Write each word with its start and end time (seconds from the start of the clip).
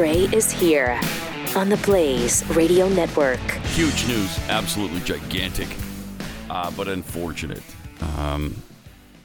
Gray 0.00 0.20
is 0.32 0.50
here 0.50 0.98
on 1.54 1.68
the 1.68 1.76
Blaze 1.84 2.42
Radio 2.56 2.88
Network. 2.88 3.38
Huge 3.74 4.06
news, 4.08 4.38
absolutely 4.48 5.00
gigantic, 5.00 5.68
uh, 6.48 6.70
but 6.70 6.88
unfortunate. 6.88 7.60
Um, 8.16 8.56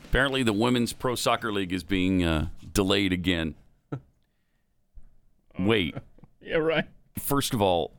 apparently, 0.04 0.43
the 0.43 0.52
Women's 0.52 0.92
Pro 0.92 1.16
Soccer 1.16 1.54
League 1.54 1.71
is 1.71 1.86
being 1.86 2.25
uh, 2.25 2.50
delayed 2.74 3.14
again. 3.14 3.56
Wait, 5.60 5.96
Yeah, 6.42 6.57
right. 6.57 6.84
first 7.20 7.54
of 7.54 7.62
all, 7.62 7.94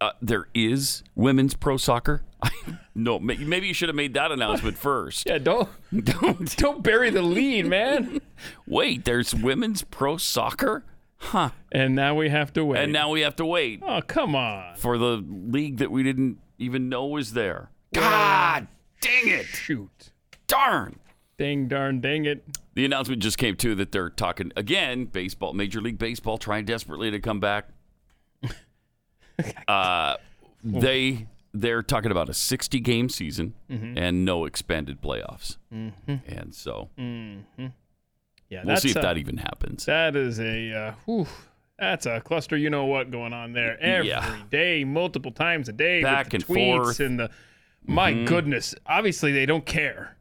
uh, 0.00 0.10
there 0.20 0.48
is 0.54 1.04
women's 1.14 1.54
pro 1.54 1.76
soccer. 1.76 2.24
no, 2.96 3.20
ma- 3.20 3.34
maybe 3.38 3.68
you 3.68 3.74
should 3.74 3.88
have 3.88 3.94
made 3.94 4.14
that 4.14 4.32
announcement 4.32 4.76
first. 4.78 5.28
Yeah, 5.28 5.38
don't 5.38 5.68
Don't 6.04 6.56
don't 6.56 6.82
bury 6.82 7.10
the 7.10 7.22
lead, 7.22 7.66
man. 7.66 8.20
wait. 8.66 9.04
There's 9.04 9.32
women's 9.32 9.82
pro 9.82 10.16
soccer, 10.16 10.82
huh? 11.18 11.50
And 11.70 11.94
now 11.94 12.14
we 12.14 12.28
have 12.30 12.52
to 12.54 12.64
wait. 12.64 12.82
And 12.82 12.92
now 12.92 13.10
we 13.10 13.20
have 13.20 13.36
to 13.36 13.46
wait 13.46 13.82
oh, 13.86 14.00
come 14.02 14.34
on. 14.34 14.76
for 14.76 14.98
the 14.98 15.24
league 15.28 15.78
that 15.78 15.90
we 15.90 16.02
didn't 16.02 16.38
even 16.58 16.88
know 16.88 17.06
was 17.06 17.32
there. 17.32 17.70
God 17.92 18.68
dang 19.00 19.28
it! 19.28 19.46
Shoot. 19.46 20.10
Darn. 20.46 20.98
Dang 21.36 21.68
darn 21.68 22.00
dang 22.00 22.24
it. 22.24 22.44
The 22.74 22.84
announcement 22.84 23.22
just 23.22 23.38
came 23.38 23.56
too 23.56 23.74
that 23.76 23.92
they're 23.92 24.10
talking 24.10 24.52
again. 24.56 25.06
Baseball, 25.06 25.52
Major 25.52 25.80
League 25.80 25.98
Baseball, 25.98 26.38
trying 26.38 26.64
desperately 26.64 27.10
to 27.10 27.20
come 27.20 27.40
back. 27.40 27.68
Uh, 29.68 30.16
they 30.64 31.28
they're 31.54 31.82
talking 31.82 32.10
about 32.10 32.28
a 32.28 32.34
60 32.34 32.80
game 32.80 33.08
season 33.08 33.54
mm-hmm. 33.70 33.96
and 33.96 34.24
no 34.24 34.44
expanded 34.44 35.00
playoffs, 35.00 35.58
mm-hmm. 35.72 36.16
and 36.26 36.52
so 36.52 36.90
mm-hmm. 36.98 37.66
Yeah, 38.48 38.60
we'll 38.60 38.68
that's 38.74 38.82
see 38.82 38.90
if 38.90 38.96
a- 38.96 39.00
that 39.00 39.18
even 39.18 39.36
happens. 39.36 39.84
That 39.86 40.16
is 40.16 40.40
a 40.40 40.72
uh, 40.72 40.92
whew, 41.04 41.26
that's 41.78 42.06
a 42.06 42.20
cluster. 42.20 42.56
You 42.56 42.70
know 42.70 42.86
what 42.86 43.10
going 43.10 43.32
on 43.32 43.52
there 43.52 43.78
every 43.80 44.10
day, 44.50 44.78
Yeah. 44.80 44.84
multiple 44.84 45.30
times 45.32 45.68
a 45.68 45.72
day, 45.72 46.02
Back 46.02 46.32
and 46.34 46.44
tweets 46.44 46.76
forth. 46.76 46.96
Mm-hmm. 46.98 47.02
and 47.04 47.20
the. 47.20 47.30
My 47.86 48.12
goodness, 48.24 48.74
obviously 48.86 49.32
they 49.32 49.46
don't 49.46 49.64
care. 49.64 50.16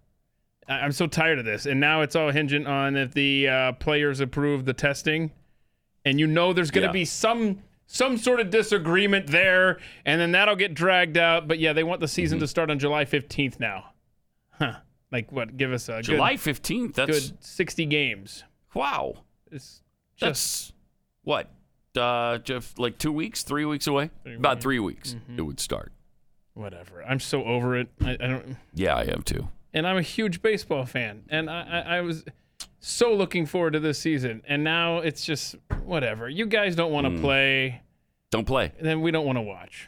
I- 0.69 0.79
I'm 0.79 0.91
so 0.93 1.07
tired 1.07 1.39
of 1.39 1.45
this, 1.45 1.65
and 1.65 1.79
now 1.79 2.01
it's 2.01 2.15
all 2.15 2.31
hinging 2.31 2.65
on 2.67 2.95
if 2.95 3.13
the 3.13 3.47
uh, 3.47 3.71
players 3.73 4.19
approve 4.19 4.65
the 4.65 4.73
testing, 4.73 5.31
and 6.05 6.19
you 6.19 6.27
know 6.27 6.53
there's 6.53 6.71
going 6.71 6.83
to 6.83 6.87
Yeah. 6.89 6.93
be 6.93 7.05
some 7.05 7.63
some 7.89 8.17
sort 8.17 8.41
of 8.41 8.49
disagreement 8.49 9.27
there, 9.27 9.79
and 10.05 10.19
then 10.19 10.33
that'll 10.33 10.57
get 10.57 10.73
dragged 10.73 11.17
out. 11.17 11.47
But 11.47 11.59
yeah, 11.59 11.71
they 11.73 11.83
want 11.85 12.01
the 12.01 12.07
season 12.09 12.37
Mm-hmm. 12.37 12.43
to 12.43 12.47
start 12.47 12.69
on 12.69 12.79
July 12.79 13.05
15th 13.05 13.59
now. 13.61 13.91
Huh? 14.51 14.73
Like 15.11 15.31
what? 15.31 15.57
Give 15.57 15.71
us 15.71 15.87
a 15.89 16.01
July 16.01 16.35
good, 16.35 16.55
15th. 16.55 16.93
That's 16.95 17.29
good 17.29 17.43
60 17.43 17.85
games. 17.85 18.43
wow. 18.73 19.15
It's 19.51 19.81
just 20.17 20.19
That's 20.19 20.73
what 21.23 21.49
uh, 21.97 22.37
just 22.39 22.77
like 22.77 22.97
two 22.97 23.11
weeks, 23.13 23.43
three 23.43 23.65
weeks 23.65 23.87
away. 23.87 24.11
About 24.25 24.61
three 24.61 24.79
weeks, 24.79 25.13
Mm-hmm. 25.15 25.39
it 25.39 25.41
would 25.43 25.59
start. 25.59 25.91
whatever. 26.53 27.03
I'm 27.03 27.19
so 27.19 27.43
over 27.45 27.77
it. 27.77 27.87
I, 28.03 28.11
I 28.11 28.15
don't. 28.27 28.57
Yeah, 28.73 28.95
I 28.95 29.03
am 29.03 29.21
too. 29.23 29.47
And 29.73 29.87
I'm 29.87 29.97
a 29.97 30.01
huge 30.01 30.41
baseball 30.41 30.85
fan, 30.85 31.23
and 31.29 31.49
I, 31.49 31.61
I, 31.61 31.97
I 31.97 32.01
was 32.01 32.23
so 32.79 33.13
looking 33.13 33.45
forward 33.45 33.73
to 33.73 33.79
this 33.79 33.99
season, 33.99 34.41
and 34.47 34.63
now 34.63 34.97
it's 34.99 35.23
just 35.25 35.55
whatever. 35.83 36.27
You 36.29 36.45
guys 36.45 36.75
don't 36.75 36.91
want 36.91 37.05
to 37.05 37.11
Mm. 37.11 37.21
play, 37.21 37.81
Don't 38.31 38.45
play. 38.45 38.73
then 38.81 39.01
we 39.01 39.11
don't 39.11 39.25
want 39.25 39.37
to 39.37 39.41
watch. 39.41 39.87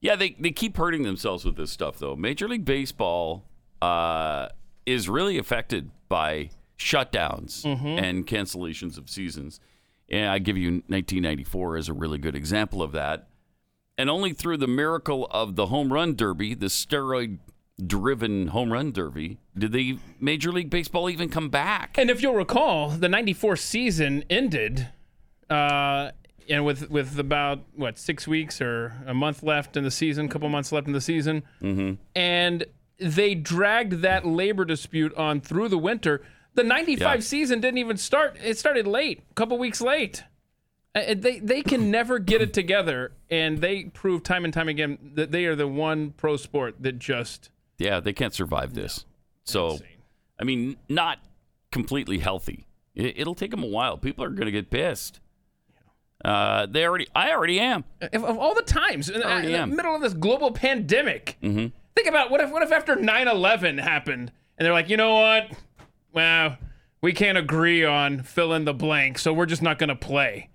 Yeah, 0.00 0.16
they, 0.16 0.36
they 0.38 0.50
keep 0.50 0.76
hurting 0.76 1.02
themselves 1.02 1.44
with 1.44 1.56
this 1.56 1.70
stuff, 1.70 1.98
though. 1.98 2.16
Major 2.16 2.48
League 2.48 2.64
Baseball 2.64 3.44
uh, 3.82 4.48
is 4.84 5.08
really 5.08 5.38
affected 5.38 5.90
by 6.08 6.50
shutdowns 6.78 7.64
and 7.98 8.26
cancellations 8.26 8.98
of 8.98 9.08
seasons. 9.08 9.60
And 10.08 10.28
I 10.28 10.38
give 10.38 10.56
you 10.56 10.70
1994 10.86 11.76
as 11.76 11.88
a 11.88 11.92
really 11.92 12.18
good 12.18 12.36
example 12.36 12.82
of 12.82 12.92
that. 12.92 13.28
And 13.98 14.10
only 14.10 14.32
through 14.32 14.58
the 14.58 14.68
miracle 14.68 15.26
of 15.30 15.56
the 15.56 15.66
home 15.66 15.92
run 15.92 16.14
derby, 16.14 16.54
the 16.54 16.66
steroid 16.66 17.38
driven 17.84 18.48
home 18.48 18.72
run 18.72 18.92
derby, 18.92 19.38
did 19.56 19.72
the 19.72 19.98
Major 20.20 20.52
League 20.52 20.70
Baseball 20.70 21.10
even 21.10 21.28
come 21.28 21.48
back. 21.48 21.98
And 21.98 22.10
if 22.10 22.22
you'll 22.22 22.34
recall, 22.34 22.90
the 22.90 23.08
'94 23.08 23.56
season 23.56 24.24
ended, 24.28 24.88
uh, 25.48 26.10
and 26.48 26.64
with 26.64 26.90
with 26.90 27.18
about 27.18 27.60
what 27.74 27.98
six 27.98 28.28
weeks 28.28 28.60
or 28.60 28.94
a 29.06 29.14
month 29.14 29.42
left 29.42 29.76
in 29.76 29.84
the 29.84 29.90
season, 29.90 30.26
a 30.26 30.28
couple 30.28 30.48
months 30.48 30.72
left 30.72 30.86
in 30.86 30.92
the 30.92 31.00
season, 31.00 31.42
mm-hmm. 31.60 31.94
and 32.14 32.66
they 32.98 33.34
dragged 33.34 33.94
that 34.02 34.26
labor 34.26 34.64
dispute 34.64 35.14
on 35.14 35.40
through 35.40 35.68
the 35.68 35.78
winter. 35.78 36.22
The 36.54 36.62
'95 36.64 37.00
Yeah. 37.16 37.20
season 37.20 37.60
didn't 37.60 37.78
even 37.78 37.96
start; 37.96 38.36
it 38.42 38.58
started 38.58 38.86
late, 38.86 39.22
a 39.30 39.34
couple 39.34 39.58
weeks 39.58 39.80
late. 39.80 40.24
Uh, 40.94 41.14
They 41.14 41.38
they 41.40 41.62
can 41.62 41.90
never 41.90 42.18
get 42.18 42.40
it 42.40 42.54
together, 42.54 43.12
and 43.30 43.58
they 43.58 43.84
prove 43.84 44.22
time 44.22 44.44
and 44.44 44.54
time 44.54 44.68
again 44.68 44.98
that 45.14 45.30
they 45.30 45.44
are 45.44 45.54
the 45.54 45.68
one 45.68 46.12
pro 46.12 46.36
sport 46.38 46.76
that 46.80 46.98
just 46.98 47.50
Yeah, 47.78 48.00
they 48.00 48.14
can't 48.14 48.32
survive 48.32 48.72
this. 48.74 49.04
So, 49.44 49.72
insane. 49.72 49.86
I 50.40 50.44
mean, 50.44 50.76
not 50.88 51.18
completely 51.70 52.18
healthy. 52.18 52.66
It, 52.94 53.18
it'll 53.18 53.34
take 53.34 53.50
them 53.50 53.62
a 53.62 53.66
while. 53.66 53.98
People 53.98 54.24
are 54.24 54.30
going 54.30 54.46
to 54.46 54.50
get 54.52 54.70
pissed. 54.70 55.20
Uh, 56.24 56.64
they 56.66 56.84
already, 56.86 57.06
I 57.14 57.30
already 57.32 57.60
am. 57.60 57.84
of, 58.00 58.24
of 58.24 58.38
all 58.38 58.54
the 58.54 58.62
times 58.62 59.10
in, 59.10 59.22
already 59.22 59.52
in 59.52 59.68
the 59.70 59.76
middle 59.76 59.94
of 59.94 60.00
this 60.00 60.14
global 60.14 60.50
pandemic. 60.50 61.36
Mm-hmm. 61.42 61.66
Think 61.96 62.06
about 62.08 62.30
what 62.30 62.40
if 62.40 62.50
what 62.50 62.62
if 62.62 62.70
after 62.70 62.94
9/11 62.94 63.80
happened 63.80 64.30
and 64.56 64.64
they're 64.64 64.72
like, 64.72 64.88
you 64.88 64.96
know 64.96 65.14
what? 65.14 65.50
Well, 66.12 66.58
we 67.02 67.12
can't 67.12 67.36
agree 67.38 67.84
on 67.84 68.22
fill 68.22 68.52
in 68.52 68.64
the 68.64 68.72
blank, 68.74 69.18
so 69.18 69.32
we're 69.32 69.46
just 69.46 69.62
not 69.62 69.78
going 69.78 69.88
to 69.88 69.96
play 69.96 70.48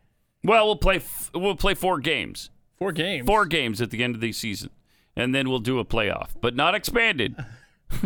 Well, 0.43 0.65
we'll 0.65 0.75
play. 0.77 0.95
F- 0.97 1.29
we'll 1.33 1.55
play 1.55 1.73
four 1.73 1.99
games. 1.99 2.49
four 2.77 2.91
games. 2.91 3.25
Four 3.27 3.45
games 3.45 3.81
at 3.81 3.89
the 3.91 4.03
end 4.03 4.15
of 4.15 4.21
the 4.21 4.31
season, 4.31 4.69
and 5.15 5.35
then 5.35 5.49
we'll 5.49 5.59
do 5.59 5.79
a 5.79 5.85
playoff, 5.85 6.29
but 6.41 6.55
not 6.55 6.73
expanded. 6.75 7.35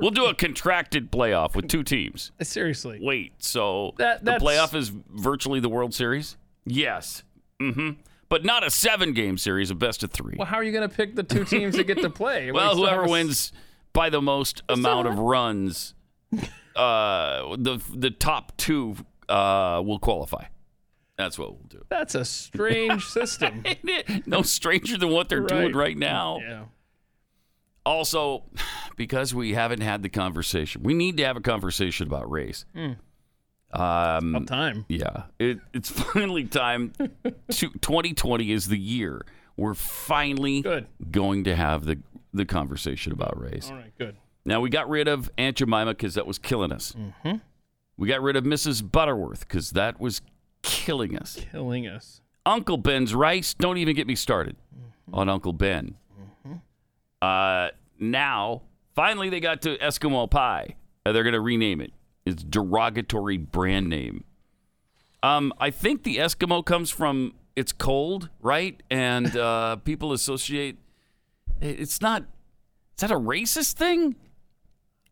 we'll 0.00 0.10
do 0.10 0.26
a 0.26 0.34
contracted 0.34 1.10
playoff 1.10 1.54
with 1.54 1.68
two 1.68 1.82
teams. 1.82 2.32
Seriously. 2.42 2.98
Wait, 3.02 3.32
so 3.38 3.94
That- 3.98 4.24
the 4.24 4.32
playoff 4.32 4.74
is 4.74 4.90
virtually 5.14 5.60
the 5.60 5.68
World 5.68 5.94
Series? 5.94 6.36
Yes. 6.64 7.22
Mm-hmm. 7.60 7.90
But 8.28 8.44
not 8.44 8.66
a 8.66 8.70
seven-game 8.70 9.38
series, 9.38 9.70
a 9.70 9.74
best 9.74 10.02
of 10.02 10.10
three. 10.10 10.34
Well, 10.36 10.46
how 10.46 10.56
are 10.56 10.64
you 10.64 10.72
going 10.72 10.88
to 10.88 10.94
pick 10.94 11.14
the 11.14 11.22
two 11.22 11.44
teams 11.54 11.76
that 11.76 11.84
get 11.84 12.00
to 12.02 12.10
play? 12.10 12.50
Well, 12.50 12.74
We 12.74 12.80
whoever 12.82 13.06
wins 13.06 13.52
by 13.92 14.10
the 14.10 14.20
most 14.20 14.62
amount 14.68 15.06
of 15.08 15.18
runs, 15.18 15.94
uh, 16.74 17.56
the 17.56 17.80
the 17.94 18.10
top 18.10 18.56
two 18.56 18.96
uh, 19.28 19.80
will 19.84 19.98
qualify. 19.98 20.44
That's 21.16 21.38
what 21.38 21.52
we'll 21.52 21.68
do. 21.68 21.82
That's 21.88 22.14
a 22.14 22.24
strange 22.24 23.04
system. 23.08 23.62
no 24.26 24.42
stranger 24.42 24.98
than 24.98 25.08
what 25.10 25.28
they're 25.30 25.40
doing 25.40 25.66
Right. 25.66 25.74
right 25.74 25.96
now. 25.96 26.38
yeah. 26.40 26.64
Also, 27.86 28.44
because 28.96 29.32
we 29.34 29.54
haven't 29.54 29.80
had 29.82 30.02
the 30.02 30.08
conversation, 30.08 30.82
we 30.82 30.92
need 30.94 31.16
to 31.18 31.24
have 31.24 31.36
a 31.36 31.40
conversation 31.40 32.06
about 32.06 32.30
race. 32.30 32.64
Um, 33.72 34.34
About 34.34 34.46
time. 34.46 34.84
yeah, 34.88 35.24
it, 35.38 35.58
it's 35.74 35.90
finally 36.12 36.44
time. 36.44 36.92
to, 37.50 37.68
2020 37.70 38.52
is 38.52 38.68
the 38.68 38.78
year 38.78 39.22
we're 39.56 39.74
finally 39.74 40.62
Good. 40.62 40.86
going 41.10 41.44
to 41.44 41.56
have 41.56 41.84
the 41.84 41.98
the 42.32 42.44
conversation 42.44 43.12
about 43.12 43.40
race. 43.40 43.70
All 43.70 43.76
right, 43.76 43.92
good. 43.98 44.16
Now 44.44 44.60
we 44.60 44.68
got 44.70 44.88
rid 44.88 45.08
of 45.08 45.30
Aunt 45.38 45.56
Jemima 45.56 45.86
because 45.92 46.14
that 46.14 46.26
was 46.26 46.38
killing 46.38 46.70
us. 46.70 46.94
Mm-hmm. 46.96 47.36
We 47.96 48.08
got 48.08 48.20
rid 48.20 48.36
of 48.36 48.44
Mrs. 48.44 48.88
Butterworth 48.90 49.40
because 49.40 49.70
that 49.70 49.98
was 49.98 50.20
killing 50.62 51.16
us. 51.18 51.38
Killing 51.50 51.86
us. 51.86 52.20
Uncle 52.44 52.76
Ben's 52.76 53.14
rice. 53.14 53.54
Don't 53.54 53.78
even 53.78 53.96
get 53.96 54.06
me 54.06 54.14
started 54.14 54.56
on 55.12 55.28
Uncle 55.30 55.52
Ben. 55.54 55.96
Uh, 57.22 57.68
now, 57.98 58.62
finally, 58.94 59.30
they 59.30 59.40
got 59.40 59.62
to 59.62 59.76
Eskimo 59.78 60.30
pie. 60.30 60.76
Uh, 61.04 61.12
they're 61.12 61.22
going 61.22 61.32
to 61.32 61.40
rename 61.40 61.80
it. 61.80 61.92
It's 62.26 62.42
derogatory 62.42 63.38
brand 63.38 63.88
name. 63.88 64.24
Um, 65.22 65.52
I 65.58 65.70
think 65.70 66.02
the 66.02 66.16
Eskimo 66.18 66.64
comes 66.64 66.90
from 66.90 67.34
it's 67.54 67.72
cold, 67.72 68.28
right? 68.42 68.82
And 68.90 69.34
uh, 69.36 69.76
people 69.84 70.12
associate. 70.12 70.76
It's 71.60 72.00
not. 72.02 72.22
Is 72.22 73.00
that 73.00 73.10
a 73.10 73.14
racist 73.18 73.74
thing? 73.74 74.16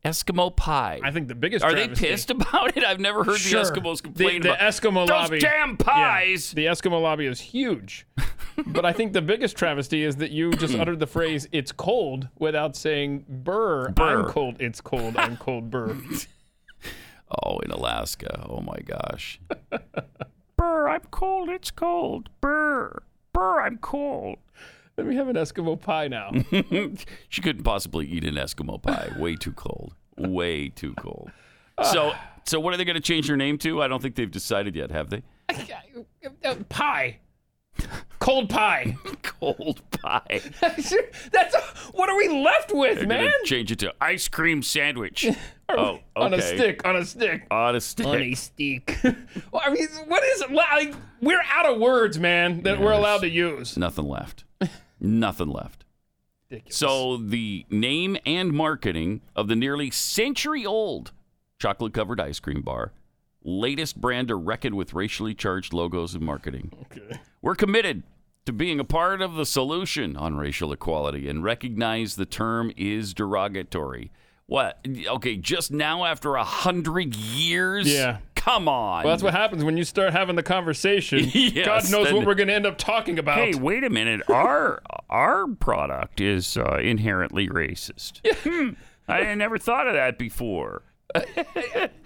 Eskimo 0.05 0.55
pie. 0.55 1.01
I 1.03 1.11
think 1.11 1.29
the 1.29 1.35
biggest 1.35 1.65
Are 1.65 1.73
they 1.75 1.89
pissed 1.89 2.31
about 2.31 2.77
it? 2.77 2.85
I've 2.85 3.01
never 3.01 3.25
heard 3.25 3.39
Sure. 3.39 3.65
the 3.65 3.71
Eskimos 3.71 4.03
complain 4.03 4.43
the, 4.43 4.49
the 4.49 4.55
about 4.55 4.73
Eskimo 4.73 5.07
those 5.07 5.09
lobby. 5.09 5.39
damn 5.39 5.71
Yeah, 5.71 5.77
pies. 5.79 6.53
the 6.53 6.67
Eskimo 6.67 7.01
lobby 7.01 7.25
is 7.25 7.41
huge. 7.41 8.07
but 8.67 8.85
I 8.85 8.93
think 8.93 9.15
the 9.15 9.23
biggest 9.23 9.57
travesty 9.57 10.03
is 10.05 10.17
that 10.17 10.31
you 10.31 10.51
just 10.53 10.75
uttered 10.75 10.99
the 11.01 11.07
phrase 11.07 11.49
"it's 11.53 11.73
cold" 11.73 12.29
without 12.39 12.77
saying 12.77 13.25
"burr." 13.29 13.89
Burr. 13.91 14.05
I'm 14.27 14.31
cold. 14.31 14.57
It's 14.61 14.83
cold. 14.83 15.17
I'm 15.17 15.39
cold. 15.39 15.71
Burr. 15.71 15.97
Oh, 17.43 17.59
in 17.59 17.71
Alaska. 17.71 18.47
Oh 18.49 18.61
my 18.61 18.79
gosh. 18.85 19.41
Burr, 20.57 20.89
I'm 20.89 21.03
cold. 21.11 21.49
It's 21.49 21.71
cold. 21.71 22.29
Burr. 22.41 23.03
Burr, 23.33 23.63
I'm 23.63 23.79
cold. 23.79 24.39
Let 24.97 25.07
me 25.07 25.17
have 25.17 25.29
an 25.29 25.37
Eskimo 25.37 25.81
pie 25.81 26.09
now. 26.09 26.31
she 27.29 27.43
couldn't 27.43 27.65
possibly 27.65 28.07
eat 28.07 28.25
an 28.25 28.35
Eskimo 28.35 28.81
pie. 28.81 29.11
Way 29.19 29.35
too 29.35 29.53
cold. 29.53 29.95
Way 30.17 30.69
too 30.69 30.95
cold. 30.95 31.33
So, 31.83 32.13
so 32.45 32.61
what 32.61 32.73
are 32.73 32.77
they 32.77 32.85
going 32.85 32.95
to 32.95 33.01
change 33.01 33.27
her 33.27 33.37
name 33.37 33.59
to? 33.59 33.83
I 33.83 33.89
don't 33.89 34.01
think 34.01 34.15
they've 34.15 34.31
decided 34.31 34.77
yet, 34.77 34.91
have 34.91 35.11
they? 35.11 35.23
Uh, 36.43 36.55
pie. 36.69 37.19
Cold 38.19 38.49
pie. 38.49 38.97
Cold 39.23 39.83
pie. 39.91 40.41
That's 40.61 41.55
what 41.93 42.09
are 42.09 42.17
we 42.17 42.29
left 42.29 42.73
with, 42.73 42.99
They're 42.99 43.07
man? 43.07 43.31
change 43.45 43.71
it 43.71 43.79
to 43.81 43.93
ice 44.01 44.29
cream 44.29 44.63
sandwich. 44.63 45.27
oh, 45.69 45.75
okay. 45.77 46.03
On 46.17 46.33
a 46.33 46.41
stick. 46.41 46.87
On 46.87 46.97
a 46.97 47.05
stick. 47.05 47.47
On 47.51 47.77
a 47.77 47.81
stick. 47.81 48.07
On 48.07 48.21
a 48.21 48.35
stick. 48.35 48.99
well, 49.53 49.63
I 49.65 49.71
mean, 49.71 49.89
what 50.07 50.23
is 50.25 50.41
it? 50.41 50.51
Like, 50.51 50.95
we're 51.21 51.43
out 51.53 51.67
of 51.67 51.79
words, 51.81 52.19
man, 52.19 52.63
that 52.63 52.81
we're 52.81 52.93
allowed 52.93 53.21
to 53.21 53.29
use. 53.29 53.77
Nothing 53.77 54.09
left. 54.09 54.45
Nothing 55.01 55.49
left. 55.49 55.85
Ridiculous. 56.51 56.77
So 56.77 57.17
the 57.17 57.67
name 57.69 58.17
and 58.25 58.53
marketing 58.53 59.21
of 59.37 59.49
the 59.49 59.57
nearly 59.57 59.91
century-old 59.91 61.13
chocolate-covered 61.59 62.21
ice 62.21 62.41
cream 62.41 62.63
bar, 62.63 62.93
latest 63.45 64.01
brand 64.01 64.29
to 64.29 64.35
reckon 64.37 64.75
with 64.77 64.95
racially 64.95 65.35
charged 65.35 65.73
logos 65.73 66.15
and 66.15 66.25
marketing. 66.25 66.73
Okay. 66.83 67.21
We're 67.43 67.55
committed 67.55 68.03
to 68.47 68.53
being 68.53 68.81
a 68.81 68.85
part 68.85 69.21
of 69.23 69.35
the 69.35 69.47
solution 69.47 70.17
on 70.17 70.37
racial 70.37 70.73
equality 70.73 71.29
and 71.29 71.43
recognize 71.45 72.17
the 72.17 72.27
term 72.27 72.73
is 72.77 73.15
derogatory. 73.15 74.11
What? 74.47 74.79
Okay, 74.87 75.37
just 75.37 75.71
now 75.73 76.05
after 76.05 76.35
a 76.37 76.45
hundred 76.45 77.15
years? 77.17 77.91
Yeah. 77.93 78.19
Come 78.35 78.69
on. 78.69 79.05
Well, 79.05 79.13
that's 79.15 79.23
what 79.23 79.33
happens 79.33 79.65
when 79.65 79.79
you 79.79 79.85
start 79.85 80.13
having 80.13 80.37
the 80.37 80.43
conversation. 80.43 81.21
Yes, 81.33 81.65
God 81.67 81.91
knows 81.91 82.07
then- 82.07 82.17
what 82.17 82.27
we're 82.27 82.35
going 82.35 82.49
to 82.49 82.55
end 82.55 82.67
up 82.67 82.77
talking 82.77 83.19
about. 83.19 83.39
Hey, 83.39 83.55
wait 83.55 83.85
a 83.85 83.91
minute. 83.91 84.21
Our 84.29 84.83
our 85.09 85.47
product 85.49 86.21
is 86.21 86.59
uh, 86.59 86.79
inherently 86.83 87.49
racist. 87.49 88.21
Hmm. 88.43 88.71
I 89.09 89.35
never 89.35 89.57
thought 89.59 89.87
of 89.87 89.95
that 89.95 90.19
before. 90.19 90.83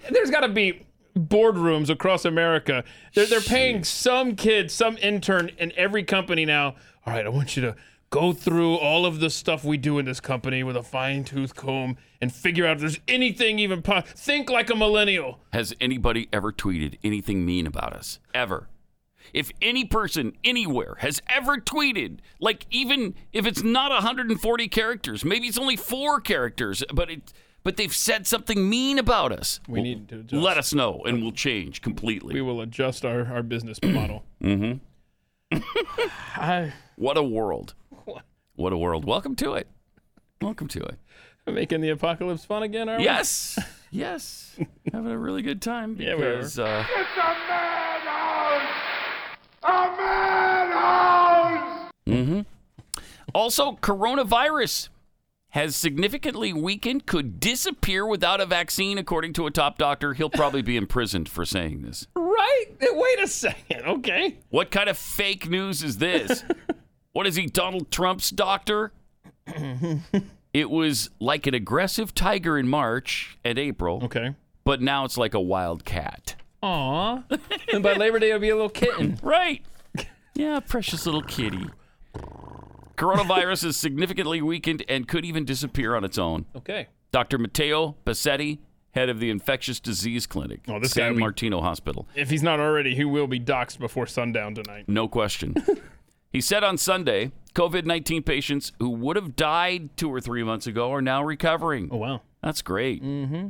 There's 0.09 0.29
got 0.31 0.41
to 0.41 0.49
be 0.49 0.85
boardrooms 1.27 1.89
across 1.89 2.25
America. 2.25 2.83
They're, 3.13 3.25
they're 3.25 3.41
paying 3.41 3.83
some 3.83 4.35
kid, 4.35 4.71
some 4.71 4.97
intern 4.97 5.51
in 5.57 5.71
every 5.75 6.03
company 6.03 6.45
now. 6.45 6.75
All 7.05 7.13
right, 7.13 7.25
I 7.25 7.29
want 7.29 7.55
you 7.55 7.61
to 7.63 7.75
go 8.09 8.33
through 8.33 8.75
all 8.75 9.05
of 9.05 9.19
the 9.19 9.29
stuff 9.29 9.63
we 9.63 9.77
do 9.77 9.99
in 9.99 10.05
this 10.05 10.19
company 10.19 10.63
with 10.63 10.75
a 10.75 10.83
fine 10.83 11.23
tooth 11.23 11.55
comb 11.55 11.97
and 12.21 12.33
figure 12.33 12.65
out 12.65 12.77
if 12.77 12.79
there's 12.79 12.99
anything 13.07 13.59
even 13.59 13.81
po- 13.81 14.01
think 14.01 14.49
like 14.49 14.69
a 14.69 14.75
millennial. 14.75 15.39
Has 15.53 15.73
anybody 15.79 16.27
ever 16.33 16.51
tweeted 16.51 16.97
anything 17.03 17.45
mean 17.45 17.67
about 17.67 17.93
us? 17.93 18.19
Ever? 18.33 18.67
If 19.33 19.51
any 19.61 19.85
person 19.85 20.33
anywhere 20.43 20.95
has 20.99 21.21
ever 21.27 21.57
tweeted, 21.57 22.19
like 22.39 22.65
even 22.71 23.13
if 23.31 23.45
it's 23.45 23.61
not 23.61 23.91
140 23.91 24.67
characters, 24.69 25.23
maybe 25.23 25.47
it's 25.47 25.57
only 25.57 25.75
four 25.75 26.19
characters, 26.19 26.83
but 26.91 27.11
it 27.11 27.33
but 27.63 27.77
they've 27.77 27.93
said 27.95 28.25
something 28.27 28.69
mean 28.69 28.97
about 28.97 29.31
us. 29.31 29.59
We 29.67 29.81
need 29.81 30.07
to 30.09 30.19
adjust. 30.19 30.41
Let 30.43 30.57
us 30.57 30.73
know 30.73 31.01
and 31.05 31.21
we'll 31.21 31.31
change 31.31 31.81
completely. 31.81 32.33
We 32.33 32.41
will 32.41 32.61
adjust 32.61 33.05
our, 33.05 33.25
our 33.27 33.43
business 33.43 33.79
model. 33.83 34.23
mm-hmm. 34.41 34.77
I, 36.35 36.73
What 36.95 37.17
a 37.17 37.23
world. 37.23 37.73
What 38.55 38.73
a 38.73 38.77
world. 38.77 39.05
Welcome 39.05 39.35
to 39.37 39.53
it. 39.53 39.67
Welcome 40.41 40.67
to 40.69 40.79
it. 40.81 40.97
making 41.47 41.81
the 41.81 41.89
apocalypse 41.89 42.45
fun 42.45 42.63
again, 42.63 42.89
are 42.89 42.97
we? 42.97 43.03
Yes. 43.03 43.57
Yes. 43.91 44.55
Having 44.93 45.11
a 45.11 45.17
really 45.17 45.41
good 45.41 45.63
time 45.63 45.95
Yeah, 45.99 46.13
we 46.13 46.21
because 46.21 46.59
uh, 46.59 46.85
It's 46.91 47.17
a 47.17 47.35
madhouse! 47.49 48.61
A 49.63 49.97
madhouse! 49.97 51.91
Mm-hmm. 52.05 52.41
Also 53.33 53.71
coronavirus 53.81 54.89
has 55.49 55.75
significantly 55.75 56.53
weakened, 56.53 57.05
could 57.05 57.39
disappear 57.39 58.05
without 58.05 58.39
a 58.39 58.45
vaccine, 58.45 58.97
according 58.97 59.33
to 59.33 59.47
a 59.47 59.51
top 59.51 59.77
doctor. 59.77 60.13
He'll 60.13 60.29
probably 60.29 60.61
be 60.61 60.77
imprisoned 60.77 61.27
for 61.27 61.43
saying 61.43 61.81
this. 61.81 62.05
Right? 62.15 62.65
Wait 62.81 63.19
a 63.19 63.27
second. 63.27 63.81
Okay. 63.85 64.37
What 64.49 64.69
kind 64.69 64.89
of 64.89 64.97
fake 64.97 65.49
news 65.49 65.81
is 65.83 65.97
this? 65.97 66.43
what 67.13 67.25
is 67.25 67.35
he, 67.35 67.47
Donald 67.47 67.89
Trump's 67.89 68.29
doctor? 68.29 68.91
it 70.53 70.69
was 70.69 71.09
like 71.19 71.47
an 71.47 71.55
aggressive 71.55 72.13
tiger 72.13 72.57
in 72.57 72.67
March 72.67 73.37
and 73.43 73.57
April, 73.57 74.01
Okay. 74.03 74.35
but 74.63 74.81
now 74.81 75.03
it's 75.05 75.17
like 75.17 75.33
a 75.33 75.41
wild 75.41 75.83
cat. 75.83 76.35
Aw. 76.61 77.23
and 77.73 77.81
by 77.81 77.93
Labor 77.93 78.19
Day, 78.19 78.29
it'll 78.29 78.39
be 78.39 78.49
a 78.49 78.55
little 78.55 78.69
kitten. 78.69 79.17
Right. 79.23 79.63
Yeah, 80.35 80.59
precious 80.59 81.05
little 81.07 81.23
kitty. 81.23 81.65
Coronavirus 82.99 83.65
is 83.65 83.77
significantly 83.77 84.41
weakened 84.41 84.83
and 84.89 85.07
could 85.07 85.23
even 85.25 85.45
disappear 85.45 85.95
on 85.95 86.03
its 86.03 86.17
own. 86.17 86.45
Okay. 86.55 86.87
Dr. 87.11 87.37
Matteo 87.37 87.95
Bassetti, 88.05 88.59
head 88.91 89.09
of 89.09 89.19
the 89.19 89.29
infectious 89.29 89.79
disease 89.79 90.27
clinic, 90.27 90.61
Oh, 90.67 90.79
this 90.79 90.93
guy 90.93 91.03
San 91.03 91.15
we- 91.15 91.21
Martino 91.21 91.61
Hospital. 91.61 92.07
If 92.13 92.29
he's 92.29 92.43
not 92.43 92.59
already, 92.59 92.95
he 92.95 93.05
will 93.05 93.27
be 93.27 93.39
doxxed 93.39 93.79
before 93.79 94.05
sundown 94.05 94.53
tonight. 94.53 94.85
No 94.87 95.07
question. 95.07 95.55
he 96.31 96.41
said 96.41 96.63
on 96.63 96.77
Sunday, 96.77 97.31
COVID 97.55 97.85
19 97.85 98.21
patients 98.23 98.73
who 98.79 98.89
would 98.89 99.15
have 99.15 99.35
died 99.35 99.95
two 99.97 100.09
or 100.13 100.19
three 100.19 100.43
months 100.43 100.67
ago 100.67 100.91
are 100.91 101.01
now 101.01 101.23
recovering. 101.23 101.87
Oh, 101.91 101.97
wow. 101.97 102.21
That's 102.43 102.61
great. 102.61 103.01
Mm-hmm. 103.01 103.47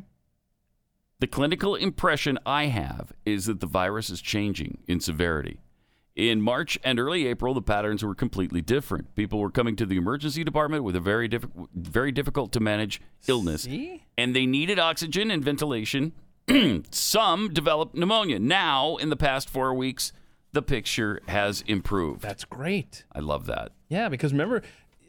The 1.19 1.28
clinical 1.28 1.75
impression 1.75 2.38
I 2.45 2.68
have 2.68 3.12
is 3.25 3.48
that 3.48 3.60
the 3.60 3.68
virus 3.68 4.10
is 4.10 4.22
changing 4.22 4.78
in 4.88 5.00
severity. 5.02 5.60
In 6.19 6.42
March 6.42 6.77
and 6.83 7.00
early 7.00 7.27
April, 7.27 7.54
the 7.54 7.62
patterns 7.62 8.04
were 8.04 8.13
completely 8.13 8.62
different. 8.62 9.16
People 9.16 9.39
were 9.39 9.50
coming 9.50 9.77
to 9.77 9.86
the 9.86 9.95
emergency 9.95 10.44
department 10.44 10.83
with 10.83 10.98
a 10.98 11.00
very, 11.00 11.30
diffi- 11.30 11.50
very 11.74 12.12
difficult 12.12 12.51
to 12.51 12.60
manage 12.60 13.00
illness, 13.27 13.62
See? 13.62 14.04
and 14.18 14.36
they 14.36 14.45
needed 14.45 14.80
oxygen 14.80 15.31
and 15.31 15.42
ventilation. 15.42 16.12
Some 16.92 17.54
developed 17.54 17.95
pneumonia. 17.95 18.38
Now, 18.38 18.98
in 18.98 19.10
the 19.10 19.16
past 19.16 19.50
four 19.50 19.74
weeks, 19.74 20.12
the 20.51 20.62
picture 20.62 21.21
has 21.30 21.63
improved. 21.68 22.21
That's 22.21 22.44
great. 22.44 23.06
I 23.13 23.19
love 23.19 23.45
that. 23.45 23.71
Yeah, 23.88 24.10
because 24.10 24.33
remember, 24.33 24.62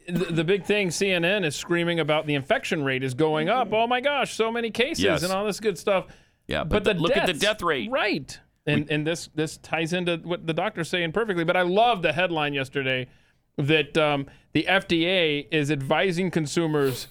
the, 0.07 0.25
the 0.25 0.43
big 0.45 0.63
thing 0.63 0.89
CNN 0.89 1.43
is 1.45 1.57
screaming 1.57 1.99
about 1.99 2.25
the 2.25 2.35
infection 2.35 2.83
rate 2.85 3.03
is 3.03 3.15
going 3.15 3.49
up. 3.49 3.73
Oh 3.73 3.85
my 3.85 3.99
gosh, 3.99 4.33
so 4.35 4.49
many 4.49 4.71
cases 4.71 5.03
Yes. 5.03 5.23
and 5.23 5.33
all 5.33 5.45
this 5.45 5.59
good 5.59 5.77
stuff. 5.77 6.05
Yeah, 6.47 6.63
But, 6.63 6.83
but, 6.85 6.95
the 6.95 7.01
look 7.01 7.17
at 7.17 7.25
the 7.27 7.33
deaths- 7.33 7.39
death 7.43 7.61
rate. 7.63 7.89
Right. 7.91 8.39
And 8.65 8.89
and 8.91 9.05
this 9.07 9.29
this 9.33 9.57
ties 9.57 9.91
into 9.93 10.17
what 10.17 10.45
the 10.45 10.53
doctor's 10.53 10.89
saying 10.89 11.11
perfectly. 11.13 11.43
But 11.43 11.57
I 11.57 11.63
love 11.63 12.01
the 12.01 12.13
headline 12.13 12.53
yesterday 12.53 13.07
that 13.57 13.97
um, 13.97 14.27
the 14.53 14.65
FDA 14.69 15.47
is 15.51 15.71
advising 15.71 16.29
consumers 16.31 17.07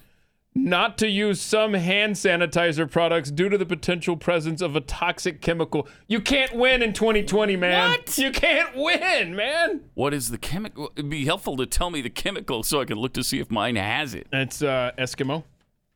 not 0.55 0.99
to 0.99 1.09
use 1.09 1.41
some 1.41 1.75
hand 1.75 2.17
sanitizer 2.17 2.91
products 2.91 3.31
due 3.31 3.49
to 3.49 3.57
the 3.57 3.67
potential 3.67 4.17
presence 4.17 4.61
of 4.61 4.75
a 4.75 4.81
toxic 4.81 5.41
chemical. 5.41 5.87
You 6.09 6.21
can't 6.21 6.53
win 6.55 6.83
in 6.83 6.93
2020, 6.93 7.55
man. 7.57 7.91
What? 7.91 8.19
You 8.19 8.33
can't 8.33 8.75
win, 8.75 9.37
man. 9.37 9.83
What 9.95 10.13
is 10.13 10.31
the 10.31 10.39
chemical? 10.39 10.91
It'd 10.97 11.09
be 11.11 11.25
helpful 11.25 11.57
to 11.57 11.67
tell 11.67 11.91
me 11.91 12.01
the 12.01 12.11
chemical 12.11 12.63
so 12.65 12.81
I 12.81 12.85
can 12.85 12.99
look 12.99 13.13
to 13.15 13.23
see 13.23 13.39
if 13.39 13.49
mine 13.51 13.77
has 13.77 14.13
it. 14.15 14.27
It's 14.33 14.61
uh, 14.63 14.91
Eskimo. 14.99 15.45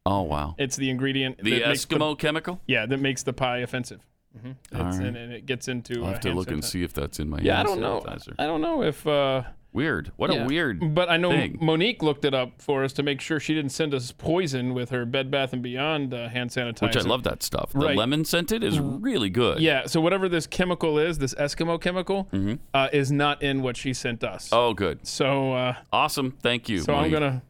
Oh 0.06 0.22
wow, 0.22 0.54
It's 0.58 0.76
the 0.76 0.90
ingredient. 0.90 1.38
the 1.42 1.58
that 1.60 1.68
makes 1.68 1.84
Eskimo 1.86 2.18
chemical. 2.18 2.60
yeah, 2.66 2.86
that 2.86 2.98
makes 3.00 3.22
the 3.22 3.32
pie 3.32 3.58
offensive. 3.58 4.00
Hmm 4.40 4.50
It's, 4.50 4.74
All 4.74 4.82
right. 4.84 4.94
and, 5.06 5.16
and 5.16 5.32
it 5.32 5.46
gets 5.46 5.68
into. 5.68 6.00
I'll 6.04 6.12
have 6.12 6.20
to 6.20 6.28
hand 6.28 6.38
look 6.38 6.50
and 6.50 6.62
sanitizer. 6.62 6.64
see 6.64 6.82
if 6.82 6.92
that's 6.92 7.18
in 7.20 7.28
my 7.28 7.38
Yeah, 7.40 7.60
I 7.60 7.62
don't 7.62 7.80
know. 7.80 8.00
sanitizer. 8.06 8.34
I 8.38 8.46
don't 8.46 8.60
know 8.60 8.82
if. 8.82 9.06
Uh, 9.06 9.42
Weird. 9.72 10.12
What 10.14 10.32
yeah. 10.32 10.44
a 10.44 10.46
weird. 10.46 10.94
But 10.94 11.10
I 11.10 11.16
know 11.16 11.30
thing. 11.30 11.58
Monique 11.60 12.00
looked 12.00 12.24
it 12.24 12.32
up 12.32 12.62
for 12.62 12.84
us 12.84 12.92
to 12.92 13.02
make 13.02 13.20
sure 13.20 13.40
she 13.40 13.54
didn't 13.54 13.72
send 13.72 13.92
us 13.92 14.12
poison 14.12 14.72
with 14.72 14.90
her 14.90 15.04
Bed 15.04 15.32
Bath 15.32 15.52
and 15.52 15.64
Beyond 15.64 16.14
uh, 16.14 16.28
hand 16.28 16.50
sanitizer. 16.50 16.82
Which 16.82 16.96
I 16.96 17.00
love 17.00 17.24
that 17.24 17.42
stuff. 17.42 17.72
The 17.72 17.80
Right. 17.80 17.96
lemon 17.96 18.24
scented 18.24 18.62
is 18.62 18.78
really 18.78 19.30
good. 19.30 19.58
Yeah. 19.58 19.86
So 19.86 20.00
whatever 20.00 20.28
this 20.28 20.46
chemical 20.46 20.96
is, 21.00 21.18
this 21.18 21.34
Eskimo 21.34 21.80
chemical, 21.80 22.28
uh, 22.72 22.88
is 22.92 23.10
not 23.10 23.42
in 23.42 23.62
what 23.62 23.76
she 23.76 23.92
sent 23.94 24.22
us. 24.22 24.44
Mm-hmm. 24.50 24.54
Oh, 24.56 24.74
good. 24.74 25.04
So, 25.08 25.54
uh, 25.54 25.74
Awesome. 25.92 26.36
Thank 26.40 26.68
you. 26.68 26.78
so 26.78 26.94
I'm 26.94 27.10
gonna. 27.10 27.42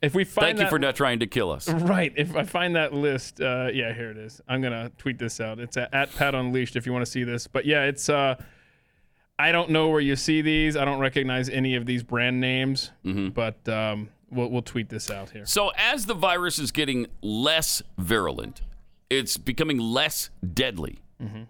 If 0.00 0.14
we 0.14 0.24
find 0.24 0.58
Thank 0.58 0.60
you 0.60 0.68
for 0.68 0.78
not 0.78 0.94
trying 0.94 1.18
to 1.20 1.26
kill 1.26 1.50
us. 1.50 1.68
Right. 1.68 2.12
If 2.16 2.36
I 2.36 2.44
find 2.44 2.76
that 2.76 2.92
list, 2.92 3.40
uh, 3.40 3.68
yeah, 3.72 3.92
here 3.92 4.10
it 4.10 4.16
is. 4.16 4.40
I'm 4.48 4.62
gonna 4.62 4.92
tweet 4.96 5.18
this 5.18 5.40
out. 5.40 5.58
It's 5.58 5.76
at, 5.76 5.92
at 5.92 6.14
Pat 6.14 6.34
Unleashed 6.34 6.76
if 6.76 6.86
you 6.86 6.92
want 6.92 7.04
to 7.04 7.10
see 7.10 7.24
this. 7.24 7.46
But 7.46 7.66
yeah, 7.66 7.84
it's. 7.84 8.08
Uh, 8.08 8.36
I 9.40 9.52
don't 9.52 9.70
know 9.70 9.88
where 9.88 10.00
you 10.00 10.16
see 10.16 10.42
these. 10.42 10.76
I 10.76 10.84
don't 10.84 10.98
recognize 10.98 11.48
any 11.48 11.76
of 11.76 11.86
these 11.86 12.02
brand 12.02 12.40
names. 12.40 12.90
Mm-hmm. 13.04 13.28
But 13.28 13.68
um, 13.68 14.10
we'll 14.30 14.48
we'll 14.48 14.62
tweet 14.62 14.88
this 14.88 15.10
out 15.10 15.30
here. 15.30 15.46
So 15.46 15.70
as 15.76 16.06
the 16.06 16.14
virus 16.14 16.58
is 16.58 16.70
getting 16.70 17.06
less 17.22 17.82
virulent, 17.96 18.62
it's 19.10 19.36
becoming 19.36 19.78
less 19.78 20.30
deadly. 20.54 21.00
Mm-hmm. 21.22 21.42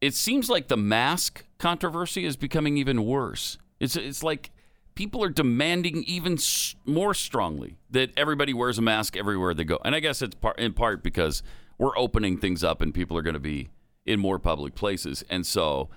It 0.00 0.14
seems 0.14 0.50
like 0.50 0.68
the 0.68 0.76
mask 0.76 1.44
controversy 1.58 2.24
is 2.24 2.36
becoming 2.36 2.76
even 2.76 3.04
worse. 3.04 3.58
It's 3.80 3.96
it's 3.96 4.22
like 4.22 4.50
people 4.94 5.22
are 5.22 5.28
demanding 5.28 6.04
even 6.04 6.38
more 6.84 7.14
strongly 7.14 7.76
that 7.90 8.10
everybody 8.16 8.54
wears 8.54 8.78
a 8.78 8.82
mask 8.82 9.16
everywhere 9.16 9.54
they 9.54 9.64
go. 9.64 9.78
And 9.84 9.94
I 9.94 10.00
guess 10.00 10.22
it's 10.22 10.34
par- 10.34 10.54
in 10.58 10.72
part 10.72 11.02
because 11.02 11.42
we're 11.78 11.96
opening 11.98 12.38
things 12.38 12.62
up 12.62 12.80
and 12.80 12.94
people 12.94 13.16
are 13.16 13.22
going 13.22 13.34
to 13.34 13.40
be 13.40 13.70
in 14.06 14.20
more 14.20 14.38
public 14.38 14.74
places, 14.74 15.24
and 15.30 15.46
so 15.46 15.88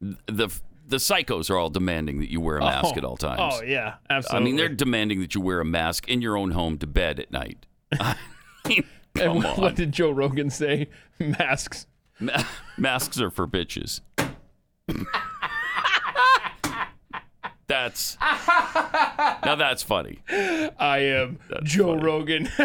the 0.00 0.48
the 0.86 0.96
psychos 0.96 1.50
are 1.50 1.56
all 1.56 1.70
demanding 1.70 2.20
that 2.20 2.30
you 2.30 2.40
wear 2.40 2.58
a 2.58 2.60
mask 2.60 2.94
oh. 2.94 2.98
at 2.98 3.04
all 3.04 3.16
times. 3.16 3.40
Oh 3.40 3.62
yeah, 3.62 3.94
absolutely. 4.10 4.40
I 4.40 4.44
mean, 4.44 4.56
they're 4.56 4.68
demanding 4.68 5.20
that 5.20 5.34
you 5.34 5.40
wear 5.40 5.60
a 5.60 5.64
mask 5.64 6.08
in 6.08 6.22
your 6.22 6.36
own 6.36 6.52
home 6.52 6.78
to 6.78 6.86
bed 6.86 7.18
at 7.18 7.30
night. 7.32 7.66
I 8.00 8.16
mean, 8.68 8.84
And 9.20 9.34
what, 9.36 9.46
on. 9.46 9.60
what 9.60 9.74
did 9.74 9.92
Joe 9.92 10.10
Rogan 10.10 10.50
say? 10.50 10.88
Masks. 11.18 11.86
Ma- 12.20 12.44
masks 12.76 13.20
are 13.20 13.30
for 13.30 13.46
bitches. 13.48 14.00
That's 17.72 18.18
now 19.44 19.54
that's 19.54 19.82
funny. 19.82 20.18
I 20.30 20.98
am 21.16 21.38
Joe 21.62 21.94
funny. 21.94 22.02
Rogan. 22.04 22.48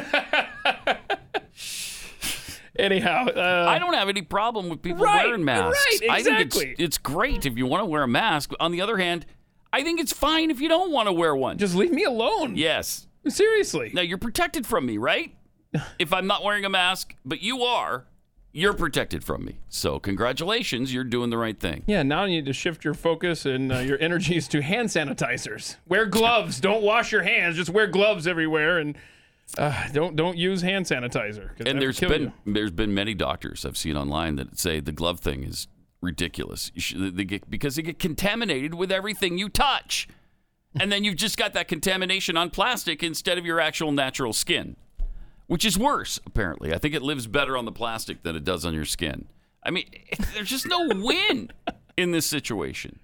Anyhow, 2.77 3.25
uh, 3.27 3.65
I 3.67 3.79
don't 3.79 3.93
have 3.93 4.09
any 4.09 4.21
problem 4.21 4.67
with 4.69 4.81
people 4.81 5.03
Right, 5.05 5.25
wearing 5.25 5.43
masks. 5.45 5.79
right, 6.01 6.09
I 6.11 6.21
think 6.23 6.39
it's 6.41 6.57
it's 6.77 6.97
great 6.97 7.45
if 7.45 7.57
you 7.57 7.65
want 7.65 7.81
to 7.81 7.85
wear 7.85 8.03
a 8.03 8.07
mask. 8.07 8.51
On 8.59 8.71
the 8.71 8.81
other 8.81 8.97
hand, 8.97 9.25
I 9.73 9.81
think 9.81 9.99
it's 10.01 10.11
fine 10.13 10.51
if 10.51 10.59
you 10.59 10.67
don't 10.69 10.91
want 10.91 11.07
to 11.07 11.13
wear 11.13 11.35
one. 11.35 11.57
just 11.57 11.73
leave 11.73 11.91
me 11.91 12.03
alone. 12.03 12.55
yes. 12.57 13.07
Seriously. 13.27 13.91
Now 13.93 14.01
you're 14.01 14.17
protected 14.17 14.67
from 14.67 14.85
me, 14.85 14.97
right? 14.97 15.33
if 15.99 16.11
I'm 16.13 16.27
not 16.27 16.43
wearing 16.43 16.65
a 16.65 16.69
mask, 16.69 17.15
but 17.25 17.41
you 17.41 17.61
are, 17.63 18.05
you're 18.57 18.73
protected 18.73 19.23
from 19.23 19.45
me. 19.45 19.59
So 19.69 19.99
congratulations, 19.99 20.91
you're 20.91 21.03
doing 21.03 21.29
the 21.29 21.37
right 21.37 21.59
thing. 21.59 21.83
Yeah, 21.85 22.01
now 22.01 22.23
you 22.23 22.37
need 22.37 22.47
to 22.47 22.53
shift 22.53 22.83
your 22.83 22.95
focus 22.95 23.45
and 23.45 23.71
uh, 23.71 23.77
your 23.77 23.99
energies 24.01 24.47
to 24.49 24.63
hand 24.63 24.89
sanitizers. 24.89 25.75
Wear 25.87 26.07
gloves. 26.07 26.59
don't 26.61 26.81
wash 26.81 27.11
your 27.11 27.21
hands. 27.21 27.55
Just 27.55 27.69
wear 27.69 27.85
gloves 27.85 28.25
everywhere, 28.25 28.79
and 28.79 28.97
uh, 29.59 29.87
don't 29.93 30.15
don't 30.15 30.37
use 30.37 30.63
hand 30.63 30.85
sanitizer. 30.85 31.51
And 31.65 31.79
there's 31.79 31.99
been 31.99 32.33
you. 32.45 32.53
there's 32.53 32.71
been 32.71 32.95
many 32.95 33.13
doctors 33.13 33.63
I've 33.63 33.77
seen 33.77 33.95
online 33.95 34.37
that 34.37 34.57
say 34.57 34.79
the 34.79 34.91
glove 34.91 35.19
thing 35.19 35.43
is 35.43 35.67
ridiculous. 36.01 36.71
You 36.73 36.81
should, 36.81 37.15
they 37.15 37.25
get, 37.25 37.49
because 37.49 37.75
they 37.75 37.83
get 37.83 37.99
contaminated 37.99 38.73
with 38.73 38.91
everything 38.91 39.37
you 39.37 39.49
touch, 39.49 40.07
and 40.79 40.91
then 40.91 41.03
you've 41.03 41.15
just 41.15 41.37
got 41.37 41.53
that 41.53 41.67
contamination 41.67 42.37
on 42.37 42.49
plastic 42.49 43.03
instead 43.03 43.37
of 43.37 43.45
your 43.45 43.59
actual 43.59 43.91
natural 43.91 44.33
skin, 44.33 44.77
which 45.47 45.65
is 45.65 45.77
worse 45.77 46.19
apparently. 46.25 46.73
I 46.73 46.77
think 46.77 46.93
it 46.93 47.01
lives 47.01 47.27
better 47.27 47.57
on 47.57 47.65
the 47.65 47.71
plastic 47.71 48.23
than 48.23 48.35
it 48.35 48.43
does 48.43 48.65
on 48.65 48.73
your 48.73 48.85
skin. 48.85 49.27
I 49.63 49.71
mean, 49.71 49.89
there's 50.33 50.49
just 50.49 50.67
no 50.67 50.87
win 50.87 51.51
in 51.97 52.11
this 52.11 52.25
situation. 52.25 52.99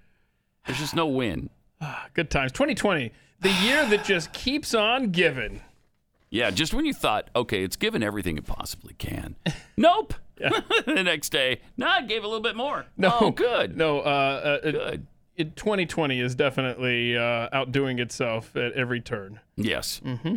There's 0.66 0.78
just 0.78 0.94
no 0.94 1.06
win. 1.06 1.50
good 2.14 2.30
times. 2.30 2.52
2020, 2.52 3.12
the 3.40 3.50
year 3.50 3.86
that 3.86 4.04
just 4.04 4.32
keeps 4.32 4.74
on 4.74 5.10
giving. 5.10 5.60
Yeah, 6.30 6.50
just 6.50 6.74
when 6.74 6.84
you 6.84 6.92
thought, 6.92 7.30
okay, 7.36 7.62
it's 7.62 7.76
given 7.76 8.02
everything 8.02 8.36
it 8.36 8.46
possibly 8.46 8.94
can. 8.94 9.36
Nope. 9.76 10.14
the 10.36 11.02
next 11.02 11.30
day, 11.30 11.60
nah, 11.76 11.98
it 11.98 12.08
gave 12.08 12.22
a 12.22 12.28
little 12.28 12.42
bit 12.42 12.54
more. 12.54 12.86
No, 12.96 13.16
oh, 13.20 13.30
good. 13.32 13.76
No, 13.76 13.98
uh, 13.98 14.60
uh, 14.62 14.70
Good. 14.70 15.06
it, 15.36 15.56
2020 15.56 16.20
is 16.20 16.36
definitely 16.36 17.16
uh, 17.16 17.48
outdoing 17.52 17.98
itself 17.98 18.54
at 18.56 18.72
every 18.74 19.00
turn. 19.00 19.40
Yes. 19.56 20.00
Mm-hmm. 20.04 20.36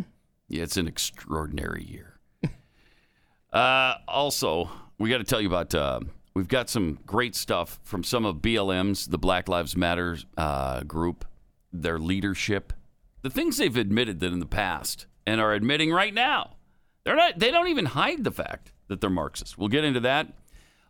Yeah, 0.50 0.64
it's 0.64 0.78
an 0.78 0.88
extraordinary 0.88 1.84
year. 1.84 2.20
uh, 3.54 3.96
also, 4.08 4.70
we 4.98 5.10
got 5.10 5.18
to 5.18 5.24
tell 5.24 5.42
you 5.42 5.48
about. 5.48 5.74
Uh, 5.76 6.02
we've 6.34 6.48
got 6.48 6.70
some 6.70 7.00
great 7.06 7.36
stuff 7.36 7.80
from 7.84 8.04
some 8.04 8.26
of 8.26 8.38
BLM's, 8.38 9.08
the 9.08 9.18
Black 9.18 9.50
Lives 9.50 9.76
Matter 9.76 10.18
uh, 10.38 10.84
group, 10.84 11.26
their 11.74 12.00
leadership, 12.00 12.74
the 13.22 13.30
things 13.30 13.58
they've 13.58 13.76
admitted 13.76 14.20
that 14.22 14.32
in 14.32 14.40
the 14.40 14.46
past 14.46 15.06
and 15.26 15.42
are 15.42 15.54
admitting 15.54 15.92
right 15.92 16.14
now. 16.14 16.56
They're 17.04 17.16
not. 17.16 17.40
They 17.40 17.52
don't 17.52 17.68
even 17.68 17.86
hide 17.86 18.24
the 18.24 18.32
fact 18.32 18.72
that 18.88 19.02
they're 19.02 19.10
Marxists. 19.10 19.58
We'll 19.58 19.68
get 19.68 19.84
into 19.84 20.00
that. 20.02 20.34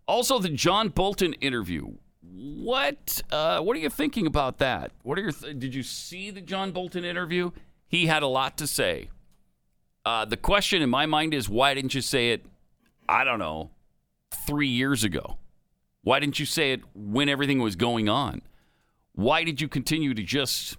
Also, 0.07 0.39
the 0.39 0.49
John 0.49 0.89
Bolton 0.89 1.33
interview. 1.33 1.93
What 2.21 3.21
uh, 3.31 3.59
what 3.61 3.75
are 3.75 3.79
you 3.79 3.89
thinking 3.89 4.27
about 4.27 4.59
that? 4.59 4.91
What 5.03 5.17
are 5.17 5.21
your 5.21 5.31
th- 5.31 5.59
did 5.59 5.75
you 5.75 5.83
see 5.83 6.31
the 6.31 6.41
John 6.41 6.71
Bolton 6.71 7.03
interview? 7.03 7.51
He 7.87 8.07
had 8.07 8.23
a 8.23 8.27
lot 8.27 8.57
to 8.57 8.67
say. 8.67 9.09
Uh, 10.07 10.23
the 10.23 10.37
question 10.37 10.81
in 10.81 10.89
my 10.89 11.05
mind 11.05 11.33
is 11.33 11.49
why 11.49 11.73
didn't 11.73 11.93
you 11.93 11.99
say 11.99 12.29
it? 12.29 12.45
I 13.09 13.25
don't 13.25 13.39
know, 13.39 13.71
three 14.31 14.69
years 14.69 15.03
ago. 15.03 15.37
Why 16.01 16.21
didn't 16.21 16.39
you 16.39 16.45
say 16.45 16.71
it 16.71 16.79
when 16.95 17.27
everything 17.27 17.59
was 17.59 17.75
going 17.75 18.07
on? 18.07 18.41
Why 19.15 19.43
did 19.43 19.59
you 19.59 19.67
continue 19.67 20.13
to 20.13 20.23
just 20.23 20.77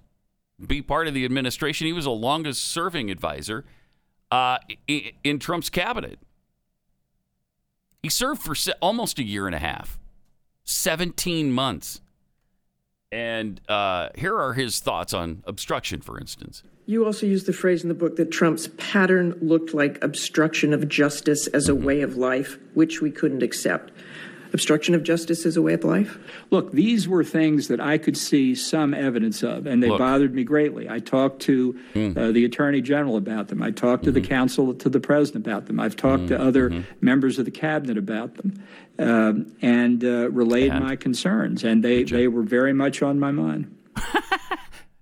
be 0.66 0.80
part 0.80 1.08
of 1.08 1.12
the 1.12 1.26
administration? 1.26 1.86
He 1.86 1.92
was 1.92 2.06
the 2.06 2.10
longest 2.10 2.64
serving 2.64 3.10
advisor 3.10 3.66
uh, 4.30 4.60
in 5.22 5.38
Trump's 5.38 5.68
cabinet. 5.68 6.18
He 8.02 8.08
served 8.08 8.40
for 8.40 8.54
almost 8.80 9.18
a 9.18 9.24
year 9.24 9.44
and 9.44 9.54
a 9.54 9.58
half, 9.58 9.98
17 10.64 11.52
months. 11.52 12.00
And 13.12 13.60
uh, 13.68 14.08
here 14.14 14.38
are 14.38 14.54
his 14.54 14.80
thoughts 14.80 15.12
on 15.12 15.42
obstruction, 15.46 16.00
for 16.00 16.18
instance. 16.18 16.62
You 16.88 17.04
also 17.04 17.26
use 17.26 17.44
the 17.44 17.52
phrase 17.52 17.82
in 17.82 17.88
the 17.90 17.94
book 17.94 18.16
that 18.16 18.30
Trump's 18.30 18.68
pattern 18.78 19.36
looked 19.42 19.74
like 19.74 20.02
obstruction 20.02 20.72
of 20.72 20.88
justice 20.88 21.46
as 21.48 21.68
a 21.68 21.74
way 21.74 22.00
of 22.00 22.16
life, 22.16 22.58
which 22.72 23.02
we 23.02 23.10
couldn't 23.10 23.42
accept. 23.42 23.92
Obstruction 24.54 24.94
of 24.94 25.02
justice 25.02 25.44
as 25.44 25.58
a 25.58 25.60
way 25.60 25.74
of 25.74 25.84
life? 25.84 26.16
Look, 26.50 26.72
these 26.72 27.06
were 27.06 27.22
things 27.22 27.68
that 27.68 27.78
I 27.78 27.98
could 27.98 28.16
see 28.16 28.54
some 28.54 28.94
evidence 28.94 29.42
of, 29.42 29.66
and 29.66 29.82
they 29.82 29.90
Look. 29.90 29.98
bothered 29.98 30.34
me 30.34 30.44
greatly. 30.44 30.88
I 30.88 31.00
talked 31.00 31.42
to 31.42 31.78
uh, 31.94 32.32
the 32.32 32.46
Attorney 32.46 32.80
General 32.80 33.18
about 33.18 33.48
them. 33.48 33.62
I 33.62 33.70
talked 33.70 34.04
to 34.04 34.10
the 34.10 34.22
counsel 34.22 34.72
to 34.72 34.88
the 34.88 34.98
President 34.98 35.46
about 35.46 35.66
them. 35.66 35.78
I've 35.78 35.94
talked 35.94 36.28
to 36.28 36.40
other 36.40 36.86
members 37.02 37.38
of 37.38 37.44
the 37.44 37.50
Cabinet 37.50 37.98
about 37.98 38.36
them 38.36 38.64
um, 38.98 39.54
and 39.60 40.02
uh, 40.02 40.30
relayed 40.30 40.72
And? 40.72 40.86
my 40.86 40.96
concerns, 40.96 41.64
and 41.64 41.84
they, 41.84 42.04
they 42.04 42.28
were 42.28 42.44
very 42.44 42.72
much 42.72 43.02
on 43.02 43.20
my 43.20 43.30
mind. 43.30 43.76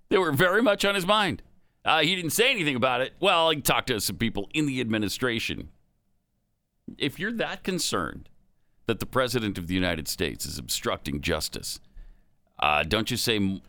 They 0.09 0.19
were 0.19 0.33
very 0.33 0.63
much 0.63 0.85
on 0.85 0.95
his 0.95 1.05
mind. 1.05 1.43
Uh, 1.87 2.01
he 2.01 2.17
didn't 2.17 2.33
say 2.33 2.51
anything 2.51 2.75
about 2.75 3.01
it. 3.01 3.15
Well, 3.21 3.51
he 3.51 3.61
talked 3.61 3.87
to 3.87 4.01
some 4.01 4.17
people 4.17 4.51
in 4.53 4.67
the 4.67 4.81
administration. 4.81 5.69
If 6.99 7.21
you're 7.21 7.33
that 7.35 7.63
concerned 7.63 8.29
that 8.87 8.99
the 8.99 9.07
President 9.07 9.57
of 9.57 9.69
the 9.69 9.75
United 9.75 10.09
States 10.09 10.45
is 10.45 10.59
obstructing 10.59 11.21
justice, 11.21 11.79
uh, 12.59 12.83
don't 12.83 13.09
you 13.11 13.17
say 13.17 13.37
m- 13.37 13.63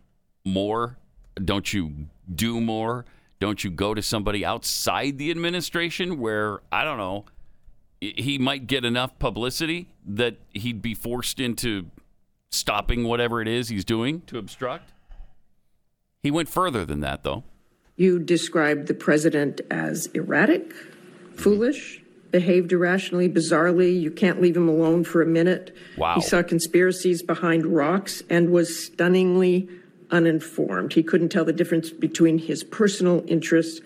more? 0.43 0.97
Don't 1.35 1.71
you 1.71 2.07
do 2.33 2.59
more? 2.59 3.05
Don't 3.39 3.63
you 3.63 3.69
go 3.69 3.93
to 3.93 4.01
somebody 4.01 4.43
outside 4.43 5.19
the 5.19 5.29
administration 5.29 6.17
where, 6.17 6.61
I 6.71 6.83
don't 6.83 6.97
know, 6.97 7.25
he 8.01 8.39
might 8.39 8.65
get 8.65 8.83
enough 8.83 9.19
publicity 9.19 9.89
that 10.05 10.37
he'd 10.53 10.81
be 10.81 10.95
forced 10.95 11.39
into 11.39 11.91
stopping 12.49 13.03
whatever 13.03 13.41
it 13.41 13.47
is 13.47 13.69
he's 13.69 13.85
doing 13.85 14.21
to 14.21 14.39
obstruct? 14.39 14.91
He 16.23 16.31
went 16.31 16.49
further 16.49 16.83
than 16.83 17.01
that, 17.01 17.23
though. 17.23 17.43
You 17.97 18.19
described 18.19 18.87
the 18.87 18.93
president 18.93 19.61
as 19.71 20.05
erratic, 20.13 20.71
foolish, 21.35 22.01
behaved 22.31 22.71
irrationally, 22.71 23.27
bizarrely. 23.27 23.99
You 23.99 24.11
can't 24.11 24.39
leave 24.39 24.55
him 24.55 24.69
alone 24.69 25.03
for 25.03 25.21
a 25.21 25.25
minute. 25.25 25.75
Wow. 25.97 26.15
He 26.15 26.21
saw 26.21 26.43
conspiracies 26.43 27.23
behind 27.23 27.65
rocks 27.65 28.21
and 28.29 28.51
was 28.51 28.85
stunningly 28.85 29.67
uninformed. 30.11 30.93
He 30.93 31.03
couldn't 31.03 31.29
tell 31.29 31.43
the 31.43 31.53
difference 31.53 31.89
between 31.89 32.37
his 32.37 32.63
personal 32.63 33.23
interests 33.27 33.81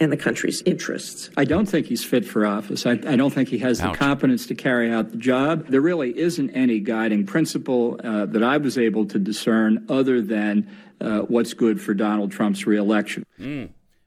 and 0.00 0.12
the 0.12 0.16
country's 0.16 0.62
interests. 0.62 1.30
I 1.36 1.44
don't 1.44 1.66
think 1.66 1.86
he's 1.86 2.04
fit 2.04 2.24
for 2.24 2.46
office. 2.46 2.86
I, 2.86 2.92
I 2.92 3.16
don't 3.16 3.32
think 3.32 3.48
he 3.48 3.58
has 3.58 3.80
Ouch. 3.80 3.92
the 3.92 3.98
competence 3.98 4.46
to 4.46 4.54
carry 4.54 4.92
out 4.92 5.10
the 5.10 5.16
job. 5.16 5.66
There 5.68 5.80
really 5.80 6.16
isn't 6.18 6.50
any 6.50 6.78
guiding 6.80 7.26
principle 7.26 8.00
uh, 8.02 8.26
that 8.26 8.42
I 8.42 8.58
was 8.58 8.78
able 8.78 9.06
to 9.06 9.18
discern 9.18 9.84
other 9.88 10.20
than 10.22 10.68
uh, 11.00 11.20
what's 11.20 11.54
good 11.54 11.80
for 11.80 11.94
Donald 11.94 12.32
Trump's 12.32 12.66
reelection. 12.66 13.24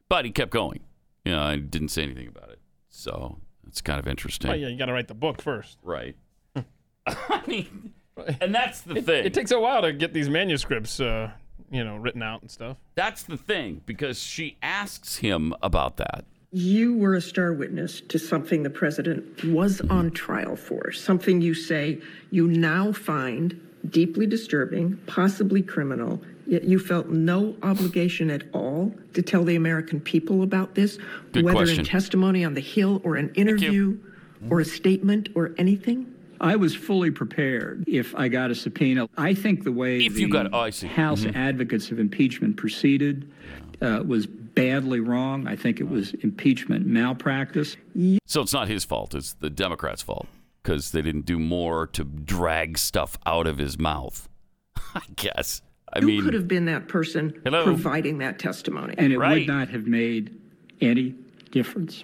But 0.10 0.26
he 0.26 0.32
kept 0.32 0.52
going. 0.52 0.82
You 1.26 1.34
know, 1.34 1.42
I 1.42 1.58
didn't 1.58 1.90
say 1.90 2.04
anything 2.04 2.28
about 2.28 2.50
it. 2.50 2.60
So 2.90 3.38
it's 3.68 3.82
kind 3.82 4.00
of 4.00 4.08
interesting. 4.08 4.52
Oh 4.52 4.54
yeah, 4.54 4.68
you 4.68 4.78
got 4.78 4.88
to 4.88 4.94
write 4.94 5.08
the 5.08 5.14
book 5.14 5.42
first. 5.42 5.78
Right. 5.84 6.16
I 7.08 7.42
mean, 7.48 7.94
and 8.42 8.54
that's 8.54 8.82
the 8.82 9.02
thing. 9.02 9.26
It 9.26 9.34
takes 9.34 9.52
a 9.52 9.60
while 9.60 9.82
to 9.84 9.94
get 9.94 10.14
these 10.14 10.30
manuscripts, 10.30 11.00
uh, 11.00 11.32
you 11.72 11.84
know, 11.84 11.96
written 11.98 12.22
out 12.22 12.42
and 12.42 12.52
stuff. 12.52 12.78
that's 12.96 13.24
the 13.24 13.38
thing 13.38 13.82
because 13.86 14.20
she 14.22 14.58
asks 14.62 15.18
him 15.18 15.54
about 15.62 15.98
that. 15.98 16.26
You 16.52 16.98
were 16.98 17.16
a 17.16 17.22
star 17.22 17.54
witness 17.54 18.02
to 18.10 18.20
something 18.20 18.64
the 18.64 18.70
president 18.70 19.42
was 19.46 19.80
on 19.90 20.12
trial 20.12 20.58
for, 20.58 20.92
something 20.92 21.40
you 21.42 21.54
say 21.54 22.00
you 22.30 22.46
now 22.48 22.92
find 22.92 23.58
deeply 23.90 24.28
disturbing, 24.28 24.98
possibly 25.08 25.62
criminal, 25.62 26.22
yet 26.48 26.64
you 26.64 26.80
felt 26.80 27.08
no 27.08 27.56
obligation 27.64 28.30
at 28.30 28.44
all 28.54 28.94
to 29.14 29.22
tell 29.22 29.44
the 29.44 29.56
American 29.56 30.00
people 30.00 30.44
about 30.44 30.76
this, 30.76 30.98
Good 31.32 31.44
whether 31.46 31.58
question. 31.60 31.80
in 31.80 31.86
testimony 31.86 32.44
on 32.46 32.54
the 32.54 32.62
Hill 32.62 33.02
or 33.04 33.16
an 33.16 33.32
interview 33.36 33.98
or 34.50 34.60
a 34.60 34.66
statement 34.66 35.30
or 35.36 35.52
anything? 35.58 36.14
I 36.40 36.56
was 36.56 36.76
fully 36.76 37.12
prepared 37.12 37.84
if 37.88 38.16
I 38.16 38.28
got 38.28 38.50
a 38.50 38.56
subpoena. 38.56 39.08
I 39.18 39.34
think 39.36 39.64
the 39.64 39.72
way 39.72 40.00
If 40.06 40.16
the 40.16 40.22
you 40.22 40.30
got- 40.30 40.52
oh, 40.54 40.60
I 40.62 40.70
see. 40.72 40.88
House 40.88 41.26
advocates 41.26 41.92
of 41.92 42.00
impeachment 42.00 42.58
proceeded 42.58 43.32
uh, 43.82 44.02
was 44.06 44.26
badly 44.28 45.00
wrong. 45.00 45.48
I 45.48 45.56
think 45.56 45.80
it 45.80 45.88
was 45.88 46.14
impeachment 46.22 46.86
malpractice. 46.88 47.78
So 48.26 48.42
it's 48.42 48.54
not 48.54 48.68
his 48.68 48.84
fault. 48.84 49.14
It's 49.14 49.34
the 49.34 49.50
Democrats' 49.52 50.02
fault 50.02 50.28
because 50.64 50.92
they 50.92 51.02
didn't 51.04 51.26
do 51.28 51.38
more 51.40 51.86
to 51.88 52.04
drag 52.04 52.78
stuff 52.80 53.18
out 53.26 53.46
of 53.48 53.58
his 53.60 53.78
mouth. 53.80 54.28
I 54.96 55.02
guess. 55.16 55.62
I 55.94 56.00
Who 56.00 56.08
mean, 56.08 56.24
could 56.24 56.34
have 56.34 56.48
been 56.48 56.66
that 56.66 56.88
person 56.88 57.34
Hello? 57.44 57.64
providing 57.64 58.20
that 58.20 58.40
testimony? 58.40 58.96
and 58.98 59.12
it 59.12 59.18
Right. 59.18 59.40
would 59.40 59.48
not 59.48 59.70
have 59.70 59.88
made 59.88 60.32
any 60.80 61.14
difference. 61.52 62.04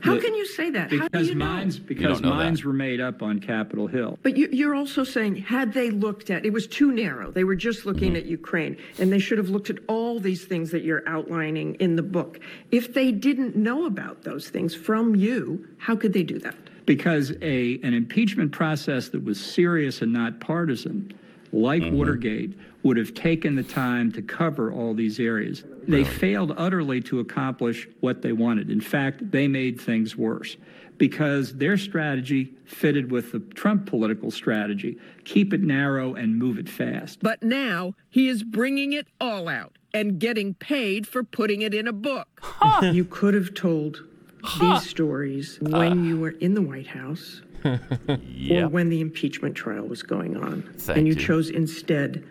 How 0.00 0.18
can 0.18 0.34
you 0.34 0.44
say 0.46 0.68
that? 0.70 0.90
How 0.90 0.96
do 0.96 1.02
Because 1.04 1.28
you 1.28 1.36
know? 1.36 1.44
mines, 1.44 1.78
because 1.78 2.20
know 2.20 2.36
that. 2.36 2.64
were 2.64 2.72
made 2.72 3.00
up 3.00 3.22
on 3.22 3.38
Capitol 3.38 3.86
Hill. 3.86 4.18
But 4.24 4.36
you, 4.36 4.48
you're 4.50 4.74
also 4.74 5.04
saying, 5.04 5.36
had 5.36 5.74
they 5.74 5.90
looked 5.90 6.28
at, 6.28 6.44
it 6.44 6.52
was 6.52 6.66
too 6.66 6.90
narrow. 6.90 7.30
They 7.30 7.44
were 7.44 7.54
just 7.54 7.86
looking 7.86 8.08
Mm-hmm. 8.14 8.16
at 8.16 8.26
Ukraine, 8.26 8.76
and 8.98 9.12
they 9.12 9.20
should 9.20 9.38
have 9.38 9.48
looked 9.50 9.70
at 9.70 9.76
all 9.86 10.18
these 10.18 10.44
things 10.44 10.72
that 10.72 10.82
you're 10.82 11.08
outlining 11.08 11.74
in 11.76 11.94
the 11.94 12.02
book. 12.02 12.40
If 12.72 12.94
they 12.94 13.12
didn't 13.12 13.54
know 13.54 13.86
about 13.86 14.22
those 14.24 14.48
things 14.48 14.74
from 14.74 15.14
you, 15.14 15.68
how 15.78 15.94
could 15.94 16.12
they 16.14 16.24
do 16.24 16.38
that? 16.40 16.56
because 16.84 17.30
a 17.42 17.78
an 17.84 17.94
impeachment 17.94 18.50
process 18.50 19.10
that 19.10 19.22
was 19.22 19.40
serious 19.40 20.02
and 20.02 20.12
not 20.12 20.40
partisan, 20.40 21.12
like 21.52 21.80
Watergate, 21.92 22.58
would 22.82 22.96
have 22.96 23.14
taken 23.14 23.54
the 23.54 23.62
time 23.62 24.10
to 24.12 24.22
cover 24.22 24.72
all 24.72 24.94
these 24.94 25.20
areas. 25.20 25.64
They 25.86 26.04
failed 26.04 26.54
utterly 26.56 27.00
to 27.02 27.20
accomplish 27.20 27.88
what 28.00 28.22
they 28.22 28.32
wanted. 28.32 28.70
In 28.70 28.80
fact, 28.80 29.30
they 29.30 29.48
made 29.48 29.80
things 29.80 30.16
worse 30.16 30.56
because 30.98 31.56
their 31.56 31.76
strategy 31.76 32.54
fitted 32.64 33.10
with 33.10 33.32
the 33.32 33.40
Trump 33.40 33.86
political 33.86 34.30
strategy: 34.30 34.98
keep 35.24 35.52
it 35.52 35.60
narrow 35.60 36.14
and 36.14 36.38
move 36.38 36.58
it 36.58 36.68
fast. 36.68 37.20
But 37.20 37.42
now 37.42 37.94
he 38.10 38.28
is 38.28 38.42
bringing 38.42 38.92
it 38.92 39.06
all 39.20 39.48
out 39.48 39.78
and 39.94 40.18
getting 40.18 40.54
paid 40.54 41.06
for 41.06 41.22
putting 41.22 41.62
it 41.62 41.74
in 41.74 41.86
a 41.86 41.92
book. 41.92 42.28
You 42.82 43.04
could 43.04 43.34
have 43.34 43.54
told 43.54 44.04
these 44.60 44.88
stories 44.88 45.58
when 45.60 45.98
ah. 45.98 46.02
you 46.02 46.18
were 46.18 46.30
in 46.30 46.54
the 46.54 46.62
White 46.62 46.86
House 46.86 47.42
or 47.64 48.68
when 48.68 48.88
the 48.88 49.00
impeachment 49.00 49.54
trial 49.54 49.86
was 49.86 50.02
going 50.02 50.36
on. 50.36 50.62
Thank 50.78 50.98
and 50.98 51.06
you, 51.06 51.14
you. 51.14 51.20
chose 51.20 51.50
instead 51.50 52.24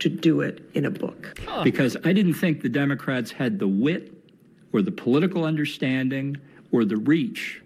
to 0.00 0.08
do 0.08 0.40
it 0.40 0.68
in 0.74 0.84
a 0.84 0.90
book. 0.90 1.38
because 1.64 1.96
I 2.04 2.12
didn't 2.12 2.34
think 2.34 2.62
the 2.62 2.68
Democrats 2.68 3.30
had 3.30 3.58
the 3.58 3.68
wit 3.68 4.12
or 4.72 4.82
the 4.82 4.92
political 4.92 5.44
understanding 5.44 6.36
or 6.72 6.84
the 6.84 6.96
reach 6.96 7.62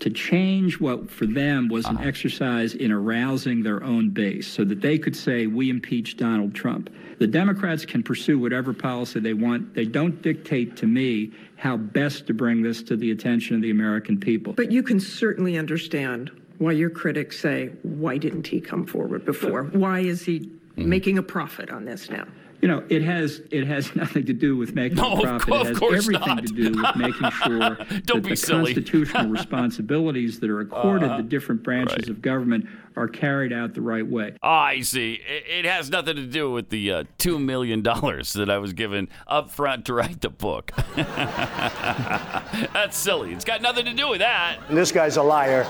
to 0.00 0.10
change 0.10 0.78
what 0.78 1.10
for 1.10 1.26
them 1.26 1.68
was 1.68 1.84
an 1.86 1.98
ah. 1.98 2.04
exercise 2.04 2.74
in 2.74 2.92
arousing 2.92 3.62
their 3.62 3.82
own 3.82 4.10
base 4.10 4.46
so 4.46 4.64
that 4.64 4.80
they 4.80 4.98
could 4.98 5.16
say, 5.16 5.46
We 5.46 5.70
impeach 5.70 6.16
Donald 6.16 6.54
Trump. 6.54 6.90
The 7.18 7.26
Democrats 7.26 7.84
can 7.84 8.02
pursue 8.02 8.38
whatever 8.38 8.72
policy 8.72 9.20
they 9.20 9.34
want. 9.34 9.74
They 9.74 9.84
don't 9.84 10.22
dictate 10.22 10.76
to 10.76 10.86
me 10.86 11.32
how 11.56 11.76
best 11.76 12.26
to 12.28 12.34
bring 12.34 12.62
this 12.62 12.82
to 12.84 12.96
the 12.96 13.10
attention 13.10 13.56
of 13.56 13.62
the 13.62 13.70
American 13.70 14.20
people. 14.20 14.52
But 14.52 14.70
you 14.70 14.82
can 14.82 15.00
certainly 15.00 15.58
understand 15.58 16.30
why 16.58 16.72
your 16.72 16.90
critics 16.90 17.40
say, 17.40 17.70
why 17.82 18.18
didn't 18.18 18.46
he 18.46 18.60
come 18.60 18.86
forward 18.86 19.24
before? 19.24 19.64
Why 19.64 20.00
is 20.00 20.24
he. 20.24 20.50
Making 20.78 21.18
a 21.18 21.22
profit 21.22 21.70
on 21.70 21.84
this 21.84 22.08
now? 22.10 22.26
You 22.60 22.66
know, 22.66 22.82
it 22.88 23.02
has 23.02 23.40
it 23.52 23.68
has 23.68 23.94
nothing 24.02 24.26
to 24.26 24.32
do 24.32 24.56
with 24.56 24.74
making 24.74 24.96
No, 24.96 25.12
a 25.12 25.14
of 25.14 25.20
profit. 25.22 25.48
co- 25.48 25.54
of 25.60 25.66
it 25.66 25.68
has 25.68 25.78
course 25.78 25.94
everything 26.04 26.26
not. 26.34 26.44
to 26.46 26.52
do 26.52 26.70
with 26.82 26.96
making 26.96 27.30
sure 27.44 27.58
Don't 27.76 28.06
that 28.06 28.22
be 28.24 28.30
the 28.30 28.36
silly. 28.36 28.74
constitutional 28.74 29.28
responsibilities 29.38 30.40
that 30.40 30.50
are 30.50 30.58
accorded 30.60 31.08
the 31.18 31.22
different 31.22 31.62
branches 31.62 31.92
Uh-huh. 31.94 32.00
Right. 32.00 32.08
of 32.16 32.22
government 32.22 32.66
are 32.96 33.06
carried 33.06 33.52
out 33.52 33.74
the 33.74 33.80
right 33.80 34.04
way. 34.04 34.34
I 34.42 34.80
see. 34.80 35.20
It, 35.24 35.44
it 35.66 35.70
has 35.70 35.88
nothing 35.88 36.16
to 36.16 36.26
do 36.26 36.50
with 36.50 36.70
the 36.70 36.90
uh, 36.90 37.04
$2 37.20 37.40
million 37.40 37.80
that 37.84 38.48
I 38.50 38.58
was 38.58 38.72
given 38.72 39.08
up 39.28 39.52
front 39.52 39.84
to 39.84 39.94
write 39.94 40.20
the 40.20 40.30
book. 40.30 40.72
That's 42.72 42.96
silly. 42.96 43.32
It's 43.34 43.44
got 43.44 43.62
nothing 43.62 43.84
to 43.84 43.94
do 43.94 44.08
with 44.08 44.18
that. 44.18 44.58
And 44.68 44.76
this 44.76 44.90
guy's 44.90 45.16
a 45.16 45.22
liar. 45.22 45.64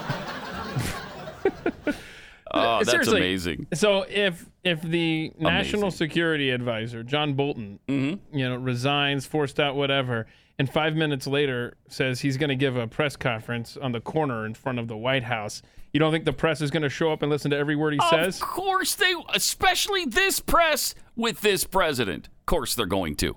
Oh, 2.55 2.79
that's 2.79 2.91
Seriously. 2.91 3.19
amazing. 3.21 3.67
So 3.75 4.05
if 4.09 4.47
if 4.65 4.83
the 4.83 5.33
national 5.39 5.91
security 5.91 6.51
advisor 6.51 7.03
John 7.03 7.35
Bolton, 7.35 7.79
Mm-hmm. 7.89 8.37
you 8.39 8.49
know, 8.49 8.57
resigns, 8.57 9.27
forced 9.27 9.61
out, 9.61 9.77
whatever, 9.77 10.27
and 10.59 10.69
five 10.71 10.95
minutes 10.97 11.27
later 11.27 11.77
says 11.89 12.21
he's 12.21 12.37
going 12.37 12.49
to 12.51 12.57
give 12.57 12.77
a 12.77 12.87
press 12.87 13.17
conference 13.17 13.77
on 13.77 13.93
the 13.93 14.01
corner 14.01 14.45
in 14.47 14.55
front 14.55 14.79
of 14.79 14.89
the 14.89 14.97
White 14.97 15.23
House, 15.25 15.63
you 15.93 16.01
don't 16.01 16.11
think 16.13 16.25
the 16.25 16.33
press 16.33 16.61
is 16.61 16.71
going 16.71 16.83
to 16.83 16.89
show 16.89 17.13
up 17.13 17.23
and 17.23 17.31
listen 17.31 17.51
to 17.51 17.57
every 17.57 17.77
word 17.77 17.95
he 17.95 18.01
says? 18.11 18.41
Of 18.43 18.49
course 18.49 18.95
they, 18.95 19.15
especially 19.35 20.05
this 20.05 20.41
press 20.41 20.95
with 21.17 21.41
this 21.41 21.65
president. 21.65 22.27
Of 22.41 22.47
course 22.47 22.75
they're 22.75 22.87
going 22.87 23.15
to. 23.17 23.37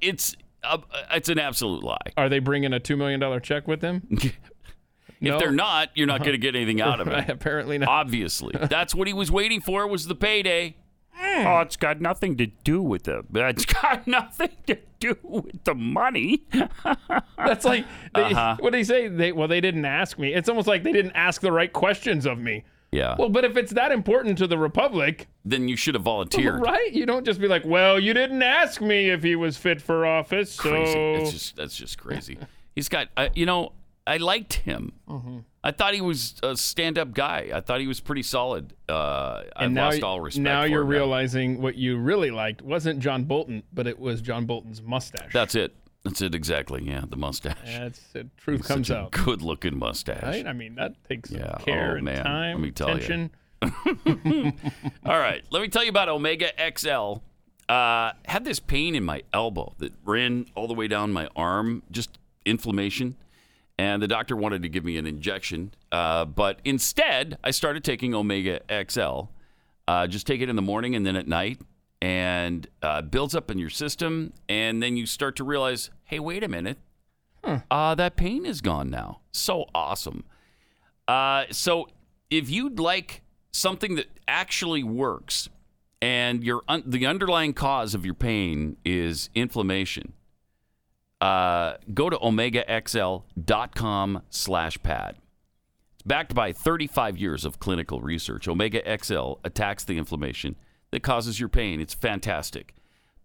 It's 0.00 0.36
uh, 0.64 0.78
it's 1.12 1.28
an 1.28 1.38
absolute 1.38 1.82
lie. 1.84 1.96
Are 2.16 2.28
they 2.28 2.40
bringing 2.40 2.72
a 2.72 2.80
two 2.80 2.96
million 2.96 3.20
dollar 3.20 3.40
check 3.40 3.66
with 3.68 3.80
them? 3.80 4.06
If 5.20 5.38
they're 5.38 5.50
not, 5.50 5.90
you're 5.94 6.06
not 6.06 6.20
going 6.20 6.32
to 6.32 6.38
get 6.38 6.54
anything 6.54 6.80
out 6.80 7.00
of 7.00 7.08
it. 7.08 7.28
Apparently 7.28 7.78
not. 7.78 7.88
Obviously, 7.88 8.54
that's 8.68 8.94
what 8.94 9.06
he 9.08 9.12
was 9.14 9.30
waiting 9.30 9.60
for 9.60 9.86
was 9.86 10.06
the 10.06 10.14
payday. 10.14 10.76
Oh, 11.20 11.60
it's 11.60 11.76
got 11.76 12.00
nothing 12.00 12.36
to 12.36 12.46
do 12.46 12.80
with 12.80 13.04
the. 13.04 13.24
It's 13.34 13.64
got 13.64 14.06
nothing 14.06 14.50
to 14.68 14.78
do 15.00 15.16
with 15.22 15.64
the 15.64 15.74
money. 15.74 16.44
That's 17.36 17.64
like 17.64 17.84
they, 18.14 18.22
Uh-huh. 18.22 18.56
what 18.60 18.72
do 18.72 18.78
they 18.78 18.84
say? 18.84 19.08
They 19.08 19.32
well, 19.32 19.48
they 19.48 19.60
didn't 19.60 19.84
ask 19.84 20.18
me. 20.18 20.32
It's 20.34 20.48
almost 20.48 20.66
like 20.68 20.82
they 20.84 20.92
didn't 20.92 21.12
ask 21.12 21.40
the 21.40 21.52
right 21.52 21.72
questions 21.72 22.26
of 22.26 22.38
me. 22.38 22.64
Yeah. 22.90 23.16
Well, 23.18 23.28
but 23.28 23.44
if 23.44 23.56
it's 23.56 23.72
that 23.72 23.92
important 23.92 24.38
to 24.38 24.46
the 24.46 24.56
republic, 24.56 25.26
then 25.44 25.68
you 25.68 25.76
should 25.76 25.94
have 25.94 26.04
volunteered. 26.04 26.60
right? 26.62 26.90
You 26.92 27.04
don't 27.04 27.24
just 27.26 27.40
be 27.40 27.46
like, 27.48 27.62
"Well, 27.64 27.98
you 28.00 28.14
didn't 28.14 28.42
ask 28.42 28.80
me 28.80 29.10
if 29.10 29.22
he 29.22 29.36
was 29.36 29.56
fit 29.56 29.82
for 29.82 30.06
office." 30.06 30.52
So 30.52 30.70
Crazy. 30.70 30.98
It's 30.98 31.32
just 31.32 31.56
that's 31.56 31.76
just 31.76 31.98
crazy. 31.98 32.38
He's 32.74 32.88
got. 32.88 33.08
Uh, 33.16 33.28
you 33.34 33.44
know, 33.44 33.72
I 34.08 34.16
liked 34.16 34.54
him. 34.54 34.92
Mm-hmm. 35.08 35.38
I 35.62 35.70
thought 35.72 35.92
he 35.94 36.00
was 36.00 36.34
a 36.42 36.56
stand-up 36.56 37.12
guy. 37.12 37.50
I 37.52 37.60
thought 37.60 37.80
he 37.80 37.86
was 37.86 38.00
pretty 38.00 38.22
solid. 38.22 38.72
Uh, 38.88 39.42
I've 39.54 39.70
now, 39.72 39.86
lost 39.86 40.02
all 40.02 40.20
respect. 40.20 40.42
now 40.44 40.62
you're 40.64 40.84
realizing 40.84 41.60
what 41.60 41.74
you 41.76 41.98
really 41.98 42.30
liked 42.30 42.62
wasn't 42.62 43.00
John 43.00 43.24
Bolton, 43.24 43.62
but 43.72 43.86
it 43.86 43.98
was 43.98 44.20
John 44.22 44.46
Bolton's 44.46 44.80
mustache. 44.82 45.32
That's 45.32 45.54
it. 45.54 45.74
That's 46.04 46.22
it 46.22 46.34
exactly. 46.34 46.84
Yeah, 46.84 47.02
the 47.08 47.16
mustache. 47.16 47.56
That's 47.66 47.98
the 48.12 48.28
truth 48.38 48.66
comes 48.66 48.86
Such 48.86 48.96
a 48.96 49.00
out. 49.00 49.10
good-looking 49.10 49.76
mustache. 49.78 50.22
Right? 50.22 50.46
I 50.46 50.52
mean, 50.52 50.76
that 50.76 50.94
takes 51.08 51.30
Yeah. 51.30 51.58
care 51.58 51.92
Oh, 51.92 51.96
and 51.96 52.04
man. 52.04 52.24
time, 52.24 52.54
Let 52.56 52.62
me 52.62 52.70
tell 52.70 52.88
you. 52.90 52.94
attention. 52.96 53.30
All 55.04 55.18
right, 55.18 55.42
let 55.50 55.60
me 55.62 55.68
tell 55.68 55.82
you 55.82 55.90
about 55.90 56.08
Omega 56.08 56.50
XL. 56.76 57.14
Uh, 57.68 58.12
had 58.24 58.44
this 58.44 58.60
pain 58.60 58.94
in 58.94 59.04
my 59.04 59.22
elbow 59.34 59.74
that 59.78 59.92
ran 60.04 60.46
all 60.54 60.66
the 60.68 60.74
way 60.74 60.88
down 60.88 61.12
my 61.12 61.28
arm, 61.36 61.82
just 61.90 62.18
inflammation. 62.46 63.16
And 63.78 64.02
the 64.02 64.08
doctor 64.08 64.34
wanted 64.34 64.62
to 64.62 64.68
give 64.68 64.84
me 64.84 64.98
an 64.98 65.06
injection, 65.06 65.72
uh, 65.92 66.24
but 66.24 66.58
instead, 66.64 67.38
I 67.44 67.52
started 67.52 67.84
taking 67.84 68.12
Omega 68.12 68.60
XL. 68.88 69.30
Uh, 69.86 70.06
just 70.08 70.26
take 70.26 70.40
it 70.40 70.48
in 70.48 70.56
the 70.56 70.62
morning 70.62 70.96
and 70.96 71.06
then 71.06 71.14
at 71.14 71.28
night, 71.28 71.60
and 72.02 72.66
uh, 72.82 73.02
builds 73.02 73.36
up 73.36 73.50
in 73.52 73.58
your 73.58 73.70
system. 73.70 74.32
And 74.48 74.82
then 74.82 74.96
you 74.96 75.06
start 75.06 75.36
to 75.36 75.44
realize, 75.44 75.90
hey, 76.04 76.18
wait 76.18 76.42
a 76.42 76.48
minute, 76.48 76.78
uh, 77.70 77.94
that 77.94 78.16
pain 78.16 78.44
is 78.44 78.60
gone 78.60 78.90
now. 78.90 79.20
So 79.32 79.66
awesome. 79.74 80.24
Uh, 81.06 81.44
so 81.50 81.88
if 82.30 82.50
you'd 82.50 82.78
like 82.78 83.22
something 83.52 83.94
that 83.94 84.06
actually 84.26 84.82
works 84.82 85.48
and 86.02 86.44
your 86.44 86.62
un- 86.68 86.82
the 86.84 87.06
underlying 87.06 87.54
cause 87.54 87.94
of 87.94 88.04
your 88.04 88.14
pain 88.14 88.76
is 88.84 89.30
inflammation, 89.34 90.12
uh, 91.20 91.74
go 91.92 92.10
to 92.10 92.16
omegaxl.com 92.16 94.22
slash 94.30 94.82
Pat. 94.82 95.16
It's 95.94 96.02
backed 96.04 96.34
by 96.34 96.52
35 96.52 97.18
years 97.18 97.44
of 97.44 97.58
clinical 97.58 98.00
research. 98.00 98.46
Omega 98.46 98.80
XL 99.02 99.34
attacks 99.44 99.84
the 99.84 99.98
inflammation 99.98 100.56
that 100.90 101.02
causes 101.02 101.40
your 101.40 101.48
pain. 101.48 101.80
It's 101.80 101.94
fantastic. 101.94 102.74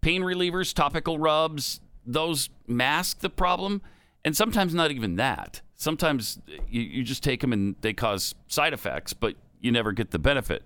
Pain 0.00 0.22
relievers, 0.22 0.74
topical 0.74 1.18
rubs, 1.18 1.80
those 2.04 2.50
mask 2.66 3.20
the 3.20 3.30
problem, 3.30 3.80
and 4.24 4.36
sometimes 4.36 4.74
not 4.74 4.90
even 4.90 5.16
that. 5.16 5.62
Sometimes 5.76 6.38
you, 6.68 6.82
you 6.82 7.02
just 7.02 7.22
take 7.22 7.40
them 7.40 7.52
and 7.52 7.76
they 7.80 7.92
cause 7.92 8.34
side 8.48 8.72
effects, 8.72 9.12
but 9.12 9.36
you 9.60 9.72
never 9.72 9.92
get 9.92 10.10
the 10.10 10.18
benefit. 10.18 10.62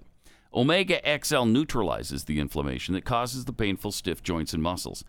Omega 0.52 1.00
XL 1.22 1.44
neutralizes 1.44 2.24
the 2.24 2.40
inflammation 2.40 2.94
that 2.94 3.04
causes 3.04 3.44
the 3.44 3.52
painful 3.52 3.92
stiff 3.92 4.22
joints 4.22 4.52
and 4.52 4.62
muscles. 4.62 5.04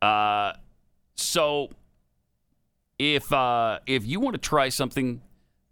Uh, 0.00 0.52
so 1.14 1.70
if 2.98 3.32
uh, 3.32 3.78
if 3.86 4.06
you 4.06 4.20
want 4.20 4.34
to 4.34 4.40
try 4.40 4.68
something 4.68 5.22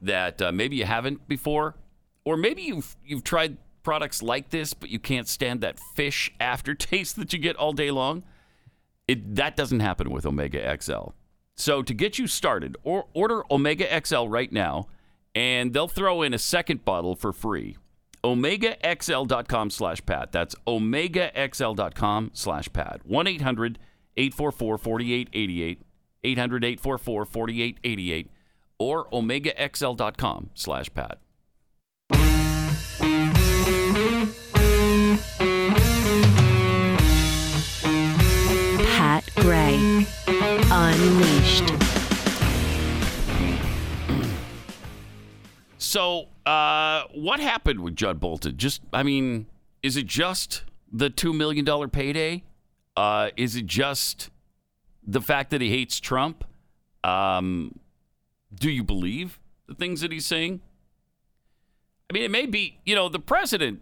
that 0.00 0.40
uh, 0.42 0.52
maybe 0.52 0.76
you 0.76 0.84
haven't 0.84 1.28
before, 1.28 1.76
or 2.24 2.36
maybe 2.36 2.62
you've 2.62 2.96
you've 3.04 3.24
tried 3.24 3.56
products 3.82 4.22
like 4.22 4.50
this, 4.50 4.74
but 4.74 4.90
you 4.90 4.98
can't 4.98 5.28
stand 5.28 5.60
that 5.60 5.78
fish 5.94 6.32
aftertaste 6.40 7.16
that 7.16 7.32
you 7.32 7.38
get 7.38 7.56
all 7.56 7.72
day 7.72 7.90
long, 7.90 8.22
it 9.08 9.34
that 9.36 9.56
doesn't 9.56 9.80
happen 9.80 10.10
with 10.10 10.26
Omega 10.26 10.76
XL. 10.80 11.10
So 11.56 11.82
to 11.82 11.92
get 11.92 12.18
you 12.18 12.26
started, 12.26 12.76
or 12.82 13.06
order 13.12 13.42
Omega 13.50 13.86
XL 14.04 14.26
right 14.26 14.50
now, 14.50 14.88
and 15.34 15.72
they'll 15.72 15.88
throw 15.88 16.22
in 16.22 16.32
a 16.32 16.38
second 16.38 16.84
bottle 16.84 17.14
for 17.14 17.32
free. 17.32 17.76
OmegaXL.com 18.24 19.70
slash. 19.70 20.00
That's 20.30 20.54
OmegaXL.com 20.66 22.30
slash 22.34 22.72
Pat. 22.72 23.00
1 23.04 23.26
800 23.26 23.78
844 24.20 24.78
4888. 24.78 25.80
800 26.22 26.64
844 26.64 27.24
4888. 27.24 28.30
Or 28.78 29.06
OmegaXL.com 29.10 30.50
slash 30.54 30.92
Pat. 30.92 31.18
Pat 38.96 39.24
Gray 39.36 40.06
Unleashed. 40.72 41.72
So, 45.78 46.28
uh, 46.46 47.04
what 47.14 47.40
happened 47.40 47.80
with 47.80 47.96
Judd 47.96 48.20
Bolton? 48.20 48.56
Just, 48.58 48.82
I 48.92 49.02
mean, 49.02 49.46
is 49.82 49.96
it 49.96 50.06
just 50.06 50.64
the 50.92 51.08
$2 51.10 51.34
million 51.34 51.90
payday? 51.90 52.44
Uh, 53.00 53.30
is 53.38 53.56
it 53.56 53.64
just 53.64 54.28
the 55.06 55.22
fact 55.22 55.50
that 55.50 55.62
he 55.62 55.70
hates 55.70 56.00
Trump? 56.00 56.44
Um, 57.02 57.78
do 58.54 58.70
you 58.70 58.84
believe 58.84 59.40
the 59.66 59.74
things 59.74 60.02
that 60.02 60.12
he's 60.12 60.26
saying? 60.26 60.60
I 62.10 62.12
mean, 62.12 62.24
it 62.24 62.30
may 62.30 62.44
be, 62.44 62.78
you 62.84 62.94
know, 62.94 63.08
the 63.08 63.18
president 63.18 63.80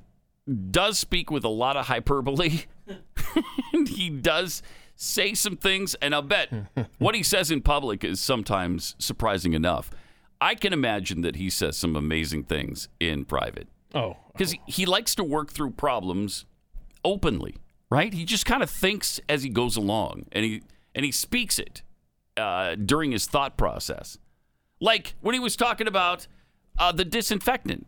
does 0.71 1.01
speak 1.01 1.33
with 1.33 1.43
a 1.43 1.49
lot 1.49 1.77
of 1.77 1.87
hyperbole. 1.87 2.61
and 3.73 3.89
he 3.89 4.09
does 4.09 4.63
say 4.95 5.35
some 5.35 5.57
things, 5.57 5.97
and 5.97 6.15
I'll 6.15 6.23
bet 6.23 6.53
what 6.99 7.17
he 7.17 7.25
says 7.25 7.51
in 7.51 7.61
public 7.61 8.05
is 8.05 8.21
sometimes 8.21 8.95
surprising 9.01 9.53
enough. 9.53 9.91
I 10.41 10.55
can 10.55 10.73
imagine 10.73 11.23
that 11.23 11.35
he 11.35 11.51
says 11.51 11.77
some 11.77 11.97
amazing 11.97 12.45
things 12.45 12.89
in 13.01 13.25
private 13.25 13.67
Oh, 13.95 14.17
because 14.33 14.55
he 14.67 14.87
likes 14.87 15.17
to 15.17 15.25
work 15.25 15.51
through 15.51 15.73
problems 15.73 16.45
openly, 17.05 17.57
right? 17.91 18.13
He 18.13 18.25
just 18.25 18.47
kind 18.47 18.63
of 18.63 18.71
thinks 18.71 19.21
as 19.29 19.43
he 19.43 19.49
goes 19.49 19.77
along, 19.77 20.27
and 20.33 20.45
he 20.45 20.63
and 20.95 21.05
he 21.05 21.13
speaks 21.13 21.59
it 21.59 21.83
uh, 22.37 22.75
during 22.75 23.13
his 23.13 23.27
thought 23.27 23.57
process, 23.57 24.19
like 24.81 25.15
when 25.21 25.35
he 25.35 25.41
was 25.41 25.57
talking 25.57 25.87
about 25.87 26.27
uh, 26.79 26.93
the 26.93 27.05
disinfectant. 27.05 27.87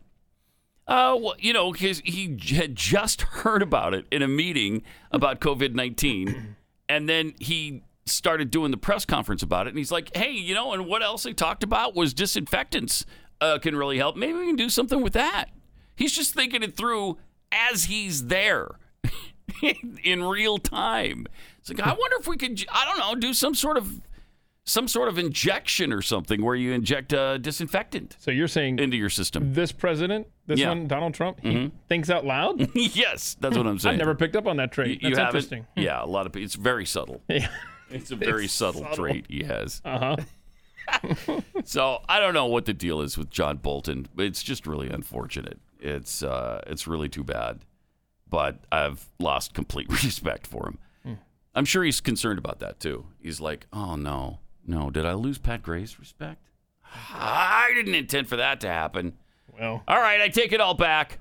Uh, 0.87 1.15
well, 1.17 1.35
you 1.39 1.53
know, 1.53 1.71
his, 1.71 2.01
he 2.03 2.37
had 2.55 2.75
just 2.75 3.21
heard 3.21 3.61
about 3.61 3.93
it 3.93 4.05
in 4.11 4.21
a 4.21 4.27
meeting 4.27 4.83
about 5.11 5.39
COVID 5.39 5.73
nineteen, 5.73 6.55
and 6.89 7.07
then 7.07 7.33
he 7.39 7.83
started 8.05 8.51
doing 8.51 8.71
the 8.71 8.77
press 8.77 9.05
conference 9.05 9.43
about 9.43 9.67
it, 9.67 9.69
and 9.69 9.77
he's 9.77 9.91
like, 9.91 10.15
"Hey, 10.15 10.31
you 10.31 10.53
know, 10.55 10.73
and 10.73 10.87
what 10.87 11.01
else 11.01 11.23
they 11.23 11.33
talked 11.33 11.63
about 11.63 11.95
was 11.95 12.13
disinfectants 12.13 13.05
uh, 13.39 13.59
can 13.59 13.75
really 13.75 13.97
help. 13.97 14.15
Maybe 14.15 14.33
we 14.33 14.47
can 14.47 14.55
do 14.55 14.69
something 14.69 15.01
with 15.01 15.13
that." 15.13 15.45
He's 15.95 16.13
just 16.13 16.33
thinking 16.33 16.63
it 16.63 16.75
through 16.75 17.19
as 17.51 17.85
he's 17.85 18.27
there 18.27 18.69
in 20.03 20.23
real 20.23 20.57
time. 20.57 21.27
It's 21.59 21.69
like 21.69 21.79
I 21.81 21.89
wonder 21.93 22.17
if 22.19 22.27
we 22.27 22.37
could, 22.37 22.65
I 22.71 22.85
don't 22.85 22.97
know, 22.99 23.15
do 23.19 23.33
some 23.33 23.53
sort 23.55 23.77
of 23.77 24.01
some 24.63 24.87
sort 24.87 25.07
of 25.09 25.17
injection 25.17 25.91
or 25.91 26.01
something 26.03 26.43
where 26.43 26.55
you 26.55 26.71
inject 26.71 27.13
a 27.13 27.39
disinfectant 27.39 28.15
so 28.19 28.29
you're 28.29 28.47
saying 28.47 28.77
into 28.77 28.95
your 28.95 29.09
system. 29.09 29.53
this 29.53 29.71
president, 29.71 30.27
this 30.45 30.59
Yeah. 30.59 30.67
Mm-hmm. 30.67 30.79
one, 30.81 30.87
Donald 30.87 31.13
Trump, 31.15 31.39
he 31.41 31.71
thinks 31.89 32.09
out 32.11 32.25
loud? 32.25 32.69
yes, 32.75 33.35
that's 33.39 33.57
what 33.57 33.65
I'm 33.65 33.79
saying. 33.79 33.93
I've 33.93 33.99
never 33.99 34.13
picked 34.13 34.35
up 34.35 34.45
on 34.45 34.57
that 34.57 34.71
trait. 34.71 35.01
you 35.01 35.09
That's 35.09 35.17
haven't? 35.17 35.35
interesting. 35.35 35.67
Yeah, 35.75 36.03
a 36.03 36.05
lot 36.05 36.25
of 36.27 36.31
people. 36.33 36.45
It's 36.45 36.55
very 36.55 36.85
subtle. 36.85 37.21
Yeah. 37.29 37.47
It's 37.89 38.11
a 38.11 38.15
very 38.15 38.45
It's 38.45 38.53
subtle, 38.53 38.81
subtle. 38.81 38.95
trait 38.97 39.25
he 39.27 39.43
has. 39.43 39.81
Uh 39.83 40.15
huh. 40.15 40.15
So 41.65 41.99
I 42.07 42.19
don't 42.19 42.33
know 42.33 42.45
what 42.47 42.65
the 42.65 42.73
deal 42.73 43.01
is 43.01 43.17
with 43.17 43.29
John 43.29 43.57
Bolton. 43.57 44.07
but 44.15 44.25
It's 44.25 44.43
just 44.43 44.65
really 44.67 44.89
unfortunate. 44.89 45.59
It's 45.79 46.21
uh, 46.23 46.61
it's 46.67 46.87
really 46.87 47.09
too 47.09 47.23
bad. 47.23 47.59
But 48.31 48.57
I've 48.71 49.05
lost 49.19 49.53
complete 49.53 49.89
respect 50.03 50.47
for 50.47 50.65
him. 50.67 50.77
Hmm. 51.05 51.13
I'm 51.53 51.65
sure 51.65 51.83
he's 51.83 52.01
concerned 52.01 52.39
about 52.39 52.57
that 52.59 52.79
too. 52.79 53.05
He's 53.21 53.39
like, 53.39 53.67
oh 53.71 53.95
no, 53.95 54.39
no, 54.65 54.89
did 54.89 55.05
I 55.05 55.13
lose 55.13 55.37
Pat 55.37 55.61
Gray's 55.61 55.99
respect? 55.99 56.47
I 57.13 57.71
didn't 57.75 57.93
intend 57.95 58.27
for 58.27 58.37
that 58.37 58.61
to 58.61 58.67
happen. 58.67 59.13
Well, 59.59 59.83
All 59.87 59.99
right, 59.99 60.19
I 60.21 60.29
take 60.29 60.51
it 60.53 60.59
all 60.61 60.73
back. 60.73 61.19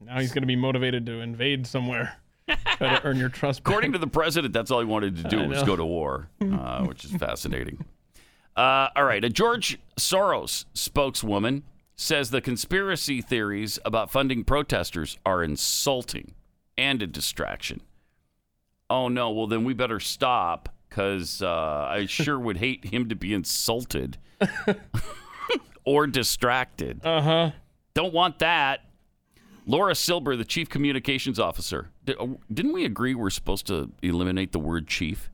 now 0.00 0.18
he's 0.18 0.30
going 0.32 0.42
to 0.42 0.46
be 0.46 0.56
motivated 0.56 1.04
to 1.06 1.20
invade 1.20 1.66
somewhere. 1.66 2.16
Try 2.48 2.96
to 2.96 3.04
earn 3.04 3.16
your 3.18 3.28
trust. 3.28 3.62
back. 3.62 3.70
According 3.70 3.92
to 3.92 3.98
the 3.98 4.06
president, 4.06 4.52
that's 4.52 4.70
all 4.70 4.80
he 4.80 4.86
wanted 4.86 5.16
to 5.16 5.22
do 5.24 5.46
was 5.48 5.62
go 5.62 5.76
to 5.76 5.84
war, 5.84 6.28
uh, 6.40 6.84
which 6.84 7.04
is 7.04 7.12
fascinating. 7.12 7.84
Uh, 8.56 8.88
all 8.96 9.04
right, 9.04 9.24
a 9.24 9.28
George 9.28 9.78
Soros 9.96 10.64
spokeswoman 10.74 11.62
says 12.00 12.30
the 12.30 12.40
conspiracy 12.40 13.20
theories 13.20 13.78
about 13.84 14.10
funding 14.10 14.42
protesters 14.42 15.18
are 15.26 15.44
insulting 15.44 16.32
and 16.78 17.02
a 17.02 17.06
distraction. 17.06 17.82
Oh 18.88 19.08
no, 19.08 19.30
well 19.30 19.46
then 19.46 19.64
we 19.64 19.74
better 19.74 20.00
stop 20.00 20.70
because 20.88 21.42
uh, 21.42 21.86
I 21.90 22.06
sure 22.08 22.38
would 22.38 22.56
hate 22.56 22.86
him 22.86 23.10
to 23.10 23.14
be 23.14 23.34
insulted 23.34 24.16
or 25.84 26.06
distracted. 26.06 27.04
Uh 27.04 27.20
huh. 27.20 27.50
Don't 27.92 28.14
want 28.14 28.38
that. 28.38 28.80
Laura 29.66 29.94
Silber, 29.94 30.36
the 30.36 30.44
chief 30.44 30.70
communications 30.70 31.38
officer. 31.38 31.90
Uh, 32.08 32.28
Didn't 32.52 32.72
we 32.72 32.86
agree 32.86 33.14
we're 33.14 33.28
supposed 33.28 33.66
to 33.66 33.92
eliminate 34.02 34.52
the 34.52 34.58
word 34.58 34.88
chief? 34.88 35.30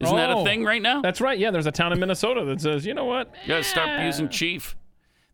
Isn't 0.00 0.16
that 0.16 0.30
a 0.30 0.38
Oh, 0.38 0.44
thing 0.44 0.64
right 0.64 0.82
now? 0.82 1.00
That's 1.00 1.20
right. 1.20 1.38
Yeah, 1.38 1.52
there's 1.52 1.66
a 1.66 1.70
town 1.70 1.92
in 1.92 2.00
Minnesota 2.00 2.44
that 2.46 2.60
says, 2.60 2.84
you 2.84 2.92
know 2.92 3.04
what? 3.04 3.32
You 3.42 3.48
gotta 3.48 3.62
start 3.62 4.02
using 4.02 4.28
chief. 4.28 4.74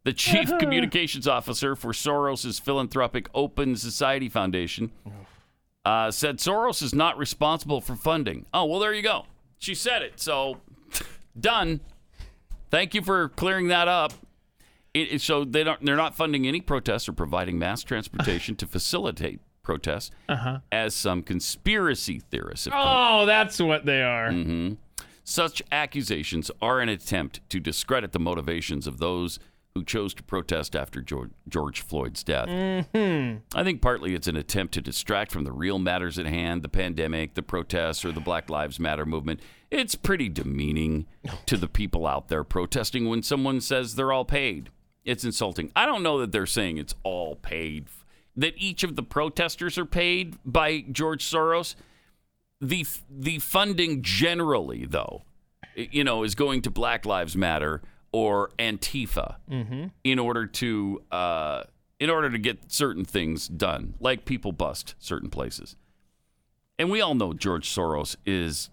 The 0.08 0.14
chief 0.14 0.50
communications 0.58 1.28
officer 1.28 1.76
for 1.76 1.92
Soros' 1.92 2.58
philanthropic 2.58 3.28
Open 3.34 3.76
Society 3.76 4.30
Foundation 4.30 4.90
uh, 5.84 6.10
said 6.10 6.38
Soros 6.38 6.80
is 6.82 6.94
not 6.94 7.18
responsible 7.18 7.82
for 7.82 7.94
funding. 7.94 8.46
Oh, 8.54 8.64
well, 8.64 8.80
there 8.80 8.94
you 8.94 9.02
go. 9.02 9.26
She 9.58 9.74
said 9.74 10.00
it. 10.00 10.18
So, 10.18 10.62
done. 11.38 11.80
Thank 12.70 12.94
you 12.94 13.02
for 13.02 13.28
clearing 13.28 13.68
that 13.68 13.86
up. 13.86 14.14
It, 14.94 15.12
it- 15.12 15.20
so 15.20 15.44
they 15.44 15.62
don't, 15.62 15.84
they're 15.84 15.94
not 15.94 16.16
funding 16.16 16.46
any 16.46 16.62
protests 16.62 17.06
or 17.06 17.12
providing 17.12 17.58
mass 17.58 17.82
transportation 17.82 18.56
to 18.56 18.66
facilitate 18.66 19.40
protests, 19.62 20.10
as 20.72 20.94
some 20.94 21.22
conspiracy 21.22 22.18
theorists 22.30 22.64
have. 22.64 22.72
Oh, 22.74 23.26
that's 23.26 23.60
what 23.60 23.84
they 23.84 24.00
are. 24.02 24.30
Mm-hmm. 24.30 24.76
Such 25.22 25.62
accusations 25.70 26.50
are 26.62 26.80
an 26.80 26.88
attempt 26.88 27.40
to 27.50 27.60
discredit 27.60 28.12
the 28.12 28.18
motivations 28.18 28.86
of 28.86 28.96
those 28.96 29.38
who 29.78 29.84
chose 29.84 30.12
to 30.14 30.22
protest 30.22 30.74
after 30.74 31.00
George, 31.00 31.30
George 31.48 31.80
Floyd's 31.80 32.24
death. 32.24 32.48
Mm-hmm. 32.48 33.38
I 33.56 33.64
think 33.64 33.80
partly 33.80 34.14
it's 34.14 34.26
an 34.26 34.36
attempt 34.36 34.74
to 34.74 34.80
distract 34.80 35.30
from 35.30 35.44
the 35.44 35.52
real 35.52 35.78
matters 35.78 36.18
at 36.18 36.26
hand 36.26 36.62
the 36.62 36.68
pandemic, 36.68 37.34
the 37.34 37.42
protests, 37.42 38.04
or 38.04 38.12
the 38.12 38.20
Black 38.20 38.50
Lives 38.50 38.80
Matter 38.80 39.06
movement. 39.06 39.40
It's 39.70 39.94
pretty 39.94 40.28
demeaning 40.28 41.06
to 41.46 41.56
the 41.56 41.68
people 41.68 42.06
out 42.06 42.28
there 42.28 42.44
protesting 42.44 43.08
when 43.08 43.22
someone 43.22 43.60
says 43.60 43.94
they're 43.94 44.12
all 44.12 44.24
paid. 44.24 44.70
It's 45.04 45.24
insulting. 45.24 45.70
I 45.76 45.86
don't 45.86 46.02
know 46.02 46.18
that 46.18 46.32
they're 46.32 46.46
saying 46.46 46.78
it's 46.78 46.94
all 47.02 47.36
paid, 47.36 47.86
that 48.36 48.54
each 48.56 48.82
of 48.82 48.96
the 48.96 49.02
protesters 49.02 49.78
are 49.78 49.86
paid 49.86 50.36
by 50.44 50.80
George 50.90 51.24
Soros 51.24 51.74
the 52.60 52.84
the 53.08 53.38
funding 53.38 54.02
generally 54.02 54.84
though 54.84 55.22
you 55.76 56.02
know 56.02 56.24
is 56.24 56.34
going 56.34 56.60
to 56.60 56.70
black 56.70 57.06
lives 57.06 57.36
matter 57.36 57.80
or 58.12 58.50
antifa 58.58 59.36
in 60.04 60.18
order 60.18 60.46
to 60.46 61.02
uh, 61.10 61.64
in 62.00 62.10
order 62.10 62.30
to 62.30 62.38
get 62.38 62.70
certain 62.70 63.04
things 63.04 63.48
done 63.48 63.94
like 64.00 64.24
people 64.24 64.52
bust 64.52 64.94
certain 64.98 65.30
places. 65.30 65.76
And 66.78 66.90
we 66.90 67.00
all 67.00 67.14
know 67.14 67.32
george 67.32 67.68
soros 67.68 68.16
is 68.24 68.70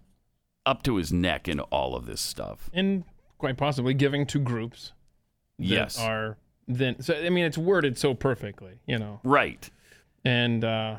up 0.65 0.83
to 0.83 0.95
his 0.95 1.11
neck 1.11 1.47
in 1.47 1.59
all 1.59 1.95
of 1.95 2.05
this 2.05 2.21
stuff. 2.21 2.69
And 2.73 3.03
quite 3.37 3.57
possibly 3.57 3.93
giving 3.93 4.25
to 4.27 4.39
groups 4.39 4.93
that 5.59 5.65
yes. 5.65 5.99
are 5.99 6.37
then. 6.67 7.01
So, 7.01 7.15
I 7.15 7.29
mean, 7.29 7.45
it's 7.45 7.57
worded 7.57 7.97
so 7.97 8.13
perfectly, 8.13 8.79
you 8.85 8.97
know. 8.97 9.19
right. 9.23 9.69
And, 10.23 10.63
uh, 10.63 10.97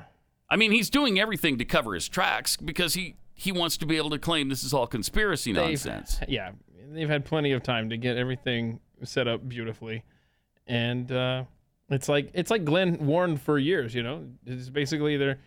i 0.49 0.55
mean 0.55 0.71
he's 0.71 0.89
doing 0.89 1.19
everything 1.19 1.59
to 1.59 1.65
cover 1.65 1.93
his 1.93 2.09
tracks 2.09 2.57
because 2.57 2.95
he 2.95 3.17
he 3.35 3.53
wants 3.53 3.77
to 3.77 3.85
be 3.85 3.97
able 3.99 4.11
to 4.11 4.19
claim 4.19 4.49
this 4.49 4.65
is 4.65 4.73
all 4.73 4.87
conspiracy 4.87 5.53
nonsense. 5.53 6.21
Yeah, 6.27 6.53
they've 6.91 7.09
had 7.09 7.25
plenty 7.25 7.53
of 7.53 7.63
time 7.63 7.91
to 7.91 7.97
get 7.97 8.17
everything 8.17 8.81
set 9.03 9.29
up 9.29 9.49
beautifully, 9.49 10.03
and 10.67 11.11
uh, 11.13 11.45
it's 11.91 12.09
like 12.09 12.31
it's 12.35 12.51
like 12.51 12.65
Glenn 12.65 13.07
warned 13.07 13.41
for 13.41 13.57
years. 13.59 13.95
You 13.95 14.03
know, 14.03 14.27
it's 14.45 14.69
basically 14.69 15.17
they're. 15.17 15.39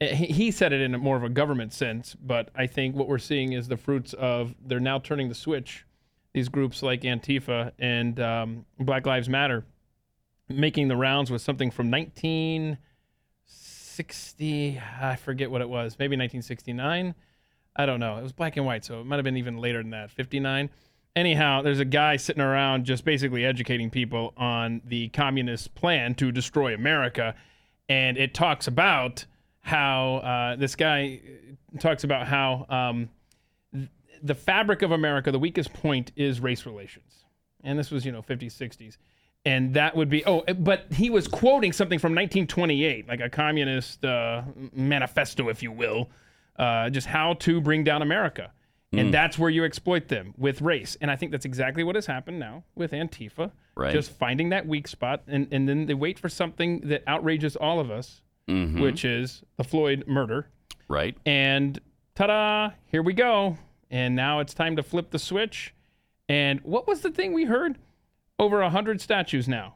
He 0.00 0.26
he 0.26 0.50
said 0.52 0.72
it 0.72 0.80
in 0.80 0.92
more 0.92 1.16
of 1.16 1.24
a 1.24 1.28
government 1.28 1.72
sense, 1.72 2.14
but 2.14 2.50
I 2.54 2.68
think 2.68 2.94
what 2.94 3.08
we're 3.08 3.18
seeing 3.18 3.52
is 3.52 3.66
the 3.66 3.76
fruits 3.76 4.12
of 4.12 4.54
they're 4.64 4.78
now 4.78 5.00
turning 5.00 5.28
the 5.28 5.34
switch. 5.34 5.84
These 6.34 6.48
groups 6.48 6.82
like 6.82 7.02
Antifa 7.02 7.72
and 7.80 8.20
um, 8.20 8.64
Black 8.78 9.06
Lives 9.06 9.28
Matter 9.28 9.64
making 10.48 10.88
the 10.88 10.96
rounds 10.96 11.30
with 11.30 11.42
something 11.42 11.70
from 11.70 11.90
1960. 11.90 14.80
I 15.00 15.16
forget 15.16 15.50
what 15.50 15.60
it 15.60 15.68
was. 15.68 15.98
Maybe 15.98 16.16
1969. 16.16 17.14
I 17.78 17.86
don't 17.86 18.00
know. 18.00 18.16
It 18.16 18.22
was 18.22 18.32
black 18.32 18.56
and 18.56 18.66
white, 18.66 18.84
so 18.84 19.00
it 19.00 19.06
might 19.06 19.16
have 19.16 19.24
been 19.24 19.36
even 19.36 19.58
later 19.58 19.80
than 19.80 19.90
that, 19.90 20.10
59. 20.10 20.68
Anyhow, 21.14 21.62
there's 21.62 21.78
a 21.78 21.84
guy 21.84 22.16
sitting 22.16 22.42
around 22.42 22.84
just 22.84 23.04
basically 23.04 23.44
educating 23.44 23.88
people 23.88 24.34
on 24.36 24.82
the 24.84 25.08
communist 25.10 25.74
plan 25.74 26.14
to 26.16 26.32
destroy 26.32 26.74
America. 26.74 27.34
And 27.88 28.18
it 28.18 28.34
talks 28.34 28.66
about 28.66 29.24
how 29.60 30.16
uh, 30.16 30.56
this 30.56 30.74
guy 30.74 31.20
talks 31.78 32.02
about 32.02 32.26
how 32.26 32.66
um, 32.68 33.08
th- 33.72 33.88
the 34.22 34.34
fabric 34.34 34.82
of 34.82 34.90
America, 34.92 35.30
the 35.30 35.38
weakest 35.38 35.72
point 35.72 36.10
is 36.16 36.40
race 36.40 36.66
relations. 36.66 37.24
And 37.62 37.78
this 37.78 37.90
was, 37.90 38.04
you 38.04 38.12
know, 38.12 38.22
50s, 38.22 38.52
60s. 38.52 38.96
And 39.44 39.74
that 39.74 39.96
would 39.96 40.08
be, 40.08 40.24
oh, 40.26 40.42
but 40.58 40.86
he 40.92 41.10
was 41.10 41.28
quoting 41.28 41.72
something 41.72 41.98
from 41.98 42.12
1928, 42.12 43.08
like 43.08 43.20
a 43.20 43.30
communist 43.30 44.04
uh, 44.04 44.42
manifesto, 44.72 45.48
if 45.48 45.62
you 45.62 45.70
will, 45.70 46.10
uh, 46.58 46.90
just 46.90 47.06
how 47.06 47.34
to 47.34 47.60
bring 47.60 47.84
down 47.84 48.02
America. 48.02 48.52
And 48.90 49.12
that's 49.12 49.38
where 49.38 49.50
you 49.50 49.64
exploit 49.64 50.08
them 50.08 50.32
with 50.38 50.62
race. 50.62 50.96
And 51.02 51.10
I 51.10 51.16
think 51.16 51.30
that's 51.30 51.44
exactly 51.44 51.84
what 51.84 51.94
has 51.94 52.06
happened 52.06 52.38
now 52.38 52.64
with 52.74 52.92
Antifa. 52.92 53.50
Right. 53.74 53.92
Just 53.92 54.10
finding 54.12 54.48
that 54.48 54.66
weak 54.66 54.88
spot. 54.88 55.24
And, 55.28 55.46
and 55.52 55.68
then 55.68 55.84
they 55.84 55.92
wait 55.92 56.18
for 56.18 56.30
something 56.30 56.80
that 56.88 57.02
outrages 57.06 57.54
all 57.56 57.80
of 57.80 57.90
us, 57.90 58.22
Mm-hmm. 58.48 58.80
which 58.80 59.04
is 59.04 59.42
the 59.58 59.64
Floyd 59.64 60.04
murder. 60.06 60.48
Right. 60.88 61.14
And 61.26 61.78
ta 62.14 62.28
da, 62.28 62.70
here 62.86 63.02
we 63.02 63.12
go. 63.12 63.58
And 63.90 64.16
now 64.16 64.40
it's 64.40 64.54
time 64.54 64.74
to 64.76 64.82
flip 64.82 65.10
the 65.10 65.18
switch. 65.18 65.74
And 66.30 66.60
what 66.62 66.88
was 66.88 67.02
the 67.02 67.10
thing 67.10 67.34
we 67.34 67.44
heard? 67.44 67.76
Over 68.38 68.60
100 68.62 69.02
statues 69.02 69.48
now 69.48 69.74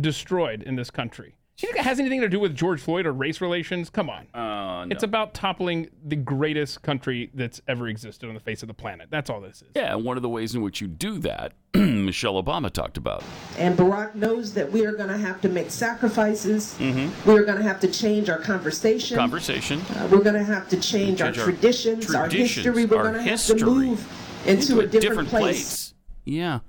destroyed 0.00 0.62
in 0.62 0.76
this 0.76 0.90
country. 0.90 1.34
Do 1.60 1.66
you 1.66 1.74
think 1.74 1.84
it 1.84 1.88
has 1.88 2.00
anything 2.00 2.22
to 2.22 2.28
do 2.30 2.40
with 2.40 2.56
George 2.56 2.80
Floyd 2.80 3.04
or 3.04 3.12
race 3.12 3.42
relations? 3.42 3.90
Come 3.90 4.08
on. 4.08 4.26
Uh, 4.32 4.86
no. 4.86 4.88
It's 4.90 5.02
about 5.02 5.34
toppling 5.34 5.90
the 6.02 6.16
greatest 6.16 6.80
country 6.80 7.30
that's 7.34 7.60
ever 7.68 7.86
existed 7.86 8.30
on 8.30 8.34
the 8.34 8.40
face 8.40 8.62
of 8.62 8.68
the 8.68 8.72
planet. 8.74 9.08
That's 9.10 9.28
all 9.28 9.42
this 9.42 9.60
is. 9.60 9.68
yeah, 9.76 9.94
and 9.94 10.02
one 10.02 10.16
of 10.16 10.22
the 10.22 10.28
ways 10.30 10.54
in 10.54 10.62
which 10.62 10.80
you 10.80 10.86
do 10.88 11.18
that, 11.18 11.52
Michelle 11.74 12.42
Obama 12.42 12.70
talked 12.70 12.96
about. 12.96 13.22
And 13.58 13.76
Barack 13.76 14.14
knows 14.14 14.54
that 14.54 14.72
we 14.72 14.86
are 14.86 14.92
going 14.92 15.10
to 15.10 15.18
have 15.18 15.42
to 15.42 15.50
make 15.50 15.70
sacrifices. 15.70 16.76
Mm-hmm. 16.78 17.28
We're 17.28 17.44
going 17.44 17.58
to 17.58 17.64
have 17.64 17.78
to 17.80 17.88
change 17.88 18.30
our 18.30 18.38
conversation. 18.38 19.18
Conversation. 19.18 19.82
Uh, 19.82 20.08
we're 20.10 20.22
going 20.22 20.36
to 20.36 20.44
have 20.44 20.66
to 20.70 20.80
change, 20.80 21.20
our, 21.20 21.26
Change 21.26 21.38
our 21.40 21.44
traditions, 21.44 22.14
our 22.14 22.26
history. 22.30 22.86
We're 22.86 23.02
going 23.02 23.12
to 23.12 23.22
have 23.22 23.44
to 23.44 23.66
move 23.66 24.46
into, 24.46 24.80
a 24.80 24.86
different, 24.86 25.28
place. 25.28 25.92
Yeah. 26.24 26.60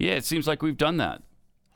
Yeah, 0.00 0.14
it 0.14 0.24
seems 0.24 0.48
like 0.48 0.60
we've 0.60 0.76
done 0.76 0.96
that. 0.96 1.22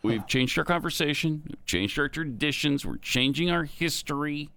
We've 0.02 0.26
changed 0.26 0.56
our 0.58 0.64
conversation, 0.64 1.42
we've 1.48 1.64
changed 1.66 1.98
our 1.98 2.08
traditions, 2.08 2.86
we're 2.86 2.98
changing 2.98 3.50
our 3.50 3.64
history, 3.64 4.50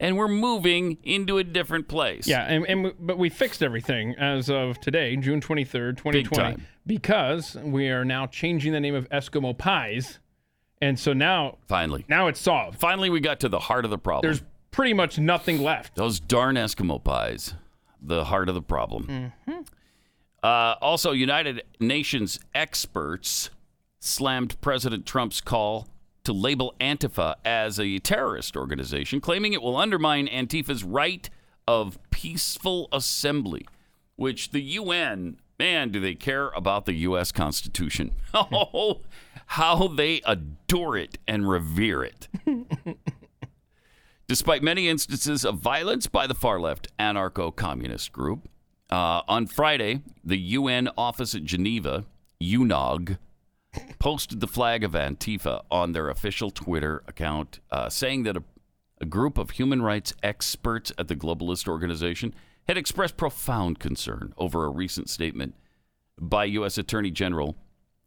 and 0.00 0.16
we're 0.16 0.28
moving 0.28 0.98
into 1.04 1.38
a 1.38 1.44
different 1.44 1.88
place. 1.88 2.26
Yeah, 2.26 2.42
and, 2.44 2.66
and 2.66 2.92
but 2.98 3.16
we 3.16 3.28
fixed 3.28 3.62
everything 3.62 4.14
as 4.18 4.50
of 4.50 4.80
today, 4.80 5.16
June 5.16 5.40
23rd, 5.40 5.96
2020, 5.98 6.26
time. 6.34 6.66
because 6.86 7.56
we 7.62 7.88
are 7.90 8.04
now 8.04 8.26
changing 8.26 8.72
the 8.72 8.80
name 8.80 8.94
of 8.94 9.08
Eskimo 9.10 9.56
Pies. 9.56 10.18
And 10.80 10.98
so 10.98 11.12
now 11.12 11.58
Finally. 11.66 12.04
now 12.08 12.28
it's 12.28 12.40
solved. 12.40 12.78
Finally, 12.78 13.10
we 13.10 13.20
got 13.20 13.40
to 13.40 13.48
the 13.48 13.58
heart 13.58 13.84
of 13.84 13.90
the 13.90 13.98
problem. 13.98 14.22
There's 14.28 14.42
pretty 14.70 14.94
much 14.94 15.18
nothing 15.18 15.60
left. 15.62 15.96
Those 15.96 16.20
darn 16.20 16.54
Eskimo 16.54 17.02
pies, 17.02 17.54
the 18.00 18.24
heart 18.24 18.48
of 18.48 18.54
the 18.54 18.62
problem. 18.62 19.32
Uh, 20.40 20.74
also, 20.80 21.10
United 21.10 21.62
Nations 21.80 22.38
experts 22.54 23.50
slammed 24.08 24.60
President 24.60 25.06
Trump's 25.06 25.40
call 25.40 25.88
to 26.24 26.32
label 26.32 26.74
Antifa 26.80 27.36
as 27.44 27.78
a 27.78 27.98
terrorist 27.98 28.56
organization, 28.56 29.20
claiming 29.20 29.52
it 29.52 29.62
will 29.62 29.76
undermine 29.76 30.26
Antifa's 30.28 30.84
right 30.84 31.28
of 31.66 31.98
peaceful 32.10 32.88
assembly, 32.92 33.66
which 34.16 34.50
the 34.50 34.60
UN, 34.60 35.38
man, 35.58 35.90
do 35.90 36.00
they 36.00 36.14
care 36.14 36.48
about 36.50 36.86
the 36.86 36.94
U.S. 36.94 37.32
Constitution. 37.32 38.12
Oh, 38.34 39.00
how 39.46 39.88
they 39.88 40.20
adore 40.26 40.98
it 40.98 41.16
and 41.26 41.48
revere 41.48 42.04
it. 42.04 42.28
Despite 44.28 44.62
many 44.62 44.88
instances 44.88 45.46
of 45.46 45.58
violence 45.58 46.06
by 46.06 46.26
the 46.26 46.34
far 46.34 46.60
left 46.60 46.88
anarcho 46.98 47.56
communist 47.56 48.12
group, 48.12 48.46
uh, 48.90 49.22
on 49.26 49.46
Friday, 49.46 50.02
the 50.22 50.36
UN 50.38 50.90
office 50.98 51.34
at 51.34 51.44
Geneva, 51.44 52.04
UNOG, 52.42 53.16
posted 53.98 54.40
the 54.40 54.46
flag 54.46 54.84
of 54.84 54.92
Antifa 54.92 55.62
on 55.70 55.92
their 55.92 56.08
official 56.08 56.50
Twitter 56.50 57.02
account, 57.06 57.60
uh, 57.70 57.88
saying 57.88 58.22
that 58.24 58.36
a, 58.36 58.42
a 59.00 59.06
group 59.06 59.38
of 59.38 59.50
human 59.50 59.82
rights 59.82 60.14
experts 60.22 60.92
at 60.98 61.08
the 61.08 61.16
globalist 61.16 61.68
organization 61.68 62.34
had 62.66 62.76
expressed 62.76 63.16
profound 63.16 63.78
concern 63.78 64.34
over 64.36 64.64
a 64.64 64.70
recent 64.70 65.08
statement 65.08 65.54
by 66.20 66.44
U.S. 66.44 66.78
Attorney 66.78 67.10
General 67.10 67.56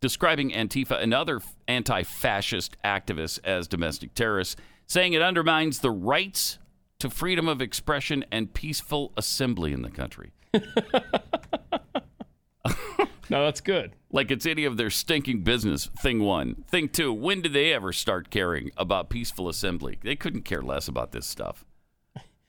describing 0.01 0.51
Antifa 0.51 1.01
and 1.01 1.13
other 1.13 1.39
anti 1.67 2.03
fascist 2.03 2.75
activists 2.83 3.39
as 3.43 3.67
domestic 3.67 4.13
terrorists, 4.13 4.55
saying 4.87 5.13
it 5.13 5.21
undermines 5.21 5.79
the 5.79 5.91
rights 5.91 6.57
to 6.99 7.09
freedom 7.09 7.47
of 7.47 7.61
expression 7.61 8.25
and 8.31 8.53
peaceful 8.53 9.13
assembly 9.15 9.71
in 9.73 9.81
the 9.83 9.89
country. 9.89 10.31
No, 13.31 13.45
that's 13.45 13.61
good. 13.61 13.93
Like 14.11 14.29
it's 14.29 14.45
any 14.45 14.65
of 14.65 14.75
their 14.77 14.89
stinking 14.89 15.41
business. 15.43 15.87
Thing 15.97 16.19
one. 16.19 16.65
Thing 16.67 16.89
two, 16.89 17.11
when 17.13 17.41
did 17.41 17.53
they 17.53 17.71
ever 17.73 17.93
start 17.93 18.29
caring 18.29 18.71
about 18.77 19.09
peaceful 19.09 19.47
assembly? 19.47 19.97
They 20.03 20.15
couldn't 20.17 20.41
care 20.43 20.61
less 20.61 20.87
about 20.87 21.13
this 21.13 21.25
stuff. 21.25 21.65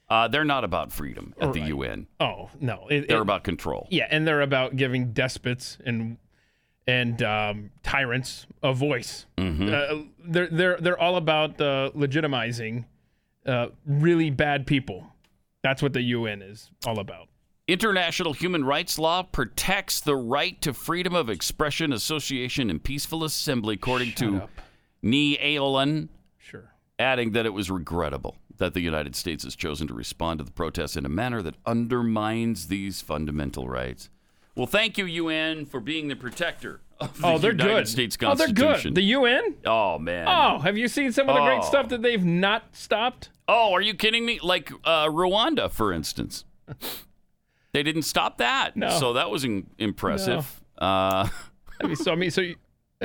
Uh, 0.09 0.29
they're 0.29 0.45
not 0.45 0.63
about 0.65 0.93
freedom 0.93 1.33
at 1.41 1.53
the 1.55 1.61
UN. 1.61 2.07
Oh, 2.21 2.51
no. 2.61 2.87
It- 2.91 3.09
They're 3.09 3.19
it- 3.19 3.23
about 3.23 3.45
control. 3.45 3.87
Yeah, 3.91 4.07
and 4.11 4.27
they're 4.27 4.43
about 4.43 4.77
giving 4.77 5.13
despots 5.13 5.79
and 5.87 6.19
and 6.87 7.23
um, 7.23 7.71
tyrants 7.85 8.47
a 8.63 8.75
voice. 8.75 9.25
Uh, 9.39 10.03
they're 10.25 10.49
they're 10.49 10.77
they're 10.79 10.99
all 10.99 11.15
about 11.17 11.61
uh, 11.61 11.91
legitimizing 11.97 12.85
uh, 13.47 13.69
really 13.87 14.31
bad 14.31 14.67
people. 14.67 15.07
That's 15.63 15.81
what 15.81 15.93
the 15.93 16.03
UN 16.03 16.43
is 16.43 16.71
all 16.85 16.99
about. 16.99 17.29
International 17.69 18.33
human 18.33 18.65
rights 18.65 18.99
law 18.99 19.23
protects 19.23 20.01
the 20.01 20.17
right 20.17 20.61
to 20.63 20.73
freedom 20.75 21.15
of 21.15 21.31
expression, 21.31 21.93
association, 21.93 22.69
and 22.69 22.83
peaceful 22.83 23.23
assembly, 23.23 23.77
according 23.77 24.13
to 24.15 24.43
Ni 25.01 25.39
Aolan, 25.39 26.09
Sure. 26.39 26.73
adding 26.99 27.31
that 27.33 27.47
it 27.47 27.51
was 27.53 27.71
regrettable 27.71 28.37
that 28.59 28.75
the 28.75 28.81
United 28.81 29.15
States 29.15 29.45
has 29.45 29.55
chosen 29.55 29.87
to 29.87 29.95
respond 29.95 30.39
to 30.39 30.45
the 30.45 30.51
protests 30.51 30.97
in 30.97 31.07
a 31.07 31.09
manner 31.09 31.41
that 31.41 31.55
undermines 31.65 32.67
these 32.67 33.01
fundamental 33.01 33.69
rights. 33.69 34.11
Well, 34.57 34.67
thank 34.67 34.99
you, 34.99 35.07
UN, 35.07 35.65
for 35.65 35.79
being 35.81 36.09
the 36.09 36.17
protector 36.17 36.81
of 37.01 37.17
the 37.21 37.27
Oh, 37.27 37.39
they're 37.39 37.53
United 37.53 37.73
good. 37.75 37.89
States 37.89 38.17
oh, 38.23 38.35
they're 38.35 38.49
Constitution. 38.49 38.91
good. 38.91 38.97
The 38.97 39.03
UN. 39.05 39.55
Oh, 39.65 39.99
man. 40.01 40.27
Oh, 40.29 40.59
have 40.59 40.77
you 40.77 40.89
seen 40.89 41.13
some 41.13 41.29
of 41.29 41.37
the 41.37 41.41
Oh. 41.41 41.47
great 41.47 41.63
stuff 41.65 41.89
that 41.91 42.03
they've 42.03 42.25
not 42.25 42.65
stopped? 42.77 43.31
Oh, 43.47 43.73
are 43.73 43.81
you 43.81 43.95
kidding 43.95 44.27
me? 44.27 44.41
Like 44.43 44.73
uh, 44.85 45.07
Rwanda, 45.07 45.71
for 45.71 45.93
instance. 45.93 46.45
they 47.73 47.83
didn't 47.83 48.03
stop 48.03 48.39
that. 48.39 48.77
No. 48.77 48.91
So 48.99 49.15
that 49.15 49.31
was 49.31 49.45
in- 49.45 49.69
impressive. 49.79 50.61
Uh, 50.79 51.29
I 51.83 51.87
mean, 51.87 51.97
so 51.97 52.13
I 52.13 52.15
mean, 52.15 52.31
so 52.31 52.41
you, 52.43 52.57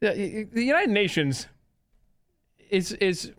the 0.00 0.48
the 0.52 0.64
United 0.64 0.90
Nations 0.90 1.46
is 2.70 2.92
is 2.92 3.32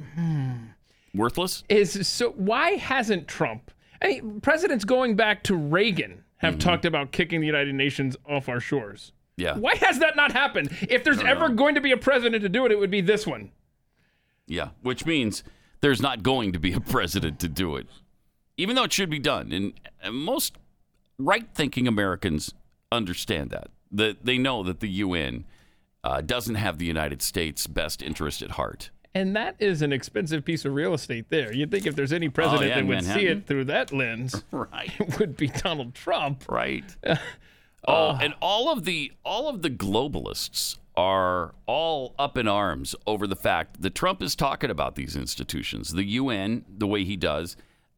worthless? 1.13 1.63
is 1.69 2.07
so 2.07 2.31
why 2.31 2.71
hasn't 2.71 3.27
Trump? 3.27 3.71
I 4.01 4.07
mean, 4.07 4.41
presidents 4.41 4.85
going 4.85 5.15
back 5.15 5.43
to 5.43 5.55
Reagan 5.55 6.23
have 6.37 6.59
talked 6.59 6.85
about 6.85 7.11
kicking 7.11 7.41
the 7.41 7.47
United 7.47 7.73
Nations 7.73 8.15
off 8.29 8.47
our 8.47 8.59
shores. 8.59 9.11
Yeah. 9.37 9.57
Why 9.57 9.75
has 9.75 9.99
that 9.99 10.15
not 10.15 10.31
happened? 10.31 10.69
If 10.87 11.03
there's 11.03 11.21
ever 11.21 11.49
going 11.49 11.75
to 11.75 11.81
be 11.81 11.91
a 11.91 11.97
president 11.97 12.43
to 12.43 12.49
do 12.49 12.65
it, 12.65 12.71
it 12.71 12.79
would 12.79 12.91
be 12.91 13.01
this 13.01 13.25
one. 13.25 13.51
Yeah, 14.47 14.69
which 14.81 15.05
means 15.05 15.43
there's 15.81 16.01
not 16.01 16.23
going 16.23 16.53
to 16.53 16.59
be 16.59 16.73
a 16.73 16.79
president 16.79 17.39
to 17.39 17.47
do 17.47 17.75
it, 17.75 17.87
even 18.57 18.75
though 18.75 18.83
it 18.83 18.93
should 18.93 19.09
be 19.09 19.19
done. 19.19 19.51
And 19.51 19.73
uh, 20.03 20.11
most 20.11 20.57
right-thinking 21.17 21.87
Americans 21.87 22.53
understand 22.91 23.49
that. 23.51 23.69
That 23.91 24.25
they 24.25 24.37
know 24.37 24.63
that 24.63 24.79
the 24.81 24.89
UN 24.89 25.45
uh, 26.03 26.21
doesn't 26.21 26.55
have 26.55 26.77
the 26.77 26.85
United 26.85 27.21
States' 27.21 27.67
best 27.67 28.01
interest 28.01 28.41
at 28.41 28.51
heart. 28.51 28.89
And 29.15 29.35
that 29.35 29.55
is 29.59 29.81
an 29.81 29.91
expensive 29.93 30.45
piece 30.45 30.63
of 30.65 30.73
real 30.73 30.93
estate 30.93 31.25
there. 31.29 31.51
You'd 31.53 31.71
think 31.71 31.87
if 31.87 31.95
there's 31.95 32.13
any 32.13 32.29
president 32.29 32.63
Oh, 32.63 32.67
yeah, 32.67 32.75
that 32.81 32.85
would 32.87 33.03
see 33.03 33.25
it 33.25 33.47
through 33.47 33.65
that 33.65 33.91
lens, 33.91 34.43
Right. 34.51 34.91
it 34.99 35.17
would 35.19 35.37
be 35.37 35.47
Donald 35.47 35.95
Trump. 35.95 36.43
Right. 36.49 36.83
oh, 37.87 38.17
and 38.21 38.33
all 38.41 38.71
of 38.71 38.83
the 38.85 39.11
all 39.23 39.47
of 39.49 39.61
the 39.63 39.69
globalists 39.69 40.77
are 40.95 41.55
all 41.65 42.13
up 42.19 42.37
in 42.37 42.47
arms 42.47 42.95
over 43.07 43.25
the 43.27 43.35
fact 43.35 43.81
that 43.81 43.95
Trump 43.95 44.21
is 44.21 44.35
talking 44.35 44.69
about 44.69 44.95
these 44.95 45.15
institutions, 45.15 45.93
the 45.93 46.03
UN, 46.03 46.65
the 46.77 46.87
way 46.87 47.03
he 47.03 47.15
does, 47.15 47.55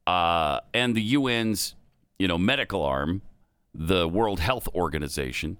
uh, 0.09 0.61
and 0.73 0.95
the 0.95 1.15
UN's 1.15 1.75
you 2.17 2.27
know 2.27 2.37
medical 2.37 2.83
arm, 2.83 3.21
the 3.73 4.07
World 4.07 4.39
Health 4.39 4.67
Organization. 4.73 5.57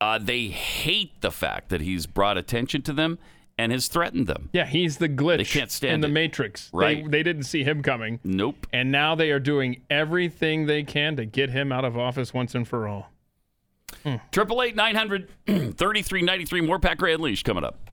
Uh, 0.00 0.18
they 0.18 0.46
hate 0.48 1.20
the 1.22 1.30
fact 1.30 1.70
that 1.70 1.80
he's 1.80 2.06
brought 2.06 2.36
attention 2.36 2.82
to 2.82 2.92
them 2.92 3.18
and 3.56 3.72
has 3.72 3.88
threatened 3.88 4.26
them. 4.26 4.50
Yeah, 4.52 4.66
he's 4.66 4.98
the 4.98 5.08
glitch 5.08 5.38
They 5.38 5.44
can't 5.44 5.70
stand 5.70 5.94
in 5.94 6.00
the 6.02 6.08
it. 6.08 6.10
Matrix. 6.10 6.68
Right. 6.72 7.04
They, 7.04 7.10
they 7.10 7.22
didn't 7.22 7.44
see 7.44 7.62
him 7.64 7.82
coming. 7.82 8.20
Nope. 8.22 8.66
And 8.72 8.92
now 8.92 9.14
they 9.14 9.30
are 9.30 9.38
doing 9.40 9.82
everything 9.88 10.66
they 10.66 10.82
can 10.82 11.16
to 11.16 11.24
get 11.24 11.50
him 11.50 11.72
out 11.72 11.84
of 11.84 11.96
office 11.96 12.34
once 12.34 12.54
and 12.54 12.66
for 12.68 12.86
all. 12.86 13.10
Triple 14.32 14.62
eight 14.62 14.76
nine 14.76 14.94
hundred 14.94 15.28
thirty 15.46 16.02
three 16.02 16.22
ninety 16.22 16.44
three. 16.44 16.60
More 16.60 16.78
Pat 16.78 16.98
Gray 16.98 17.14
Unleashed 17.14 17.44
coming 17.46 17.64
up. 17.64 17.83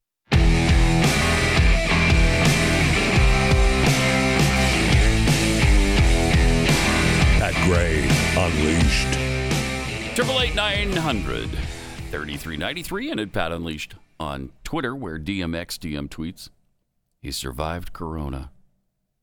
Gray 7.63 8.07
Unleashed. 8.37 10.15
Triple 10.15 10.41
eight 10.41 10.55
nine 10.55 10.93
hundred 10.93 11.47
thirty 12.09 12.35
three 12.35 12.57
ninety 12.57 12.81
three 12.81 13.11
and 13.11 13.19
at 13.19 13.31
Pat 13.31 13.51
Unleashed 13.51 13.93
on 14.19 14.51
Twitter, 14.63 14.95
where 14.95 15.19
DMXDM 15.19 16.09
tweets, 16.09 16.49
he 17.21 17.31
survived 17.31 17.93
Corona 17.93 18.51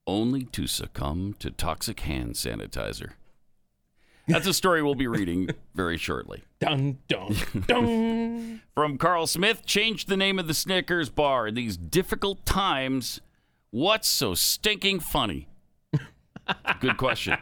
only 0.06 0.44
to 0.44 0.68
succumb 0.68 1.34
to 1.40 1.50
toxic 1.50 2.00
hand 2.00 2.34
sanitizer. 2.34 3.10
That's 4.28 4.46
a 4.46 4.54
story 4.54 4.82
we'll 4.82 4.94
be 4.94 5.08
reading 5.08 5.50
very 5.74 5.96
shortly. 5.96 6.44
Dun 6.60 6.98
dun 7.08 7.34
dun. 7.66 8.62
From 8.74 8.98
Carl 8.98 9.26
Smith, 9.26 9.66
change 9.66 10.06
the 10.06 10.16
name 10.16 10.38
of 10.38 10.46
the 10.46 10.54
Snickers 10.54 11.10
bar 11.10 11.48
in 11.48 11.54
these 11.54 11.76
difficult 11.76 12.46
times. 12.46 13.20
What's 13.70 14.08
so 14.08 14.34
stinking 14.34 15.00
funny? 15.00 15.48
Good 16.80 16.96
question. 16.96 17.36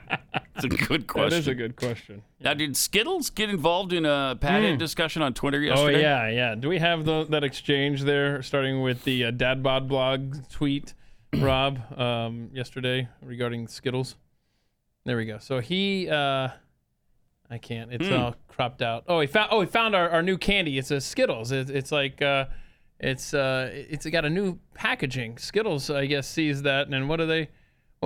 It's 0.55 0.65
a 0.65 0.69
good 0.69 1.07
question. 1.07 1.31
that 1.31 1.37
is 1.37 1.49
a 1.49 1.55
good 1.55 1.77
question. 1.77 2.23
Now, 2.41 2.55
did 2.55 2.77
Skittles 2.77 3.31
get 3.31 3.51
involved 3.51 3.93
in 3.93 4.05
a 4.07 4.37
patent 4.41 4.79
discussion 4.79 5.23
on 5.23 5.35
Twitter 5.35 5.61
yesterday? 5.61 5.99
Oh 5.99 6.01
yeah, 6.01 6.29
yeah. 6.29 6.55
Do 6.55 6.69
we 6.69 6.79
have 6.79 7.05
the, 7.05 7.25
that 7.25 7.45
exchange 7.45 8.03
there, 8.03 8.43
starting 8.43 8.83
with 8.83 9.05
the 9.05 9.27
uh, 9.27 9.31
Dad 9.31 9.63
Bod 9.63 9.89
blog 9.89 10.49
tweet, 10.49 10.95
Rob, 11.37 11.79
um, 11.99 12.51
yesterday 12.53 13.09
regarding 13.23 13.69
Skittles? 13.69 14.17
There 15.05 15.17
we 15.17 15.27
go. 15.27 15.39
So 15.39 15.61
he, 15.61 16.09
uh, 16.09 16.49
I 17.51 17.59
can't. 17.59 17.93
It's 17.93 18.11
all 18.11 18.35
cropped 18.49 18.83
out. 18.83 19.05
Oh, 19.07 19.21
he 19.21 19.27
found. 19.27 19.49
Oh, 19.53 19.61
he 19.61 19.67
found 19.67 19.95
our, 19.95 20.11
our 20.11 20.23
new 20.23 20.39
candy. 20.39 20.79
It's 20.79 20.91
a 20.91 21.01
Skittles. 21.01 21.53
It's, 21.53 21.71
it's 21.71 21.93
like, 21.93 22.21
uh, 22.21 22.47
it's 22.99 23.35
uh, 23.35 23.71
it's 23.73 24.07
got 24.07 24.25
a 24.25 24.31
new 24.31 24.59
packaging. 24.75 25.39
Skittles, 25.39 25.91
I 25.91 26.07
guess, 26.07 26.29
sees 26.29 26.63
that, 26.63 26.89
and 26.89 27.09
what 27.09 27.17
do 27.17 27.27
they? 27.27 27.51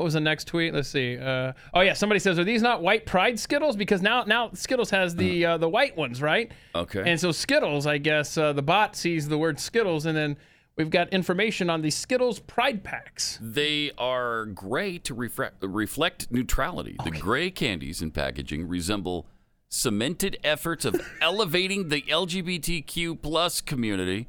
What 0.01 0.05
was 0.05 0.15
the 0.15 0.21
next 0.21 0.47
tweet? 0.47 0.73
Let's 0.73 0.89
see. 0.89 1.19
Uh, 1.19 1.53
oh 1.75 1.83
yeah, 1.83 1.93
somebody 1.93 2.21
says, 2.21 2.39
"Are 2.39 2.45
these 2.45 2.63
not 2.63 2.81
white 2.81 3.05
Pride 3.05 3.39
Skittles?" 3.39 3.77
Because 3.77 4.01
now 4.01 4.25
now 4.25 4.49
Skittles 4.55 4.89
has 4.89 5.15
the 5.15 5.45
uh, 5.45 5.59
the 5.59 5.69
white 5.69 5.95
ones, 5.95 6.23
right? 6.23 6.51
Okay. 6.75 7.03
And 7.05 7.21
so 7.21 7.33
Skittles, 7.33 7.87
I 7.87 7.99
guess, 7.99 8.39
uh, 8.39 8.55
the 8.55 8.63
bot 8.63 8.97
sees 8.97 9.29
the 9.29 9.37
word 9.37 9.61
Skittles, 9.61 10.07
and 10.07 10.17
then 10.17 10.39
we've 10.77 10.89
got 10.89 11.11
information 11.11 11.69
on 11.69 11.83
the 11.83 11.91
Skittles 11.91 12.39
Pride 12.39 12.83
packs. 12.83 13.39
They 13.43 13.91
are 13.99 14.47
gray 14.47 14.97
to 15.01 15.15
refre- 15.15 15.51
reflect 15.61 16.33
neutrality. 16.33 16.97
The 17.05 17.11
gray 17.11 17.51
candies 17.51 18.01
in 18.01 18.11
packaging 18.11 18.69
resemble 18.69 19.27
cemented 19.69 20.39
efforts 20.43 20.87
of 20.87 20.99
elevating 21.21 21.91
the 21.91 22.01
LGBTQ 22.01 23.21
plus 23.21 23.61
community 23.61 24.29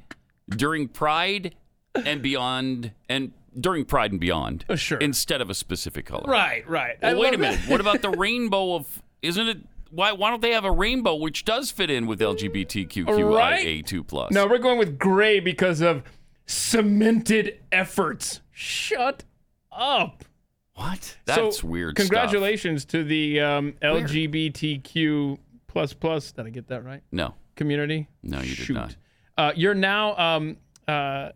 during 0.49 0.89
Pride 0.89 1.55
and 1.95 2.21
beyond, 2.21 2.91
and 3.07 3.31
during 3.59 3.85
Pride 3.85 4.11
and 4.11 4.19
beyond, 4.19 4.65
Oh, 4.69 4.75
sure. 4.75 4.97
instead 4.99 5.41
of 5.41 5.49
a 5.49 5.53
specific 5.53 6.05
color. 6.05 6.23
Right, 6.27 6.67
right. 6.69 6.97
Well, 7.01 7.15
I 7.15 7.19
wait 7.19 7.33
a 7.33 7.37
minute. 7.37 7.59
that. 7.61 7.69
What 7.69 7.81
about 7.81 8.01
the 8.01 8.09
rainbow 8.17 8.75
of? 8.75 9.01
Isn't 9.21 9.47
it? 9.47 9.57
Why? 9.89 10.11
Why 10.13 10.29
don't 10.29 10.41
they 10.41 10.51
have 10.51 10.65
a 10.65 10.71
rainbow 10.71 11.15
which 11.15 11.43
does 11.45 11.69
fit 11.71 11.89
in 11.89 12.07
with 12.07 12.19
LGBTQIA2 12.21 14.07
plus? 14.07 14.31
No, 14.31 14.47
we're 14.47 14.57
going 14.57 14.77
with 14.79 14.97
gray 14.97 15.39
because 15.39 15.81
of 15.81 16.03
cemented 16.45 17.59
efforts. 17.71 18.41
Shut 18.51 19.23
up. 19.71 20.23
What? 20.75 21.17
That's 21.25 21.59
so, 21.59 21.67
weird. 21.67 21.97
stuff. 21.97 22.07
Congratulations 22.07 22.85
to 22.85 23.03
the 23.03 23.39
um, 23.41 23.73
LGBTQ 23.81 25.37
plus 25.67 25.93
plus. 25.93 26.31
Did 26.31 26.45
I 26.45 26.49
get 26.49 26.67
that 26.67 26.83
right? 26.83 27.01
No, 27.11 27.35
Community. 27.55 28.07
no, 28.23 28.41
you 28.41 28.55
did 28.55 28.69
not. 28.69 28.95
Uh, 29.37 29.51
you're 29.55 29.73
now 29.75 30.15
um, 30.17 30.57
uh, 30.87 31.29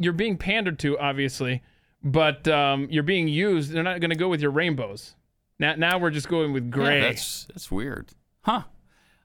you're 0.00 0.12
being 0.12 0.36
pandered 0.36 0.78
to, 0.80 0.98
obviously, 0.98 1.62
but 2.02 2.46
um, 2.48 2.88
you're 2.90 3.02
being 3.02 3.28
used. 3.28 3.72
They're 3.72 3.82
not 3.82 4.00
going 4.00 4.10
to 4.10 4.16
go 4.16 4.28
with 4.28 4.40
your 4.40 4.50
rainbows. 4.50 5.14
Now, 5.58 5.74
now 5.76 5.98
we're 5.98 6.10
just 6.10 6.28
going 6.28 6.52
with 6.52 6.70
gray. 6.70 7.00
Yeah, 7.00 7.08
that's 7.08 7.44
that's 7.46 7.70
weird, 7.70 8.10
huh? 8.42 8.62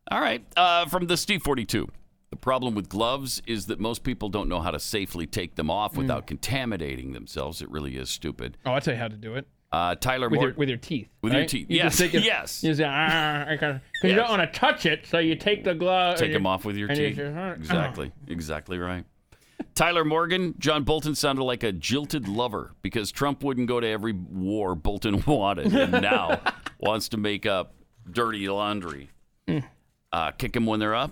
All 0.10 0.22
right. 0.22 0.46
Uh, 0.58 0.86
from 0.86 1.08
the 1.08 1.18
Steve 1.18 1.44
Forty 1.44 1.66
Two. 1.66 1.88
The 2.30 2.38
problem 2.38 2.76
with 2.76 2.88
gloves 2.88 3.42
is 3.46 3.66
that 3.66 3.82
most 3.82 4.04
people 4.06 4.30
don't 4.30 4.48
know 4.48 4.62
how 4.62 4.72
to 4.72 4.80
safely 4.80 5.28
take 5.28 5.56
them 5.56 5.70
off 5.70 5.92
Hmm. 5.94 5.98
without 6.00 6.28
contaminating 6.28 7.12
themselves. 7.12 7.62
It 7.62 7.70
really 7.70 7.98
is 7.98 8.10
stupid. 8.10 8.58
oh, 8.66 8.72
I'll 8.72 8.80
tell 8.80 8.94
you 8.94 9.00
how 9.02 9.10
to 9.10 9.18
do 9.18 9.36
it 9.36 9.46
Uh, 9.74 9.96
Tyler 9.96 10.30
with 10.30 10.38
Moore. 10.40 10.48
your 10.48 10.56
with 10.58 10.70
your 10.70 10.78
teeth. 10.78 11.10
With 11.22 11.34
your 11.34 11.46
teeth. 11.46 11.68
You 11.70 11.76
Yes, 11.78 11.98
just 11.98 12.14
it- 12.16 12.24
yes. 12.24 12.64
You 12.64 12.74
say, 12.74 12.86
ah, 12.88 13.46
because 13.50 13.82
you 14.04 14.16
don't 14.16 14.30
want 14.30 14.42
to 14.42 14.60
touch 14.60 14.86
it, 14.86 15.06
so 15.08 15.20
you 15.20 15.36
take 15.36 15.66
the 15.66 15.74
glove. 15.76 16.16
Take 16.18 16.32
them 16.32 16.48
off 16.48 16.64
with 16.64 16.78
your 16.78 16.88
teeth. 16.88 17.18
just, 17.18 17.36
ah. 17.36 17.52
Exactly. 17.52 18.12
Exactly 18.30 18.78
right. 18.80 19.04
Tyler 19.76 20.06
Morgan, 20.06 20.56
John 20.60 20.84
Bolton 20.84 21.16
sounded 21.16 21.44
like 21.44 21.64
a 21.64 21.72
jilted 21.72 22.28
lover 22.28 22.74
because 22.82 23.12
Trump 23.12 23.44
wouldn't 23.44 23.68
go 23.68 23.80
to 23.80 23.88
every 23.88 24.14
war 24.14 24.76
Bolton 24.76 25.24
wanted 25.28 25.74
and 25.74 25.92
now 26.02 26.42
wants 26.80 27.10
to 27.10 27.18
make 27.18 27.46
up 27.46 27.74
dirty 28.10 28.48
laundry. 28.48 29.10
Hmm. 29.48 29.60
Uh, 30.12 30.32
kick 30.32 30.54
them 30.54 30.66
when 30.66 30.80
they're 30.80 30.96
up, 30.96 31.12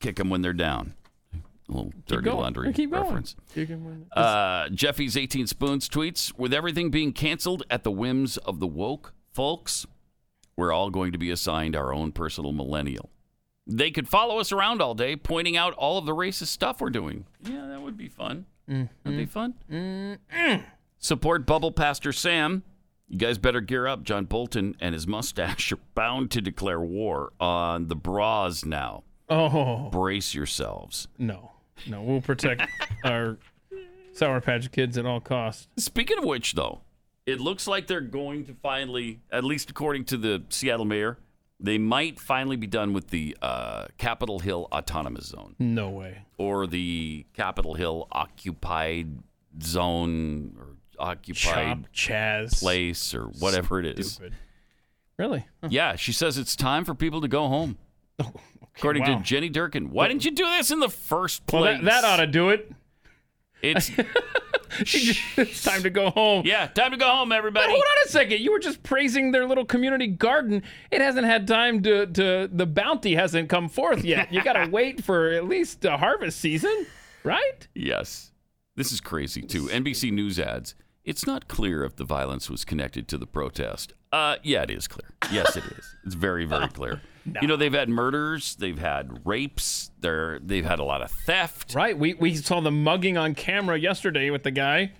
kick 0.00 0.16
them 0.16 0.30
when 0.30 0.42
they're 0.42 0.52
down. 0.52 0.94
A 1.34 1.72
little 1.72 1.92
dirty 2.06 2.24
going. 2.24 2.36
laundry 2.36 2.72
Keep 2.74 2.92
reference. 2.92 3.36
Uh, 4.12 4.68
Jeffy's 4.68 5.16
18 5.16 5.46
Spoons 5.46 5.88
tweets 5.88 6.36
With 6.38 6.52
everything 6.52 6.90
being 6.90 7.12
canceled 7.14 7.62
at 7.70 7.84
the 7.84 7.90
whims 7.90 8.36
of 8.36 8.60
the 8.60 8.66
woke 8.66 9.14
folks, 9.32 9.86
we're 10.56 10.72
all 10.72 10.90
going 10.90 11.12
to 11.12 11.18
be 11.18 11.30
assigned 11.30 11.74
our 11.74 11.92
own 11.92 12.12
personal 12.12 12.52
millennial. 12.52 13.10
They 13.66 13.90
could 13.90 14.08
follow 14.08 14.38
us 14.38 14.52
around 14.52 14.82
all 14.82 14.94
day, 14.94 15.16
pointing 15.16 15.56
out 15.56 15.72
all 15.74 15.96
of 15.98 16.04
the 16.06 16.14
racist 16.14 16.48
stuff 16.48 16.80
we're 16.80 16.90
doing. 16.90 17.24
Yeah, 17.42 17.66
that 17.68 17.80
would 17.80 17.96
be 17.96 18.08
fun. 18.08 18.46
That'd 18.68 18.88
be 19.04 19.26
fun. 19.26 19.54
Mm-hmm. 19.70 20.62
Support 20.98 21.46
Bubble 21.46 21.72
Pastor 21.72 22.12
Sam. 22.12 22.62
You 23.08 23.18
guys 23.18 23.36
better 23.38 23.60
gear 23.60 23.86
up. 23.86 24.02
John 24.02 24.24
Bolton 24.24 24.74
and 24.80 24.94
his 24.94 25.06
mustache 25.06 25.70
are 25.72 25.78
bound 25.94 26.30
to 26.32 26.40
declare 26.40 26.80
war 26.80 27.32
on 27.40 27.88
the 27.88 27.96
bras 27.96 28.64
now. 28.64 29.04
Oh 29.30 29.88
Brace 29.90 30.34
yourselves. 30.34 31.08
no, 31.18 31.52
no, 31.88 32.02
we'll 32.02 32.20
protect 32.20 32.62
our 33.04 33.38
Sour 34.12 34.40
Patch 34.42 34.70
Kids 34.70 34.98
at 34.98 35.06
all 35.06 35.20
costs. 35.20 35.68
Speaking 35.78 36.18
of 36.18 36.24
which, 36.24 36.52
though, 36.54 36.82
it 37.26 37.40
looks 37.40 37.66
like 37.66 37.86
they're 37.86 38.00
going 38.02 38.44
to 38.46 38.54
finally, 38.62 39.20
at 39.30 39.42
least 39.44 39.70
according 39.70 40.04
to 40.06 40.16
the 40.18 40.42
Seattle 40.50 40.84
mayor, 40.84 41.18
they 41.60 41.78
might 41.78 42.20
finally 42.20 42.56
be 42.56 42.66
done 42.66 42.92
with 42.92 43.08
the 43.08 43.36
uh, 43.40 43.86
Capitol 43.98 44.40
Hill 44.40 44.68
Autonomous 44.72 45.26
Zone 45.26 45.54
No 45.58 45.88
way. 45.90 46.22
or 46.38 46.66
the 46.66 47.26
Capitol 47.34 47.74
Hill 47.74 48.08
Occupied 48.12 49.18
Zone 49.62 50.56
or 50.58 50.76
Occupied 50.98 51.84
Chop 51.84 51.92
Chaz. 51.92 52.60
Place 52.60 53.14
or 53.14 53.24
whatever 53.38 53.80
it 53.80 53.98
is. 53.98 54.12
Stupid. 54.12 54.34
Really? 55.16 55.46
Huh. 55.62 55.68
Yeah, 55.70 55.96
she 55.96 56.12
says 56.12 56.38
it's 56.38 56.56
time 56.56 56.84
for 56.84 56.94
people 56.94 57.20
to 57.20 57.28
go 57.28 57.48
home. 57.48 57.78
According 58.76 59.04
wow. 59.04 59.18
to 59.18 59.22
Jenny 59.22 59.50
Durkan, 59.50 59.88
why 59.90 60.08
didn't 60.08 60.24
you 60.24 60.32
do 60.32 60.44
this 60.44 60.70
in 60.72 60.80
the 60.80 60.88
first 60.88 61.46
place? 61.46 61.62
Well, 61.62 61.72
that, 61.74 61.84
that 61.84 62.04
ought 62.04 62.16
to 62.16 62.26
do 62.26 62.50
it. 62.50 62.72
It's 63.64 63.90
it's 65.36 65.62
time 65.62 65.82
to 65.82 65.90
go 65.90 66.10
home. 66.10 66.42
yeah, 66.46 66.66
time 66.66 66.90
to 66.90 66.96
go 66.96 67.08
home, 67.08 67.28
But 67.30 67.38
everybody. 67.38 67.68
hold 67.70 67.82
on 67.82 68.06
a 68.06 68.08
second. 68.08 68.40
You 68.40 68.52
were 68.52 68.58
just 68.58 68.82
praising 68.82 69.32
their 69.32 69.46
little 69.46 69.64
community 69.64 70.06
garden. 70.08 70.62
It 70.90 71.00
hasn't 71.00 71.26
had 71.26 71.46
time 71.46 71.82
to, 71.82 72.06
to 72.06 72.48
the 72.52 72.66
bounty 72.66 73.14
hasn't 73.14 73.48
come 73.48 73.68
forth 73.68 74.04
yet. 74.04 74.32
You 74.32 74.42
got 74.42 74.54
to 74.54 74.66
wait 74.72 75.04
for 75.04 75.30
at 75.30 75.46
least 75.46 75.84
a 75.84 75.96
harvest 75.96 76.40
season, 76.40 76.86
right? 77.22 77.66
Yes. 77.74 78.32
This 78.76 78.90
is 78.90 79.00
crazy, 79.00 79.42
too. 79.42 79.66
NBC 79.66 80.10
News 80.12 80.38
adds 80.40 80.74
It's 81.04 81.26
not 81.26 81.46
clear 81.46 81.84
if 81.84 81.94
the 81.96 82.04
violence 82.04 82.50
was 82.50 82.64
connected 82.64 83.06
to 83.08 83.18
the 83.18 83.26
protest. 83.26 83.92
Uh, 84.12 84.36
yeah, 84.42 84.62
it 84.62 84.70
is 84.70 84.88
clear. 84.88 85.08
Yes, 85.30 85.56
it 85.56 85.64
is. 85.64 85.94
It's 86.04 86.14
very, 86.14 86.44
very 86.44 86.68
clear. 86.72 87.00
You 87.40 87.48
know, 87.48 87.56
they've 87.56 87.72
had 87.72 87.88
murders, 87.88 88.54
they've 88.56 88.78
had 88.78 89.26
rapes, 89.26 89.90
they're, 90.00 90.38
they've 90.40 90.64
had 90.64 90.78
a 90.78 90.84
lot 90.84 91.02
of 91.02 91.10
theft. 91.10 91.74
Right. 91.74 91.98
We 91.98 92.14
we 92.14 92.34
saw 92.36 92.60
the 92.60 92.70
mugging 92.70 93.16
on 93.16 93.34
camera 93.34 93.78
yesterday 93.78 94.30
with 94.30 94.42
the 94.42 94.50
guy. 94.50 94.92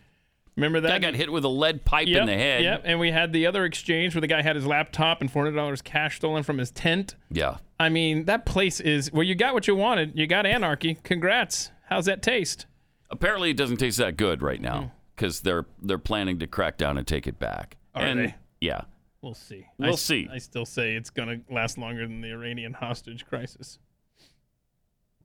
Remember 0.56 0.80
that? 0.80 0.88
Guy 0.88 0.98
got 1.10 1.14
hit 1.14 1.32
with 1.32 1.44
a 1.44 1.48
lead 1.48 1.84
pipe 1.84 2.06
Yep, 2.06 2.20
in 2.20 2.26
the 2.26 2.34
head. 2.34 2.62
Yep. 2.62 2.82
And 2.84 3.00
we 3.00 3.10
had 3.10 3.32
the 3.32 3.46
other 3.46 3.64
exchange 3.64 4.14
where 4.14 4.20
the 4.20 4.28
guy 4.28 4.40
had 4.40 4.54
his 4.54 4.64
laptop 4.66 5.20
and 5.20 5.30
four 5.30 5.44
hundred 5.44 5.56
dollars 5.56 5.82
cash 5.82 6.16
stolen 6.16 6.42
from 6.44 6.58
his 6.58 6.70
tent. 6.70 7.16
Yeah. 7.30 7.56
I 7.80 7.88
mean, 7.88 8.26
that 8.26 8.46
place 8.46 8.80
is 8.80 9.12
well. 9.12 9.24
You 9.24 9.34
got 9.34 9.52
what 9.52 9.66
you 9.66 9.74
wanted. 9.74 10.12
You 10.16 10.26
got 10.26 10.46
anarchy. 10.46 10.96
Congrats. 11.02 11.70
How's 11.88 12.06
that 12.06 12.22
taste? 12.22 12.66
Apparently, 13.10 13.50
it 13.50 13.56
doesn't 13.56 13.78
taste 13.78 13.98
that 13.98 14.16
good 14.16 14.42
right 14.42 14.60
now 14.60 14.80
hmm. 14.80 14.86
because 15.16 15.40
they're 15.40 15.66
they're 15.82 15.98
planning 15.98 16.38
to 16.38 16.46
crack 16.46 16.78
down 16.78 16.98
and 16.98 17.06
take 17.06 17.26
it 17.26 17.38
back. 17.38 17.76
Are 17.94 18.02
and 18.02 18.20
they? 18.20 18.34
yeah, 18.60 18.82
We'll 19.24 19.34
see. 19.34 19.66
We'll 19.78 19.92
I 19.92 19.96
see. 19.96 20.28
I 20.30 20.38
still 20.38 20.66
say 20.66 20.94
it's 20.94 21.10
going 21.10 21.28
to 21.28 21.52
last 21.54 21.78
longer 21.78 22.06
than 22.06 22.20
the 22.20 22.30
Iranian 22.30 22.72
hostage 22.74 23.26
crisis. 23.26 23.78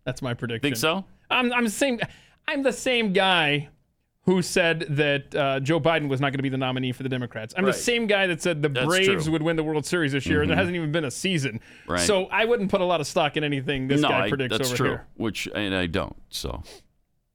That's 0.06 0.22
my 0.22 0.34
prediction. 0.34 0.62
think 0.62 0.78
so? 0.78 1.06
I'm, 1.30 1.52
I'm 1.54 1.66
the 1.66 1.70
same. 1.70 2.00
I'm 2.48 2.64
the 2.64 2.74
same 2.74 3.14
guy 3.14 3.70
who 4.24 4.42
said 4.42 4.82
that 4.90 5.36
uh, 5.36 5.60
Joe 5.60 5.80
Biden 5.80 6.08
was 6.08 6.20
not 6.22 6.28
going 6.28 6.38
to 6.40 6.44
be 6.44 6.50
the 6.50 6.58
nominee 6.58 6.92
for 6.92 7.04
the 7.04 7.10
Democrats. 7.10 7.54
I'm 7.58 7.66
Right. 7.66 7.74
the 7.74 7.80
same 7.80 8.08
guy 8.08 8.28
that 8.28 8.42
said 8.42 8.62
the 8.62 8.70
That's 8.70 8.86
Braves 8.86 9.06
true. 9.08 9.16
Mm-hmm. 9.18 9.32
would 9.34 9.44
win 9.44 9.56
the 9.56 9.64
World 9.64 9.86
Series 9.86 10.12
this 10.12 10.26
year, 10.26 10.42
and 10.42 10.50
there 10.50 10.58
hasn't 10.58 10.76
even 10.76 10.92
been 10.92 11.06
a 11.06 11.12
season. 11.12 11.60
Right. 11.88 12.00
So 12.02 12.26
I 12.28 12.46
wouldn't 12.46 12.70
put 12.72 12.82
a 12.82 12.86
lot 12.86 13.02
of 13.02 13.08
stock 13.08 13.38
in 13.38 13.44
anything 13.44 13.88
this 13.88 14.02
no, 14.02 14.10
guy 14.10 14.26
I, 14.26 14.30
predicts 14.30 14.58
that's 14.58 14.70
over 14.70 14.78
true. 14.78 14.90
here. 14.90 15.08
Which 15.18 15.48
and 15.54 15.76
I 15.76 15.86
don't. 15.88 16.16
So, 16.30 16.64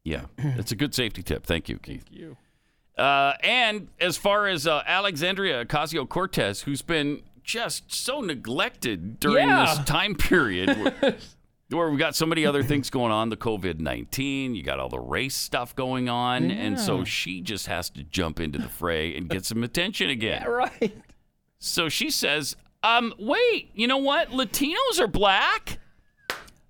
yeah, 0.02 0.22
it's 0.38 0.72
a 0.72 0.76
good 0.76 0.94
safety 0.94 1.22
tip. 1.22 1.44
Thank 1.46 1.68
you, 1.68 1.78
Keith. 1.78 2.04
You. 2.10 2.36
Uh, 2.96 3.32
and 3.42 3.88
as 4.00 4.16
far 4.16 4.46
as 4.46 4.66
uh, 4.66 4.82
Alexandria 4.86 5.64
Ocasio 5.64 6.08
Cortez, 6.08 6.62
who's 6.62 6.82
been 6.82 7.22
just 7.42 7.92
so 7.92 8.20
neglected 8.20 9.18
during 9.20 9.48
Yeah. 9.48 9.64
this 9.74 9.84
time 9.84 10.14
period, 10.14 10.68
where, 11.00 11.16
where 11.70 11.90
we've 11.90 11.98
got 11.98 12.14
so 12.14 12.24
many 12.24 12.46
other 12.46 12.62
things 12.62 12.90
going 12.90 13.10
on 13.10 13.30
the 13.30 13.36
COVID 13.36 13.80
19, 13.80 14.54
you 14.54 14.62
got 14.62 14.78
all 14.78 14.88
the 14.88 15.00
race 15.00 15.34
stuff 15.34 15.74
going 15.74 16.08
on. 16.08 16.50
And 16.50 16.78
so 16.78 17.04
she 17.04 17.40
just 17.40 17.66
has 17.66 17.90
to 17.90 18.04
jump 18.04 18.38
into 18.40 18.58
the 18.58 18.68
fray 18.68 19.16
and 19.16 19.28
get 19.28 19.44
some 19.44 19.64
attention 19.64 20.08
again. 20.10 20.46
Right. 20.48 20.96
So 21.58 21.88
she 21.88 22.10
says, 22.10 22.54
Um, 22.84 23.12
wait, 23.18 23.70
you 23.74 23.86
know 23.88 23.98
what? 23.98 24.30
Latinos 24.30 25.00
are 25.00 25.08
black. 25.08 25.78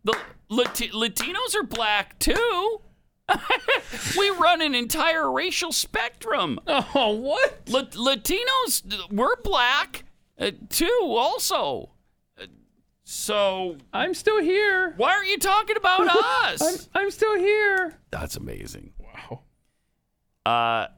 The 0.04 0.16
Lati- 0.50 0.92
Latinos 0.92 1.54
are 1.54 1.62
black 1.64 2.18
too. 2.18 2.80
we 4.18 4.30
run 4.30 4.60
an 4.62 4.74
entire 4.74 5.30
racial 5.30 5.72
spectrum. 5.72 6.60
Oh, 6.66 7.14
what? 7.14 7.62
La- 7.68 7.82
Latinos, 8.14 8.82
we're 9.10 9.36
black 9.42 10.04
uh, 10.38 10.50
too, 10.68 11.00
also. 11.02 11.90
Uh, 12.40 12.46
so 13.04 13.76
I'm 13.92 14.14
still 14.14 14.40
here. 14.42 14.94
why 14.96 15.12
aren't 15.12 15.28
you 15.28 15.38
talking 15.38 15.76
about 15.76 16.00
I'm, 16.10 16.54
us? 16.54 16.88
I'm 16.94 17.10
still 17.10 17.38
here. 17.38 17.98
That's 18.10 18.36
amazing. 18.36 18.92
Wow. 18.98 19.40
Uh, 20.44 20.88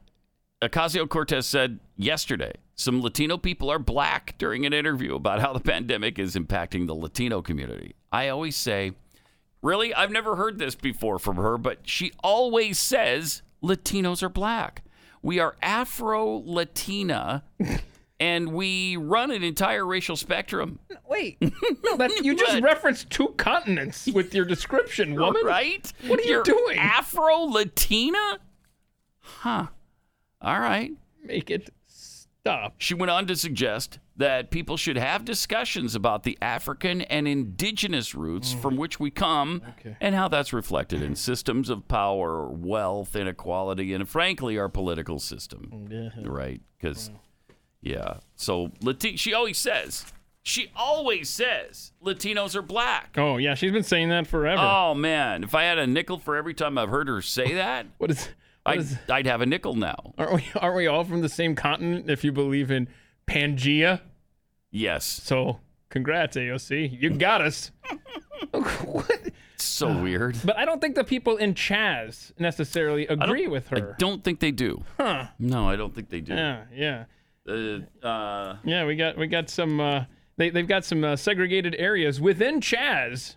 Ocasio 0.61 1.07
Cortez 1.07 1.45
said 1.45 1.79
yesterday 1.95 2.53
some 2.75 3.01
Latino 3.01 3.37
people 3.37 3.71
are 3.71 3.79
black 3.79 4.35
during 4.37 4.65
an 4.65 4.73
interview 4.73 5.15
about 5.15 5.39
how 5.41 5.51
the 5.51 5.59
pandemic 5.71 6.19
is 6.19 6.35
impacting 6.35 6.85
the 6.87 6.93
Latino 6.93 7.41
community. 7.41 7.95
I 8.11 8.29
always 8.29 8.55
say, 8.55 8.93
really? 9.67 9.93
I've 9.93 10.11
never 10.11 10.35
heard 10.37 10.57
this 10.57 10.75
before 10.75 11.19
from 11.19 11.35
her, 11.35 11.57
but 11.57 11.79
she 11.83 12.11
always 12.23 12.79
says 12.79 13.41
Latinos 13.61 14.23
are 14.23 14.29
black. 14.29 14.83
We 15.21 15.39
are 15.39 15.55
Afro 15.61 16.41
Latina. 16.45 17.43
And 18.19 18.53
we 18.53 18.97
run 18.97 19.29
an 19.29 19.43
entire 19.43 19.85
racial 19.85 20.15
spectrum, 20.15 20.79
Wait. 21.07 21.37
No, 21.83 21.97
that 21.97 22.25
you 22.25 22.35
just 22.35 22.63
referenced 22.63 23.11
two 23.11 23.27
continents 23.37 24.07
with 24.07 24.33
your 24.33 24.43
description, 24.43 25.13
woman. 25.19 25.45
right? 25.45 25.93
What 26.07 26.19
are 26.19 26.23
you 26.23 26.31
You're 26.31 26.41
doing? 26.43 26.79
Afro 26.79 27.43
Latina? 27.43 28.39
Huh. 29.19 29.67
All 30.41 30.59
right. 30.59 30.93
Make 31.23 31.51
it 31.51 31.69
stop. 31.85 32.73
She 32.79 32.95
went 32.95 33.11
on 33.11 33.27
to 33.27 33.35
suggest 33.35 33.99
that 34.17 34.49
people 34.49 34.77
should 34.77 34.97
have 34.97 35.23
discussions 35.23 35.95
about 35.95 36.23
the 36.23 36.37
African 36.41 37.01
and 37.01 37.27
indigenous 37.27 38.15
roots 38.15 38.51
from 38.51 38.75
mm. 38.75 38.79
which 38.79 38.99
we 38.99 39.11
come 39.11 39.61
Okay. 39.79 39.95
and 40.01 40.15
how 40.15 40.27
that's 40.27 40.51
reflected 40.51 41.03
in 41.03 41.15
systems 41.15 41.69
of 41.69 41.87
power, 41.87 42.49
wealth, 42.49 43.15
inequality, 43.15 43.93
and 43.93 44.09
frankly, 44.09 44.57
our 44.57 44.69
political 44.69 45.19
system. 45.19 45.89
Mm, 45.89 46.27
right? 46.27 46.61
Because, 46.77 47.09
mm. 47.09 47.15
yeah. 47.81 48.17
So, 48.35 48.69
Lati- 48.81 49.19
she 49.19 49.33
always 49.33 49.57
says, 49.59 50.05
she 50.41 50.71
always 50.75 51.29
says 51.29 51.91
Latinos 52.03 52.55
are 52.55 52.61
black. 52.61 53.15
Oh 53.17 53.35
yeah, 53.35 53.53
she's 53.53 53.73
been 53.73 53.83
saying 53.83 54.09
that 54.09 54.27
forever. 54.27 54.61
Oh, 54.63 54.95
man. 54.95 55.43
If 55.43 55.53
I 55.53 55.63
had 55.63 55.77
a 55.77 55.85
nickel 55.85 56.17
for 56.17 56.37
every 56.37 56.53
time 56.53 56.77
I've 56.77 56.89
heard 56.89 57.09
her 57.09 57.21
say 57.21 57.55
that, 57.55 57.85
what 57.97 58.11
is? 58.11 58.29
What 58.63 58.73
I'd, 58.73 58.79
is? 58.79 58.97
I'd 59.09 59.25
have 59.27 59.41
a 59.41 59.45
nickel 59.45 59.75
now. 59.75 60.13
Aren't 60.17 60.33
we? 60.33 60.45
Aren't 60.55 60.75
we 60.75 60.87
all 60.87 61.03
from 61.03 61.21
the 61.21 61.29
same 61.29 61.53
continent? 61.53 62.09
If 62.09 62.23
you 62.23 62.31
believe 62.31 62.71
in 62.71 62.87
Pangea, 63.27 64.01
Yes. 64.77 65.05
so 65.05 65.59
congrats, 65.89 66.37
AOC. 66.37 67.01
You 67.01 67.09
got 67.11 67.41
us. 67.41 67.71
what? 68.51 69.21
So 69.57 70.01
weird. 70.01 70.37
But 70.45 70.57
I 70.57 70.65
don't 70.65 70.79
think 70.79 70.95
the 70.95 71.03
people 71.03 71.37
in 71.37 71.53
Chaz 71.53 72.31
necessarily 72.39 73.07
agree 73.07 73.47
with 73.47 73.67
her. 73.69 73.93
I 73.93 73.95
don't 73.97 74.23
think 74.23 74.39
they 74.39 74.51
do. 74.51 74.83
Huh. 74.97 75.27
No, 75.39 75.67
I 75.67 75.75
don't 75.75 75.93
think 75.95 76.09
they 76.09 76.21
do. 76.21 76.33
Yeah, 76.33 76.63
yeah, 76.73 77.05
Uh, 77.47 78.05
uh, 78.05 78.57
yeah. 78.63 78.85
We 78.85 78.95
got 78.95 79.17
we 79.17 79.27
got 79.27 79.49
some. 79.49 79.79
Uh, 79.79 80.05
they 80.37 80.49
they've 80.51 80.67
got 80.67 80.85
some 80.85 81.03
uh, 81.03 81.15
segregated 81.15 81.75
areas 81.79 82.21
within 82.21 82.59
Chaz. 82.59 83.35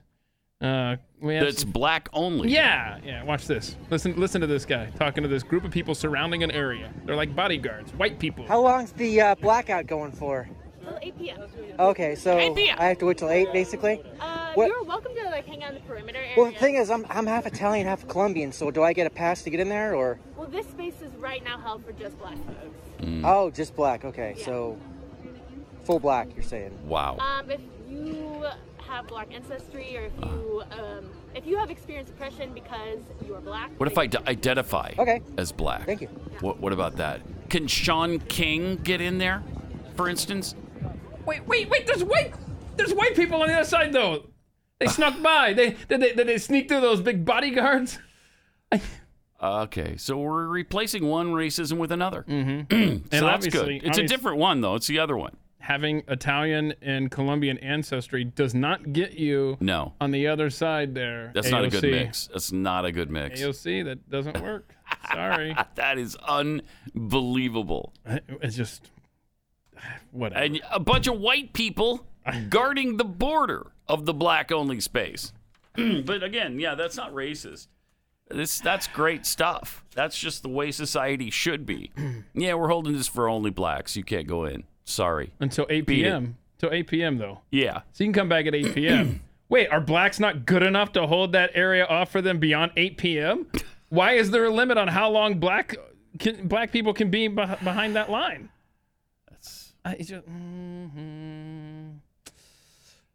Uh, 0.60 0.96
we 1.22 1.38
that's 1.38 1.62
some- 1.62 1.70
black 1.70 2.10
only. 2.12 2.50
yeah, 2.50 2.98
yeah. 3.02 3.24
Watch 3.24 3.46
this. 3.46 3.76
Listen, 3.88 4.14
listen 4.20 4.42
to 4.42 4.46
this 4.46 4.66
guy 4.66 4.90
talking 4.98 5.22
to 5.22 5.28
this 5.28 5.42
group 5.42 5.64
of 5.64 5.70
people 5.70 5.94
surrounding 5.94 6.42
an 6.42 6.50
area. 6.50 6.92
They're 7.06 7.16
like 7.16 7.34
bodyguards, 7.34 7.92
white 7.94 8.18
people. 8.18 8.46
How 8.46 8.60
long's 8.60 8.92
the 8.92 9.20
uh, 9.22 9.34
blackout 9.36 9.86
going 9.86 10.12
for? 10.12 10.46
Till 10.90 10.98
8 11.02 11.18
p.m. 11.18 11.38
Okay, 11.78 12.14
so 12.14 12.36
8 12.36 12.54
p.m. 12.56 12.76
I 12.80 12.86
have 12.86 12.98
to 12.98 13.06
wait 13.06 13.18
till 13.18 13.30
eight, 13.30 13.52
basically. 13.52 14.02
Uh, 14.20 14.52
What- 14.54 14.66
You're 14.66 14.82
welcome 14.82 15.14
to 15.14 15.24
like 15.30 15.46
hang 15.46 15.62
out 15.62 15.70
in 15.74 15.74
the 15.76 15.80
perimeter 15.86 16.18
area. 16.18 16.32
Well, 16.36 16.46
the 16.50 16.58
thing 16.58 16.74
is, 16.74 16.90
I'm 16.90 17.06
I'm 17.08 17.26
half 17.26 17.46
Italian, 17.46 17.86
half 17.86 18.06
Colombian. 18.08 18.50
So 18.52 18.70
do 18.72 18.82
I 18.82 18.92
get 18.92 19.06
a 19.06 19.10
pass 19.10 19.42
to 19.44 19.50
get 19.50 19.60
in 19.60 19.68
there, 19.68 19.94
or 19.94 20.18
Well, 20.36 20.48
this 20.48 20.66
space 20.66 21.00
is 21.02 21.14
right 21.18 21.42
now 21.44 21.58
held 21.58 21.84
for 21.84 21.92
just 21.92 22.18
black 22.18 22.34
folks. 22.34 22.76
Mm. 23.06 23.22
oh, 23.24 23.50
just 23.50 23.76
black? 23.76 24.04
Okay, 24.04 24.34
so 24.44 24.76
full 25.84 26.00
black. 26.00 26.28
You're 26.34 26.42
saying? 26.42 26.76
Wow. 26.86 27.16
Um, 27.18 27.48
if 27.50 27.60
you 27.88 28.44
have 28.78 29.06
black 29.06 29.32
ancestry 29.32 29.96
or 29.96 30.06
if 30.06 30.12
you 30.20 30.62
um, 30.72 31.08
if 31.36 31.46
you 31.46 31.56
have 31.56 31.70
experienced 31.70 32.12
oppression 32.12 32.52
because 32.52 32.98
you 33.24 33.34
are 33.36 33.40
black. 33.40 33.70
What 33.78 33.88
if 33.90 33.96
I 33.96 34.06
d- 34.08 34.18
identify 34.26 34.92
Okay. 34.98 35.22
as 35.38 35.52
black? 35.52 35.86
Thank 35.86 36.00
you. 36.00 36.08
What, 36.40 36.58
what 36.58 36.72
about 36.72 36.96
that? 36.96 37.20
Can 37.48 37.68
Shaun 37.68 38.18
King 38.18 38.76
get 38.82 39.00
in 39.00 39.18
there, 39.18 39.44
for 39.94 40.08
instance? 40.08 40.56
Wait, 41.30 41.46
wait, 41.46 41.70
wait. 41.70 41.86
There's 41.86 42.02
white. 42.02 42.34
There's 42.76 42.92
white 42.92 43.14
people 43.14 43.40
on 43.42 43.48
the 43.48 43.54
other 43.54 43.64
side 43.64 43.92
though. 43.92 44.26
They 44.80 44.86
snuck 44.98 45.22
by. 45.22 45.52
They 45.52 45.76
did 45.88 46.00
they, 46.00 46.12
did 46.14 46.26
they 46.26 46.38
sneak 46.38 46.68
through 46.68 46.80
those 46.80 47.00
big 47.00 47.24
bodyguards? 47.24 47.98
Okay, 49.42 49.96
so 49.96 50.18
we're 50.18 50.48
replacing 50.48 51.06
one 51.06 51.28
racism 51.28 51.78
with 51.78 51.92
another. 51.92 52.26
Mm-hmm. 52.28 52.60
so 52.70 52.76
And 52.76 53.02
that's 53.10 53.22
obviously- 53.22 53.78
good. 53.78 53.88
It's 53.88 53.96
a 53.96 54.02
obvious- 54.02 54.10
different 54.10 54.36
one, 54.36 54.60
though. 54.60 54.74
It's 54.74 54.86
the 54.86 54.98
other 54.98 55.16
one. 55.16 55.34
Having 55.60 56.02
Italian 56.08 56.74
and 56.82 57.10
Colombian 57.10 57.56
ancestry 57.56 58.22
does 58.24 58.54
not 58.54 58.92
get 58.92 59.14
you 59.14 59.56
No, 59.60 59.94
on 59.98 60.10
the 60.10 60.26
other 60.26 60.50
side 60.50 60.94
there. 60.94 61.30
that's 61.34 61.50
not 61.50 61.64
a 61.64 61.68
good 61.70 61.82
AOC. 61.84 61.90
mix. 61.90 62.26
That's 62.26 62.52
not 62.52 62.84
a 62.84 62.92
good 62.92 63.10
mix. 63.10 63.40
AOC, 63.40 63.84
that 63.86 64.10
doesn't 64.10 64.42
work. 64.42 64.74
Sorry. 65.10 65.56
That 65.76 65.96
is 65.96 66.16
unbelievable. 66.16 67.94
It's 68.42 68.56
just 68.56 68.90
whatever. 70.12 70.44
And 70.44 70.60
a 70.70 70.80
bunch 70.80 71.06
of 71.06 71.18
white 71.18 71.52
people 71.52 72.06
guarding 72.48 72.96
the 72.96 73.04
border 73.04 73.72
of 73.88 74.04
the 74.06 74.14
black 74.14 74.52
only 74.52 74.80
space. 74.80 75.32
but 75.74 76.22
again, 76.22 76.58
yeah, 76.58 76.74
that's 76.74 76.96
not 76.96 77.12
racist. 77.14 77.68
This 78.28 78.60
that's 78.60 78.86
great 78.86 79.26
stuff. 79.26 79.84
That's 79.94 80.16
just 80.16 80.42
the 80.42 80.48
way 80.48 80.70
society 80.70 81.30
should 81.30 81.66
be. 81.66 81.90
Yeah, 82.32 82.54
we're 82.54 82.68
holding 82.68 82.92
this 82.96 83.08
for 83.08 83.28
only 83.28 83.50
blacks. 83.50 83.96
You 83.96 84.04
can't 84.04 84.26
go 84.26 84.44
in. 84.44 84.62
Sorry. 84.84 85.32
Until 85.40 85.66
8 85.68 85.84
Beat 85.86 86.00
it. 86.00 86.02
p.m. 86.04 86.36
Till 86.58 86.70
8 86.72 86.86
p.m. 86.86 87.18
though. 87.18 87.40
Yeah. 87.50 87.80
So 87.92 88.04
you 88.04 88.06
can 88.06 88.12
come 88.14 88.28
back 88.28 88.46
at 88.46 88.54
8 88.54 88.74
p.m. 88.74 89.20
Wait, 89.48 89.66
are 89.68 89.80
blacks 89.80 90.20
not 90.20 90.46
good 90.46 90.62
enough 90.62 90.92
to 90.92 91.06
hold 91.08 91.32
that 91.32 91.50
area 91.54 91.84
off 91.84 92.10
for 92.12 92.22
them 92.22 92.38
beyond 92.38 92.70
8 92.76 92.96
p.m.? 92.98 93.46
Why 93.88 94.12
is 94.12 94.30
there 94.30 94.44
a 94.44 94.50
limit 94.50 94.78
on 94.78 94.86
how 94.88 95.10
long 95.10 95.38
black 95.40 95.74
can, 96.20 96.46
black 96.46 96.70
people 96.70 96.94
can 96.94 97.10
be 97.10 97.26
behind 97.26 97.96
that 97.96 98.10
line? 98.10 98.48
I 99.84 99.96
just, 99.96 100.26
mhm. 100.28 101.98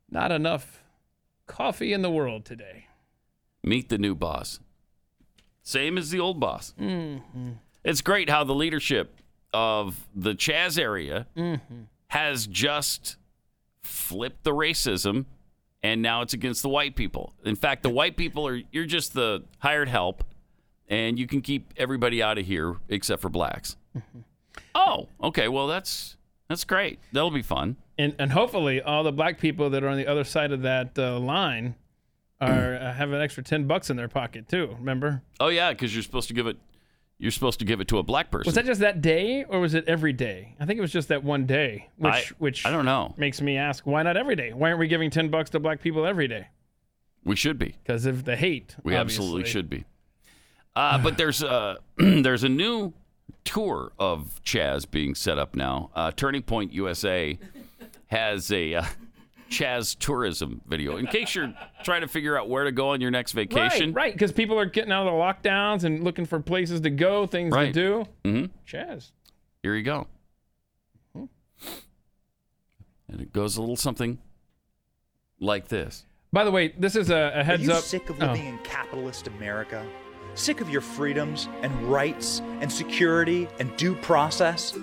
not 0.10 0.32
enough 0.32 0.84
coffee 1.48 1.94
in 1.94 2.02
the 2.02 2.10
world 2.10 2.46
today. 2.46 2.88
meet 3.64 3.90
the 3.90 3.98
new 3.98 4.14
boss. 4.16 4.60
Same 5.64 5.98
as 5.98 6.12
the 6.12 6.20
old 6.20 6.40
boss. 6.40 6.76
Mm-hmm. 6.80 7.54
It's 7.84 8.02
great 8.02 8.30
how 8.30 8.44
the 8.44 8.54
leadership 8.54 9.20
of 9.54 10.08
the 10.14 10.34
Chaz 10.36 10.80
area 10.80 11.26
mm-hmm. 11.36 11.84
has 12.08 12.46
just 12.46 13.18
flipped 13.82 14.44
the 14.44 14.52
racism 14.52 15.26
and 15.82 16.02
now 16.02 16.22
it's 16.22 16.34
against 16.34 16.62
the 16.62 16.70
white 16.70 16.96
people. 16.96 17.34
In 17.44 17.56
fact, 17.56 17.84
the 17.84 17.90
white 17.90 18.18
people 18.18 18.48
are 18.48 18.60
you're 18.72 18.86
just 18.86 19.14
the 19.14 19.44
hired 19.60 19.88
help 19.88 20.24
and 20.88 21.18
you 21.18 21.26
can 21.26 21.42
keep 21.42 21.74
everybody 21.78 22.22
out 22.22 22.38
of 22.38 22.46
here 22.46 22.76
except 22.90 23.22
for 23.22 23.30
blacks. 23.30 23.76
Mm-hmm. 23.98 24.20
Oh, 24.76 25.10
okay. 25.24 25.48
Well, 25.48 25.68
that's 25.68 26.18
that's 26.48 26.64
great. 26.64 27.00
That'll 27.12 27.32
be 27.32 27.42
fun. 27.42 27.78
And 27.98 28.16
and 28.20 28.32
hopefully 28.32 28.82
all 28.82 29.04
the 29.04 29.12
black 29.12 29.40
people 29.40 29.70
that 29.72 29.84
are 29.84 29.88
on 29.88 29.98
the 29.98 30.08
other 30.08 30.24
side 30.24 30.52
of 30.52 30.62
that 30.64 30.98
uh, 30.98 31.20
line 31.20 31.76
are 32.42 32.76
uh, 32.76 32.94
have 32.94 33.12
an 33.12 33.22
extra 33.22 33.44
10 33.44 33.68
bucks 33.68 33.90
in 33.90 33.98
their 33.98 34.08
pocket 34.08 34.48
too. 34.50 34.76
Remember? 34.80 35.22
Oh 35.40 35.48
yeah, 35.48 35.74
cuz 35.74 35.94
you're 35.94 36.04
supposed 36.04 36.28
to 36.28 36.34
give 36.34 36.48
it 36.48 36.58
you're 37.18 37.32
supposed 37.32 37.60
to 37.60 37.66
give 37.66 37.80
it 37.80 37.88
to 37.88 37.98
a 37.98 38.04
black 38.04 38.30
person. 38.30 38.50
Was 38.50 38.56
that 38.56 38.66
just 38.66 38.82
that 38.82 39.02
day 39.02 39.46
or 39.46 39.62
was 39.62 39.74
it 39.74 39.86
every 39.88 40.12
day? 40.12 40.56
I 40.60 40.66
think 40.66 40.78
it 40.78 40.82
was 40.82 40.92
just 40.92 41.08
that 41.08 41.24
one 41.24 41.46
day, 41.46 41.90
which 41.98 42.14
I, 42.14 42.24
which 42.38 42.66
I 42.66 42.72
don't 42.72 42.86
know. 42.86 43.14
makes 43.18 43.42
me 43.42 43.58
ask 43.58 43.86
why 43.88 44.04
not 44.04 44.18
every 44.18 44.36
day? 44.36 44.52
Why 44.52 44.70
aren't 44.70 44.80
we 44.80 44.88
giving 44.88 45.10
10 45.10 45.30
bucks 45.30 45.50
to 45.52 45.60
black 45.60 45.82
people 45.82 46.06
every 46.06 46.28
day? 46.28 46.48
We 47.24 47.36
should 47.36 47.58
be. 47.58 47.76
Because 47.84 48.06
of 48.06 48.26
the 48.26 48.36
hate. 48.36 48.76
We 48.84 48.96
absolutely 48.96 49.46
should 49.46 49.70
be. 49.70 49.86
Uh, 50.76 50.98
but 50.98 51.18
there's 51.18 51.42
a 51.42 51.78
there's 51.98 52.44
a 52.44 52.50
new 52.50 52.94
tour 53.46 53.94
of 53.98 54.42
Chaz 54.44 54.90
being 54.90 55.16
set 55.16 55.40
up 55.40 55.56
now. 55.56 55.90
Uh, 55.96 56.12
Turning 56.12 56.42
Point 56.44 56.74
USA 56.74 57.40
has 58.08 58.52
a 58.52 58.76
uh, 58.76 58.84
Chaz 59.50 59.98
tourism 59.98 60.62
video. 60.68 60.98
In 60.98 61.06
case 61.08 61.34
you're 61.36 61.54
trying 61.84 62.02
to 62.02 62.08
figure 62.08 62.38
out 62.38 62.50
where 62.50 62.64
to 62.66 62.72
go 62.72 62.90
on 62.90 63.00
your 63.02 63.12
next 63.12 63.32
vacation, 63.32 63.94
Right, 63.94 64.04
right, 64.06 64.14
because 64.14 64.32
people 64.32 64.60
are 64.60 64.66
getting 64.66 64.92
out 64.92 65.08
of 65.08 65.14
the 65.14 65.20
lockdowns 65.50 65.84
and 65.84 66.04
looking 66.04 66.26
for 66.26 66.40
places 66.40 66.82
to 66.82 66.90
go, 66.90 67.26
things 67.28 67.54
Right. 67.54 67.74
to 67.74 68.06
do. 68.24 68.30
Mhm. 68.30 68.50
Chaz. 68.68 69.12
here 69.64 69.76
you 69.76 69.84
go. 69.84 70.08
Hmm. 71.14 71.26
And 73.08 73.22
it 73.22 73.32
goes 73.32 73.56
a 73.58 73.62
little 73.62 73.76
something 73.78 74.20
like 75.40 75.68
this. 75.70 76.06
By 76.34 76.44
the 76.44 76.52
way, 76.52 76.74
this 76.78 76.96
is 76.96 77.10
a, 77.10 77.32
a 77.36 77.44
heads 77.44 77.64
Are 77.64 77.66
you 77.66 77.78
up. 77.78 77.84
sick 77.84 78.10
of 78.10 78.22
Oh. 78.22 78.26
living 78.28 78.46
in 78.48 78.58
capitalist 78.60 79.28
America? 79.28 79.86
Sick 80.36 80.60
of 80.60 80.70
your 80.70 80.82
freedoms 80.82 81.48
and 81.62 81.74
rights 81.84 82.42
and 82.60 82.70
security 82.72 83.48
and 83.60 83.76
due 83.78 83.96
process? 83.96 84.78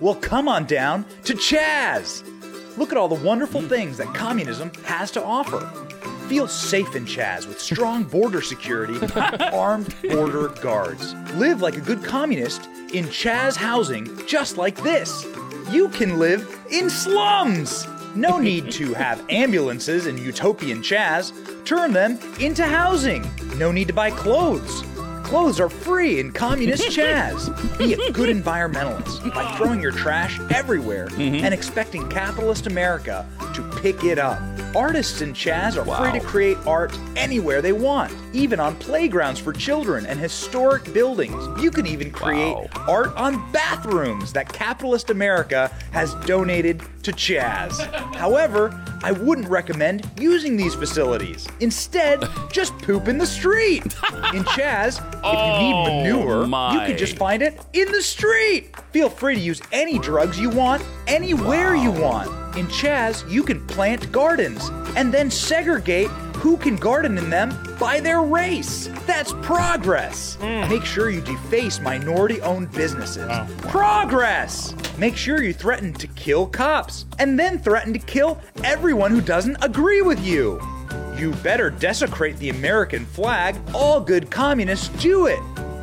Well, 0.00 0.16
come 0.16 0.48
on 0.48 0.66
down 0.66 1.04
to 1.24 1.34
Chaz. 1.34 2.26
Look 2.76 2.90
at 2.90 2.98
all 2.98 3.08
the 3.08 3.24
wonderful 3.24 3.62
things 3.62 3.96
that 3.98 4.12
communism 4.12 4.72
has 4.84 5.12
to 5.12 5.24
offer. 5.24 5.60
Feel 6.28 6.48
safe 6.48 6.94
in 6.96 7.04
Chaz 7.04 7.46
with 7.46 7.60
strong 7.60 8.04
border 8.04 8.42
security, 8.42 8.98
and 9.00 9.42
armed 9.54 9.94
border 10.02 10.48
guards. 10.60 11.14
Live 11.34 11.62
like 11.62 11.76
a 11.76 11.80
good 11.80 12.02
communist 12.04 12.66
in 12.92 13.06
Chaz 13.06 13.56
housing 13.56 14.26
just 14.26 14.56
like 14.56 14.82
this. 14.82 15.24
You 15.70 15.88
can 15.90 16.18
live 16.18 16.60
in 16.70 16.90
slums. 16.90 17.86
No 18.14 18.38
need 18.38 18.70
to 18.72 18.94
have 18.94 19.24
ambulances 19.28 20.06
in 20.06 20.18
utopian 20.18 20.82
Chaz. 20.82 21.32
Turn 21.64 21.92
them 21.92 22.18
into 22.40 22.64
housing. 22.64 23.24
No 23.56 23.70
need 23.70 23.88
to 23.88 23.92
buy 23.92 24.10
clothes. 24.10 24.82
Clothes 25.22 25.60
are 25.60 25.68
free 25.68 26.20
in 26.20 26.32
communist 26.32 26.84
Chaz. 26.88 27.48
Be 27.78 27.92
a 27.92 28.10
good 28.10 28.34
environmentalist 28.34 29.34
by 29.34 29.54
throwing 29.56 29.82
your 29.82 29.92
trash 29.92 30.40
everywhere 30.50 31.08
mm-hmm. 31.08 31.44
and 31.44 31.52
expecting 31.52 32.08
capitalist 32.08 32.66
America 32.66 33.26
to 33.54 33.62
pick 33.80 34.04
it 34.04 34.18
up. 34.18 34.40
Artists 34.74 35.20
in 35.20 35.34
Chaz 35.34 35.76
are 35.76 35.84
free 35.96 36.18
to 36.18 36.24
create 36.24 36.56
art 36.66 36.98
anywhere 37.16 37.60
they 37.60 37.72
want, 37.72 38.12
even 38.32 38.58
on 38.58 38.74
playgrounds 38.76 39.38
for 39.40 39.52
children 39.52 40.06
and 40.06 40.18
historic 40.18 40.92
buildings. 40.94 41.62
You 41.62 41.70
can 41.70 41.86
even 41.86 42.10
create 42.10 42.56
art 42.88 43.14
on 43.16 43.52
bathrooms 43.52 44.32
that 44.32 44.50
capitalist 44.50 45.10
America 45.10 45.70
has 45.92 46.14
donated 46.26 46.82
to 47.08 47.14
Chaz. 47.14 47.80
However, 48.14 48.78
I 49.02 49.12
wouldn't 49.12 49.48
recommend 49.48 50.08
using 50.18 50.56
these 50.56 50.74
facilities. 50.74 51.46
Instead, 51.60 52.22
just 52.52 52.76
poop 52.78 53.08
in 53.08 53.16
the 53.16 53.26
street. 53.26 53.84
In 53.84 54.44
Chaz, 54.44 54.98
if 54.98 55.24
you 55.24 55.58
need 55.58 55.74
oh 55.74 55.84
manure, 55.86 56.44
you 56.44 56.86
can 56.86 56.98
just 56.98 57.16
find 57.16 57.42
it 57.42 57.58
in 57.72 57.90
the 57.92 58.02
street. 58.02 58.76
Feel 58.92 59.08
free 59.08 59.34
to 59.36 59.40
use 59.40 59.62
any 59.72 59.98
drugs 59.98 60.38
you 60.38 60.50
want, 60.50 60.84
anywhere 61.06 61.74
you 61.74 61.90
want. 61.90 62.47
In 62.58 62.66
Chaz, 62.66 63.22
you 63.30 63.44
can 63.44 63.64
plant 63.68 64.10
gardens 64.10 64.70
and 64.96 65.14
then 65.14 65.30
segregate 65.30 66.08
who 66.38 66.56
can 66.56 66.74
garden 66.74 67.16
in 67.16 67.30
them 67.30 67.56
by 67.78 68.00
their 68.00 68.22
race. 68.22 68.90
That's 69.06 69.32
progress. 69.42 70.34
Hmm. 70.40 70.68
Make 70.68 70.84
sure 70.84 71.08
you 71.08 71.20
deface 71.20 71.78
minority 71.80 72.40
owned 72.40 72.72
businesses. 72.72 73.30
Progress! 73.58 74.74
Make 74.98 75.16
sure 75.16 75.40
you 75.40 75.52
threaten 75.52 75.92
to 75.94 76.08
kill 76.08 76.48
cops 76.48 77.06
and 77.20 77.38
then 77.38 77.60
threaten 77.60 77.92
to 77.92 78.00
kill 78.00 78.40
everyone 78.64 79.12
who 79.12 79.20
doesn't 79.20 79.58
agree 79.62 80.02
with 80.02 80.20
you. 80.26 80.60
You 81.16 81.34
better 81.44 81.70
desecrate 81.70 82.38
the 82.38 82.50
American 82.50 83.06
flag. 83.06 83.54
All 83.72 84.00
good 84.00 84.32
communists 84.32 84.88
do 85.00 85.26
it. 85.26 85.38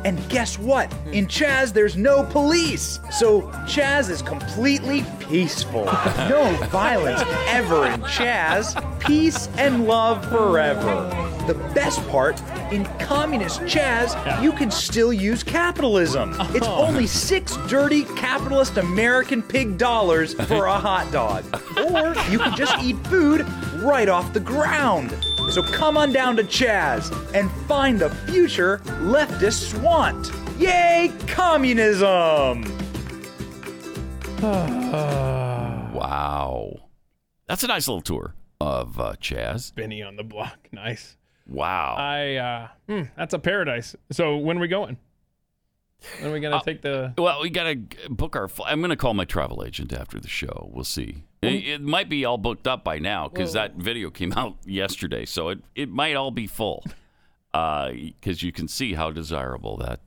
And 0.06 0.16
guess 0.28 0.56
what? 0.56 0.94
In 1.10 1.26
Chaz, 1.26 1.72
there's 1.72 1.96
no 1.96 2.22
police. 2.22 3.00
So 3.10 3.42
Chaz 3.66 4.08
is 4.08 4.22
completely 4.22 5.04
peaceful. 5.18 5.88
No 6.28 6.52
violence 6.70 7.22
ever 7.48 7.86
in 7.86 8.00
Chaz. 8.02 8.74
Peace 9.00 9.48
and 9.58 9.86
love 9.86 10.24
forever. 10.28 11.08
The 11.48 11.54
best 11.74 12.06
part, 12.08 12.40
in 12.72 12.84
communist 12.98 13.60
Chaz, 13.62 14.10
you 14.42 14.52
can 14.52 14.70
still 14.70 15.12
use 15.12 15.42
capitalism. 15.42 16.36
It's 16.50 16.66
oh. 16.66 16.86
only 16.86 17.08
six 17.08 17.56
dirty 17.68 18.04
capitalist 18.16 18.76
American 18.76 19.42
pig 19.42 19.76
dollars 19.76 20.34
for 20.34 20.66
a 20.66 20.78
hot 20.78 21.10
dog. 21.10 21.44
Or 21.76 22.14
you 22.30 22.38
can 22.38 22.56
just 22.56 22.82
eat 22.82 22.96
food 23.06 23.46
right 23.82 24.08
off 24.08 24.32
the 24.32 24.40
ground. 24.40 25.14
So 25.50 25.62
come 25.62 25.96
on 25.96 26.12
down 26.12 26.36
to 26.36 26.44
Chaz 26.44 27.10
and 27.34 27.50
find 27.66 27.98
the 27.98 28.10
future 28.10 28.78
leftists 29.00 29.78
want. 29.80 30.30
Yay, 30.58 31.12
communism! 31.26 32.62
wow. 35.92 36.72
That's 37.48 37.62
a 37.64 37.68
nice 37.68 37.88
little 37.88 38.02
tour 38.02 38.34
of 38.60 39.00
uh, 39.00 39.14
Chaz. 39.20 39.74
Benny 39.74 40.02
on 40.02 40.16
the 40.16 40.24
block. 40.24 40.58
Nice. 40.72 41.16
Wow. 41.48 41.94
I 41.96 42.34
uh 42.34 42.68
hmm, 42.88 43.02
that's 43.16 43.32
a 43.32 43.38
paradise. 43.38 43.94
So 44.10 44.36
when 44.36 44.58
are 44.58 44.60
we 44.60 44.68
going? 44.68 44.98
When 46.20 46.30
are 46.30 46.34
we 46.34 46.40
gonna 46.40 46.60
take 46.64 46.82
the 46.82 47.14
Well, 47.16 47.40
we 47.40 47.50
got 47.50 47.64
to 47.64 47.76
book 48.10 48.36
our. 48.36 48.48
Fl- 48.48 48.64
I'm 48.64 48.80
going 48.80 48.90
to 48.90 48.96
call 48.96 49.14
my 49.14 49.24
travel 49.24 49.64
agent 49.64 49.92
after 49.92 50.18
the 50.20 50.28
show. 50.28 50.68
We'll 50.72 50.84
see. 50.84 51.22
It, 51.42 51.66
it 51.66 51.82
might 51.82 52.08
be 52.08 52.24
all 52.24 52.38
booked 52.38 52.66
up 52.66 52.82
by 52.82 52.98
now 52.98 53.28
because 53.28 53.52
that 53.52 53.74
video 53.74 54.10
came 54.10 54.32
out 54.36 54.56
yesterday, 54.64 55.24
so 55.24 55.50
it, 55.50 55.60
it 55.74 55.88
might 55.88 56.14
all 56.14 56.30
be 56.30 56.46
full. 56.46 56.84
Because 57.52 58.42
you 58.42 58.52
can 58.52 58.68
see 58.68 58.92
how 58.92 59.10
desirable 59.10 59.78
that 59.78 60.00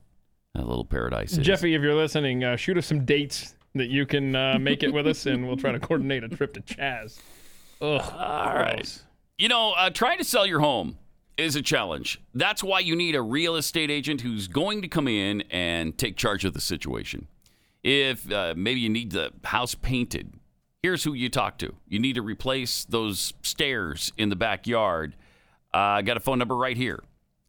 that 0.54 0.66
little 0.66 0.84
paradise 0.84 1.32
is. 1.32 1.38
Jeffy, 1.38 1.74
if 1.74 1.82
you're 1.82 1.94
listening, 1.94 2.44
uh, 2.44 2.56
shoot 2.56 2.76
us 2.76 2.86
some 2.86 3.04
dates 3.04 3.54
that 3.74 3.88
you 3.88 4.06
can 4.06 4.34
uh, 4.34 4.58
make 4.58 4.82
it 4.82 4.92
with 4.92 5.06
us, 5.06 5.26
and 5.26 5.46
we'll 5.46 5.56
try 5.56 5.72
to 5.72 5.80
coordinate 5.80 6.24
a 6.24 6.28
trip 6.28 6.52
to 6.54 6.60
Chaz. 6.60 7.18
Ugh. 7.80 8.00
All 8.00 8.54
right. 8.54 9.02
You 9.38 9.48
know, 9.48 9.72
uh, 9.72 9.90
trying 9.90 10.18
to 10.18 10.24
sell 10.24 10.46
your 10.46 10.60
home 10.60 10.98
is 11.36 11.56
a 11.56 11.62
challenge. 11.62 12.20
That's 12.34 12.62
why 12.62 12.80
you 12.80 12.94
need 12.94 13.14
a 13.14 13.22
real 13.22 13.56
estate 13.56 13.90
agent 13.90 14.20
who's 14.20 14.48
going 14.48 14.82
to 14.82 14.88
come 14.88 15.08
in 15.08 15.42
and 15.50 15.96
take 15.96 16.16
charge 16.16 16.44
of 16.44 16.52
the 16.52 16.60
situation. 16.60 17.26
If 17.82 18.30
uh, 18.30 18.54
maybe 18.56 18.80
you 18.80 18.90
need 18.90 19.12
the 19.12 19.32
house 19.44 19.74
painted, 19.74 20.34
here's 20.82 21.04
who 21.04 21.12
you 21.12 21.28
talk 21.28 21.58
to. 21.58 21.74
You 21.88 21.98
need 21.98 22.14
to 22.14 22.22
replace 22.22 22.84
those 22.84 23.32
stairs 23.42 24.12
in 24.16 24.28
the 24.28 24.36
backyard. 24.36 25.14
Uh, 25.72 25.78
I 25.78 26.02
got 26.02 26.16
a 26.16 26.20
phone 26.20 26.38
number 26.38 26.56
right 26.56 26.76
here. 26.76 27.02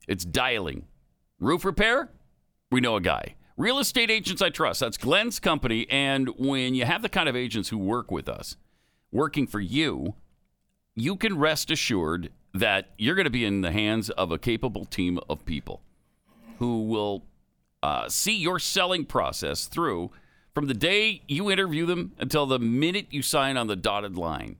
It's 0.08 0.26
dialing. 0.26 0.86
Roof 1.40 1.66
repair? 1.66 2.10
We 2.72 2.82
know 2.82 2.96
a 2.96 3.02
guy. 3.02 3.36
Real 3.58 3.80
estate 3.80 4.10
agents 4.10 4.42
I 4.42 4.50
trust. 4.50 4.80
That's 4.80 4.98
Glenn's 4.98 5.40
company. 5.40 5.88
And 5.90 6.30
when 6.38 6.74
you 6.74 6.86
have 6.86 7.02
the 7.02 7.10
kind 7.10 7.30
of 7.30 7.36
agents 7.36 7.70
who 7.70 7.78
work 7.78 8.12
with 8.12 8.30
us, 8.30 8.58
working 9.12 9.48
for 9.48 9.60
you, 9.60 10.16
you 10.96 11.16
can 11.16 11.38
rest 11.38 11.72
assured 11.72 12.32
that 12.54 12.90
you're 12.98 13.16
going 13.16 13.26
to 13.26 13.32
be 13.32 13.46
in 13.46 13.62
the 13.62 13.72
hands 13.72 14.10
of 14.10 14.32
a 14.32 14.38
capable 14.38 14.86
team 14.86 15.20
of 15.30 15.46
people 15.46 15.82
who 16.60 16.84
will 16.84 17.26
uh, 17.82 18.08
see 18.10 18.36
your 18.36 18.60
selling 18.60 19.06
process 19.06 19.66
through 19.66 20.12
from 20.54 20.68
the 20.68 20.74
day 20.74 21.22
you 21.28 21.52
interview 21.52 21.86
them 21.86 22.14
until 22.18 22.46
the 22.46 22.60
minute 22.60 23.08
you 23.12 23.22
sign 23.22 23.58
on 23.58 23.68
the 23.68 23.76
dotted 23.76 24.16
line. 24.18 24.56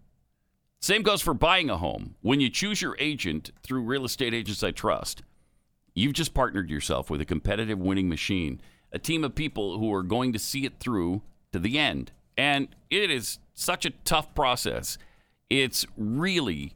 Same 0.80 1.02
goes 1.04 1.22
for 1.22 1.34
buying 1.34 1.70
a 1.70 1.78
home. 1.78 2.16
When 2.22 2.40
you 2.40 2.50
choose 2.50 2.82
your 2.82 2.96
agent 3.00 3.52
through 3.62 3.84
Real 3.84 4.06
Estate 4.06 4.34
Agents 4.34 4.64
I 4.64 4.72
Trust, 4.72 5.22
you've 5.94 6.14
just 6.14 6.34
partnered 6.34 6.72
yourself 6.72 7.10
with 7.10 7.20
a 7.22 7.26
competitive 7.26 7.78
winning 7.78 8.10
machine, 8.10 8.62
a 8.92 8.98
team 8.98 9.24
of 9.24 9.36
people 9.36 9.78
who 9.78 9.94
are 9.94 10.02
going 10.02 10.34
to 10.34 10.40
see 10.40 10.66
it 10.66 10.80
through 10.80 11.22
to 11.52 11.60
the 11.60 11.78
end. 11.78 12.12
And 12.36 12.70
it 12.90 13.12
is 13.12 13.38
such 13.54 13.86
a 13.86 13.92
tough 14.06 14.34
process. 14.34 14.98
It's 15.50 15.86
really 15.96 16.74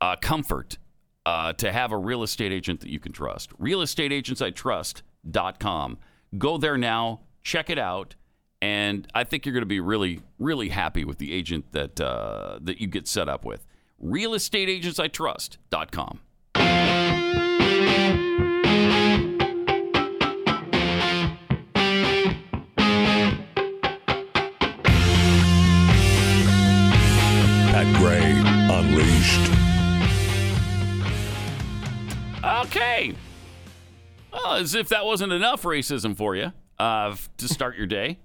a 0.00 0.16
comfort 0.20 0.78
uh, 1.24 1.52
to 1.54 1.70
have 1.70 1.92
a 1.92 1.96
real 1.96 2.24
estate 2.24 2.52
agent 2.52 2.80
that 2.80 2.90
you 2.90 2.98
can 2.98 3.12
trust. 3.12 3.56
RealestateAgentsITrust.com. 3.60 5.98
Go 6.36 6.58
there 6.58 6.76
now, 6.76 7.20
check 7.42 7.70
it 7.70 7.78
out, 7.78 8.16
and 8.64 9.06
I 9.14 9.24
think 9.24 9.44
you're 9.44 9.52
going 9.52 9.60
to 9.60 9.66
be 9.66 9.80
really, 9.80 10.22
really 10.38 10.70
happy 10.70 11.04
with 11.04 11.18
the 11.18 11.34
agent 11.34 11.72
that 11.72 12.00
uh, 12.00 12.58
that 12.62 12.80
you 12.80 12.86
get 12.86 13.06
set 13.06 13.28
up 13.28 13.44
with. 13.44 13.66
RealestateAgentsITrust.com. 14.02 16.20
Pat 27.70 27.86
Gray 27.98 28.32
Unleashed. 28.72 29.50
Okay. 32.66 33.14
Well, 34.32 34.54
as 34.54 34.74
if 34.74 34.88
that 34.88 35.04
wasn't 35.04 35.34
enough 35.34 35.64
racism 35.64 36.16
for 36.16 36.34
you 36.34 36.54
uh, 36.78 37.14
to 37.36 37.46
start 37.46 37.76
your 37.76 37.86
day. 37.86 38.20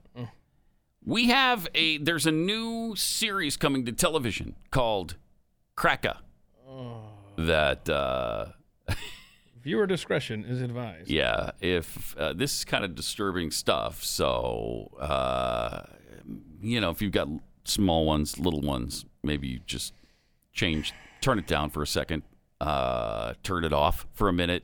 We 1.10 1.30
have 1.30 1.68
a 1.74 1.98
there's 1.98 2.28
a 2.28 2.32
new 2.32 2.96
series 2.96 3.58
coming 3.58 3.84
to 3.86 3.92
television 3.92 4.54
called 4.70 5.16
Cracka. 5.76 6.18
That 7.36 7.90
uh, 7.90 8.50
Viewer 9.64 9.88
discretion 9.88 10.46
is 10.46 10.62
advised. 10.62 11.10
yeah, 11.10 11.50
if 11.62 12.16
uh, 12.16 12.34
this 12.34 12.60
is 12.60 12.64
kind 12.64 12.86
of 12.86 12.94
disturbing 12.94 13.50
stuff, 13.50 14.04
so 14.04 14.92
uh, 15.00 15.82
you 16.62 16.80
know, 16.80 16.92
if 16.92 17.02
you've 17.02 17.12
got 17.12 17.28
small 17.64 18.06
ones, 18.06 18.38
little 18.38 18.62
ones, 18.62 19.04
maybe 19.24 19.48
you 19.48 19.62
just 19.66 19.96
change, 20.54 20.94
turn 21.22 21.40
it 21.40 21.48
down 21.48 21.72
for 21.72 21.82
a 21.82 21.88
second, 21.88 22.22
uh, 22.62 23.34
turn 23.42 23.64
it 23.64 23.74
off 23.74 24.06
for 24.14 24.30
a 24.30 24.34
minute. 24.34 24.64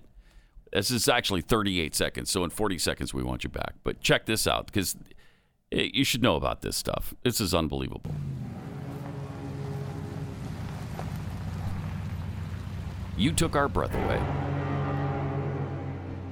This 0.72 0.92
is 0.92 1.10
actually 1.10 1.42
38 1.42 1.96
seconds, 1.96 2.30
so 2.30 2.44
in 2.44 2.52
40 2.52 2.78
seconds 2.78 3.16
we 3.16 3.24
want 3.24 3.44
you 3.44 3.50
back. 3.50 3.74
But 3.84 4.00
check 4.02 4.28
this 4.28 4.46
out 4.46 4.68
because 4.68 4.96
you 5.72 6.04
should 6.04 6.22
know 6.22 6.36
about 6.36 6.62
this 6.62 6.76
stuff. 6.76 7.14
This 7.24 7.42
is 7.42 7.54
unbelievable. 7.54 8.12
You 13.18 13.32
took 13.32 13.56
our 13.56 13.70
breath 13.70 13.94
away. 13.96 14.20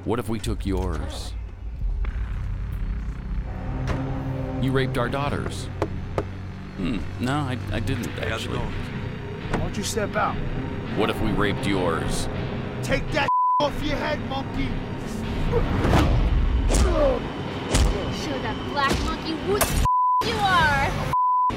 What 0.05 0.19
if 0.19 0.27
we 0.27 0.37
took 0.37 0.65
yours? 0.65 1.33
You 4.61 4.71
raped 4.71 4.97
our 4.97 5.09
daughters. 5.09 5.65
Hmm. 6.77 6.97
No, 7.19 7.33
I, 7.33 7.57
I 7.71 7.79
didn't 7.79 8.09
actually. 8.19 8.57
Why 8.57 9.57
don't 9.59 9.77
you 9.77 9.83
step 9.83 10.15
out? 10.15 10.35
What 10.97 11.09
if 11.09 11.19
we 11.21 11.31
raped 11.31 11.65
yours? 11.65 12.27
Take 12.81 13.09
that 13.11 13.29
off 13.59 13.81
your 13.81 13.95
head, 13.95 14.19
monkey. 14.27 14.69
Show 18.73 18.79
that 18.79 18.89
black 18.89 19.05
monkey 19.05 19.33
who 19.45 19.59
the 19.59 19.85
you 20.27 20.35
are. 20.35 20.91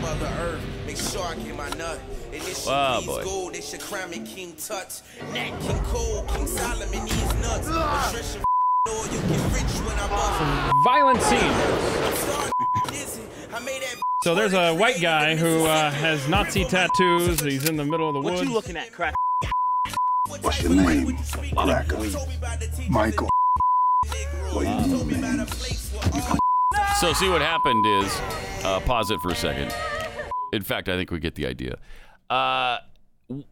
Mother 0.02 0.26
Earth, 0.38 0.60
make 0.86 0.96
sure 0.98 1.22
I 1.22 1.34
get 1.36 1.56
my 1.56 1.68
nut. 1.70 1.98
And 2.30 2.42
this 2.42 2.66
Wow, 2.66 3.00
boy. 3.06 3.24
gold, 3.24 3.54
they 3.54 3.62
should 3.62 3.80
crown 3.80 4.10
me 4.10 4.18
King 4.18 4.54
Tut. 4.56 5.00
Nat 5.32 5.58
King 5.60 5.78
Cole, 5.84 6.24
King 6.24 6.46
Solomon, 6.46 7.04
these 7.04 7.34
nuts. 7.36 7.68
Patricia, 7.68 8.38
know 8.86 9.04
you 9.04 9.20
get 9.28 9.52
rich 9.54 9.72
when 9.86 9.98
I'm 9.98 10.12
off. 10.12 10.72
Violent 10.84 11.22
scene. 11.22 11.38
I'm 11.40 12.16
starting 12.16 12.52
dizzy. 12.88 13.22
I 13.54 13.60
made 13.60 13.80
that 13.82 13.94
So 14.22 14.34
there's 14.34 14.52
a 14.52 14.74
white 14.74 15.00
guy 15.00 15.36
who 15.36 15.64
uh, 15.64 15.90
has 15.92 16.28
Nazi 16.28 16.64
tattoos. 16.64 17.40
He's 17.40 17.66
in 17.66 17.76
the 17.76 17.84
middle 17.84 18.08
of 18.08 18.14
the 18.14 18.20
woods. 18.20 18.40
What 18.40 18.46
you 18.46 18.52
looking 18.52 18.76
at, 18.76 18.92
crack? 18.92 19.14
What's 20.28 20.62
your 20.62 20.74
name? 20.74 21.16
Cracker. 21.54 21.96
Michael. 22.90 23.28
So, 26.98 27.12
see 27.12 27.28
what 27.28 27.42
happened 27.42 27.84
is, 27.84 28.20
uh, 28.64 28.80
pause 28.80 29.10
it 29.10 29.20
for 29.20 29.30
a 29.30 29.34
second. 29.34 29.74
In 30.54 30.62
fact, 30.62 30.88
I 30.88 30.96
think 30.96 31.10
we 31.10 31.18
get 31.18 31.34
the 31.34 31.46
idea. 31.46 31.76
Uh, 32.30 32.78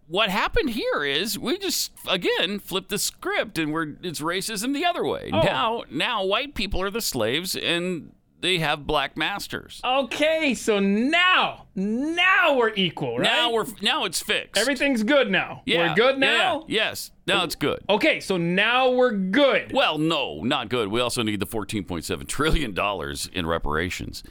what 0.07 0.31
happened 0.31 0.71
here 0.71 1.05
is 1.05 1.39
we 1.39 1.59
just 1.59 1.93
again 2.09 2.59
flipped 2.59 2.89
the 2.89 2.99
script, 2.99 3.59
and 3.59 3.71
we're 3.71 3.97
it's 4.03 4.21
racism 4.21 4.73
the 4.73 4.87
other 4.87 5.05
way. 5.05 5.29
Oh. 5.31 5.43
Now, 5.43 5.85
now 5.91 6.25
white 6.25 6.55
people 6.55 6.81
are 6.81 6.91
the 6.91 7.03
slaves, 7.03 7.55
and 7.55 8.13
they 8.45 8.59
have 8.59 8.87
black 8.87 9.17
masters. 9.17 9.81
Okay, 9.83 10.53
so 10.53 10.79
now, 10.79 11.65
now 11.75 12.55
we're 12.59 12.75
equal, 12.75 13.17
right? 13.17 13.25
Now 13.25 13.51
we're 13.51 13.65
now 13.81 14.05
it's 14.05 14.21
fixed. 14.21 14.61
Everything's 14.61 15.03
good 15.03 15.31
now. 15.31 15.63
Yeah, 15.65 15.89
We're 15.89 15.95
good 15.95 16.15
yeah, 16.21 16.27
now? 16.37 16.65
yes, 16.69 17.11
now 17.27 17.45
it's 17.45 17.55
good. 17.55 17.83
Okay, 17.89 18.21
so 18.21 18.37
now 18.37 18.91
we're 18.91 19.13
good. 19.13 19.73
Well, 19.73 19.97
no, 19.97 20.43
not 20.43 20.69
good. 20.69 20.89
We 20.89 21.01
also 21.01 21.23
need 21.23 21.41
the 21.41 21.47
$14.7 21.47 22.29
trillion 22.29 22.77
in 23.33 23.47
reparations. 23.47 24.23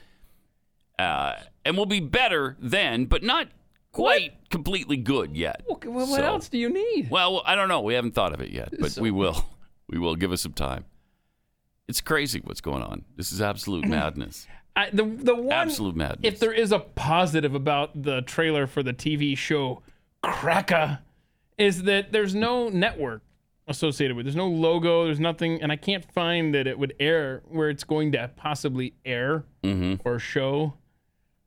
Uh, 0.99 1.33
and 1.65 1.75
we'll 1.75 1.87
be 1.87 1.99
better 1.99 2.55
then, 2.61 3.05
but 3.05 3.23
not 3.23 3.47
quite 3.93 4.33
completely 4.51 4.97
good 4.97 5.35
yet. 5.35 5.63
Well, 5.67 5.79
what 5.91 6.07
So- 6.19 6.23
else 6.23 6.49
do 6.49 6.59
you 6.59 6.69
need? 6.69 7.09
Well, 7.09 7.41
I 7.47 7.55
don't 7.55 7.67
know. 7.67 7.81
We 7.81 7.95
haven't 7.95 8.13
thought 8.13 8.31
of 8.31 8.41
it 8.41 8.51
yet, 8.51 8.75
but 8.79 8.91
So- 8.91 9.01
we 9.01 9.09
will. 9.09 9.43
We 9.89 9.97
will. 9.97 10.15
Give 10.15 10.31
us 10.31 10.41
some 10.41 10.53
time. 10.53 10.85
It's 11.87 12.01
crazy 12.01 12.41
what's 12.43 12.61
going 12.61 12.81
on. 12.83 13.05
This 13.15 13.31
is 13.31 13.41
absolute 13.41 13.85
madness. 13.87 14.47
I, 14.75 14.89
the 14.91 15.03
the 15.03 15.35
one 15.35 15.51
Absolute 15.51 15.95
madness. 15.95 16.19
If 16.23 16.39
there 16.39 16.53
is 16.53 16.71
a 16.71 16.79
positive 16.79 17.53
about 17.53 18.01
the 18.01 18.21
trailer 18.23 18.65
for 18.67 18.81
the 18.81 18.93
TV 18.93 19.37
show 19.37 19.83
Cracker, 20.23 20.99
is 21.57 21.83
that 21.83 22.11
there's 22.11 22.33
no 22.33 22.69
network 22.69 23.21
associated 23.67 24.17
with. 24.17 24.23
it. 24.23 24.25
There's 24.25 24.35
no 24.35 24.47
logo. 24.47 25.05
There's 25.05 25.19
nothing, 25.19 25.61
and 25.61 25.71
I 25.71 25.75
can't 25.75 26.03
find 26.11 26.55
that 26.55 26.65
it 26.67 26.79
would 26.79 26.93
air 26.99 27.43
where 27.47 27.69
it's 27.69 27.83
going 27.83 28.11
to 28.13 28.31
possibly 28.35 28.93
air 29.05 29.43
Mm-hmm. 29.63 30.07
or 30.07 30.17
show. 30.19 30.73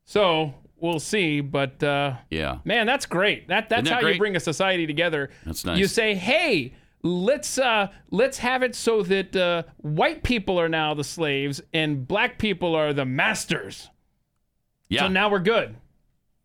So 0.05 0.53
we'll 0.77 0.99
see. 0.99 1.41
But 1.41 1.83
uh, 1.83 2.13
Yeah. 2.29 2.59
man, 2.63 2.85
that's 2.87 3.05
great. 3.05 3.47
That 3.49 3.67
that's 3.69 3.89
that 3.89 3.93
how 3.95 4.01
great? 4.01 4.13
you 4.13 4.19
bring 4.19 4.35
a 4.35 4.39
society 4.39 4.87
together. 4.87 5.29
That's 5.45 5.65
nice. 5.65 5.77
You 5.79 5.87
say, 5.87 6.15
hey. 6.15 6.73
Let's 7.03 7.57
uh, 7.57 7.87
let's 8.11 8.39
have 8.39 8.63
it 8.63 8.75
so 8.75 9.01
that 9.03 9.35
uh, 9.35 9.63
white 9.77 10.23
people 10.23 10.59
are 10.59 10.67
now 10.69 10.93
the 10.93 11.03
slaves 11.03 11.61
and 11.73 12.07
black 12.07 12.37
people 12.39 12.75
are 12.75 12.91
the 12.93 13.05
masters. 13.05 13.89
Yeah. 14.89 15.01
So 15.01 15.07
now 15.09 15.29
we're 15.29 15.39
good. 15.39 15.75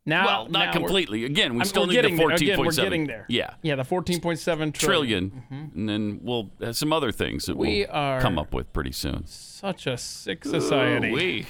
Now, 0.04 0.26
well, 0.26 0.48
not 0.48 0.66
we're- 0.66 0.72
completely. 0.72 1.24
Again, 1.24 1.52
we 1.54 1.60
I'm- 1.60 1.64
still 1.64 1.86
need 1.86 1.96
the 1.96 2.02
getting 2.02 2.18
14.7. 2.18 2.58
We're 2.58 2.72
getting 2.72 3.06
there. 3.06 3.24
Yeah. 3.28 3.54
Yeah, 3.62 3.76
the 3.76 3.84
14.7 3.84 4.74
trillion. 4.74 4.74
Trillion. 4.74 5.70
And 5.74 5.88
then 5.88 6.18
we'll 6.22 6.50
have 6.60 6.76
some 6.76 6.92
other 6.92 7.12
things 7.12 7.46
that 7.46 7.56
We 7.56 7.86
we'll 7.86 7.94
are- 7.96 8.20
come 8.20 8.36
up 8.38 8.52
with 8.52 8.72
pretty 8.72 8.90
soon. 8.92 9.26
Such 9.26 9.86
a 9.86 9.96
sick 9.96 10.44
society. 10.44 11.10
Ooh-wee. 11.10 11.46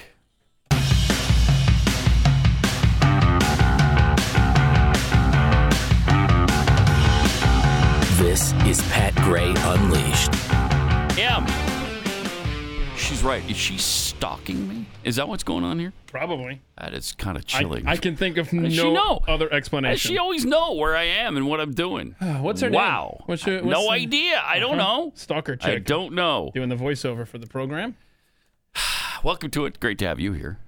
This 8.42 8.80
is 8.80 8.82
Pat 8.90 9.14
Gray 9.14 9.54
Unleashed. 9.56 10.32
M. 11.16 11.46
She's 12.96 13.22
right. 13.22 13.40
Is 13.48 13.56
she 13.56 13.78
stalking 13.78 14.66
me? 14.68 14.84
Is 15.04 15.14
that 15.14 15.28
what's 15.28 15.44
going 15.44 15.62
on 15.62 15.78
here? 15.78 15.92
Probably. 16.08 16.60
That 16.76 16.92
is 16.92 17.12
kind 17.12 17.36
of 17.36 17.46
chilling. 17.46 17.86
I 17.86 17.96
can 17.96 18.16
think 18.16 18.38
of 18.38 18.50
How 18.50 18.68
she 18.68 18.82
no 18.82 18.92
know? 18.94 19.20
other 19.28 19.48
Does 19.48 19.56
explanation. 19.58 20.10
she 20.10 20.18
always 20.18 20.44
know 20.44 20.72
where 20.74 20.96
I 20.96 21.04
am 21.04 21.36
and 21.36 21.46
what 21.46 21.60
I'm 21.60 21.72
doing? 21.72 22.16
What's 22.40 22.62
her 22.62 22.70
name? 22.70 22.80
wow. 22.80 23.22
What's 23.26 23.44
her- 23.44 23.62
no 23.62 23.82
the- 23.84 23.90
idea. 23.90 24.42
I 24.44 24.58
don't 24.58 24.80
Uh-huh. 24.80 24.96
know. 25.04 25.12
Stalker 25.14 25.54
chick. 25.54 25.68
I 25.70 25.74
chick. 25.74 25.84
don't 25.84 26.12
know. 26.12 26.50
Doing 26.52 26.68
the 26.68 26.74
voiceover 26.74 27.28
for 27.28 27.38
the 27.38 27.46
program. 27.46 27.94
Welcome 29.22 29.52
to 29.52 29.66
it. 29.66 29.78
Great 29.78 29.98
to 30.00 30.08
have 30.08 30.18
you 30.18 30.32
here. 30.32 30.58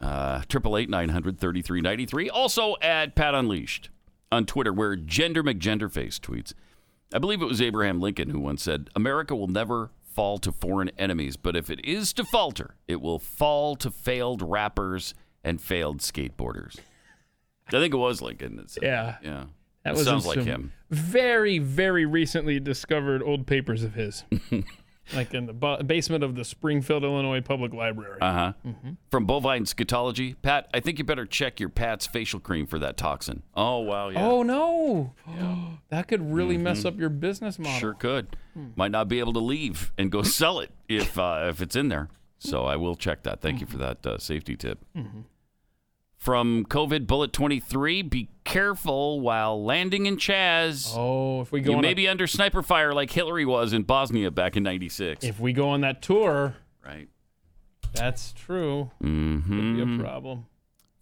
Uh, 0.00 0.42
Triple 0.48 0.76
eight 0.78 0.88
nine 0.88 1.08
hundred 1.08 1.40
thirty 1.40 1.62
three 1.62 1.80
ninety 1.80 2.06
three. 2.06 2.30
Also 2.30 2.76
at 2.80 3.16
Pat 3.16 3.34
Unleashed 3.34 3.90
on 4.30 4.46
Twitter, 4.46 4.72
where 4.72 4.94
Gender 4.94 5.42
McGenderface 5.42 6.20
tweets. 6.20 6.54
I 7.12 7.18
believe 7.18 7.40
it 7.40 7.46
was 7.46 7.62
Abraham 7.62 8.00
Lincoln 8.00 8.30
who 8.30 8.40
once 8.40 8.62
said, 8.62 8.90
"America 8.94 9.34
will 9.34 9.48
never 9.48 9.90
fall 10.14 10.38
to 10.38 10.52
foreign 10.52 10.90
enemies, 10.98 11.36
but 11.36 11.56
if 11.56 11.70
it 11.70 11.84
is 11.84 12.12
to 12.14 12.24
falter, 12.24 12.74
it 12.86 13.00
will 13.00 13.18
fall 13.18 13.76
to 13.76 13.90
failed 13.90 14.42
rappers 14.42 15.14
and 15.42 15.60
failed 15.60 16.00
skateboarders." 16.00 16.78
I 17.68 17.72
think 17.72 17.92
it 17.92 17.98
was 17.98 18.22
Lincoln 18.22 18.56
that 18.56 18.70
said. 18.70 18.82
Yeah. 18.82 19.16
yeah. 19.22 19.44
That 19.84 19.94
was 19.94 20.04
sounds 20.04 20.26
like 20.26 20.42
him. 20.42 20.72
Very, 20.90 21.58
very 21.58 22.04
recently 22.04 22.60
discovered 22.60 23.22
old 23.22 23.46
papers 23.46 23.82
of 23.82 23.94
his. 23.94 24.24
like 25.14 25.34
in 25.34 25.46
the 25.46 25.82
basement 25.86 26.24
of 26.24 26.34
the 26.34 26.44
Springfield, 26.44 27.04
Illinois 27.04 27.40
Public 27.40 27.72
Library. 27.72 28.20
Uh 28.20 28.32
huh. 28.32 28.52
Mm-hmm. 28.66 28.90
From 29.10 29.26
bovine 29.26 29.64
scatology, 29.64 30.36
Pat. 30.42 30.68
I 30.72 30.80
think 30.80 30.98
you 30.98 31.04
better 31.04 31.26
check 31.26 31.60
your 31.60 31.68
Pat's 31.68 32.06
facial 32.06 32.40
cream 32.40 32.66
for 32.66 32.78
that 32.78 32.96
toxin. 32.96 33.42
Oh 33.54 33.78
wow, 33.80 34.08
yeah. 34.08 34.26
Oh 34.26 34.42
no, 34.42 35.14
that 35.88 36.08
could 36.08 36.32
really 36.32 36.58
mess 36.58 36.84
up 36.84 36.98
your 36.98 37.10
business 37.10 37.58
model. 37.58 37.72
Mm-hmm. 37.72 37.80
Sure 37.80 37.94
could. 37.94 38.36
Hmm. 38.54 38.68
Might 38.76 38.90
not 38.90 39.08
be 39.08 39.18
able 39.18 39.32
to 39.34 39.40
leave 39.40 39.92
and 39.98 40.10
go 40.10 40.22
sell 40.38 40.60
it 40.60 40.70
if 40.88 41.18
uh, 41.18 41.46
if 41.48 41.60
it's 41.62 41.76
in 41.76 41.88
there. 41.88 42.08
So 42.38 42.64
I 42.64 42.76
will 42.76 42.94
check 42.94 43.24
that. 43.24 43.40
Thank 43.40 43.60
you 43.60 43.66
for 43.66 43.78
that 43.78 44.06
uh, 44.06 44.18
safety 44.18 44.56
tip. 44.56 44.84
Mm-hmm. 46.20 46.24
From 46.24 46.64
COVID 46.66 47.06
Bullet 47.06 47.32
23, 47.32 48.02
be 48.02 48.28
careful 48.44 49.20
while 49.20 49.62
landing 49.64 50.06
in 50.06 50.16
Chaz. 50.16 50.92
Oh, 50.96 51.40
if 51.42 51.52
we 51.52 51.60
go 51.60 51.70
you 51.72 51.76
on 51.76 51.82
may 51.82 51.92
a- 51.92 51.96
be 51.96 52.08
under 52.08 52.26
sniper 52.26 52.62
fire 52.62 52.92
like 52.92 53.10
Hillary 53.10 53.44
was 53.46 53.72
in 53.72 53.82
Bosnia 53.84 54.30
back 54.30 54.56
in 54.56 54.62
96. 54.62 55.24
If 55.24 55.38
we 55.40 55.52
go 55.52 55.68
on 55.70 55.80
that 55.82 56.02
tour, 56.02 56.56
right. 56.84 57.08
That's 57.94 58.32
true. 58.32 58.90
Mm-hmm. 59.02 59.76
Could 59.80 59.86
be 59.86 59.94
a 59.94 59.98
problem. 60.04 60.46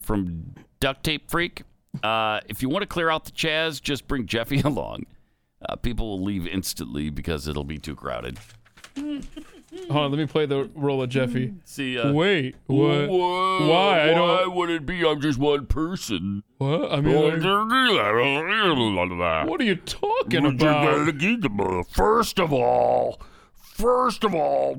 From 0.01 0.55
Duct 0.79 1.03
Tape 1.03 1.29
Freak, 1.31 1.62
uh, 2.05 2.41
if 2.49 2.62
you 2.62 2.69
want 2.69 2.83
to 2.83 2.87
clear 2.87 3.11
out 3.11 3.25
the 3.25 3.33
Chaz, 3.33 3.83
just 3.83 4.07
bring 4.07 4.27
Jeffy 4.27 4.61
along. 4.64 5.07
Uh, 5.69 5.75
people 5.77 6.11
will 6.11 6.23
leave 6.23 6.47
instantly 6.47 7.11
because 7.11 7.49
it'll 7.49 7.64
be 7.64 7.79
too 7.79 7.97
crowded. 7.97 8.39
Hold 9.91 10.05
on, 10.05 10.11
let 10.11 10.18
me 10.18 10.27
play 10.27 10.47
the 10.47 10.70
role 10.74 11.03
of 11.03 11.09
Jeffy. 11.11 11.55
See, 11.64 11.99
uh, 11.99 12.12
Wait, 12.12 12.57
what? 12.66 13.09
Why? 13.09 13.66
Why? 13.66 14.01
I 14.01 14.20
Why 14.20 14.41
don't. 14.43 14.55
would 14.57 14.70
it 14.70 14.87
be? 14.87 15.07
I'm 15.07 15.20
just 15.20 15.39
one 15.39 15.66
person. 15.66 16.43
What? 16.59 16.93
I 16.93 17.01
mean, 17.01 17.14
like, 17.14 17.43
what 19.49 19.61
are 19.61 19.64
you 19.64 19.77
talking 19.77 20.47
about? 20.47 21.91
First 21.91 22.39
of 22.39 22.53
all, 22.53 23.20
first 23.55 24.24
of 24.24 24.35
all, 24.35 24.74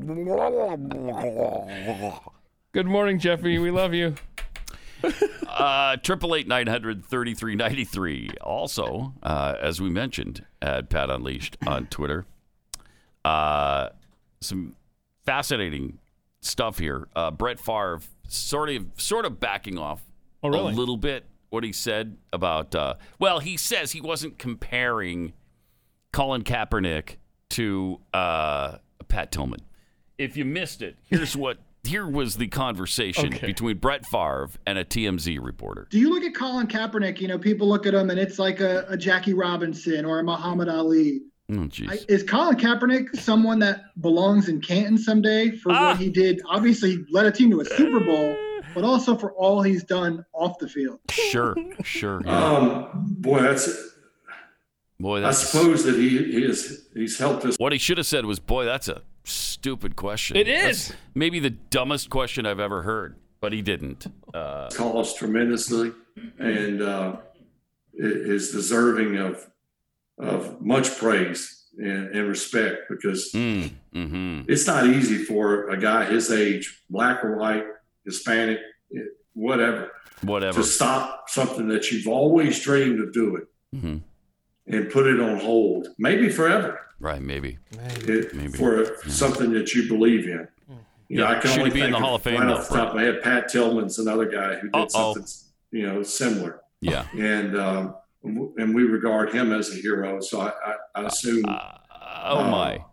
Good 2.74 2.86
morning, 2.88 3.20
Jeffy. 3.20 3.58
We 3.60 3.72
love 3.72 3.94
you. 3.94 4.16
Uh, 5.48 5.96
Triple 5.98 6.36
eight 6.36 6.48
nine 6.48 6.68
hundred 6.68 7.04
thirty 7.04 7.34
three 7.34 7.56
ninety 7.56 7.84
three. 7.84 8.30
Also, 8.42 9.14
uh, 9.24 9.56
as 9.60 9.82
we 9.82 9.90
mentioned, 9.90 10.46
at 10.62 10.90
Pat 10.90 11.10
Unleashed 11.10 11.58
on 11.66 11.88
Twitter. 11.88 12.28
Uh, 13.26 13.90
some 14.40 14.76
fascinating 15.28 16.00
stuff 16.42 16.80
here. 16.80 17.10
Uh, 17.16 17.30
Brett 17.32 17.60
Favre 17.60 18.00
sort 18.30 18.70
of 18.70 18.86
sort 18.98 19.26
of 19.26 19.40
backing 19.40 19.78
off 19.78 20.02
Oh, 20.42 20.50
really? 20.50 20.72
a 20.74 20.76
little 20.76 20.96
bit 20.98 21.26
what 21.50 21.64
he 21.66 21.72
said 21.74 22.16
about. 22.32 22.74
Uh, 22.74 22.94
well, 23.20 23.40
he 23.40 23.58
says 23.58 23.92
he 23.92 24.00
wasn't 24.02 24.38
comparing 24.40 25.34
Colin 26.14 26.44
Kaepernick 26.44 27.18
to 27.52 28.00
uh, 28.14 28.78
Pat 29.10 29.32
Tillman. 29.34 29.60
If 30.18 30.38
you 30.38 30.46
missed 30.46 30.82
it, 30.82 30.98
here's 31.10 31.36
what. 31.46 31.60
Here 31.84 32.06
was 32.08 32.36
the 32.36 32.48
conversation 32.48 33.28
Okay. 33.34 33.48
between 33.48 33.78
Brett 33.78 34.06
Favre 34.08 34.50
and 34.66 34.78
a 34.78 34.84
TMZ 34.84 35.38
reporter. 35.42 35.88
Do 35.90 36.00
you 36.00 36.10
look 36.10 36.24
at 36.24 36.36
Colin 36.36 36.68
Kaepernick? 36.68 37.22
You 37.22 37.30
know, 37.30 37.38
people 37.40 37.66
look 37.70 37.86
at 37.86 37.94
him 37.94 38.10
and 38.10 38.20
it's 38.20 38.38
like 38.40 38.60
a, 38.60 38.86
a 38.90 38.98
Jackie 38.98 39.34
Robinson 39.34 40.04
or 40.04 40.20
a 40.20 40.24
Muhammad 40.24 40.68
Ali. 40.68 41.22
Oh, 41.50 41.54
jeez. 41.70 41.90
I, 41.90 41.98
is 42.10 42.24
Colin 42.24 42.58
Kaepernick 42.58 43.16
someone 43.18 43.60
that 43.60 43.86
belongs 44.02 44.50
in 44.50 44.60
Canton 44.60 44.98
someday 44.98 45.52
for 45.52 45.72
Ah. 45.72 45.90
what 45.90 45.98
he 45.98 46.10
did? 46.10 46.42
Obviously, 46.46 46.92
he 46.98 47.06
led 47.10 47.26
a 47.26 47.32
team 47.32 47.50
to 47.52 47.62
a 47.62 47.66
Super 47.66 48.02
Bowl, 48.02 48.36
but 48.76 48.84
also 48.84 49.16
for 49.16 49.32
all 49.34 49.62
he's 49.62 49.84
done 49.84 50.26
off 50.34 50.60
the 50.60 50.68
field. 50.68 51.00
Sure, 51.10 51.56
sure. 51.84 52.22
yeah. 52.26 52.44
Um, 52.58 52.90
boy, 53.20 53.42
that's. 53.42 53.70
Boy, 55.00 55.24
I 55.24 55.30
suppose 55.32 55.84
that 55.84 55.94
he, 55.96 56.10
he 56.10 56.44
is 56.44 56.88
he's 56.96 57.20
helped 57.20 57.46
us. 57.46 57.56
what 57.60 57.72
he 57.72 57.78
should 57.78 58.00
have 58.00 58.08
said 58.08 58.26
was, 58.26 58.40
"Boy, 58.40 58.66
that's 58.66 58.88
a 58.88 59.04
stupid 59.26 59.96
question." 59.96 60.36
It 60.36 60.48
is 60.48 60.88
That's 60.88 61.00
maybe 61.14 61.40
the 61.40 61.52
dumbest 61.52 62.10
question 62.10 62.48
I've 62.48 62.60
ever 62.60 62.82
heard, 62.82 63.16
but 63.40 63.54
he 63.54 63.62
didn't. 63.62 64.08
Uh, 64.34 64.70
Calls 64.72 65.14
tremendously, 65.14 65.92
and 66.40 66.82
uh, 66.82 67.18
is 67.94 68.50
deserving 68.52 69.18
of 69.18 69.48
of 70.20 70.62
much 70.62 70.98
praise 70.98 71.66
and, 71.78 72.16
and 72.16 72.28
respect 72.28 72.90
because 72.90 73.32
mm, 73.34 73.70
hmm 73.94 74.42
it's 74.48 74.66
not 74.66 74.88
easy 74.88 75.18
for 75.24 75.70
a 75.70 75.78
guy 75.78 76.06
his 76.06 76.32
age, 76.32 76.84
black 76.90 77.24
or 77.24 77.38
white, 77.38 77.66
Hispanic, 78.06 78.60
whatever, 79.34 79.92
Whatever. 80.22 80.62
to 80.62 80.68
stop 80.68 81.30
something 81.30 81.68
that 81.68 81.92
you've 81.92 82.08
always 82.08 82.60
dreamed 82.64 83.00
of 83.00 83.14
doing 83.14 83.44
Mhm. 83.76 84.02
and 84.68 84.90
put 84.90 85.06
it 85.08 85.20
on 85.20 85.40
hold, 85.40 85.88
maybe 86.00 86.30
forever, 86.30 86.80
Right? 87.00 87.22
Maybe. 87.22 87.60
it, 88.08 88.34
Maybe. 88.34 88.58
for 88.58 88.98
something 89.08 89.52
that 89.54 89.74
you 89.76 89.88
believe 89.88 90.26
in. 90.28 90.48
You 91.10 91.18
know, 91.20 91.24
Yeah, 91.26 91.38
I 91.38 91.40
can 91.40 91.52
should 91.52 91.60
only 91.60 91.70
be 91.72 91.80
in 91.82 91.86
think 91.86 91.96
the 91.98 92.00
Hall 92.04 92.16
of 92.16 92.24
Fame, 92.24 92.40
right 92.42 92.48
though, 92.48 92.56
off 92.56 92.70
the 92.70 92.76
top 92.76 92.90
of 92.90 92.96
my 92.96 93.04
head. 93.04 93.22
Pat 93.22 93.48
Tillman's 93.50 94.00
another 94.00 94.26
guy 94.26 94.56
who 94.56 94.68
did 94.70 94.76
Uh-oh. 94.76 95.14
something, 95.14 95.26
you 95.72 95.86
know, 95.86 96.02
similar, 96.04 96.62
Yeah. 96.82 97.06
and 97.16 97.56
um, 97.58 97.96
and 98.24 98.76
we 98.76 98.84
regard 98.84 99.34
him 99.34 99.52
as 99.54 99.72
a 99.72 99.76
hero. 99.76 100.20
So 100.22 100.42
I, 100.42 100.52
I, 100.66 100.76
I 100.96 101.04
assume 101.06 101.46
Oh 101.48 102.40
uh, 102.40 102.50
my. 102.52 102.84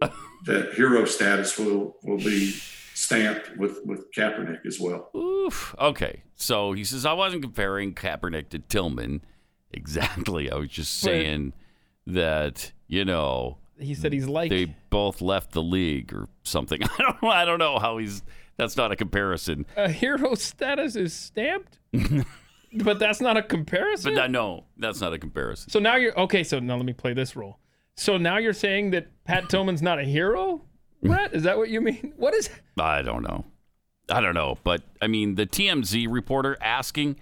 that 0.46 0.72
hero 0.74 1.04
status 1.04 1.58
will 1.58 1.96
will 2.02 2.18
be 2.18 2.50
stamped 2.94 3.56
with 3.56 3.80
with 3.84 4.12
Kaepernick 4.12 4.66
as 4.66 4.78
well. 4.80 5.10
Oof. 5.16 5.74
Okay. 5.78 6.22
So 6.34 6.72
he 6.72 6.84
says 6.84 7.04
I 7.06 7.12
wasn't 7.12 7.42
comparing 7.42 7.94
Kaepernick 7.94 8.48
to 8.50 8.58
Tillman. 8.58 9.22
Exactly. 9.72 10.50
I 10.50 10.56
was 10.56 10.68
just 10.68 11.00
But- 11.00 11.10
saying 11.10 11.52
that 12.04 12.72
you 12.88 13.04
know 13.04 13.58
He 13.78 13.94
said 13.94 14.12
he's 14.12 14.26
like. 14.26 14.50
they 14.50 14.74
both 14.90 15.20
left 15.20 15.52
the 15.52 15.62
league 15.62 16.12
or 16.12 16.28
something. 16.42 16.80
I 16.84 16.88
don't. 16.98 17.24
I 17.24 17.44
don't 17.44 17.60
know 17.60 17.78
how 17.78 17.98
he's. 17.98 18.24
That's 18.56 18.76
not 18.76 18.90
a 18.90 18.96
comparison. 18.96 19.64
a 19.76 19.88
hero 19.88 20.34
status 20.34 20.96
is 20.96 21.14
stamped, 21.14 21.78
but 22.72 22.98
that's 22.98 23.20
not 23.20 23.36
a 23.36 23.42
comparison. 23.42 24.14
But 24.14 24.22
I 24.22 24.26
no, 24.26 24.64
that's 24.76 25.00
not 25.00 25.12
a 25.12 25.18
comparison. 25.18 25.70
so 25.70 25.78
now 25.78 25.96
you're 25.96 26.18
okay. 26.20 26.44
So 26.44 26.58
now 26.60 26.76
let 26.76 26.86
me 26.86 26.92
play 26.92 27.12
this 27.14 27.36
role. 27.36 27.58
So 27.96 28.16
now 28.16 28.38
you're 28.38 28.52
saying 28.52 28.90
that 28.90 29.08
Pat 29.24 29.48
Tillman's 29.48 29.82
not 29.82 29.98
a 29.98 30.04
hero, 30.04 30.62
Brett? 31.02 31.34
Is 31.34 31.42
that 31.42 31.58
what 31.58 31.68
you 31.68 31.80
mean? 31.80 32.14
What 32.16 32.34
is? 32.34 32.48
I 32.78 33.02
don't 33.02 33.22
know. 33.22 33.44
I 34.08 34.20
don't 34.20 34.34
know. 34.34 34.58
But 34.64 34.82
I 35.02 35.06
mean, 35.06 35.34
the 35.34 35.46
TMZ 35.46 36.06
reporter 36.10 36.56
asking 36.60 37.16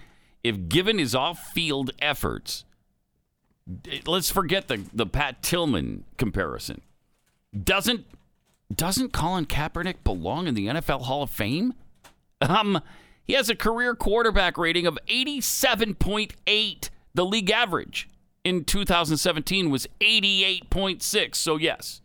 if 0.45 0.69
given 0.69 0.99
his 0.99 1.15
off-field 1.15 1.91
efforts, 2.01 2.65
let's 4.07 4.31
forget 4.31 4.69
the 4.69 4.85
the 4.93 5.07
Pat 5.07 5.43
Tillman 5.43 6.05
comparison. 6.17 6.81
Doesn't 7.65 8.07
doesn't 8.73 9.13
Colin 9.13 9.47
Kaepernick 9.47 10.05
belong 10.05 10.47
in 10.47 10.55
the 10.55 10.67
NFL 10.67 11.03
Hall 11.03 11.23
of 11.23 11.31
Fame? 11.31 11.75
Um, 12.41 12.81
he 13.29 13.35
has 13.35 13.49
a 13.51 13.55
career 13.55 13.95
quarterback 13.95 14.57
rating 14.57 14.87
of 14.87 14.99
87.8. 15.07 16.91
The 17.15 17.27
league 17.27 17.51
average 17.51 18.09
in 18.43 18.65
2017 18.65 19.69
was 19.71 19.87
88.6. 20.01 21.37
So 21.37 21.59
yes. 21.59 22.01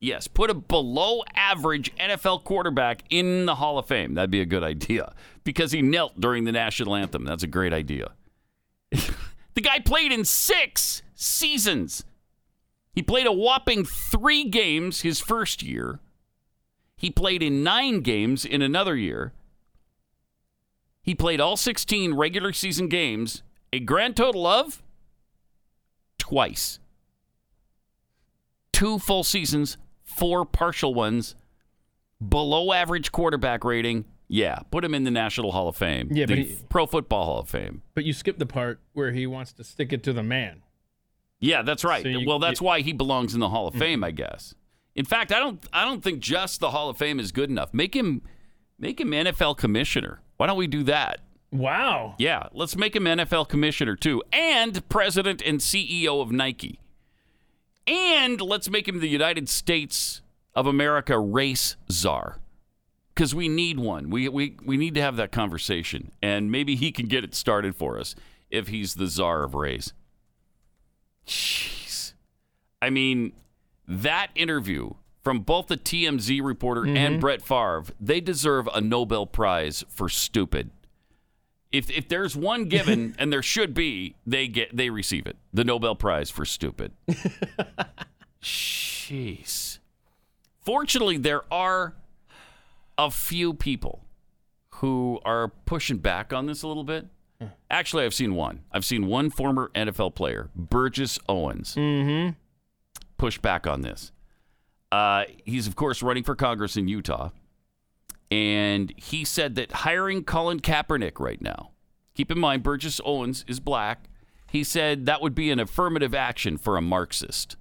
Yes, 0.00 0.26
put 0.26 0.50
a 0.50 0.54
below 0.54 1.22
average 1.34 1.94
NFL 1.96 2.44
quarterback 2.44 3.04
in 3.10 3.46
the 3.46 3.54
Hall 3.56 3.78
of 3.78 3.86
Fame. 3.86 4.14
That'd 4.14 4.30
be 4.30 4.40
a 4.40 4.46
good 4.46 4.64
idea 4.64 5.14
because 5.44 5.72
he 5.72 5.82
knelt 5.82 6.18
during 6.18 6.44
the 6.44 6.52
national 6.52 6.94
anthem. 6.94 7.24
That's 7.24 7.42
a 7.42 7.46
great 7.46 7.72
idea. 7.72 8.12
the 8.90 9.60
guy 9.62 9.80
played 9.80 10.12
in 10.12 10.24
six 10.24 11.02
seasons. 11.14 12.04
He 12.92 13.02
played 13.02 13.26
a 13.26 13.32
whopping 13.32 13.84
three 13.84 14.44
games 14.44 15.02
his 15.02 15.20
first 15.20 15.62
year. 15.62 16.00
He 16.96 17.10
played 17.10 17.42
in 17.42 17.62
nine 17.62 18.00
games 18.00 18.46
in 18.46 18.62
another 18.62 18.96
year. 18.96 19.32
He 21.04 21.14
played 21.14 21.40
all 21.40 21.56
16 21.56 22.14
regular 22.14 22.52
season 22.52 22.88
games, 22.88 23.44
a 23.72 23.78
grand 23.78 24.16
total 24.16 24.46
of 24.46 24.82
twice 26.18 26.80
two 28.74 28.98
full 28.98 29.24
seasons, 29.24 29.78
four 30.02 30.44
partial 30.44 30.92
ones, 30.92 31.36
below 32.26 32.72
average 32.72 33.12
quarterback 33.12 33.64
rating. 33.64 34.04
Yeah, 34.28 34.58
put 34.70 34.84
him 34.84 34.94
in 34.94 35.04
the 35.04 35.10
National 35.10 35.52
Hall 35.52 35.68
of 35.68 35.76
Fame. 35.76 36.08
Yeah, 36.10 36.26
but 36.26 36.34
the 36.34 36.44
he- 36.44 36.58
Pro 36.68 36.86
Football 36.86 37.24
Hall 37.24 37.38
of 37.40 37.48
Fame. 37.48 37.82
But 37.94 38.04
you 38.04 38.12
skip 38.12 38.38
the 38.38 38.46
part 38.46 38.80
where 38.92 39.12
he 39.12 39.26
wants 39.26 39.52
to 39.54 39.64
stick 39.64 39.92
it 39.92 40.02
to 40.04 40.12
the 40.12 40.22
man. 40.22 40.62
Yeah, 41.38 41.62
that's 41.62 41.84
right. 41.84 42.02
So 42.02 42.08
you- 42.08 42.26
well, 42.26 42.38
that's 42.38 42.60
you- 42.60 42.66
why 42.66 42.80
he 42.80 42.92
belongs 42.92 43.32
in 43.32 43.40
the 43.40 43.50
Hall 43.50 43.68
of 43.68 43.74
mm-hmm. 43.74 43.80
Fame, 43.80 44.04
I 44.04 44.10
guess. 44.10 44.54
In 44.94 45.04
fact, 45.04 45.32
I 45.32 45.38
don't 45.38 45.64
I 45.72 45.84
don't 45.84 46.02
think 46.02 46.20
just 46.20 46.60
the 46.60 46.70
Hall 46.70 46.88
of 46.88 46.96
Fame 46.96 47.20
is 47.20 47.32
good 47.32 47.50
enough. 47.50 47.72
Make 47.74 47.94
him 47.94 48.22
make 48.78 49.00
him 49.00 49.10
NFL 49.10 49.56
commissioner. 49.56 50.20
Why 50.44 50.48
don't 50.48 50.58
we 50.58 50.66
do 50.66 50.82
that? 50.82 51.20
Wow. 51.52 52.16
Yeah, 52.18 52.48
let's 52.52 52.76
make 52.76 52.94
him 52.94 53.04
NFL 53.04 53.48
commissioner 53.48 53.96
too, 53.96 54.22
and 54.30 54.86
president 54.90 55.40
and 55.40 55.58
CEO 55.58 56.20
of 56.20 56.30
Nike. 56.30 56.80
And 57.86 58.38
let's 58.42 58.68
make 58.68 58.86
him 58.86 59.00
the 59.00 59.08
United 59.08 59.48
States 59.48 60.20
of 60.54 60.66
America 60.66 61.18
race 61.18 61.76
czar. 61.90 62.40
Because 63.14 63.34
we 63.34 63.48
need 63.48 63.78
one. 63.78 64.10
We, 64.10 64.28
we, 64.28 64.58
we 64.62 64.76
need 64.76 64.92
to 64.96 65.00
have 65.00 65.16
that 65.16 65.32
conversation. 65.32 66.12
And 66.20 66.52
maybe 66.52 66.76
he 66.76 66.92
can 66.92 67.06
get 67.06 67.24
it 67.24 67.34
started 67.34 67.74
for 67.74 67.98
us 67.98 68.14
if 68.50 68.68
he's 68.68 68.96
the 68.96 69.06
czar 69.06 69.44
of 69.44 69.54
race. 69.54 69.94
Jeez. 71.26 72.12
I 72.82 72.90
mean, 72.90 73.32
that 73.88 74.28
interview 74.34 74.90
from 75.24 75.40
both 75.40 75.66
the 75.68 75.76
TMZ 75.78 76.40
reporter 76.44 76.84
and 76.86 77.18
Brett 77.20 77.40
Favre, 77.42 77.84
they 77.98 78.20
deserve 78.20 78.68
a 78.74 78.80
Nobel 78.80 79.24
Prize 79.26 79.82
for 79.88 80.08
stupid. 80.08 80.70
If, 81.72 81.90
if 81.90 82.08
there's 82.08 82.36
one 82.36 82.66
given, 82.66 83.16
and 83.18 83.32
there 83.32 83.42
should 83.42 83.74
be, 83.74 84.14
they 84.26 84.46
get 84.46 84.76
they 84.76 84.90
receive 84.90 85.26
it. 85.26 85.36
The 85.52 85.64
Nobel 85.64 85.96
Prize 85.96 86.30
for 86.30 86.44
stupid. 86.44 86.92
Jeez. 88.42 89.78
Fortunately, 90.60 91.16
there 91.16 91.42
are 91.52 91.94
a 92.98 93.10
few 93.10 93.54
people 93.54 94.04
who 94.76 95.20
are 95.24 95.48
pushing 95.48 95.98
back 95.98 96.32
on 96.32 96.46
this 96.46 96.62
a 96.62 96.68
little 96.68 96.84
bit. 96.84 97.06
Actually, 97.70 98.04
I've 98.04 98.14
seen 98.14 98.34
one. 98.34 98.60
I've 98.72 98.84
seen 98.84 99.06
one 99.06 99.28
former 99.30 99.70
NFL 99.74 100.14
player, 100.14 100.50
Burgess 100.54 101.18
Owens, 101.28 101.74
Mm-hmm. 101.74 102.30
push 103.18 103.38
back 103.38 103.66
on 103.66 103.80
this. 103.82 104.12
Uh, 104.92 105.24
he's, 105.44 105.66
of 105.66 105.76
course, 105.76 106.02
running 106.02 106.22
for 106.22 106.34
Congress 106.34 106.76
in 106.76 106.88
Utah. 106.88 107.30
And 108.30 108.92
he 108.96 109.24
said 109.24 109.54
that 109.56 109.72
hiring 109.72 110.24
Colin 110.24 110.60
Kaepernick 110.60 111.20
right 111.20 111.40
now, 111.40 111.70
keep 112.14 112.30
in 112.30 112.38
mind, 112.38 112.62
Burgess 112.62 113.00
Owens 113.04 113.44
is 113.46 113.60
black. 113.60 114.08
He 114.50 114.64
said 114.64 115.06
that 115.06 115.20
would 115.20 115.34
be 115.34 115.50
an 115.50 115.60
affirmative 115.60 116.14
action 116.14 116.56
for 116.56 116.76
a 116.76 116.80
Marxist. 116.82 117.56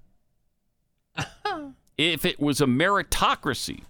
if 1.98 2.26
it 2.26 2.40
was 2.40 2.62
a 2.62 2.66
meritocracy, 2.66 3.84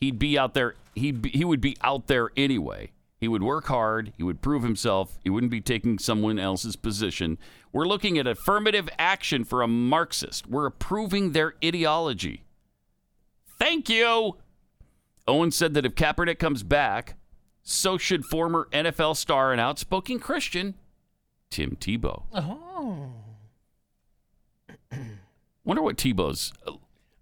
he'd 0.00 0.18
be 0.18 0.38
out 0.38 0.54
there. 0.54 0.74
He'd 0.94 1.22
be, 1.22 1.30
he 1.30 1.44
would 1.44 1.60
be 1.60 1.76
out 1.82 2.06
there 2.06 2.30
anyway. 2.36 2.92
He 3.18 3.28
would 3.28 3.42
work 3.42 3.66
hard. 3.66 4.12
He 4.16 4.22
would 4.22 4.42
prove 4.42 4.62
himself. 4.62 5.18
He 5.24 5.30
wouldn't 5.30 5.50
be 5.50 5.60
taking 5.60 5.98
someone 5.98 6.38
else's 6.38 6.76
position. 6.76 7.38
We're 7.72 7.86
looking 7.86 8.18
at 8.18 8.26
affirmative 8.26 8.88
action 8.98 9.44
for 9.44 9.62
a 9.62 9.68
Marxist. 9.68 10.46
We're 10.46 10.66
approving 10.66 11.32
their 11.32 11.54
ideology. 11.64 12.42
Thank 13.58 13.88
you. 13.88 14.36
Owen 15.28 15.50
said 15.50 15.74
that 15.74 15.84
if 15.86 15.94
Kaepernick 15.94 16.38
comes 16.38 16.62
back, 16.62 17.16
so 17.62 17.98
should 17.98 18.24
former 18.24 18.68
NFL 18.72 19.16
star 19.16 19.50
and 19.52 19.60
outspoken 19.60 20.18
Christian 20.20 20.74
Tim 21.50 21.76
Tebow. 21.80 22.22
Oh. 22.32 23.10
Wonder 25.64 25.82
what 25.82 25.96
Tebow's. 25.96 26.52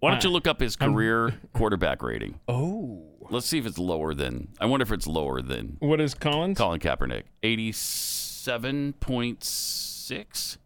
Why 0.00 0.10
don't 0.10 0.22
you 0.22 0.28
look 0.30 0.46
up 0.46 0.60
his 0.60 0.76
career 0.76 1.34
quarterback 1.54 2.02
rating? 2.02 2.40
Oh. 2.48 3.00
Let's 3.30 3.46
see 3.46 3.56
if 3.56 3.64
it's 3.64 3.78
lower 3.78 4.12
than. 4.12 4.48
I 4.60 4.66
wonder 4.66 4.82
if 4.82 4.92
it's 4.92 5.06
lower 5.06 5.40
than 5.40 5.78
What 5.80 5.98
is 5.98 6.12
Colin's? 6.12 6.58
Colin 6.58 6.78
Kaepernick. 6.78 7.22
Eighty-seven 7.42 8.92
point 9.00 9.42
six, 9.42 10.58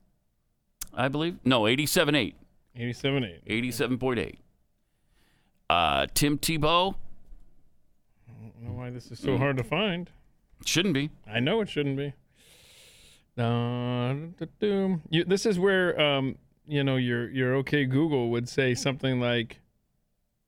I 0.92 1.06
believe. 1.06 1.36
No, 1.44 1.68
eighty-seven 1.68 2.16
eight. 2.16 2.34
87 2.74 3.22
8. 3.22 3.40
Eighty-seven 3.46 3.98
point 3.98 4.18
eight. 4.18 4.40
Uh, 5.70 6.06
Tim 6.14 6.38
Tebow 6.38 6.94
I 8.26 8.32
don't 8.42 8.62
know 8.62 8.72
why 8.72 8.90
this 8.90 9.10
is 9.10 9.18
so 9.18 9.36
hard 9.36 9.56
to 9.58 9.64
find. 9.64 10.10
shouldn't 10.64 10.94
be. 10.94 11.10
I 11.26 11.40
know 11.40 11.60
it 11.60 11.68
shouldn't 11.68 11.96
be. 11.96 12.14
Uh, 13.36 14.14
you, 15.10 15.24
this 15.24 15.46
is 15.46 15.58
where 15.58 16.00
um, 16.00 16.36
you 16.66 16.82
know 16.82 16.96
your 16.96 17.30
your 17.30 17.54
OK 17.54 17.84
Google 17.84 18.30
would 18.30 18.48
say 18.48 18.74
something 18.74 19.20
like 19.20 19.60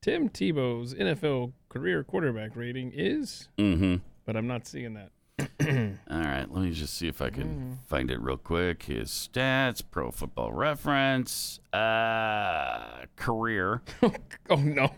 Tim 0.01 0.27
Tebow's 0.29 0.93
NFL 0.95 1.53
career 1.69 2.03
quarterback 2.03 2.55
rating 2.55 2.91
is, 2.93 3.47
Mm-hmm. 3.57 3.97
but 4.25 4.35
I'm 4.35 4.47
not 4.47 4.67
seeing 4.67 4.95
that. 4.95 5.11
All 6.11 6.19
right, 6.19 6.45
let 6.51 6.63
me 6.65 6.71
just 6.71 6.95
see 6.97 7.07
if 7.07 7.21
I 7.21 7.29
can 7.29 7.79
find 7.87 8.11
it 8.11 8.19
real 8.19 8.37
quick. 8.37 8.83
His 8.83 9.09
stats, 9.09 9.81
Pro 9.89 10.11
Football 10.11 10.51
Reference, 10.51 11.59
uh, 11.73 13.05
career. 13.15 13.81
Oh 14.49 14.57
no. 14.57 14.91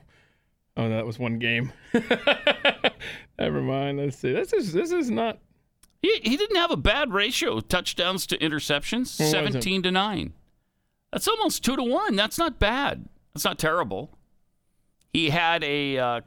Oh, 0.76 0.90
that 0.90 1.06
was 1.06 1.20
one 1.20 1.38
game. 1.40 1.72
Never 3.40 3.62
mind. 3.62 4.00
Let's 4.00 4.18
see. 4.18 4.32
This 4.34 4.54
is 4.54 4.74
this 4.74 4.92
is 4.92 5.10
not. 5.12 5.40
He 6.02 6.20
he 6.24 6.36
didn't 6.38 6.56
have 6.58 6.72
a 6.72 6.78
bad 6.78 7.14
ratio 7.14 7.60
touchdowns 7.60 8.26
to 8.28 8.38
interceptions, 8.38 9.20
What 9.20 9.30
seventeen 9.30 9.84
to 9.84 9.92
nine. 9.92 10.34
That's 11.12 11.28
almost 11.28 11.64
two 11.64 11.76
to 11.76 11.84
one. 11.84 12.16
That's 12.16 12.38
not 12.38 12.60
bad. 12.60 13.08
That's 13.34 13.46
not 13.46 13.60
terrible. 13.60 14.18
He 15.12 15.30
had 15.30 15.64
a 15.64 15.98
uh, 15.98 16.22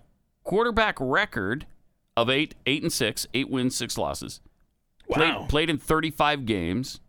quarterback 0.44 0.97
record 1.01 1.66
of 2.16 2.30
eight 2.30 2.55
eight 2.66 2.82
and 2.82 2.92
six, 2.92 3.26
eight 3.34 3.51
wins, 3.51 3.74
six 3.76 3.99
losses. 3.99 4.40
Played, 5.11 5.34
Wow. 5.34 5.47
played 5.49 5.70
in 5.70 5.78
thirty 5.78 6.11
five 6.11 6.47
games. 6.47 7.01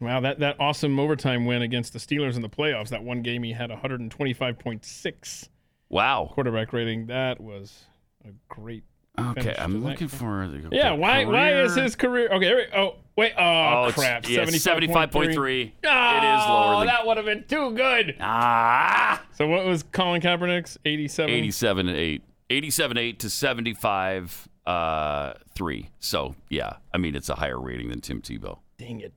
Wow, 0.00 0.20
that, 0.20 0.40
that 0.40 0.56
awesome 0.60 0.98
overtime 1.00 1.46
win 1.46 1.62
against 1.62 1.92
the 1.94 1.98
Steelers 1.98 2.34
in 2.36 2.42
the 2.42 2.48
playoffs. 2.48 2.88
That 2.90 3.04
one 3.04 3.22
game 3.22 3.42
he 3.42 3.52
had 3.52 3.70
125.6 3.70 5.48
Wow. 5.88 6.30
quarterback 6.32 6.72
rating. 6.72 7.06
That 7.06 7.40
was 7.40 7.84
a 8.24 8.30
great. 8.48 8.84
Okay, 9.16 9.54
I'm 9.56 9.84
looking 9.84 10.08
for 10.08 10.48
the 10.48 10.68
Yeah, 10.72 10.90
okay, 10.90 10.96
why 10.98 11.24
why 11.24 11.52
is 11.62 11.76
his 11.76 11.94
career? 11.94 12.28
Okay, 12.32 12.46
here 12.46 12.56
we, 12.56 12.76
oh 12.76 12.96
wait, 13.16 13.32
oh, 13.38 13.84
Oh, 13.86 13.90
crap, 13.92 14.28
yeah, 14.28 14.44
75.3. 14.44 14.90
75.3. 14.90 15.62
It 15.62 15.68
is 15.68 15.84
lower 15.84 16.74
Oh, 16.74 16.78
than- 16.80 16.86
that 16.88 17.06
would 17.06 17.16
have 17.18 17.26
been 17.26 17.44
too 17.46 17.70
good. 17.76 18.16
Ah. 18.20 19.22
So 19.34 19.46
what 19.46 19.64
was 19.66 19.84
Colin 19.84 20.20
Kaepernick's 20.20 20.78
87? 20.84 21.32
87 21.32 21.88
and 21.88 21.96
8 21.96 22.22
87 22.50 22.98
8 22.98 23.18
to 23.20 23.30
75 23.30 24.48
uh 24.66 25.34
3 25.54 25.90
so 25.98 26.34
yeah 26.50 26.76
i 26.92 26.98
mean 26.98 27.14
it's 27.14 27.28
a 27.28 27.34
higher 27.34 27.60
rating 27.60 27.88
than 27.90 28.00
tim 28.00 28.20
tebow 28.22 28.58
Dang 28.78 29.00
it. 29.00 29.12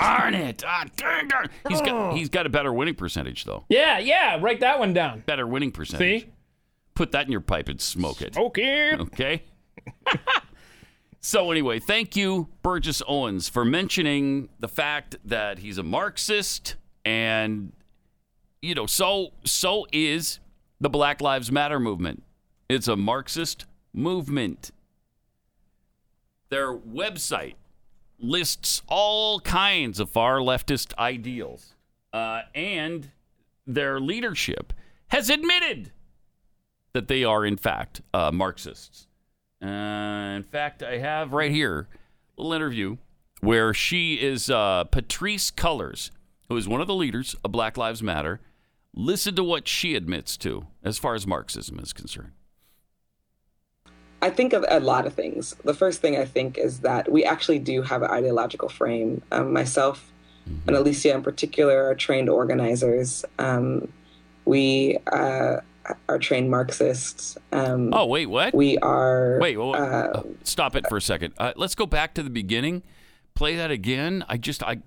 Darn 0.00 0.34
it 0.34 0.62
ah, 0.66 0.84
dang, 0.96 1.28
darn. 1.28 1.48
he's 1.68 1.80
got 1.80 2.16
he's 2.16 2.28
got 2.28 2.46
a 2.46 2.48
better 2.48 2.72
winning 2.72 2.94
percentage 2.94 3.44
though 3.44 3.64
Yeah, 3.68 3.98
yeah, 3.98 4.38
write 4.40 4.60
that 4.60 4.78
one 4.78 4.92
down. 4.92 5.20
better 5.26 5.46
winning 5.46 5.70
percentage 5.72 6.22
See? 6.22 6.30
put 6.94 7.12
that 7.12 7.26
in 7.26 7.32
your 7.32 7.40
pipe 7.40 7.68
and 7.68 7.80
smoke 7.80 8.22
it 8.22 8.36
Okay. 8.36 8.94
okay 8.94 9.42
so 11.20 11.50
anyway 11.50 11.78
thank 11.78 12.16
you 12.16 12.48
burgess 12.62 13.02
owens 13.06 13.48
for 13.48 13.64
mentioning 13.64 14.48
the 14.60 14.68
fact 14.68 15.16
that 15.24 15.58
he's 15.58 15.78
a 15.78 15.82
marxist 15.82 16.76
and 17.04 17.72
you 18.62 18.74
know 18.74 18.86
so 18.86 19.28
so 19.44 19.86
is 19.92 20.40
the 20.80 20.88
black 20.90 21.20
lives 21.20 21.50
matter 21.52 21.78
movement 21.80 22.22
it's 22.68 22.88
a 22.88 22.96
marxist 22.96 23.66
movement 23.92 24.70
their 26.48 26.72
website 26.76 27.54
lists 28.18 28.82
all 28.88 29.40
kinds 29.40 30.00
of 30.00 30.10
far 30.10 30.38
leftist 30.38 30.96
ideals 30.98 31.74
uh, 32.12 32.42
and 32.54 33.10
their 33.66 34.00
leadership 34.00 34.72
has 35.08 35.28
admitted 35.28 35.92
that 36.92 37.08
they 37.08 37.24
are 37.24 37.44
in 37.44 37.56
fact 37.56 38.00
uh, 38.14 38.30
marxists. 38.32 39.06
Uh, 39.62 39.66
in 40.36 40.44
fact 40.44 40.82
i 40.82 40.98
have 40.98 41.32
right 41.32 41.50
here 41.50 41.88
a 42.36 42.42
little 42.42 42.52
interview 42.52 42.96
where 43.40 43.72
she 43.72 44.14
is 44.14 44.50
uh, 44.50 44.84
patrisse 44.84 45.50
cullors 45.50 46.10
who 46.48 46.56
is 46.56 46.68
one 46.68 46.80
of 46.80 46.86
the 46.86 46.94
leaders 46.94 47.34
of 47.44 47.52
black 47.52 47.76
lives 47.76 48.02
matter. 48.02 48.40
Listen 48.94 49.34
to 49.34 49.44
what 49.44 49.68
she 49.68 49.94
admits 49.94 50.36
to 50.38 50.66
as 50.82 50.98
far 50.98 51.14
as 51.14 51.26
marxism 51.26 51.78
is 51.78 51.92
concerned 51.92 52.32
I 54.26 54.30
think 54.30 54.52
of 54.52 54.64
a 54.68 54.80
lot 54.80 55.06
of 55.06 55.14
things. 55.14 55.54
The 55.62 55.72
first 55.72 56.00
thing 56.00 56.16
I 56.16 56.24
think 56.24 56.58
is 56.58 56.80
that 56.80 57.10
we 57.10 57.24
actually 57.24 57.60
do 57.60 57.80
have 57.82 58.02
an 58.02 58.10
ideological 58.10 58.68
frame. 58.68 59.22
Um, 59.30 59.52
myself 59.52 60.12
and 60.66 60.74
Alicia, 60.74 61.14
in 61.14 61.22
particular, 61.22 61.86
are 61.88 61.94
trained 61.94 62.28
organizers. 62.28 63.24
Um, 63.38 63.86
we 64.44 64.98
uh, 65.12 65.58
are 66.08 66.18
trained 66.18 66.50
Marxists. 66.50 67.38
Um, 67.52 67.94
oh 67.94 68.06
wait 68.06 68.26
what 68.26 68.52
we 68.52 68.78
are. 68.78 69.38
Wait, 69.40 69.56
well, 69.56 69.76
uh, 69.76 69.78
uh, 69.78 70.22
stop 70.42 70.74
it 70.74 70.84
for 70.88 70.96
a 70.96 71.02
second. 71.02 71.32
Uh, 71.38 71.52
let's 71.54 71.76
go 71.76 71.86
back 71.86 72.12
to 72.14 72.22
the 72.24 72.30
beginning. 72.30 72.82
Play 73.34 73.54
that 73.54 73.70
again. 73.70 74.24
I 74.28 74.38
just, 74.38 74.60
I'm 74.66 74.82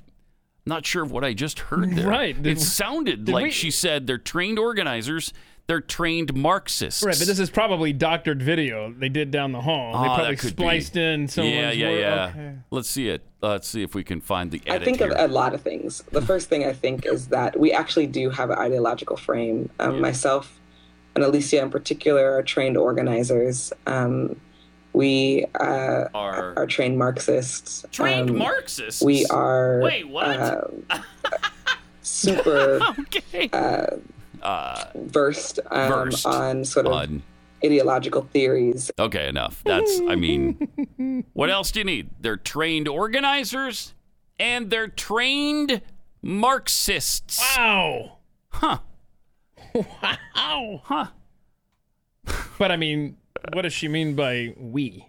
not 0.66 0.86
sure 0.86 1.04
of 1.04 1.12
what 1.14 1.24
I 1.24 1.32
just 1.34 1.60
heard 1.60 1.92
there. 1.96 2.08
Right. 2.20 2.36
Did- 2.42 2.58
it 2.58 2.62
sounded 2.62 3.30
like 3.30 3.44
we- 3.44 3.52
she 3.52 3.72
said 3.72 4.06
they're 4.06 4.18
trained 4.18 4.60
organizers. 4.60 5.32
They're 5.70 5.82
trained 5.82 6.34
Marxists. 6.34 7.04
Right, 7.04 7.16
but 7.16 7.28
this 7.28 7.38
is 7.38 7.52
probably 7.52 7.94
doctored 7.94 8.42
video 8.42 8.92
they 8.92 9.08
did 9.08 9.30
down 9.30 9.52
the 9.52 9.62
hall. 9.62 9.92
they 9.92 9.98
Ah, 10.10 10.16
probably 10.16 10.34
that 10.36 10.42
could 10.42 10.56
be. 10.56 10.64
spliced 10.64 10.96
in 10.98 11.28
someone's 11.28 11.56
Yeah, 11.56 11.70
yeah, 11.72 11.88
word. 11.90 12.00
yeah. 12.00 12.26
Okay. 12.34 12.54
Let's 12.72 12.90
see 12.90 13.08
it. 13.10 13.22
Uh, 13.44 13.50
let's 13.50 13.68
see 13.68 13.84
if 13.84 13.94
we 13.94 14.04
can 14.04 14.20
find 14.20 14.50
the 14.50 14.60
I 14.68 14.80
think 14.80 14.98
here. 14.98 15.12
of 15.12 15.30
a 15.30 15.32
lot 15.32 15.54
of 15.54 15.62
things. 15.62 16.04
The 16.12 16.24
first 16.24 16.50
thing 16.50 16.66
I 16.66 16.74
think 16.74 17.06
is 17.06 17.28
that 17.28 17.60
we 17.60 17.72
actually 17.72 18.08
do 18.08 18.32
have 18.32 18.50
an 18.50 18.58
ideological 18.58 19.16
frame. 19.16 19.70
Um, 19.80 20.02
Myself 20.02 20.60
and 21.14 21.24
Alicia, 21.24 21.62
in 21.62 21.70
particular, 21.70 22.34
are 22.36 22.42
trained 22.42 22.76
organizers. 22.76 23.72
Um, 23.86 24.42
we 24.94 25.46
uh, 25.60 26.06
are, 26.16 26.58
are 26.58 26.66
trained 26.66 26.98
Marxists. 26.98 27.86
Trained 27.92 28.32
Um, 28.32 28.38
Marxists? 28.40 29.04
We 29.04 29.28
are. 29.28 29.82
Wait, 29.84 30.10
what? 30.10 30.36
um, 30.36 30.84
super 32.02 32.80
okay. 33.02 33.50
uh, 33.54 33.98
uh, 34.42 34.86
versed, 34.96 35.60
um, 35.72 35.90
Versed 35.90 36.26
on 36.26 36.66
sort 36.66 36.86
of 36.86 36.94
on- 36.94 37.24
ideological 37.64 38.22
theories. 38.32 38.90
Okay, 38.98 39.28
enough. 39.28 39.62
That's, 39.66 40.00
I 40.08 40.16
mean, 40.16 41.26
what 41.34 41.50
else 41.50 41.72
do 41.72 41.80
you 41.82 41.86
need? 41.86 42.10
They're 42.20 42.38
trained 42.38 42.88
organizers 42.88 43.94
and 44.40 44.70
they're 44.70 44.88
trained 44.88 45.82
Marxists. 46.22 47.40
Wow. 47.58 48.18
Huh. 48.50 48.78
Wow. 49.76 50.82
Huh. 50.84 51.08
But 52.58 52.72
I 52.72 52.76
mean, 52.78 53.18
what 53.54 53.62
does 53.64 53.74
she 53.74 53.88
mean 53.88 54.16
by 54.16 54.56
we? 54.58 55.06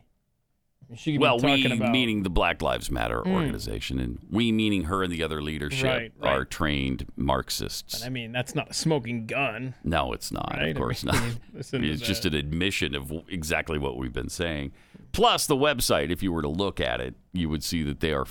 She 0.96 1.12
could 1.12 1.20
Well, 1.20 1.36
be 1.36 1.42
talking 1.42 1.70
we 1.70 1.76
about 1.76 1.92
meaning 1.92 2.22
the 2.24 2.30
Black 2.30 2.62
Lives 2.62 2.90
Matter 2.90 3.22
Hmm. 3.22 3.30
organization, 3.32 4.00
and 4.00 4.18
we 4.30 4.50
meaning 4.50 4.84
her 4.84 5.02
and 5.04 5.12
the 5.12 5.22
other 5.22 5.40
leadership 5.42 5.84
Right, 5.84 6.12
right. 6.18 6.32
are 6.32 6.44
trained 6.44 7.06
Marxists. 7.16 8.04
I 8.04 8.08
mean, 8.08 8.32
that's 8.32 8.54
not 8.54 8.70
a 8.70 8.74
smoking 8.74 9.26
gun. 9.26 9.74
No, 9.84 10.12
it's 10.12 10.32
not. 10.32 10.54
Right? 10.56 10.70
Of 10.70 10.76
course 10.76 11.04
I 11.06 11.12
not. 11.12 11.22
mean, 11.52 11.62
to 11.62 11.90
it's 11.92 12.02
just 12.02 12.22
that. 12.24 12.34
an 12.34 12.40
admission 12.40 12.94
of 12.94 13.12
exactly 13.28 13.78
what 13.78 13.96
we've 13.96 14.12
been 14.12 14.28
saying. 14.28 14.72
Plus, 15.12 15.46
the 15.46 15.56
website, 15.56 16.10
if 16.10 16.22
you 16.22 16.32
were 16.32 16.42
to 16.42 16.48
look 16.48 16.80
at 16.80 17.00
it, 17.00 17.14
you 17.32 17.48
would 17.48 17.62
see 17.64 17.82
that 17.84 18.00
they 18.00 18.12
are 18.12 18.26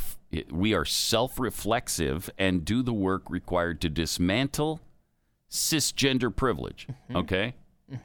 we 0.52 0.74
are 0.74 0.86
self-reflexive 0.86 2.30
and 2.38 2.64
do 2.66 2.82
the 2.84 2.94
work 2.94 3.24
required 3.30 3.82
to 3.82 3.90
dismantle 3.90 4.80
cisgender 5.50 6.34
privilege. 6.36 6.88
Mm-hmm. 6.90 7.16
Okay, 7.18 7.54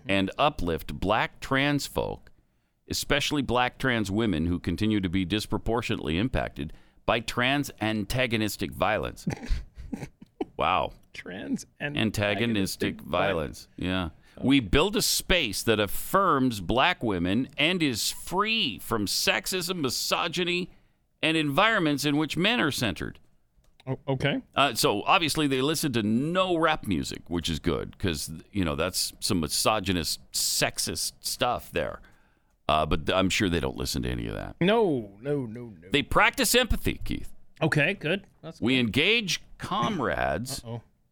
and 0.09 0.31
uplift 0.39 0.95
black 0.99 1.41
trans 1.41 1.87
folk, 1.87 2.31
especially 2.89 3.43
black 3.43 3.79
trans 3.79 4.11
women 4.11 4.47
who 4.47 4.59
continue 4.59 5.01
to 5.01 5.09
be 5.09 5.25
disproportionately 5.25 6.19
impacted 6.19 6.73
by 7.07 7.21
trans 7.21 7.71
antagonistic 7.81 8.73
violence. 8.73 9.27
wow 10.57 10.93
Trans 11.15 11.65
and 11.81 11.97
antagonistic 11.97 13.01
violence. 13.01 13.69
Yeah. 13.77 14.11
We 14.41 14.59
build 14.59 14.97
a 14.97 15.03
space 15.03 15.63
that 15.63 15.79
affirms 15.79 16.61
black 16.61 17.05
women 17.05 17.49
and 17.57 17.81
is 17.83 18.11
free 18.11 18.81
from 18.81 19.07
sexism, 19.07 19.81
misogyny, 19.81 20.71
and 21.23 21.37
environments 21.37 22.05
in 22.05 22.17
which 22.17 22.37
men 22.37 22.61
are 22.61 22.73
centered. 22.73 23.21
Okay. 24.09 24.43
Uh, 24.57 24.75
so 24.75 25.03
obviously 25.03 25.47
they 25.47 25.63
listen 25.63 25.93
to 25.93 26.03
no 26.03 26.57
rap 26.57 26.87
music, 26.87 27.23
which 27.29 27.49
is 27.49 27.61
good 27.61 27.93
because 27.93 28.31
you 28.51 28.65
know 28.65 28.75
that's 28.75 29.13
some 29.21 29.41
misogynist, 29.41 30.21
sexist 30.33 31.13
stuff 31.21 31.71
there. 31.71 32.01
Uh, 32.69 32.87
but 32.87 33.13
I'm 33.13 33.29
sure 33.29 33.49
they 33.49 33.61
don't 33.61 33.77
listen 33.77 34.03
to 34.03 34.09
any 34.09 34.27
of 34.27 34.35
that. 34.35 34.57
No, 34.61 35.11
no, 35.21 35.45
no, 35.45 35.65
no. 35.65 35.89
They 35.93 36.03
practice 36.03 36.55
empathy, 36.55 37.01
Keith. 37.05 37.31
Okay, 37.63 37.95
good. 37.95 38.27
That's 38.43 38.61
We 38.61 38.79
engage 38.79 39.43
comrades 39.59 40.63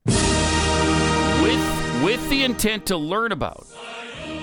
with 0.05 2.03
with 2.03 2.31
the 2.31 2.43
intent 2.43 2.87
to 2.87 2.97
learn 2.97 3.33
about 3.33 3.67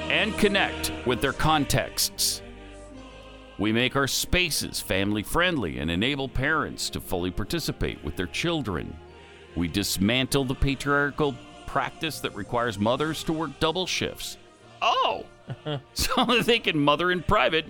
and 0.09 0.35
connect 0.37 0.91
with 1.05 1.21
their 1.21 1.33
contexts. 1.33 2.41
We 3.57 3.73
make 3.73 3.95
our 3.97 4.07
spaces 4.07 4.79
family 4.79 5.21
friendly 5.23 5.79
and 5.79 5.91
enable 5.91 6.29
parents 6.29 6.89
to 6.91 7.01
fully 7.01 7.31
participate 7.31 8.01
with 8.03 8.15
their 8.15 8.27
children. 8.27 8.95
We 9.55 9.67
dismantle 9.67 10.45
the 10.45 10.55
patriarchal 10.55 11.35
practice 11.67 12.19
that 12.21 12.33
requires 12.35 12.79
mothers 12.79 13.23
to 13.25 13.33
work 13.33 13.59
double 13.59 13.85
shifts. 13.85 14.37
Oh, 14.81 15.25
so 15.93 16.25
that 16.25 16.43
they 16.45 16.59
can 16.59 16.79
mother 16.79 17.11
in 17.11 17.23
private 17.23 17.65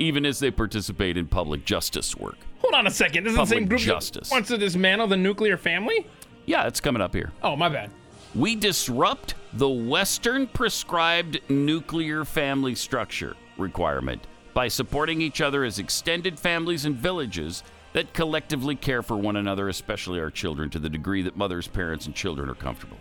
even 0.00 0.24
as 0.24 0.38
they 0.38 0.50
participate 0.50 1.16
in 1.16 1.26
public 1.26 1.64
justice 1.64 2.16
work. 2.16 2.38
Hold 2.62 2.74
on 2.74 2.86
a 2.86 2.90
second. 2.90 3.24
This 3.24 3.32
is 3.32 3.36
the 3.36 3.44
same 3.44 3.64
Public 3.64 3.68
group 3.68 3.80
justice. 3.82 4.30
that 4.30 4.34
wants 4.34 4.48
to 4.48 4.56
dismantle 4.58 5.06
the 5.06 5.16
nuclear 5.16 5.56
family? 5.58 6.06
Yeah, 6.46 6.66
it's 6.66 6.80
coming 6.80 7.02
up 7.02 7.14
here. 7.14 7.32
Oh, 7.42 7.54
my 7.54 7.68
bad. 7.68 7.90
We 8.34 8.56
disrupt 8.56 9.34
the 9.52 9.68
Western 9.68 10.46
prescribed 10.46 11.40
nuclear 11.50 12.24
family 12.24 12.74
structure 12.74 13.36
requirement 13.58 14.26
by 14.54 14.68
supporting 14.68 15.20
each 15.20 15.40
other 15.40 15.64
as 15.64 15.78
extended 15.78 16.38
families 16.38 16.86
and 16.86 16.96
villages 16.96 17.62
that 17.92 18.14
collectively 18.14 18.76
care 18.76 19.02
for 19.02 19.16
one 19.16 19.36
another, 19.36 19.68
especially 19.68 20.18
our 20.20 20.30
children, 20.30 20.70
to 20.70 20.78
the 20.78 20.88
degree 20.88 21.22
that 21.22 21.36
mothers, 21.36 21.66
parents, 21.68 22.06
and 22.06 22.14
children 22.14 22.48
are 22.48 22.54
comfortable. 22.54 22.96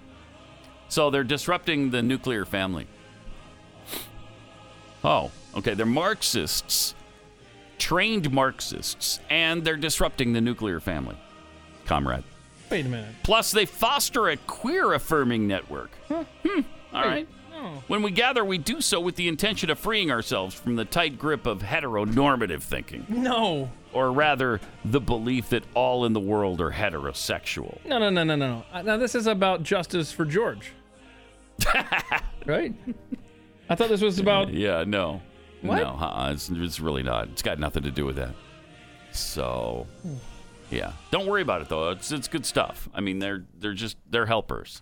So 0.89 1.09
they're 1.09 1.23
disrupting 1.23 1.91
the 1.91 2.01
nuclear 2.01 2.43
family. 2.43 2.87
Oh, 5.03 5.31
okay. 5.55 5.73
They're 5.73 5.85
Marxists, 5.85 6.93
trained 7.77 8.31
Marxists, 8.31 9.19
and 9.29 9.63
they're 9.63 9.77
disrupting 9.77 10.33
the 10.33 10.41
nuclear 10.41 10.79
family, 10.79 11.17
comrade. 11.85 12.23
Wait 12.69 12.85
a 12.85 12.89
minute. 12.89 13.15
Plus, 13.23 13.51
they 13.51 13.65
foster 13.65 14.27
a 14.29 14.37
queer 14.37 14.93
affirming 14.93 15.47
network. 15.47 15.91
Hmm. 16.07 16.61
All 16.93 17.03
right. 17.05 17.27
Oh. 17.55 17.83
When 17.87 18.01
we 18.03 18.11
gather, 18.11 18.45
we 18.45 18.57
do 18.57 18.79
so 18.79 18.99
with 19.01 19.15
the 19.15 19.27
intention 19.27 19.69
of 19.69 19.79
freeing 19.79 20.11
ourselves 20.11 20.53
from 20.55 20.75
the 20.75 20.85
tight 20.85 21.17
grip 21.19 21.45
of 21.45 21.61
heteronormative 21.61 22.61
thinking. 22.61 23.05
No. 23.09 23.69
Or 23.91 24.11
rather, 24.11 24.61
the 24.85 25.01
belief 25.01 25.49
that 25.49 25.63
all 25.73 26.05
in 26.05 26.13
the 26.13 26.19
world 26.19 26.61
are 26.61 26.71
heterosexual. 26.71 27.83
No, 27.85 27.97
no, 27.97 28.09
no, 28.09 28.23
no, 28.23 28.35
no, 28.35 28.47
no. 28.47 28.63
Uh, 28.71 28.81
Now 28.83 28.97
this 28.97 29.15
is 29.15 29.25
about 29.27 29.63
justice 29.63 30.11
for 30.11 30.25
George. 30.25 30.71
right? 32.45 32.73
I 33.69 33.75
thought 33.75 33.89
this 33.89 34.01
was 34.01 34.19
about. 34.19 34.51
Yeah, 34.53 34.83
no. 34.85 35.21
What? 35.61 35.77
No, 35.83 35.89
uh-uh, 35.89 36.31
it's, 36.33 36.49
it's 36.49 36.79
really 36.79 37.03
not. 37.03 37.27
It's 37.29 37.41
got 37.41 37.59
nothing 37.59 37.83
to 37.83 37.91
do 37.91 38.05
with 38.05 38.15
that. 38.15 38.33
So, 39.11 39.87
hmm. 40.01 40.15
yeah. 40.71 40.93
Don't 41.11 41.27
worry 41.27 41.41
about 41.41 41.61
it, 41.61 41.69
though. 41.69 41.89
It's, 41.89 42.11
it's 42.11 42.27
good 42.29 42.45
stuff. 42.45 42.87
I 42.93 43.01
mean, 43.01 43.19
they're, 43.19 43.43
they're 43.57 43.73
just, 43.73 43.97
they're 44.09 44.25
helpers. 44.27 44.81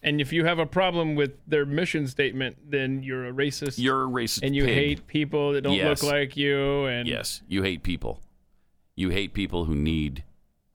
And 0.00 0.20
if 0.20 0.32
you 0.32 0.44
have 0.44 0.60
a 0.60 0.66
problem 0.66 1.16
with 1.16 1.32
their 1.48 1.66
mission 1.66 2.06
statement, 2.06 2.70
then 2.70 3.02
you're 3.02 3.26
a 3.26 3.32
racist. 3.32 3.78
You're 3.78 4.04
a 4.04 4.06
racist 4.06 4.44
And 4.44 4.54
you 4.54 4.64
pig. 4.64 4.74
hate 4.74 5.06
people 5.08 5.52
that 5.54 5.62
don't 5.62 5.74
Yes. 5.74 6.02
look 6.02 6.12
like 6.12 6.36
you. 6.36 6.84
And 6.86 7.08
Yes, 7.08 7.42
you 7.48 7.62
hate 7.64 7.82
people. 7.82 8.20
You 8.94 9.08
hate 9.10 9.32
people 9.32 9.64
who 9.64 9.74
need 9.74 10.22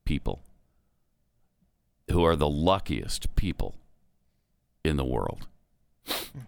people, 0.03 0.41
who 2.11 2.23
are 2.25 2.35
the 2.35 2.49
luckiest 2.49 3.33
people 3.35 3.75
in 4.83 4.97
the 4.97 5.05
world. 5.05 5.47
Hmm. 6.07 6.39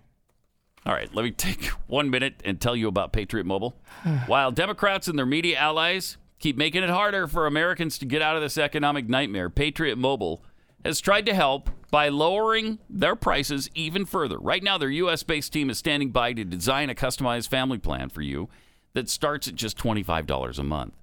All 0.85 0.93
right, 0.93 1.13
let 1.15 1.23
me 1.23 1.31
take 1.31 1.65
one 1.87 2.09
minute 2.09 2.41
and 2.45 2.61
tell 2.61 2.75
you 2.75 2.87
about 2.87 3.11
Patriot 3.11 3.45
Mobile. 3.45 3.75
While 4.27 4.51
Democrats 4.51 5.07
and 5.07 5.17
their 5.17 5.25
media 5.25 5.57
allies 5.57 6.17
keep 6.39 6.57
making 6.57 6.83
it 6.83 6.89
harder 6.89 7.27
for 7.27 7.47
Americans 7.47 7.97
to 7.99 8.05
get 8.05 8.21
out 8.21 8.35
of 8.35 8.41
this 8.41 8.57
economic 8.57 9.09
nightmare, 9.09 9.49
Patriot 9.49 9.97
Mobile 9.97 10.43
has 10.83 11.01
tried 11.01 11.25
to 11.25 11.33
help 11.33 11.69
by 11.89 12.09
lowering 12.09 12.77
their 12.89 13.15
prices 13.15 13.69
even 13.73 14.05
further. 14.05 14.37
Right 14.37 14.61
now, 14.61 14.77
their 14.77 14.89
U.S. 14.89 15.23
based 15.23 15.51
team 15.53 15.69
is 15.69 15.79
standing 15.79 16.11
by 16.11 16.33
to 16.33 16.43
design 16.43 16.89
a 16.89 16.95
customized 16.95 17.47
family 17.47 17.79
plan 17.79 18.09
for 18.09 18.21
you 18.21 18.49
that 18.93 19.09
starts 19.09 19.47
at 19.47 19.55
just 19.55 19.77
$25 19.77 20.59
a 20.59 20.63
month. 20.63 20.93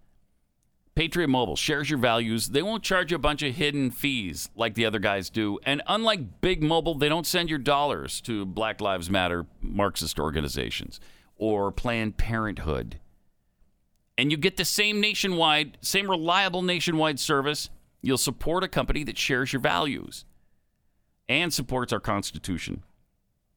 Patriot 0.94 1.28
Mobile 1.28 1.56
shares 1.56 1.88
your 1.88 1.98
values. 1.98 2.48
They 2.48 2.62
won't 2.62 2.82
charge 2.82 3.10
you 3.10 3.16
a 3.16 3.20
bunch 3.20 3.42
of 3.42 3.54
hidden 3.54 3.90
fees 3.90 4.50
like 4.54 4.74
the 4.74 4.84
other 4.84 4.98
guys 4.98 5.30
do. 5.30 5.58
And 5.64 5.82
unlike 5.86 6.42
Big 6.42 6.62
Mobile, 6.62 6.94
they 6.94 7.08
don't 7.08 7.26
send 7.26 7.48
your 7.48 7.58
dollars 7.58 8.20
to 8.22 8.44
Black 8.44 8.80
Lives 8.80 9.08
Matter 9.08 9.46
Marxist 9.62 10.20
organizations 10.20 11.00
or 11.36 11.72
Planned 11.72 12.18
Parenthood. 12.18 12.98
And 14.18 14.30
you 14.30 14.36
get 14.36 14.58
the 14.58 14.66
same 14.66 15.00
nationwide, 15.00 15.78
same 15.80 16.10
reliable 16.10 16.60
nationwide 16.60 17.18
service. 17.18 17.70
You'll 18.02 18.18
support 18.18 18.62
a 18.62 18.68
company 18.68 19.02
that 19.04 19.16
shares 19.16 19.52
your 19.52 19.60
values 19.60 20.26
and 21.26 21.54
supports 21.54 21.92
our 21.92 22.00
Constitution. 22.00 22.82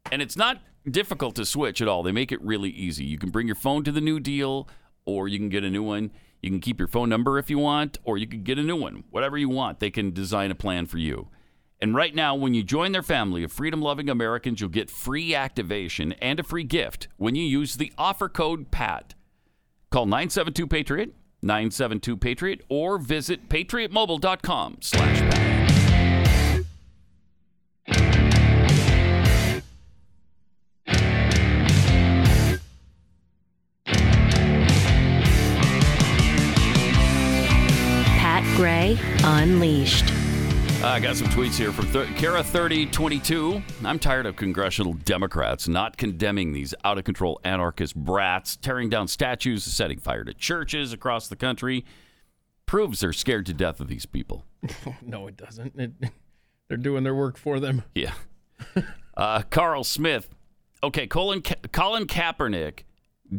And 0.10 0.22
it's 0.22 0.38
not 0.38 0.62
difficult 0.90 1.36
to 1.36 1.46
switch 1.46 1.82
at 1.82 1.88
all. 1.90 2.04
They 2.04 2.14
make 2.14 2.32
it 2.32 2.42
really 2.42 2.70
easy. 2.70 3.04
You 3.04 3.18
can 3.18 3.32
bring 3.32 3.48
your 3.48 3.56
phone 3.56 3.84
to 3.84 3.92
the 3.92 4.02
new 4.02 4.20
deal, 4.22 4.70
or 5.04 5.28
you 5.28 5.38
can 5.38 5.50
get 5.50 5.64
a 5.66 5.70
new 5.70 5.84
one. 5.84 6.12
You 6.46 6.52
can 6.52 6.60
keep 6.60 6.78
your 6.78 6.88
phone 6.88 7.10
number 7.10 7.39
if 7.39 7.50
you 7.50 7.58
want, 7.58 7.98
or 8.04 8.20
you 8.20 8.28
can 8.28 8.43
get 8.43 8.60
a 8.60 8.62
new 8.62 8.76
one. 8.76 9.04
Whatever 9.10 9.36
you 9.36 9.50
want, 9.50 9.80
they 9.80 9.89
can 9.89 10.12
design 10.12 10.52
a 10.52 10.56
plan 10.56 10.86
for 10.86 11.00
you. 11.00 11.30
And 11.82 11.96
right 11.96 12.14
now, 12.14 12.36
when 12.36 12.54
you 12.54 12.62
join 12.62 12.91
their 12.91 13.02
family 13.02 13.43
of 13.43 13.52
freedom 13.52 13.82
loving 13.82 14.12
Americans, 14.12 14.62
you'll 14.62 14.70
get 14.70 14.91
free 14.91 15.34
activation 15.34 16.12
and 16.22 16.39
a 16.39 16.43
free 16.43 16.64
gift 16.64 17.08
when 17.18 17.34
you 17.34 17.43
use 17.43 17.78
the 17.78 17.91
offer 17.98 18.30
code 18.30 18.70
PAT. 18.70 19.16
Call 19.89 20.06
972 20.06 20.68
Patriot, 20.68 21.16
972 21.41 22.16
Patriot, 22.16 22.62
or 22.70 23.00
visit 23.00 23.50
patriotmobile.com 23.50 24.78
slash 24.82 25.22
PAT. 25.22 25.55
Unleashed. 39.46 40.06
I 40.84 41.00
got 41.00 41.16
some 41.18 41.28
tweets 41.28 41.56
here 41.56 41.72
from 41.72 41.86
th- 41.91 42.08
Kara3022. 42.18 43.62
I'm 43.86 44.00
tired 44.00 44.26
of 44.26 44.36
congressional 44.36 44.93
Democrats 44.93 45.68
not 45.68 45.98
condemning 45.98 46.52
these 46.52 46.74
out 46.84 46.98
of 46.98 47.04
control 47.04 47.39
anarchist 47.43 47.96
brats, 47.96 48.56
tearing 48.58 48.89
down 48.89 49.08
statues, 49.08 49.64
setting 49.64 50.00
fire 50.00 50.24
to 50.24 50.34
churches 50.34 50.93
across 50.93 51.28
the 51.28 51.36
country. 51.36 51.86
Proves 52.66 53.02
they're 53.02 53.14
scared 53.14 53.46
to 53.46 53.54
death 53.54 53.80
of 53.80 53.88
these 53.88 54.08
people. 54.08 54.46
no, 55.04 55.28
it 55.28 55.38
doesn't. 55.38 55.80
It, 55.80 55.91
they're 56.68 56.78
doing 56.78 57.04
their 57.04 57.14
work 57.14 57.38
for 57.38 57.60
them. 57.60 57.84
Yeah. 57.93 58.14
Uh, 59.18 59.43
Carl 59.50 59.86
Smith. 59.86 60.28
Okay, 60.84 61.08
Colin, 61.08 61.41
Ka- 61.41 61.56
Colin 61.72 62.06
Kaepernick 62.06 62.80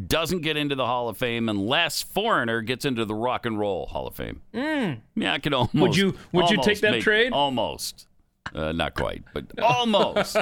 doesn't 0.07 0.41
get 0.41 0.57
into 0.57 0.75
the 0.75 0.87
Hall 0.87 1.09
of 1.09 1.17
Fame 1.17 1.49
unless 1.49 2.03
Foreigner 2.03 2.61
gets 2.61 2.85
into 2.85 3.05
the 3.05 3.15
Rock 3.15 3.47
and 3.47 3.59
Roll 3.59 3.87
Hall 3.87 4.07
of 4.07 4.15
Fame. 4.17 4.43
Mm. 4.53 5.01
Yeah, 5.15 5.33
I 5.35 5.39
could 5.39 5.55
almost. 5.55 5.75
Would 5.75 5.97
you- 5.97 6.17
would 6.33 6.51
you 6.51 6.61
take 6.63 6.81
that 6.81 6.91
make- 6.93 7.03
trade? 7.03 7.33
Almost. 7.33 8.07
Uh, 8.55 8.73
not 8.73 8.95
quite, 8.95 9.23
but 9.35 9.47
almost. 9.63 10.37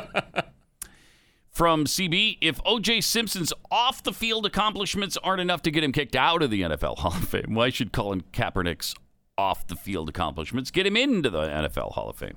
From 1.51 1.85
CB, 1.85 2.39
if 2.41 2.61
O.J. 2.67 3.01
Simpson's 3.03 3.53
off 3.71 4.03
the 4.03 4.13
field 4.13 4.45
accomplishments 4.45 5.17
aren't 5.23 5.41
enough 5.41 5.63
to 5.63 5.71
get 5.71 5.85
him 5.85 5.93
kicked 5.93 6.17
out 6.17 6.43
of 6.43 6.51
the 6.51 6.63
NFL 6.63 6.99
Hall 6.99 7.13
of 7.13 7.29
Fame, 7.29 7.55
why 7.55 7.71
should 7.71 7.93
Colin 7.93 8.23
Kaepernick's 8.33 8.95
off 9.39 9.67
the 9.69 9.77
field 9.77 10.09
accomplishments 10.09 10.73
get 10.73 10.85
him 10.87 10.97
into 10.97 11.31
the 11.31 11.43
NFL 11.43 11.93
Hall 11.93 12.11
of 12.11 12.17
Fame? 12.17 12.37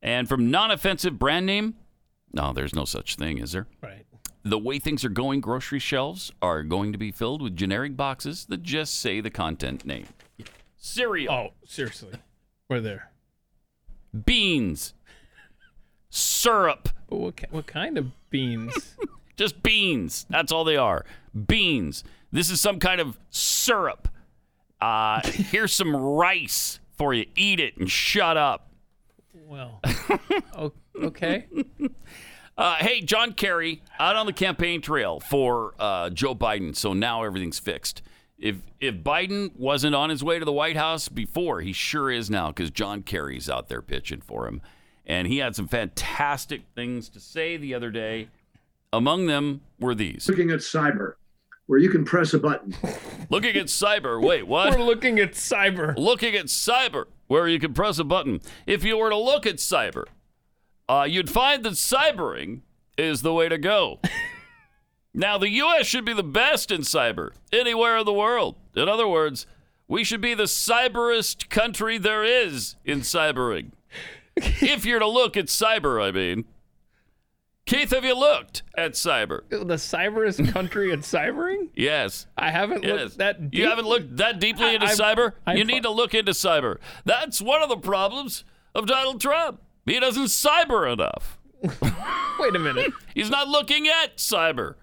And 0.00 0.26
from 0.26 0.50
non 0.50 0.70
offensive 0.70 1.18
brand 1.18 1.44
name, 1.44 1.74
no, 2.32 2.52
there's 2.54 2.74
no 2.74 2.86
such 2.86 3.16
thing, 3.16 3.36
is 3.38 3.52
there? 3.52 3.66
Right. 3.82 4.06
The 4.48 4.58
way 4.58 4.78
things 4.78 5.04
are 5.04 5.10
going, 5.10 5.40
grocery 5.42 5.78
shelves 5.78 6.32
are 6.40 6.62
going 6.62 6.92
to 6.92 6.98
be 6.98 7.10
filled 7.12 7.42
with 7.42 7.54
generic 7.54 7.96
boxes 7.98 8.46
that 8.46 8.62
just 8.62 8.98
say 8.98 9.20
the 9.20 9.28
content 9.30 9.84
name. 9.84 10.06
Cereal. 10.78 11.32
Oh, 11.32 11.48
seriously. 11.66 12.12
We're 12.68 12.80
there. 12.80 13.10
Beans. 14.24 14.94
Syrup. 16.08 16.88
But 17.10 17.16
what, 17.18 17.36
ki- 17.36 17.46
what 17.50 17.66
kind 17.66 17.98
of 17.98 18.06
beans? 18.30 18.96
Just 19.36 19.62
beans. 19.62 20.26
That's 20.30 20.50
all 20.50 20.64
they 20.64 20.76
are. 20.76 21.04
Beans. 21.46 22.02
This 22.32 22.50
is 22.50 22.60
some 22.60 22.80
kind 22.80 23.00
of 23.00 23.16
syrup. 23.30 24.08
Uh, 24.80 25.20
here's 25.26 25.72
some 25.72 25.94
rice 25.94 26.80
for 26.96 27.14
you. 27.14 27.24
Eat 27.36 27.60
it 27.60 27.76
and 27.76 27.88
shut 27.90 28.36
up. 28.36 28.70
well, 29.46 29.80
o- 30.56 30.72
okay. 31.02 31.46
Uh, 32.58 32.74
hey, 32.80 33.00
John 33.00 33.34
Kerry 33.34 33.82
out 34.00 34.16
on 34.16 34.26
the 34.26 34.32
campaign 34.32 34.80
trail 34.80 35.20
for 35.20 35.74
uh, 35.78 36.10
Joe 36.10 36.34
Biden. 36.34 36.74
So 36.74 36.92
now 36.92 37.22
everything's 37.22 37.60
fixed. 37.60 38.02
If 38.36 38.56
if 38.80 38.96
Biden 38.96 39.54
wasn't 39.56 39.94
on 39.94 40.10
his 40.10 40.24
way 40.24 40.40
to 40.40 40.44
the 40.44 40.52
White 40.52 40.76
House 40.76 41.08
before, 41.08 41.60
he 41.60 41.72
sure 41.72 42.10
is 42.10 42.28
now 42.28 42.48
because 42.48 42.70
John 42.72 43.02
Kerry's 43.02 43.48
out 43.48 43.68
there 43.68 43.80
pitching 43.80 44.20
for 44.20 44.46
him, 44.48 44.60
and 45.06 45.28
he 45.28 45.38
had 45.38 45.54
some 45.54 45.68
fantastic 45.68 46.62
things 46.74 47.08
to 47.10 47.20
say 47.20 47.56
the 47.56 47.74
other 47.74 47.90
day. 47.90 48.28
Among 48.92 49.26
them 49.26 49.60
were 49.78 49.94
these: 49.94 50.28
looking 50.28 50.50
at 50.50 50.60
cyber, 50.60 51.14
where 51.66 51.78
you 51.78 51.90
can 51.90 52.04
press 52.04 52.34
a 52.34 52.38
button. 52.38 52.74
looking 53.30 53.56
at 53.56 53.66
cyber. 53.66 54.20
Wait, 54.20 54.46
what? 54.48 54.76
We're 54.76 54.84
looking 54.84 55.18
at 55.20 55.32
cyber. 55.32 55.96
looking 55.96 56.34
at 56.34 56.46
cyber, 56.46 57.06
where 57.28 57.46
you 57.48 57.58
can 57.60 57.72
press 57.72 57.98
a 57.98 58.04
button. 58.04 58.40
If 58.66 58.84
you 58.84 58.98
were 58.98 59.10
to 59.10 59.16
look 59.16 59.46
at 59.46 59.56
cyber, 59.56 60.04
uh, 60.88 61.06
you'd 61.08 61.30
find 61.30 61.64
that 61.64 61.74
cybering 61.74 62.60
is 62.96 63.22
the 63.22 63.32
way 63.32 63.48
to 63.48 63.58
go. 63.58 64.00
now, 65.14 65.38
the 65.38 65.50
U.S. 65.50 65.86
should 65.86 66.04
be 66.04 66.12
the 66.14 66.22
best 66.22 66.70
in 66.70 66.80
cyber 66.82 67.30
anywhere 67.52 67.96
in 67.98 68.04
the 68.06 68.12
world. 68.12 68.56
In 68.74 68.88
other 68.88 69.06
words, 69.08 69.46
we 69.86 70.04
should 70.04 70.20
be 70.20 70.34
the 70.34 70.44
cyberest 70.44 71.48
country 71.48 71.98
there 71.98 72.24
is 72.24 72.76
in 72.84 73.00
cybering. 73.00 73.72
if 74.36 74.84
you're 74.84 74.98
to 75.00 75.08
look 75.08 75.36
at 75.36 75.46
cyber, 75.46 76.02
I 76.02 76.10
mean. 76.10 76.44
Keith, 77.66 77.90
have 77.90 78.04
you 78.04 78.14
looked 78.18 78.62
at 78.78 78.92
cyber? 78.92 79.42
The 79.50 79.74
cyberest 79.74 80.50
country 80.54 80.90
at 80.90 81.00
cybering? 81.00 81.68
Yes. 81.74 82.26
I 82.34 82.50
haven't 82.50 82.82
Yes. 82.82 83.00
looked 83.00 83.18
that 83.18 83.50
deep. 83.50 83.60
You 83.60 83.68
haven't 83.68 83.86
looked 83.86 84.16
that 84.16 84.40
deeply 84.40 84.66
I- 84.66 84.70
into 84.70 84.86
I've- 84.86 84.96
cyber? 84.96 85.32
I've- 85.46 85.58
you 85.58 85.66
need 85.66 85.82
to 85.82 85.90
look 85.90 86.14
into 86.14 86.32
cyber. 86.32 86.78
That's 87.04 87.42
one 87.42 87.62
of 87.62 87.68
the 87.68 87.76
problems 87.76 88.44
of 88.74 88.86
Donald 88.86 89.20
Trump. 89.20 89.60
He 89.88 90.00
doesn't 90.00 90.26
cyber 90.26 90.92
enough. 90.92 91.38
Wait 92.40 92.54
a 92.54 92.58
minute. 92.58 92.92
He's 93.14 93.30
not 93.30 93.48
looking 93.48 93.88
at 93.88 94.16
cyber 94.16 94.74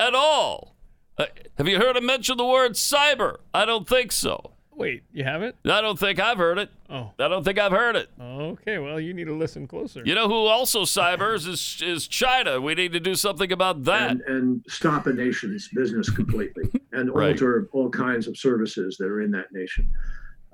at 0.00 0.14
all. 0.14 0.74
Uh, 1.18 1.26
have 1.58 1.68
you 1.68 1.78
heard 1.78 1.96
him 1.96 2.06
mention 2.06 2.36
the 2.38 2.44
word 2.46 2.72
cyber? 2.72 3.36
I 3.52 3.64
don't 3.66 3.86
think 3.88 4.12
so. 4.12 4.52
Wait, 4.74 5.02
you 5.12 5.22
haven't? 5.22 5.54
I 5.66 5.82
don't 5.82 5.98
think 5.98 6.18
I've 6.18 6.38
heard 6.38 6.56
it. 6.58 6.70
Oh. 6.88 7.10
I 7.18 7.28
don't 7.28 7.44
think 7.44 7.58
I've 7.58 7.72
heard 7.72 7.94
it. 7.94 8.08
Okay, 8.18 8.78
well, 8.78 8.98
you 8.98 9.12
need 9.12 9.26
to 9.26 9.36
listen 9.36 9.66
closer. 9.66 10.02
You 10.04 10.14
know 10.14 10.26
who 10.26 10.46
also 10.46 10.82
cybers 10.84 11.46
is 11.46 11.82
is 11.84 12.08
China. 12.08 12.58
We 12.58 12.74
need 12.74 12.92
to 12.94 12.98
do 13.00 13.14
something 13.14 13.52
about 13.52 13.84
that. 13.84 14.10
and, 14.12 14.22
and 14.22 14.64
stop 14.68 15.06
a 15.06 15.12
nation's 15.12 15.68
business 15.68 16.08
completely 16.08 16.64
and 16.92 17.10
Right. 17.14 17.32
alter 17.32 17.68
all 17.72 17.90
kinds 17.90 18.26
of 18.26 18.38
services 18.38 18.96
that 18.98 19.06
are 19.08 19.20
in 19.20 19.30
that 19.32 19.52
nation. 19.52 19.90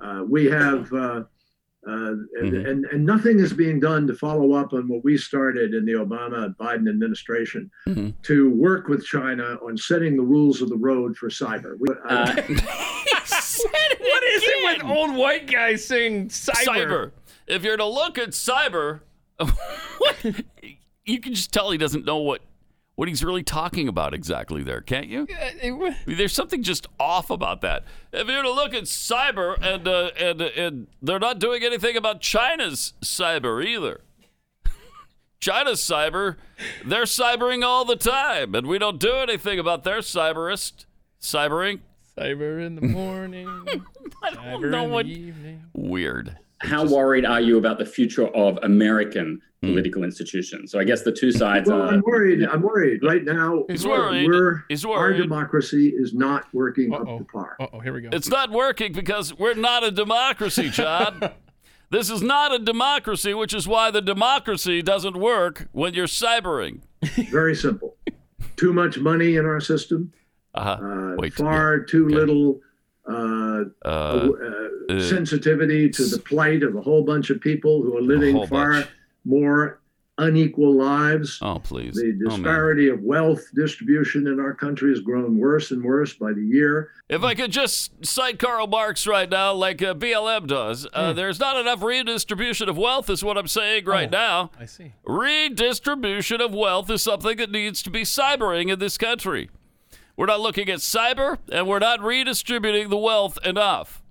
Uh, 0.02 0.24
we 0.28 0.46
have, 0.46 0.92
uh, 0.92 1.22
uh, 1.88 1.92
and, 1.92 2.28
Mm-hmm. 2.52 2.66
and, 2.68 2.84
and 2.86 3.06
nothing 3.06 3.38
is 3.38 3.52
being 3.52 3.80
done 3.80 4.06
to 4.06 4.14
follow 4.14 4.52
up 4.52 4.72
on 4.74 4.86
what 4.88 5.02
we 5.04 5.16
started 5.16 5.72
in 5.74 5.84
the 5.86 5.92
Obama 5.92 6.54
Biden 6.56 6.88
administration 6.88 7.70
Mm-hmm. 7.86 8.10
to 8.24 8.50
work 8.50 8.88
with 8.88 9.04
China 9.04 9.56
on 9.66 9.76
setting 9.76 10.16
the 10.16 10.22
rules 10.22 10.60
of 10.62 10.68
the 10.68 10.76
road 10.76 11.16
for 11.16 11.28
cyber. 11.30 11.76
We, 11.80 11.88
uh, 12.08 12.34
what 12.92 14.22
is 14.24 14.42
it 14.44 14.82
with 14.82 14.90
old 14.90 15.14
white 15.16 15.50
guys 15.50 15.84
saying 15.84 16.28
cyber? 16.28 16.64
cyber. 16.66 17.10
If 17.46 17.64
you're 17.64 17.76
to 17.78 17.86
look 17.86 18.18
at 18.18 18.30
cyber, 18.30 19.00
you 21.04 21.20
can 21.20 21.34
just 21.34 21.52
tell 21.52 21.70
he 21.70 21.78
doesn't 21.78 22.04
know 22.04 22.18
what 22.18 22.42
what 22.98 23.06
he's 23.06 23.22
really 23.22 23.44
talking 23.44 23.86
about 23.86 24.12
exactly 24.12 24.64
there, 24.64 24.80
can't 24.80 25.06
you? 25.06 25.24
There's 26.04 26.32
something 26.32 26.64
just 26.64 26.88
off 26.98 27.30
about 27.30 27.60
that. 27.60 27.84
If 28.12 28.26
you're 28.26 28.42
to 28.42 28.50
look 28.50 28.74
at 28.74 28.84
cyber 28.84 29.56
and 29.62 29.86
uh, 29.86 30.10
and 30.18 30.40
and 30.42 30.86
they're 31.00 31.20
not 31.20 31.38
doing 31.38 31.62
anything 31.62 31.96
about 31.96 32.20
China's 32.20 32.94
cyber 33.00 33.64
either. 33.64 34.00
China's 35.40 35.78
cyber, 35.80 36.38
they're 36.84 37.04
cybering 37.04 37.64
all 37.64 37.84
the 37.84 37.94
time, 37.94 38.56
and 38.56 38.66
we 38.66 38.78
don't 38.80 38.98
do 38.98 39.12
anything 39.12 39.60
about 39.60 39.84
their 39.84 39.98
cyberist 40.00 40.86
cybering. 41.22 41.78
Cyber 42.18 42.66
in 42.66 42.74
the 42.74 42.80
morning. 42.80 43.46
I 44.24 44.30
don't 44.50 44.72
know 44.72 44.82
what- 44.82 45.06
evening. 45.06 45.62
Weird. 45.72 46.36
How 46.60 46.84
worried 46.84 47.24
are 47.24 47.40
you 47.40 47.58
about 47.58 47.78
the 47.78 47.86
future 47.86 48.26
of 48.28 48.58
American 48.62 49.40
political 49.62 50.02
institutions? 50.02 50.72
So 50.72 50.80
I 50.80 50.84
guess 50.84 51.02
the 51.02 51.12
two 51.12 51.30
sides 51.30 51.70
well, 51.70 51.82
are. 51.82 51.88
I'm 51.88 52.02
worried. 52.04 52.44
I'm 52.44 52.62
worried 52.62 53.02
right 53.02 53.24
now. 53.24 53.64
He's 53.68 53.86
worried. 53.86 54.26
We're, 54.26 54.64
He's 54.68 54.84
worried. 54.84 55.16
Our 55.16 55.22
democracy 55.22 55.88
is 55.96 56.14
not 56.14 56.52
working 56.52 56.92
up 56.92 57.04
to 57.04 57.24
par. 57.30 57.56
Oh, 57.60 57.78
here 57.80 57.92
we 57.92 58.00
go. 58.00 58.08
It's 58.12 58.28
not 58.28 58.50
working 58.50 58.92
because 58.92 59.32
we're 59.38 59.54
not 59.54 59.84
a 59.84 59.92
democracy, 59.92 60.68
John. 60.70 61.30
this 61.90 62.10
is 62.10 62.22
not 62.22 62.52
a 62.52 62.58
democracy, 62.58 63.34
which 63.34 63.54
is 63.54 63.68
why 63.68 63.92
the 63.92 64.02
democracy 64.02 64.82
doesn't 64.82 65.16
work 65.16 65.68
when 65.72 65.94
you're 65.94 66.06
cybering. 66.06 66.80
Very 67.30 67.54
simple. 67.54 67.96
Too 68.56 68.72
much 68.72 68.98
money 68.98 69.36
in 69.36 69.46
our 69.46 69.60
system. 69.60 70.12
Uh-huh. 70.54 71.14
Uh, 71.22 71.30
far 71.30 71.78
too 71.80 72.08
little 72.08 72.60
uh, 73.08 73.64
Uh, 73.84 73.88
uh, 73.88 74.92
uh, 74.94 75.00
sensitivity 75.00 75.88
to 75.90 76.04
the 76.06 76.18
plight 76.18 76.62
of 76.62 76.76
a 76.76 76.80
whole 76.82 77.02
bunch 77.04 77.30
of 77.30 77.40
people 77.40 77.82
who 77.82 77.96
are 77.96 78.02
living 78.02 78.46
far 78.46 78.72
bunch. 78.72 78.86
more 79.24 79.80
unequal 80.20 80.74
lives. 80.74 81.38
Oh, 81.40 81.60
please. 81.60 81.94
The 81.94 82.12
Oh, 82.26 82.30
disparity 82.30 82.88
of 82.88 83.00
wealth 83.02 83.44
distribution 83.54 84.26
in 84.26 84.40
our 84.40 84.52
country 84.52 84.90
has 84.90 84.98
grown 85.00 85.38
worse 85.38 85.70
and 85.70 85.80
worse 85.84 86.12
by 86.14 86.32
the 86.32 86.42
year. 86.44 86.90
If 87.08 87.22
I 87.22 87.34
could 87.34 87.52
just 87.52 88.04
cite 88.04 88.38
Karl 88.40 88.66
Marx 88.66 89.06
right 89.06 89.30
now, 89.30 89.52
like 89.52 89.80
uh, 89.80 89.94
BLM 89.94 90.48
does, 90.48 90.88
uh, 90.92 91.12
there's 91.12 91.38
not 91.38 91.56
enough 91.56 91.82
redistribution 91.84 92.68
of 92.68 92.76
wealth, 92.76 93.08
is 93.10 93.22
what 93.22 93.38
I'm 93.38 93.46
saying 93.46 93.84
right 93.84 94.10
now. 94.10 94.50
I 94.58 94.66
see. 94.66 94.92
Redistribution 95.04 96.40
of 96.40 96.52
wealth 96.52 96.90
is 96.90 97.02
something 97.02 97.36
that 97.36 97.50
needs 97.52 97.82
to 97.84 97.90
be 97.90 98.02
cybering 98.02 98.72
in 98.72 98.78
this 98.80 98.98
country. 98.98 99.50
We're 100.18 100.26
not 100.26 100.40
looking 100.40 100.68
at 100.68 100.80
cyber, 100.80 101.38
and 101.50 101.66
we're 101.68 101.78
not 101.78 102.02
redistributing 102.02 102.88
the 102.90 102.98
wealth 102.98 103.38
enough 103.46 104.02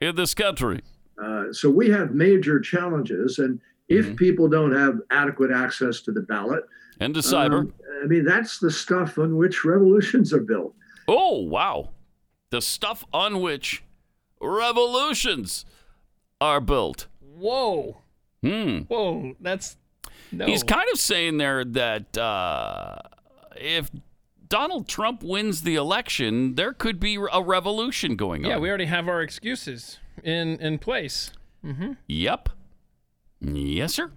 in 0.00 0.16
this 0.16 0.34
country. 0.34 0.80
Uh, 1.22 1.44
so 1.52 1.70
we 1.70 1.88
have 1.88 2.10
major 2.14 2.58
challenges, 2.60 3.38
and 3.38 3.60
if 3.88 4.06
Mm-hmm. 4.06 4.14
people 4.16 4.48
don't 4.48 4.72
have 4.74 4.98
adequate 5.12 5.52
access 5.52 6.00
to 6.02 6.10
the 6.12 6.22
ballot, 6.22 6.64
And 6.98 7.14
to 7.14 7.20
cyber. 7.20 7.60
um, 7.60 7.74
I 8.02 8.06
mean 8.06 8.24
that's 8.24 8.58
the 8.58 8.70
stuff 8.72 9.18
on 9.18 9.36
which 9.36 9.64
revolutions 9.64 10.32
are 10.32 10.40
built. 10.40 10.74
Oh, 11.06 11.42
wow. 11.42 11.90
The 12.50 12.60
stuff 12.60 13.04
on 13.12 13.40
which 13.40 13.82
revolutions 14.40 15.64
are 16.40 16.60
built. 16.60 17.06
Whoa. 17.20 17.98
Hmm. 18.42 18.78
Whoa. 18.88 19.34
That's. 19.40 19.76
No. 20.32 20.46
He's 20.46 20.62
kind 20.64 20.88
of 20.92 20.98
saying 20.98 21.38
there 21.38 21.64
that 21.64 22.16
uh, 22.18 22.96
if 23.56 23.90
Donald 24.52 24.86
Trump 24.86 25.22
wins 25.22 25.62
the 25.62 25.76
election, 25.76 26.56
there 26.56 26.74
could 26.74 27.00
be 27.00 27.18
a 27.32 27.42
revolution 27.42 28.16
going 28.16 28.44
on. 28.44 28.50
Yeah, 28.50 28.58
we 28.58 28.68
already 28.68 28.84
have 28.84 29.08
our 29.08 29.22
excuses 29.22 29.98
in 30.22 30.58
in 30.58 30.78
place. 30.78 31.32
Mm-hmm. 31.64 31.92
Yep. 32.06 32.50
Yes, 33.40 33.94
sir. 33.94 34.10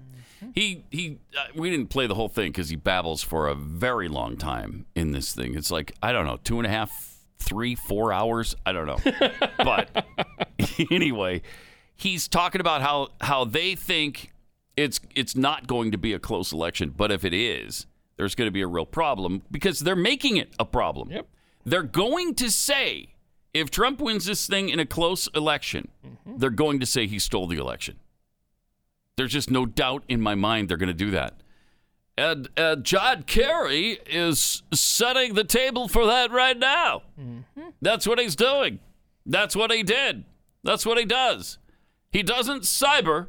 He 0.54 0.84
he. 0.92 1.20
Uh, 1.38 1.46
we 1.56 1.70
didn't 1.70 1.88
play 1.88 2.06
the 2.06 2.16
whole 2.16 2.28
thing 2.28 2.52
because 2.52 2.68
he 2.68 2.76
babbles 2.76 3.24
for 3.24 3.48
a 3.48 3.56
very 3.56 4.10
long 4.10 4.36
time 4.36 4.86
in 4.94 5.14
this 5.14 5.34
thing. 5.34 5.56
It's 5.56 5.72
like 5.72 5.94
I 6.04 6.12
don't 6.12 6.26
know, 6.26 6.38
two 6.44 6.58
and 6.58 6.68
a 6.68 6.70
half, 6.70 7.18
three, 7.40 7.74
four 7.74 8.12
hours. 8.12 8.58
I 8.66 8.74
don't 8.74 8.88
know. 8.88 9.00
but 9.60 10.06
anyway, 10.92 11.44
he's 11.96 12.28
talking 12.28 12.60
about 12.60 12.82
how 12.82 13.08
how 13.22 13.46
they 13.46 13.74
think 13.74 14.34
it's 14.76 15.00
it's 15.16 15.38
not 15.38 15.66
going 15.66 15.92
to 15.92 15.98
be 15.98 16.12
a 16.12 16.20
close 16.20 16.52
election, 16.52 16.94
but 16.96 17.10
if 17.10 17.24
it 17.24 17.34
is, 17.34 17.86
there's 18.18 18.36
going 18.36 18.48
to 18.48 18.52
be 18.52 18.62
a 18.62 18.68
real 18.68 18.86
problem 18.86 19.42
because 19.52 19.80
they're 19.80 19.96
making 19.96 20.38
it 20.38 20.54
a 20.60 20.66
problem. 20.66 21.12
Yep. 21.12 21.28
They're 21.66 21.84
going 21.84 22.36
to 22.36 22.50
say 22.52 23.10
if 23.54 23.72
Trump 23.72 24.00
wins 24.02 24.26
this 24.26 24.48
thing 24.48 24.70
in 24.70 24.80
a 24.80 24.86
close 24.86 25.28
election, 25.36 25.88
they're 26.26 26.50
going 26.50 26.80
to 26.80 26.86
say 26.86 27.08
he 27.08 27.20
stole 27.20 27.48
the 27.48 27.58
election. 27.58 27.98
There's 29.18 29.32
just 29.32 29.50
no 29.50 29.66
doubt 29.66 30.04
in 30.08 30.22
my 30.22 30.36
mind 30.36 30.70
they're 30.70 30.78
going 30.78 30.88
to 30.88 30.94
do 30.94 31.12
that. 31.12 31.42
And 32.18 32.50
uh, 32.58 32.78
John 32.78 33.24
Kerry 33.24 34.00
is 34.06 34.64
setting 34.74 35.34
the 35.34 35.44
table 35.44 35.88
for 35.88 36.06
that 36.06 36.32
right 36.32 36.58
now. 36.58 37.04
That's 37.82 38.08
what 38.08 38.20
he's 38.20 38.36
doing. 38.36 38.80
That's 39.26 39.56
what 39.56 39.72
he 39.72 39.84
did. 39.84 40.24
That's 40.64 40.86
what 40.86 40.98
he 40.98 41.06
does. 41.06 41.58
He 42.12 42.24
doesn't 42.24 42.64
cyber, 42.64 43.28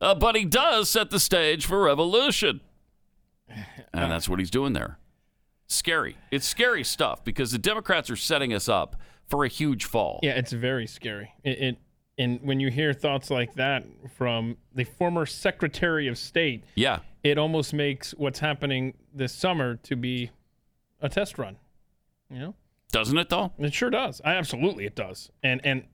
uh, 0.00 0.14
but 0.14 0.36
he 0.36 0.44
does 0.44 0.88
set 0.88 1.10
the 1.10 1.20
stage 1.20 1.66
for 1.66 1.82
revolution. 1.82 2.60
And 4.02 4.12
that's 4.12 4.28
what 4.28 4.38
he's 4.38 4.50
doing 4.50 4.72
there. 4.72 4.98
Scary. 5.68 6.16
It's 6.30 6.46
scary 6.46 6.84
stuff 6.84 7.24
because 7.24 7.50
the 7.52 7.58
Democrats 7.58 8.08
are 8.10 8.16
setting 8.16 8.52
us 8.54 8.68
up 8.68 8.96
for 9.28 9.44
a 9.44 9.48
huge 9.48 9.84
fall. 9.84 10.20
Yeah, 10.22 10.32
it's 10.32 10.52
very 10.52 10.86
scary. 10.86 11.32
It, 11.42 11.58
it 11.60 11.76
and 12.18 12.40
when 12.42 12.60
you 12.60 12.70
hear 12.70 12.92
thoughts 12.94 13.30
like 13.30 13.54
that 13.56 13.84
from 14.16 14.56
the 14.74 14.84
former 14.84 15.26
Secretary 15.26 16.06
of 16.08 16.16
State, 16.16 16.64
Yeah. 16.74 17.00
it 17.22 17.36
almost 17.36 17.74
makes 17.74 18.12
what's 18.12 18.38
happening 18.38 18.94
this 19.12 19.32
summer 19.34 19.76
to 19.76 19.96
be 19.96 20.30
a 21.00 21.08
test 21.08 21.36
run. 21.38 21.56
You 22.30 22.38
know, 22.38 22.54
Doesn't 22.92 23.18
it 23.18 23.28
though? 23.28 23.52
it 23.58 23.74
sure 23.74 23.90
does. 23.90 24.20
I 24.24 24.34
absolutely 24.34 24.86
it 24.86 24.94
does. 24.94 25.30
And 25.42 25.60
and 25.64 25.84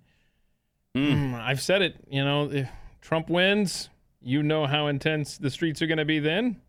Hmm. 0.94 1.00
mm, 1.34 1.34
I've 1.40 1.62
said 1.62 1.80
it. 1.80 1.96
You 2.10 2.22
know, 2.24 2.50
if 2.52 2.68
Trump 3.00 3.30
wins, 3.30 3.88
you 4.20 4.42
know 4.42 4.66
how 4.66 4.86
intense 4.88 5.38
the 5.38 5.48
streets 5.50 5.80
are 5.80 5.86
going 5.86 5.96
to 5.98 6.04
be 6.04 6.18
then. 6.18 6.60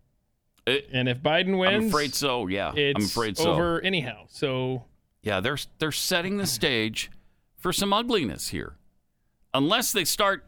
It- 0.65 0.88
and 0.94 1.10
if 1.10 1.19
Biden 1.22 1.57
wins, 1.60 1.84
I'm 1.84 1.88
afraid 1.90 2.14
so. 2.14 2.48
Yeah. 2.48 2.73
It's 2.76 2.98
I'm 2.98 3.06
afraid 3.06 3.38
so. 3.38 3.52
over 3.52 3.81
anyhow. 3.81 4.26
So 4.30 4.85
Yeah, 5.22 5.40
they're 5.40 5.57
they're 5.80 5.91
setting 5.91 6.38
the 6.38 6.48
stage 6.48 7.11
for 7.57 7.72
some 7.73 7.94
ugliness 7.94 8.49
here. 8.49 8.76
Unless 9.53 9.91
they 9.91 10.03
start, 10.06 10.45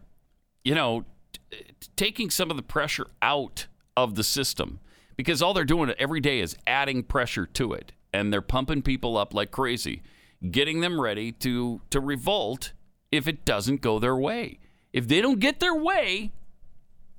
you 0.63 0.73
know, 0.75 1.05
t- 1.51 1.59
taking 1.95 2.29
some 2.29 2.49
of 2.49 2.57
the 2.57 2.63
pressure 2.63 3.07
out 3.21 3.67
of 3.95 4.15
the 4.15 4.23
system 4.23 4.79
because 5.15 5.41
all 5.41 5.53
they're 5.53 5.63
doing 5.63 5.93
every 5.99 6.19
day 6.19 6.39
is 6.39 6.57
adding 6.67 7.03
pressure 7.03 7.45
to 7.45 7.73
it 7.73 7.91
and 8.11 8.31
they're 8.33 8.41
pumping 8.41 8.81
people 8.81 9.17
up 9.17 9.33
like 9.33 9.51
crazy, 9.51 10.01
getting 10.51 10.79
them 10.81 10.99
ready 10.99 11.31
to 11.33 11.81
to 11.89 11.99
revolt 11.99 12.73
if 13.11 13.27
it 13.27 13.45
doesn't 13.45 13.81
go 13.81 13.99
their 13.99 14.15
way. 14.15 14.59
If 14.91 15.07
they 15.07 15.21
don't 15.21 15.39
get 15.39 15.59
their 15.59 15.75
way, 15.75 16.31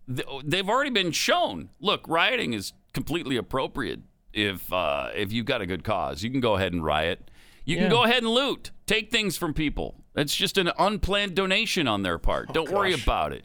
they've 0.09 0.69
already 0.69 0.91
been 0.91 1.13
shown. 1.13 1.71
Look, 1.81 2.07
rioting 2.09 2.53
is 2.53 2.73
completely 2.97 3.37
appropriate 3.37 4.01
if 4.33 4.73
uh, 4.73 5.11
if 5.15 5.33
you've 5.33 5.45
got 5.47 5.61
a 5.61 5.67
good 5.67 5.85
cause. 5.85 6.23
You 6.23 6.31
can 6.31 6.41
go 6.41 6.55
ahead 6.57 6.73
and 6.73 6.83
riot. 6.83 7.31
You 7.67 7.77
Yeah. 7.77 7.83
can 7.83 7.91
go 7.91 8.05
ahead 8.05 8.23
and 8.23 8.29
loot, 8.33 8.71
take 8.87 9.11
things 9.11 9.37
from 9.37 9.53
people. 9.53 10.03
It's 10.15 10.35
just 10.35 10.57
an 10.57 10.71
unplanned 10.79 11.35
donation 11.35 11.87
on 11.87 12.03
their 12.03 12.17
part. 12.19 12.55
Don't 12.55 12.71
worry 12.71 12.95
about 12.95 13.33
it. 13.35 13.45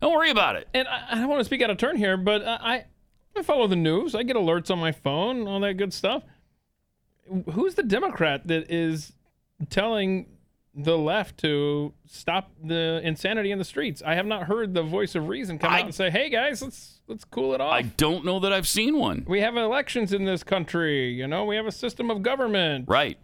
Don't 0.00 0.12
worry 0.12 0.30
about 0.30 0.56
it. 0.56 0.66
And 0.74 0.88
I, 0.88 1.04
I 1.12 1.14
don't 1.14 1.28
want 1.28 1.38
to 1.40 1.44
speak 1.44 1.62
out 1.62 1.70
of 1.70 1.76
turn 1.78 1.96
here, 1.96 2.16
but 2.16 2.42
I, 2.44 2.56
I 2.74 2.84
I 3.36 3.42
follow 3.42 3.68
the 3.68 3.76
news. 3.76 4.16
I 4.16 4.24
get 4.24 4.34
alerts 4.34 4.68
on 4.70 4.78
my 4.80 4.90
phone, 4.90 5.46
all 5.46 5.60
that 5.60 5.74
good 5.74 5.92
stuff. 5.94 6.24
Who's 7.52 7.74
the 7.76 7.82
Democrat 7.84 8.46
that 8.48 8.70
is 8.72 9.12
telling 9.70 10.26
the 10.74 10.96
left 10.96 11.38
to 11.38 11.92
stop 12.06 12.50
the 12.62 13.00
insanity 13.04 13.50
in 13.50 13.58
the 13.58 13.64
streets? 13.64 14.02
I 14.04 14.14
have 14.14 14.26
not 14.26 14.44
heard 14.44 14.74
the 14.74 14.82
voice 14.82 15.14
of 15.14 15.28
reason 15.28 15.58
come 15.58 15.72
out 15.72 15.84
and 15.84 15.94
say, 15.94 16.10
"Hey 16.10 16.30
guys, 16.30 16.62
let's 16.62 16.97
let's 17.08 17.24
cool 17.24 17.54
it 17.54 17.60
off." 17.60 17.72
I 17.72 17.82
don't 17.82 18.24
know 18.24 18.38
that 18.40 18.52
I've 18.52 18.68
seen 18.68 18.96
one. 18.98 19.24
we 19.26 19.40
have 19.40 19.56
elections 19.56 20.12
in 20.12 20.24
this 20.24 20.42
country. 20.44 21.10
You 21.12 21.26
know, 21.26 21.44
we 21.44 21.56
have 21.56 21.66
a 21.66 21.72
system 21.72 22.10
of 22.10 22.22
government. 22.22 22.84
Right. 22.88 23.18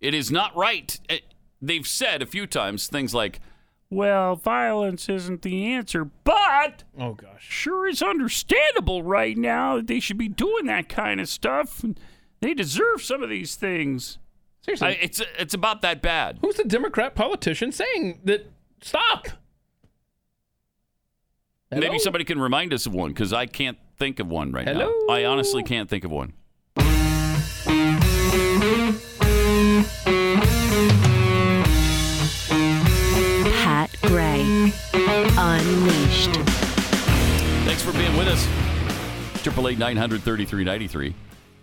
It 0.00 0.14
is 0.14 0.30
not 0.30 0.54
right. 0.56 0.98
Eh, 1.08 1.18
They've 1.62 1.86
said 1.86 2.20
a 2.20 2.26
few 2.26 2.46
times 2.46 2.86
things 2.86 3.14
like, 3.14 3.40
well, 3.88 4.36
violence 4.36 5.08
isn't 5.08 5.40
the 5.42 5.66
answer, 5.72 6.04
but 6.24 6.84
oh 6.98 7.14
gosh, 7.14 7.46
sure 7.48 7.86
is 7.86 8.02
understandable 8.02 9.02
right 9.02 9.36
now 9.38 9.76
that 9.76 9.86
they 9.86 10.00
should 10.00 10.18
be 10.18 10.28
doing 10.28 10.66
that 10.66 10.88
kind 10.88 11.20
of 11.20 11.28
stuff. 11.28 11.82
They 12.40 12.52
deserve 12.52 13.00
some 13.00 13.22
of 13.22 13.30
these 13.30 13.54
things. 13.54 14.18
Seriously. 14.62 14.88
I, 14.88 14.90
it's 15.00 15.22
it's 15.38 15.54
about 15.54 15.80
that 15.82 16.02
bad. 16.02 16.38
Who's 16.42 16.56
the 16.56 16.64
Democrat 16.64 17.14
politician 17.14 17.72
saying 17.72 18.20
that 18.24 18.50
stop? 18.82 19.28
Maybe 21.70 21.98
somebody 21.98 22.24
can 22.24 22.40
remind 22.40 22.72
us 22.72 22.86
of 22.86 22.94
one 22.94 23.10
because 23.10 23.32
I 23.32 23.46
can't 23.46 23.78
think 23.98 24.20
of 24.20 24.28
one 24.28 24.52
right 24.52 24.66
Hello? 24.66 24.92
now. 25.08 25.14
I 25.14 25.24
honestly 25.24 25.62
can't 25.62 25.88
think 25.90 26.04
of 26.04 26.10
one. 26.10 26.32
Pat 33.62 33.94
Gray 34.02 34.72
Unleashed. 35.38 36.34
Thanks 37.64 37.82
for 37.82 37.92
being 37.92 38.16
with 38.16 38.28
us. 38.28 38.46
Triple 39.42 39.68
eight 39.68 39.78
nine 39.78 39.96
hundred 39.96 40.22
thirty 40.22 40.44
three 40.44 40.64
ninety 40.64 40.86
three, 40.88 41.14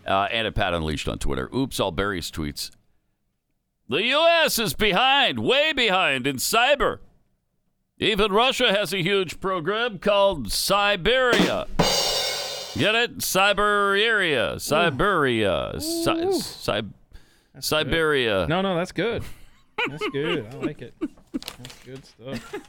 uh, 0.08 0.28
and 0.32 0.48
at 0.48 0.56
Pat 0.56 0.74
Unleashed 0.74 1.08
on 1.08 1.18
Twitter. 1.20 1.50
Oops, 1.56 1.80
all 1.80 1.92
Barry's 1.92 2.30
tweets. 2.32 2.72
The 3.90 4.02
U.S. 4.04 4.60
is 4.60 4.74
behind, 4.74 5.40
way 5.40 5.74
behind 5.74 6.26
in 6.26 6.38
cyber. 6.38 7.00
Even 8.00 8.32
Russia 8.32 8.74
has 8.74 8.94
a 8.94 9.02
huge 9.02 9.40
program 9.40 10.00
called 10.00 10.52
Siberia. 10.52 11.68
Get 12.76 12.96
it? 12.96 13.22
Siberia, 13.22 14.60
Siberia, 14.60 15.74
Si- 15.80 16.32
Si- 16.42 16.82
Siberia. 17.60 18.48
No, 18.50 18.62
no, 18.62 18.76
that's 18.76 18.92
good. 18.92 19.24
That's 19.88 20.08
good. 20.10 20.48
I 20.52 20.56
like 20.58 20.82
it. 20.82 20.94
That's 21.32 21.80
good 21.86 22.06
stuff. 22.06 22.56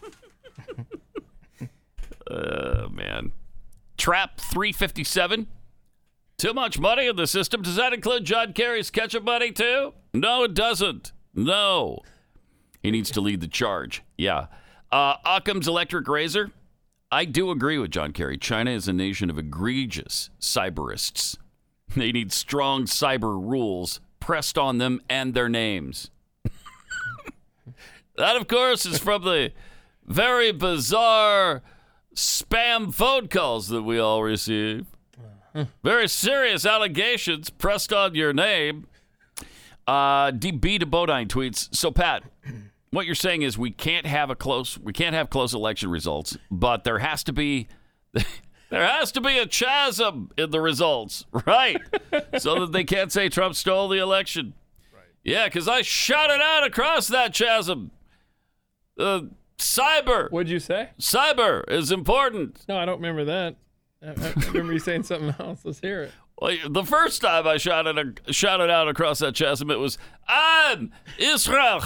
Oh, 2.30 2.88
man. 2.88 3.32
Trap 3.98 4.40
357. 4.40 5.46
Too 6.38 6.54
much 6.54 6.78
money 6.78 7.06
in 7.06 7.16
the 7.16 7.26
system. 7.26 7.60
Does 7.60 7.76
that 7.76 7.92
include 7.92 8.24
John 8.24 8.54
Kerry's 8.54 8.90
ketchup 8.90 9.24
money, 9.24 9.52
too? 9.52 9.92
No, 10.14 10.44
it 10.44 10.54
doesn't. 10.54 11.12
No. 11.34 11.98
He 12.82 12.90
needs 12.90 13.10
to 13.10 13.20
lead 13.20 13.42
the 13.42 13.46
charge. 13.46 14.02
Yeah. 14.16 14.46
Uh, 14.94 15.16
Occam's 15.26 15.66
electric 15.66 16.06
razor. 16.06 16.52
I 17.10 17.24
do 17.24 17.50
agree 17.50 17.78
with 17.78 17.90
John 17.90 18.12
Kerry. 18.12 18.38
China 18.38 18.70
is 18.70 18.86
a 18.86 18.92
nation 18.92 19.28
of 19.28 19.36
egregious 19.36 20.30
cyberists. 20.40 21.36
They 21.96 22.12
need 22.12 22.32
strong 22.32 22.84
cyber 22.84 23.32
rules 23.32 24.00
pressed 24.18 24.56
on 24.56 24.78
them 24.78 25.00
and 25.08 25.34
their 25.34 25.48
names. 25.48 26.10
that, 28.16 28.36
of 28.36 28.48
course, 28.48 28.86
is 28.86 28.98
from 28.98 29.22
the 29.22 29.52
very 30.04 30.50
bizarre 30.52 31.62
spam 32.14 32.94
phone 32.94 33.28
calls 33.28 33.68
that 33.68 33.82
we 33.82 33.98
all 33.98 34.22
receive. 34.22 34.86
Very 35.82 36.08
serious 36.08 36.64
allegations 36.64 37.50
pressed 37.50 37.92
on 37.92 38.14
your 38.14 38.32
name. 38.32 38.86
Uh, 39.86 40.30
DB 40.30 40.80
to 40.80 40.86
Bodine 40.86 41.28
tweets. 41.28 41.72
So, 41.74 41.90
Pat, 41.90 42.22
what 42.94 43.06
you're 43.06 43.14
saying 43.14 43.42
is 43.42 43.58
we 43.58 43.70
can't 43.70 44.06
have 44.06 44.30
a 44.30 44.34
close, 44.34 44.78
we 44.78 44.92
can't 44.92 45.14
have 45.14 45.30
close 45.30 45.54
election 45.54 45.90
results, 45.90 46.36
but 46.50 46.84
there 46.84 46.98
has 46.98 47.24
to 47.24 47.32
be, 47.32 47.68
there 48.70 48.86
has 48.86 49.12
to 49.12 49.20
be 49.20 49.38
a 49.38 49.46
chasm 49.46 50.30
in 50.36 50.50
the 50.50 50.60
results, 50.60 51.24
right? 51.46 51.80
so 52.38 52.60
that 52.60 52.72
they 52.72 52.84
can't 52.84 53.12
say 53.12 53.28
Trump 53.28 53.54
stole 53.54 53.88
the 53.88 53.98
election. 53.98 54.54
Right. 54.92 55.04
Yeah, 55.22 55.46
because 55.46 55.68
I 55.68 55.82
shouted 55.82 56.40
out 56.40 56.64
across 56.64 57.08
that 57.08 57.34
chasm. 57.34 57.90
Uh, 58.98 59.22
cyber. 59.58 60.30
What'd 60.30 60.50
you 60.50 60.60
say? 60.60 60.90
Cyber 61.00 61.68
is 61.70 61.90
important. 61.90 62.64
No, 62.68 62.76
I 62.76 62.84
don't 62.84 62.96
remember 62.96 63.24
that. 63.24 63.56
I, 64.02 64.10
I 64.10 64.32
remember 64.48 64.72
you 64.74 64.78
saying 64.78 65.04
something 65.04 65.34
else. 65.38 65.60
Let's 65.64 65.80
hear 65.80 66.02
it. 66.04 66.12
Well, 66.40 66.56
the 66.68 66.84
first 66.84 67.22
time 67.22 67.46
I 67.46 67.56
shouted 67.58 68.20
shouted 68.30 68.70
out 68.70 68.88
across 68.88 69.20
that 69.20 69.34
chasm, 69.34 69.70
it 69.70 69.78
was 69.78 69.98
"I'm 70.26 70.92
Israel 71.18 71.80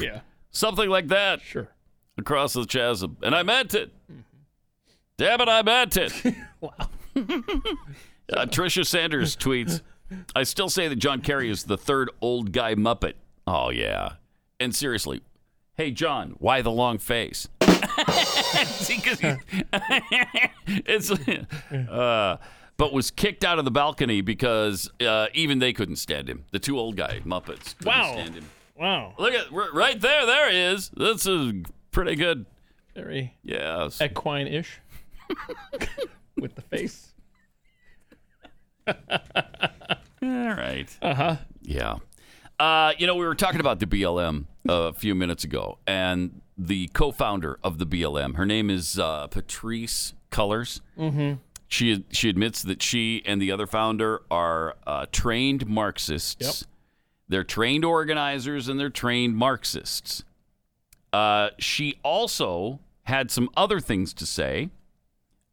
Yeah. 0.00 0.20
something 0.50 0.88
like 0.88 1.08
that. 1.08 1.40
Sure. 1.42 1.68
Across 2.16 2.52
the 2.52 2.64
chasm, 2.66 3.16
and 3.22 3.34
I 3.34 3.42
meant 3.42 3.74
it. 3.74 3.92
Damn 5.16 5.40
it, 5.40 5.48
I 5.48 5.62
meant 5.62 5.96
it. 5.96 6.12
wow. 6.60 6.70
Uh, 7.16 8.46
Tricia 8.46 8.86
Sanders 8.86 9.36
tweets, 9.36 9.80
"I 10.36 10.44
still 10.44 10.68
say 10.68 10.86
that 10.88 10.96
John 10.96 11.20
Kerry 11.20 11.50
is 11.50 11.64
the 11.64 11.76
third 11.76 12.10
old 12.20 12.52
guy 12.52 12.74
Muppet." 12.76 13.14
Oh 13.46 13.70
yeah, 13.70 14.14
and 14.60 14.74
seriously, 14.74 15.22
hey 15.76 15.90
John, 15.90 16.36
why 16.38 16.62
the 16.62 16.70
long 16.70 16.98
face? 16.98 17.48
See, 18.66 19.00
'cause 19.00 19.18
he- 19.20 19.34
it's 20.86 21.10
uh, 21.10 22.36
but 22.76 22.92
was 22.92 23.10
kicked 23.10 23.44
out 23.44 23.58
of 23.58 23.64
the 23.64 23.70
balcony 23.70 24.20
because 24.20 24.90
uh, 25.06 25.26
even 25.34 25.58
they 25.58 25.72
couldn't 25.72 25.96
stand 25.96 26.28
him. 26.28 26.44
The 26.50 26.58
two 26.58 26.78
old 26.78 26.96
guy 26.96 27.20
Muppets 27.24 27.76
couldn't 27.78 27.86
Wow. 27.86 28.12
stand 28.12 28.34
him. 28.34 28.44
Wow. 28.76 29.14
Look 29.18 29.32
at 29.34 29.46
right 29.52 30.00
there. 30.00 30.26
There 30.26 30.50
he 30.50 30.58
is. 30.58 30.90
This 30.96 31.26
is 31.26 31.52
pretty 31.92 32.16
good. 32.16 32.46
Very 32.94 33.34
Yes. 33.42 34.00
equine-ish 34.00 34.80
with 36.36 36.54
the 36.56 36.62
face. 36.62 37.12
All 38.86 38.94
right. 40.22 40.86
Uh 41.02 41.14
huh. 41.14 41.36
Yeah. 41.62 41.96
Uh, 42.58 42.92
you 42.98 43.06
know, 43.06 43.14
we 43.16 43.26
were 43.26 43.34
talking 43.34 43.60
about 43.60 43.80
the 43.80 43.86
BLM 43.86 44.46
a 44.68 44.92
few 44.92 45.14
minutes 45.14 45.44
ago, 45.44 45.78
and 45.86 46.40
the 46.56 46.88
co-founder 46.88 47.58
of 47.64 47.78
the 47.78 47.86
BLM, 47.86 48.36
her 48.36 48.46
name 48.46 48.70
is 48.70 48.98
uh, 48.98 49.26
Patrisse 49.28 50.14
Cullors. 50.30 50.80
Mm-hmm. 50.98 51.34
She 51.74 52.04
she 52.12 52.28
admits 52.28 52.62
that 52.62 52.84
she 52.84 53.20
and 53.26 53.42
the 53.42 53.50
other 53.50 53.66
founder 53.66 54.22
are 54.30 54.76
uh, 54.86 55.06
trained 55.10 55.66
Marxists. 55.66 56.62
Yep. 56.62 56.70
They're 57.28 57.42
trained 57.42 57.84
organizers 57.84 58.68
and 58.68 58.78
they're 58.78 58.90
trained 58.90 59.34
Marxists. 59.36 60.22
Uh, 61.12 61.48
she 61.58 61.98
also 62.04 62.78
had 63.02 63.32
some 63.32 63.50
other 63.56 63.80
things 63.80 64.14
to 64.14 64.24
say, 64.24 64.70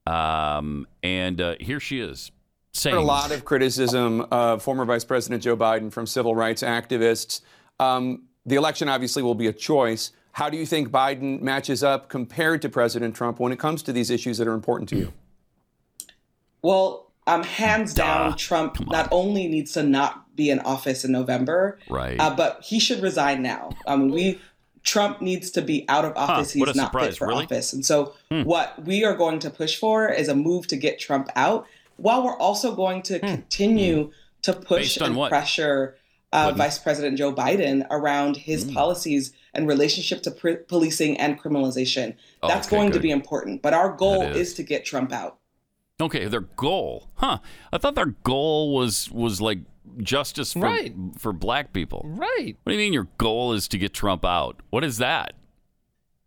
um, 0.05 0.85
and 1.01 1.41
uh, 1.41 1.55
here 1.59 1.79
she 1.79 1.99
is 1.99 2.31
saying 2.71 2.95
a 2.95 3.01
lot 3.01 3.31
of 3.31 3.43
criticism 3.43 4.21
of 4.29 4.61
former 4.61 4.85
Vice 4.85 5.03
President 5.03 5.41
Joe 5.41 5.57
Biden 5.57 5.91
from 5.91 6.05
civil 6.05 6.35
rights 6.35 6.61
activists. 6.61 7.41
Um, 7.79 8.25
the 8.45 8.57
election 8.57 8.87
obviously 8.89 9.23
will 9.23 9.33
be 9.33 9.47
a 9.47 9.53
choice. 9.53 10.11
How 10.33 10.51
do 10.51 10.57
you 10.57 10.67
think 10.67 10.89
Biden 10.89 11.41
matches 11.41 11.83
up 11.83 12.09
compared 12.09 12.61
to 12.61 12.69
President 12.69 13.15
Trump 13.15 13.39
when 13.39 13.51
it 13.51 13.57
comes 13.57 13.81
to 13.81 13.91
these 13.91 14.11
issues 14.11 14.37
that 14.37 14.47
are 14.47 14.53
important 14.53 14.87
to 14.89 14.97
you? 14.97 15.13
Well, 16.61 17.11
um, 17.27 17.43
hands 17.43 17.93
down, 17.93 18.35
Trump 18.37 18.85
not 18.87 19.07
only 19.11 19.47
needs 19.47 19.71
to 19.73 19.83
not 19.83 20.35
be 20.35 20.49
in 20.49 20.59
office 20.59 21.03
in 21.05 21.11
November, 21.11 21.77
Right. 21.89 22.19
uh, 22.19 22.33
but 22.35 22.61
he 22.63 22.79
should 22.79 23.01
resign 23.01 23.41
now. 23.41 23.71
I 23.87 23.95
mean, 23.95 24.11
we 24.11 24.39
Trump 24.83 25.21
needs 25.21 25.51
to 25.51 25.61
be 25.61 25.85
out 25.89 26.05
of 26.05 26.13
office. 26.15 26.55
what 26.55 26.69
He's 26.69 26.75
not 26.75 26.87
surprise, 26.87 27.07
fit 27.09 27.17
for 27.17 27.27
really? 27.27 27.43
office. 27.45 27.71
And 27.73 27.85
so, 27.85 28.13
Hmm. 28.31 28.41
what 28.43 28.83
we 28.83 29.03
are 29.03 29.13
going 29.15 29.37
to 29.39 29.51
push 29.51 29.75
for 29.77 30.09
is 30.09 30.27
a 30.27 30.33
move 30.35 30.65
to 30.67 30.75
get 30.75 30.99
Trump 30.99 31.29
out, 31.35 31.67
while 31.97 32.23
we're 32.23 32.37
also 32.37 32.73
going 32.75 33.03
to 33.03 33.19
continue 33.19 34.11
to 34.41 34.53
push 34.53 34.67
Hmm. 34.67 34.75
Based 34.81 35.01
on 35.01 35.07
and 35.09 35.15
what? 35.17 35.29
pressure 35.29 35.95
uh, 36.33 36.53
Vice 36.55 36.79
President 36.79 37.17
Joe 37.17 37.33
Biden 37.33 37.85
around 37.91 38.37
his 38.37 38.63
Hmm. 38.63 38.73
policies 38.73 39.33
and 39.53 39.67
relationship 39.67 40.23
to 40.23 40.31
pr- 40.31 40.63
policing 40.67 41.17
and 41.19 41.37
criminalization. 41.39 42.15
That's 42.41 42.67
Okay, 42.67 42.77
going 42.77 42.91
to 42.93 42.99
be 43.01 43.11
important. 43.11 43.61
But 43.61 43.73
our 43.73 43.89
goal 43.89 44.23
is. 44.23 44.37
is 44.49 44.53
to 44.55 44.63
get 44.63 44.85
Trump 44.85 45.11
out. 45.11 45.37
Okay, 46.01 46.25
their 46.27 46.41
goal, 46.41 47.09
huh? 47.15 47.37
I 47.71 47.77
thought 47.77 47.95
their 47.95 48.15
goal 48.23 48.73
was 48.75 49.09
was 49.11 49.39
like 49.39 49.59
justice 49.99 50.53
for 50.53 50.59
Right. 50.61 50.93
for 51.17 51.31
black 51.33 51.73
people. 51.73 52.03
Right. 52.05 52.55
What 52.63 52.71
do 52.71 52.73
you 52.73 52.77
mean 52.77 52.93
your 52.93 53.07
goal 53.17 53.53
is 53.53 53.67
to 53.69 53.77
get 53.77 53.93
Trump 53.93 54.25
out? 54.25 54.59
What 54.69 54.83
is 54.83 54.97
that? 54.97 55.33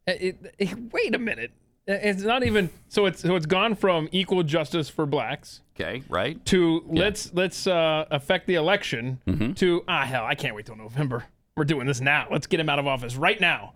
Uh, 0.09 0.13
It, 0.21 0.55
it- 0.59 0.93
wait 0.93 1.15
a 1.15 1.19
minute. 1.19 1.51
Uh, 1.89 1.93
It's 2.01 2.23
not 2.23 2.45
even 2.45 2.71
so. 2.89 3.07
It's 3.07 3.21
so 3.23 3.35
it's 3.37 3.47
gone 3.47 3.75
from 3.75 4.09
equal 4.13 4.43
justice 4.43 4.89
for 4.89 5.05
blacks 5.07 5.61
Okay, 5.79 6.03
right? 6.09 6.43
to 6.47 6.83
let's 6.87 7.33
let's 7.35 7.67
uh, 7.67 8.05
affect 8.11 8.47
the 8.47 8.55
election 8.55 9.21
Mm-hmm. 9.27 9.53
to 9.55 9.83
ah 9.89 10.05
hell 10.07 10.25
I 10.25 10.35
can't 10.35 10.55
wait 10.55 10.67
till 10.67 10.77
November. 10.77 11.25
We're 11.57 11.65
doing 11.65 11.87
this 11.87 12.01
now. 12.01 12.27
Let's 12.31 12.47
get 12.47 12.59
him 12.61 12.69
out 12.69 12.79
of 12.79 12.87
office 12.87 13.17
right 13.17 13.41
now. 13.41 13.75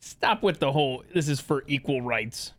Stop 0.00 0.42
with 0.42 0.58
the 0.58 0.72
whole. 0.72 1.04
This 1.14 1.28
is 1.28 1.40
for 1.40 1.64
equal 1.66 2.00
rights. 2.02 2.52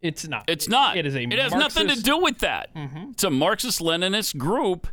It's 0.00 0.26
not. 0.28 0.44
It's 0.48 0.68
not. 0.68 0.96
It 0.96 1.06
is 1.06 1.16
a. 1.16 1.22
It 1.22 1.38
has 1.38 1.52
nothing 1.52 1.88
to 1.88 2.00
do 2.00 2.18
with 2.18 2.38
that. 2.38 2.72
Mhm. 2.74 3.12
It's 3.12 3.24
a 3.24 3.30
Marxist-Leninist 3.30 4.36
group 4.36 4.86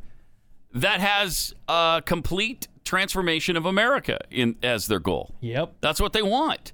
that 0.73 0.99
has 0.99 1.53
a 1.67 2.01
complete 2.05 2.67
transformation 2.83 3.55
of 3.55 3.65
America 3.65 4.19
in 4.29 4.55
as 4.63 4.87
their 4.87 4.99
goal. 4.99 5.35
Yep. 5.41 5.75
That's 5.81 5.99
what 6.01 6.13
they 6.13 6.21
want. 6.21 6.73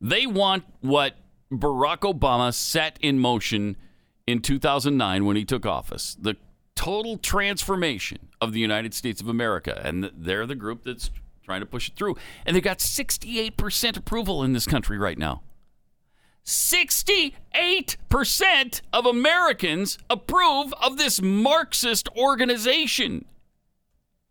They 0.00 0.26
want 0.26 0.64
what 0.80 1.16
Barack 1.50 2.00
Obama 2.00 2.52
set 2.52 2.98
in 3.00 3.18
motion 3.18 3.76
in 4.26 4.40
2009 4.40 5.24
when 5.24 5.36
he 5.36 5.44
took 5.44 5.64
office. 5.64 6.16
The 6.20 6.36
total 6.74 7.16
transformation 7.16 8.28
of 8.40 8.52
the 8.52 8.60
United 8.60 8.92
States 8.92 9.20
of 9.20 9.28
America. 9.28 9.80
And 9.84 10.10
they're 10.14 10.46
the 10.46 10.54
group 10.56 10.82
that's 10.84 11.10
trying 11.44 11.60
to 11.60 11.66
push 11.66 11.88
it 11.88 11.96
through. 11.96 12.16
And 12.44 12.56
they've 12.56 12.62
got 12.62 12.78
68% 12.80 13.96
approval 13.96 14.42
in 14.42 14.52
this 14.52 14.66
country 14.66 14.98
right 14.98 15.16
now. 15.18 15.42
68% 16.44 18.80
of 18.92 19.06
Americans 19.06 19.96
approve 20.10 20.74
of 20.82 20.98
this 20.98 21.22
Marxist 21.22 22.08
organization. 22.16 23.24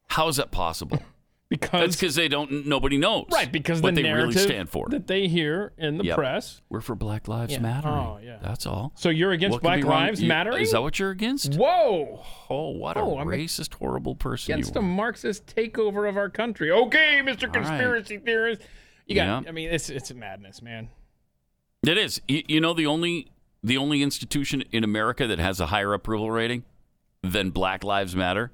How 0.10 0.27
is 0.27 0.35
that 0.38 0.52
possible? 0.52 1.02
Because 1.49 1.81
That's 1.81 1.95
because 1.98 2.15
they 2.15 2.27
don't. 2.30 2.65
Nobody 2.65 2.98
knows, 2.98 3.27
Right, 3.31 3.52
because 3.52 3.80
what 3.80 3.94
the 3.94 4.02
they 4.02 4.10
really 4.10 4.22
narrative 4.34 4.41
stand 4.41 4.69
for. 4.72 4.88
that 4.90 5.06
they 5.06 5.27
hear 5.27 5.72
in 5.77 5.99
the 5.99 6.06
Yep. 6.06 6.15
press. 6.18 6.61
We're 6.68 6.81
for 6.81 6.95
Black 6.95 7.27
Lives 7.27 7.53
Yeah. 7.53 7.60
Matter. 7.60 7.90
Oh, 7.90 8.18
yeah. 8.23 8.40
That's 8.41 8.65
all. 8.65 8.91
So 8.95 9.10
you're 9.10 9.34
against 9.34 9.53
What 9.57 9.61
Black? 9.61 9.84
Lives 9.84 10.23
Matter? 10.23 10.57
Is 10.57 10.72
that 10.72 10.81
what 10.81 10.98
you're 10.98 11.11
against? 11.11 11.53
Whoa! 11.53 12.23
Oh, 12.49 12.69
what 12.72 12.98
a 12.98 13.02
Oh, 13.02 13.19
I'm 13.19 13.27
racist, 13.27 13.76
horrible 13.76 14.15
person 14.15 14.53
Against 14.56 14.73
you 14.73 14.81
a. 14.81 14.84
Marxist 14.84 15.45
takeover 15.45 16.10
of 16.10 16.18
our 16.18 16.30
country. 16.30 16.72
Okay, 16.72 17.22
Mr. 17.23 17.44
All 17.44 17.49
right. 17.49 17.53
Conspiracy 17.53 18.18
Theorist. 18.18 18.64
You 19.06 19.15
got. 19.18 19.44
Yeah. 19.44 19.49
I 19.49 19.52
mean, 19.52 19.69
it's 19.69 19.91
it's 19.91 20.11
madness, 20.11 20.60
man. 20.64 20.90
It 21.86 21.98
is. 21.98 22.22
You, 22.28 22.44
you 22.48 22.62
know 22.62 22.74
the 22.74 22.86
only 22.86 23.28
the 23.64 23.78
only 23.78 24.02
institution 24.04 24.64
in 24.72 24.84
America 24.84 25.28
that 25.28 25.40
has 25.40 25.60
a 25.60 25.68
higher 25.68 25.94
approval 25.94 26.30
rating 26.32 26.64
than 27.22 27.50
Black 27.50 27.84
Lives 27.84 28.16
Matter, 28.16 28.52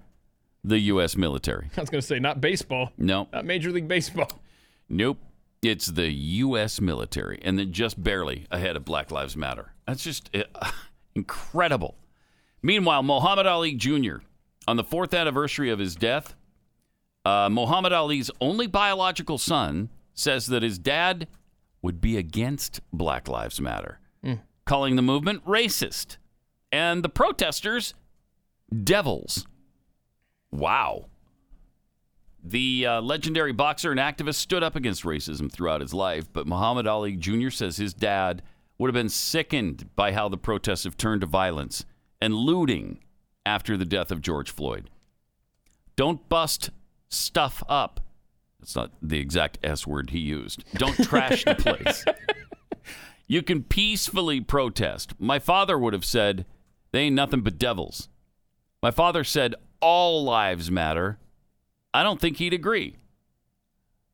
the 0.64 0.80
U.S. 0.80 1.16
military. 1.16 1.70
I 1.76 1.82
was 1.82 1.90
going 1.90 2.02
to 2.02 2.06
say 2.06 2.20
not 2.20 2.40
baseball, 2.42 2.92
No, 2.98 3.28
not 3.34 3.46
Major 3.46 3.72
League 3.72 3.88
Baseball. 3.88 4.32
nope. 4.88 5.18
It's 5.62 5.88
the 5.88 6.10
U.S. 6.10 6.80
military, 6.80 7.38
and 7.42 7.60
then 7.60 7.74
just 7.74 8.02
barely 8.02 8.46
ahead 8.50 8.78
of 8.78 8.86
Black 8.86 9.12
Lives 9.12 9.36
Matter. 9.36 9.74
That's 9.86 10.04
just 10.04 10.30
uh, 10.34 10.44
incredible. 11.16 11.96
Meanwhile, 12.62 13.04
Muhammad 13.04 13.46
Ali 13.46 13.74
Jr. 13.74 14.18
on 14.68 14.78
the 14.78 14.84
fourth 14.86 15.14
anniversary 15.14 15.70
of 15.70 15.80
his 15.80 15.96
death, 15.96 16.34
uh, 17.26 17.50
Muhammad 17.52 17.92
Ali's 17.92 18.32
only 18.40 18.68
biological 18.68 19.38
son 19.38 19.90
says 20.14 20.48
that 20.48 20.64
his 20.64 20.78
dad 20.80 21.28
would 21.82 22.02
be 22.02 22.18
against 22.18 22.82
Black 22.92 23.28
Lives 23.28 23.60
Matter, 23.62 24.00
calling 24.66 24.96
the 24.96 25.02
movement 25.02 25.46
racist 25.46 26.18
and 26.72 27.04
the 27.04 27.10
protesters 27.10 27.94
devils. 28.84 29.46
Wow. 30.52 31.06
The 32.44 32.86
uh, 32.86 33.02
legendary 33.02 33.52
boxer 33.52 33.92
and 33.92 34.00
activist 34.00 34.36
stood 34.36 34.64
up 34.64 34.76
against 34.76 35.04
racism 35.04 35.52
throughout 35.52 35.82
his 35.82 35.94
life, 35.94 36.32
but 36.32 36.48
Muhammad 36.48 36.88
Ali 36.88 37.16
Jr. 37.16 37.50
says 37.50 37.78
his 37.78 37.94
dad 37.94 38.42
would 38.78 38.88
have 38.88 38.94
been 38.94 39.10
sickened 39.10 39.90
by 39.96 40.14
how 40.14 40.30
the 40.30 40.38
protests 40.38 40.86
have 40.86 40.96
turned 40.98 41.22
to 41.22 41.28
violence 41.28 41.86
and 42.22 42.34
looting 42.34 43.00
after 43.46 43.76
the 43.76 43.86
death 43.86 44.12
of 44.12 44.22
George 44.22 44.52
Floyd. 44.52 44.90
Don't 45.96 46.30
bust 46.30 46.70
stuff 47.10 47.62
up. 47.68 48.00
That's 48.60 48.76
not 48.76 48.92
the 49.02 49.20
exact 49.20 49.58
S 49.64 49.88
word 49.88 50.10
he 50.10 50.20
used. 50.20 50.64
Don't 50.76 50.96
trash 51.04 51.46
the 51.46 51.56
place. 51.56 52.06
You 53.32 53.44
can 53.44 53.62
peacefully 53.62 54.42
protest. 54.42 55.14
My 55.20 55.38
father 55.38 55.78
would 55.78 55.94
have 55.94 56.04
said, 56.04 56.48
they 56.92 57.02
ain't 57.02 57.16
nothing 57.16 57.42
but 57.42 57.60
devils. 57.60 58.10
My 58.82 58.90
father 58.90 59.24
said, 59.24 59.54
all 59.82 60.24
lives 60.24 60.72
matter. 60.72 61.20
I 61.94 62.02
don't 62.02 62.20
think 62.20 62.38
he'd 62.38 62.56
agree. 62.56 62.96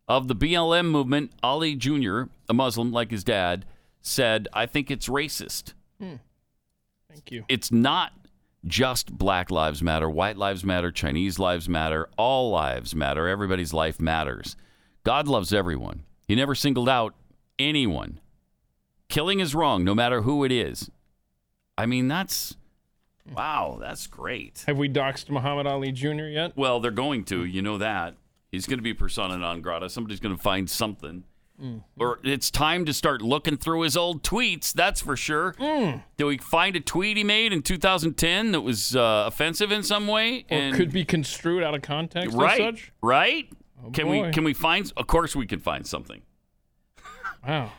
Of 0.10 0.28
the 0.28 0.36
BLM 0.36 0.88
movement, 0.88 1.32
Ali 1.42 1.76
Jr., 1.76 2.24
a 2.50 2.54
Muslim 2.54 2.92
like 2.92 3.10
his 3.10 3.24
dad, 3.24 3.64
said, 4.02 4.50
I 4.52 4.66
think 4.66 4.92
it's 4.92 5.08
racist. 5.08 5.72
Hmm. 5.98 6.16
Thank 7.10 7.32
you. 7.32 7.46
It's 7.48 7.72
not 7.72 8.12
just 8.66 9.18
Black 9.18 9.52
Lives 9.52 9.82
Matter, 9.82 10.10
White 10.10 10.38
Lives 10.38 10.64
Matter, 10.64 10.92
Chinese 10.92 11.40
Lives 11.40 11.70
Matter, 11.70 12.10
all 12.18 12.50
lives 12.50 12.96
matter. 12.96 13.28
Everybody's 13.28 13.74
life 13.74 14.00
matters. 14.00 14.56
God 15.04 15.28
loves 15.28 15.54
everyone. 15.54 16.04
He 16.28 16.36
never 16.36 16.56
singled 16.56 16.90
out 16.90 17.14
anyone. 17.60 18.20
Killing 19.08 19.40
is 19.40 19.54
wrong, 19.54 19.84
no 19.84 19.94
matter 19.94 20.24
who 20.24 20.44
it 20.44 20.52
is. 20.52 20.90
I 21.78 21.86
mean, 21.86 22.08
that's 22.08 22.56
wow, 23.36 23.78
that's 23.80 24.08
great. 24.08 24.64
Have 24.68 24.78
we 24.78 24.90
doxed 24.90 25.30
Muhammad 25.30 25.68
Ali 25.68 25.92
Jr. 25.92 26.26
yet? 26.26 26.54
Well, 26.56 26.80
they're 26.80 26.92
going 26.92 27.24
to. 27.26 27.46
You 27.46 27.62
know 27.62 27.78
that. 27.78 28.16
He's 28.52 28.66
going 28.66 28.80
to 28.80 28.84
be 28.84 28.94
persona 28.94 29.38
non 29.38 29.62
grata. 29.62 29.90
Somebody's 29.90 30.20
going 30.20 30.36
to 30.36 30.42
find 30.42 30.70
something. 30.70 31.26
Mm. 31.62 31.84
Or 31.98 32.20
it's 32.24 32.52
time 32.52 32.86
to 32.86 32.94
start 32.94 33.22
looking 33.22 33.56
through 33.56 33.82
his 33.82 33.96
old 33.96 34.24
tweets, 34.24 34.74
that's 34.74 35.02
for 35.02 35.16
sure. 35.16 35.54
Mm. 35.54 36.04
Did 36.18 36.26
we 36.26 36.38
find 36.38 36.76
a 36.76 36.82
tweet 36.82 37.18
he 37.18 37.24
made 37.24 37.54
in 37.54 37.62
2010 37.62 38.52
that 38.52 38.62
was 38.62 38.96
uh, 38.96 39.24
offensive 39.28 39.72
in 39.72 39.82
some 39.84 40.08
way? 40.08 40.46
Or 40.52 40.74
could 40.74 40.92
be 40.92 41.06
construed 41.06 41.64
out 41.64 41.74
of 41.74 41.82
context 41.82 42.36
right, 42.36 42.78
right? 43.02 43.48
Oh, 43.84 43.92
can 43.92 44.08
boy. 44.08 44.28
we 44.28 44.32
can 44.32 44.44
we 44.44 44.54
find? 44.54 44.92
Of 44.98 45.08
course, 45.08 45.36
we 45.36 45.48
can 45.48 45.60
find 45.60 45.88
something. 45.88 46.22
Wow. 47.48 47.72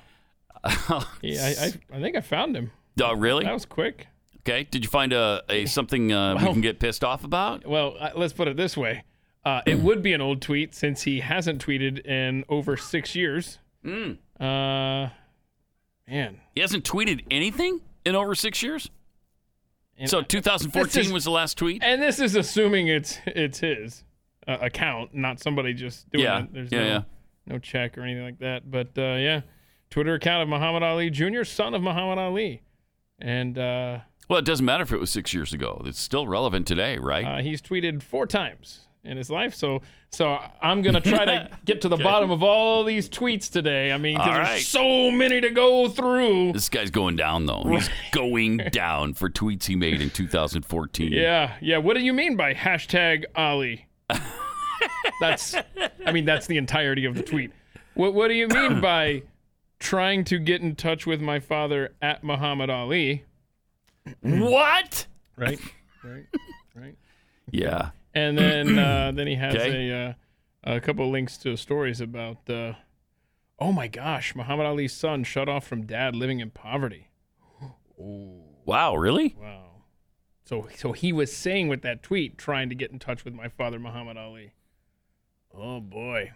yeah, 1.22 1.44
I, 1.44 1.64
I, 1.64 1.96
I 1.96 2.00
think 2.00 2.16
I 2.16 2.20
found 2.20 2.56
him. 2.56 2.70
Oh, 3.00 3.14
really? 3.14 3.44
That 3.44 3.52
was 3.52 3.66
quick. 3.66 4.06
Okay. 4.40 4.64
Did 4.70 4.84
you 4.84 4.88
find 4.88 5.12
a, 5.12 5.42
a 5.48 5.66
something 5.66 6.12
uh, 6.12 6.36
we 6.36 6.44
can 6.44 6.60
get 6.60 6.78
pissed 6.78 7.04
off 7.04 7.24
about? 7.24 7.66
Well, 7.66 7.96
uh, 7.98 8.10
let's 8.14 8.32
put 8.32 8.48
it 8.48 8.56
this 8.56 8.76
way. 8.76 9.04
Uh, 9.44 9.60
it 9.66 9.78
would 9.82 10.02
be 10.02 10.12
an 10.12 10.20
old 10.20 10.40
tweet 10.40 10.74
since 10.74 11.02
he 11.02 11.20
hasn't 11.20 11.64
tweeted 11.64 12.04
in 12.06 12.44
over 12.48 12.76
six 12.76 13.14
years. 13.14 13.58
Mm. 13.86 14.18
Uh, 14.40 15.10
man. 16.08 16.40
He 16.54 16.60
hasn't 16.60 16.84
tweeted 16.84 17.24
anything 17.30 17.80
in 18.04 18.14
over 18.14 18.34
six 18.34 18.62
years. 18.62 18.90
And 19.98 20.10
so 20.10 20.20
2014 20.22 21.00
is- 21.06 21.12
was 21.12 21.24
the 21.24 21.30
last 21.30 21.56
tweet. 21.56 21.82
And 21.82 22.02
this 22.02 22.20
is 22.20 22.34
assuming 22.36 22.88
it's 22.88 23.18
it's 23.26 23.60
his 23.60 24.04
uh, 24.46 24.58
account, 24.60 25.14
not 25.14 25.40
somebody 25.40 25.72
just 25.72 26.10
doing 26.10 26.24
Yeah, 26.24 26.40
it. 26.42 26.52
There's 26.52 26.72
yeah, 26.72 26.78
no, 26.80 26.86
yeah. 26.86 27.02
no 27.46 27.58
check 27.58 27.96
or 27.96 28.02
anything 28.02 28.24
like 28.24 28.38
that. 28.40 28.70
But 28.70 28.88
uh, 28.98 29.16
yeah, 29.16 29.40
Twitter 29.90 30.14
account 30.14 30.42
of 30.42 30.48
Muhammad 30.48 30.82
Ali 30.82 31.08
Jr., 31.10 31.44
son 31.44 31.72
of 31.74 31.82
Muhammad 31.82 32.18
Ali, 32.18 32.62
and 33.20 33.56
uh, 33.58 34.00
Well, 34.28 34.38
it 34.38 34.44
doesn't 34.44 34.66
matter 34.66 34.82
if 34.82 34.92
it 34.92 35.00
was 35.00 35.10
six 35.10 35.32
years 35.32 35.52
ago. 35.54 35.80
It's 35.86 35.98
still 36.00 36.26
relevant 36.28 36.66
today, 36.66 36.98
right? 36.98 37.24
uh, 37.24 37.38
he's 37.42 37.62
tweeted 37.62 38.02
four 38.02 38.26
times 38.26 38.85
in 39.06 39.16
his 39.16 39.30
life. 39.30 39.54
So 39.54 39.82
so 40.10 40.38
I'm 40.60 40.82
gonna 40.82 41.00
try 41.00 41.24
to 41.24 41.50
get 41.64 41.80
to 41.82 41.88
the 41.88 41.96
bottom 41.96 42.30
of 42.30 42.42
all 42.42 42.84
these 42.84 43.08
tweets 43.08 43.50
today. 43.50 43.92
I 43.92 43.98
mean, 43.98 44.16
All 44.16 44.26
there's 44.26 44.66
so 44.66 45.10
many 45.10 45.40
to 45.40 45.50
go 45.50 45.88
through. 45.88 46.52
this 46.52 46.68
guy's 46.68 46.90
going 46.90 47.16
down 47.16 47.46
though. 47.46 47.62
He's 47.70 47.88
going 48.12 48.58
down 48.72 49.14
for 49.14 49.28
tweets 49.28 49.64
he 49.64 49.76
made 49.76 50.00
in 50.00 50.10
2014. 50.10 51.12
Yeah, 51.12 51.54
yeah. 51.60 51.78
What 51.78 51.96
do 51.96 52.02
you 52.02 52.12
mean 52.12 52.36
by 52.36 52.54
hashtag 52.54 53.24
Ali? 53.34 53.86
that's, 55.20 55.54
I 56.04 56.12
mean, 56.12 56.24
that's 56.24 56.46
the 56.46 56.56
entirety 56.56 57.04
of 57.04 57.14
the 57.14 57.22
tweet. 57.22 57.50
What 57.94 58.14
What 58.14 58.28
do 58.28 58.34
you 58.34 58.48
mean 58.48 58.80
by 58.80 59.22
trying 59.78 60.24
to 60.24 60.38
get 60.38 60.62
in 60.62 60.74
touch 60.76 61.06
with 61.06 61.20
my 61.20 61.40
father 61.40 61.94
at 62.00 62.24
Muhammad 62.24 62.70
Ali? 62.70 63.24
What? 64.22 65.06
Right, 65.36 65.58
right, 66.04 66.24
right. 66.74 66.94
Yeah. 67.50 67.90
And 68.16 68.36
then 68.38 68.78
uh, 68.78 69.12
then 69.14 69.26
he 69.26 69.34
has 69.36 69.54
Okay. 69.54 69.90
a 69.90 69.96
uh, 70.08 70.12
a 70.76 70.80
couple 70.80 71.04
of 71.04 71.12
links 71.12 71.36
to 71.38 71.56
stories 71.56 72.00
about. 72.00 72.48
Uh, 72.50 72.72
oh 73.58 73.72
my 73.72 73.86
gosh, 73.88 74.34
Muhammad 74.34 74.66
Ali's 74.66 74.92
son 74.92 75.22
shut 75.24 75.48
off 75.48 75.66
from 75.66 75.86
dad 75.86 76.16
living 76.16 76.40
in 76.40 76.50
poverty. 76.50 77.10
Wow, 77.98 78.96
really? 78.96 79.36
Wow. 79.40 79.62
So 80.44 80.68
so 80.76 80.92
he 80.92 81.12
was 81.12 81.34
saying 81.34 81.68
with 81.68 81.82
that 81.82 82.02
tweet, 82.02 82.36
trying 82.38 82.68
to 82.68 82.74
get 82.74 82.90
in 82.90 82.98
touch 82.98 83.24
with 83.24 83.32
my 83.34 83.48
father, 83.48 83.78
Muhammad 83.78 84.16
Ali. 84.16 84.52
Oh 85.54 85.80
boy. 85.80 86.32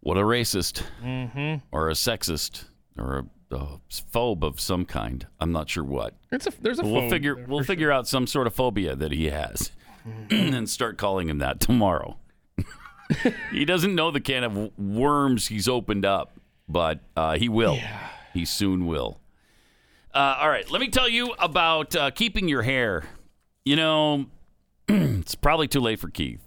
What 0.00 0.16
a 0.16 0.22
racist, 0.22 0.82
Mm-hmm. 1.02 1.56
or 1.72 1.88
a 1.88 1.92
sexist, 1.92 2.64
or 2.96 3.26
a, 3.50 3.54
a 3.56 3.80
phobe 3.90 4.42
of 4.44 4.60
some 4.60 4.84
kind. 4.84 5.26
I'm 5.40 5.52
not 5.52 5.68
sure 5.68 5.84
what. 5.84 6.14
It's 6.32 6.46
a 6.46 6.52
there's 6.60 6.78
a 6.78 6.84
we'll 6.84 7.08
figure 7.10 7.44
we'll 7.48 7.64
figure 7.64 7.90
out 7.92 8.06
some 8.08 8.26
sort 8.26 8.46
of 8.46 8.54
phobia 8.54 8.94
that 8.96 9.12
he 9.12 9.26
has, 9.26 9.70
and 10.30 10.68
start 10.68 10.98
calling 10.98 11.28
him 11.28 11.38
that 11.38 11.60
tomorrow. 11.60 12.16
he 13.50 13.64
doesn't 13.64 13.94
know 13.94 14.10
the 14.10 14.20
can 14.20 14.44
of 14.44 14.78
worms 14.78 15.48
he's 15.48 15.68
opened 15.68 16.04
up, 16.04 16.38
but 16.68 17.00
uh, 17.16 17.36
he 17.36 17.48
will. 17.48 17.78
He 18.34 18.44
soon 18.44 18.86
will. 18.86 19.20
Uh, 20.14 20.36
all 20.40 20.48
right, 20.48 20.70
let 20.70 20.80
me 20.80 20.88
tell 20.88 21.08
you 21.08 21.34
about 21.38 21.94
uh, 21.94 22.10
keeping 22.10 22.48
your 22.48 22.62
hair. 22.62 23.04
You 23.64 23.76
know, 23.76 24.26
it's 24.88 25.34
probably 25.34 25.68
too 25.68 25.80
late 25.80 26.00
for 26.00 26.08
Keith. 26.08 26.42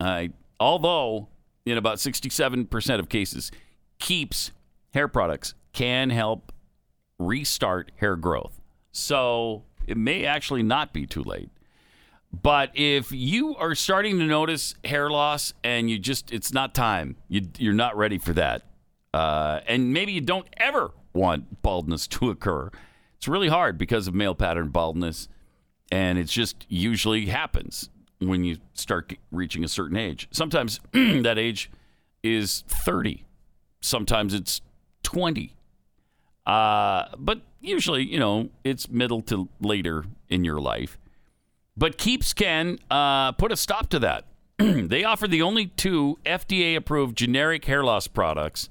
Uh, 0.00 0.28
although, 0.58 1.28
in 1.64 1.78
about 1.78 1.98
67% 1.98 2.98
of 2.98 3.08
cases, 3.08 3.52
Keeps 4.02 4.50
hair 4.94 5.06
products 5.06 5.54
can 5.72 6.10
help 6.10 6.52
restart 7.20 7.92
hair 7.98 8.16
growth. 8.16 8.60
So 8.90 9.62
it 9.86 9.96
may 9.96 10.24
actually 10.24 10.64
not 10.64 10.92
be 10.92 11.06
too 11.06 11.22
late. 11.22 11.50
But 12.32 12.70
if 12.74 13.12
you 13.12 13.54
are 13.56 13.74
starting 13.74 14.18
to 14.18 14.24
notice 14.24 14.74
hair 14.84 15.10
loss 15.10 15.52
and 15.62 15.90
you 15.90 15.98
just, 15.98 16.32
it's 16.32 16.52
not 16.52 16.74
time, 16.74 17.16
you, 17.28 17.42
you're 17.58 17.74
not 17.74 17.96
ready 17.96 18.18
for 18.18 18.32
that, 18.32 18.62
uh, 19.12 19.60
and 19.66 19.92
maybe 19.92 20.12
you 20.12 20.22
don't 20.22 20.46
ever 20.56 20.92
want 21.12 21.62
baldness 21.62 22.06
to 22.08 22.30
occur, 22.30 22.70
it's 23.16 23.28
really 23.28 23.48
hard 23.48 23.76
because 23.76 24.08
of 24.08 24.14
male 24.14 24.34
pattern 24.34 24.70
baldness, 24.70 25.28
and 25.92 26.18
it 26.18 26.24
just 26.24 26.64
usually 26.68 27.26
happens. 27.26 27.90
when 28.18 28.44
you 28.44 28.56
start 28.74 29.12
reaching 29.30 29.64
a 29.64 29.68
certain 29.68 29.96
age. 29.96 30.28
Sometimes 30.30 30.80
that 30.92 31.38
age 31.38 31.70
is 32.22 32.62
30. 32.68 33.24
Sometimes 33.80 34.32
it's 34.32 34.60
20. 35.02 35.54
Uh, 36.46 37.06
but 37.18 37.40
usually, 37.60 38.04
you 38.04 38.18
know, 38.18 38.48
it's 38.64 38.88
middle 38.88 39.22
to 39.22 39.48
later 39.60 40.04
in 40.28 40.44
your 40.44 40.60
life. 40.60 40.98
But 41.76 41.98
Keeps 41.98 42.32
can 42.32 42.78
uh, 42.90 43.32
put 43.32 43.52
a 43.52 43.56
stop 43.56 43.88
to 43.90 43.98
that. 44.00 44.24
they 44.58 45.04
offer 45.04 45.26
the 45.26 45.42
only 45.42 45.66
two 45.68 46.18
FDA 46.24 46.76
approved 46.76 47.16
generic 47.16 47.64
hair 47.64 47.82
loss 47.82 48.06
products, 48.06 48.68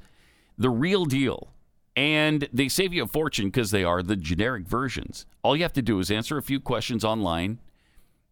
the 0.57 0.69
real 0.69 1.05
deal. 1.05 1.49
And 1.95 2.47
they 2.53 2.69
save 2.69 2.93
you 2.93 3.03
a 3.03 3.07
fortune 3.07 3.47
because 3.47 3.71
they 3.71 3.83
are 3.83 4.01
the 4.01 4.15
generic 4.15 4.65
versions. 4.65 5.25
All 5.43 5.57
you 5.57 5.63
have 5.63 5.73
to 5.73 5.81
do 5.81 5.99
is 5.99 6.09
answer 6.09 6.37
a 6.37 6.43
few 6.43 6.59
questions 6.59 7.03
online. 7.03 7.59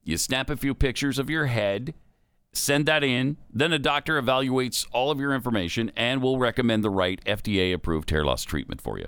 You 0.03 0.17
snap 0.17 0.49
a 0.49 0.55
few 0.55 0.73
pictures 0.73 1.19
of 1.19 1.29
your 1.29 1.47
head, 1.47 1.93
send 2.53 2.85
that 2.85 3.03
in. 3.03 3.37
Then 3.51 3.73
a 3.73 3.79
doctor 3.79 4.21
evaluates 4.21 4.87
all 4.93 5.11
of 5.11 5.19
your 5.19 5.33
information 5.33 5.91
and 5.95 6.21
will 6.21 6.37
recommend 6.37 6.83
the 6.83 6.89
right 6.89 7.23
FDA 7.25 7.73
approved 7.73 8.09
hair 8.11 8.23
loss 8.23 8.43
treatment 8.43 8.81
for 8.81 8.97
you. 8.97 9.07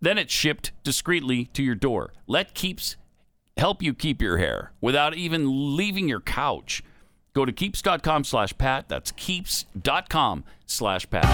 Then 0.00 0.18
it's 0.18 0.32
shipped 0.32 0.72
discreetly 0.84 1.46
to 1.46 1.62
your 1.62 1.74
door. 1.74 2.12
Let 2.26 2.54
Keeps 2.54 2.96
help 3.56 3.82
you 3.82 3.94
keep 3.94 4.20
your 4.20 4.36
hair 4.38 4.72
without 4.80 5.14
even 5.14 5.76
leaving 5.76 6.08
your 6.08 6.20
couch. 6.20 6.82
Go 7.32 7.44
to 7.44 7.52
keeps.com 7.52 8.24
slash 8.24 8.56
pat. 8.56 8.88
That's 8.88 9.12
keeps.com 9.12 10.44
slash 10.66 11.08
pat. 11.10 11.24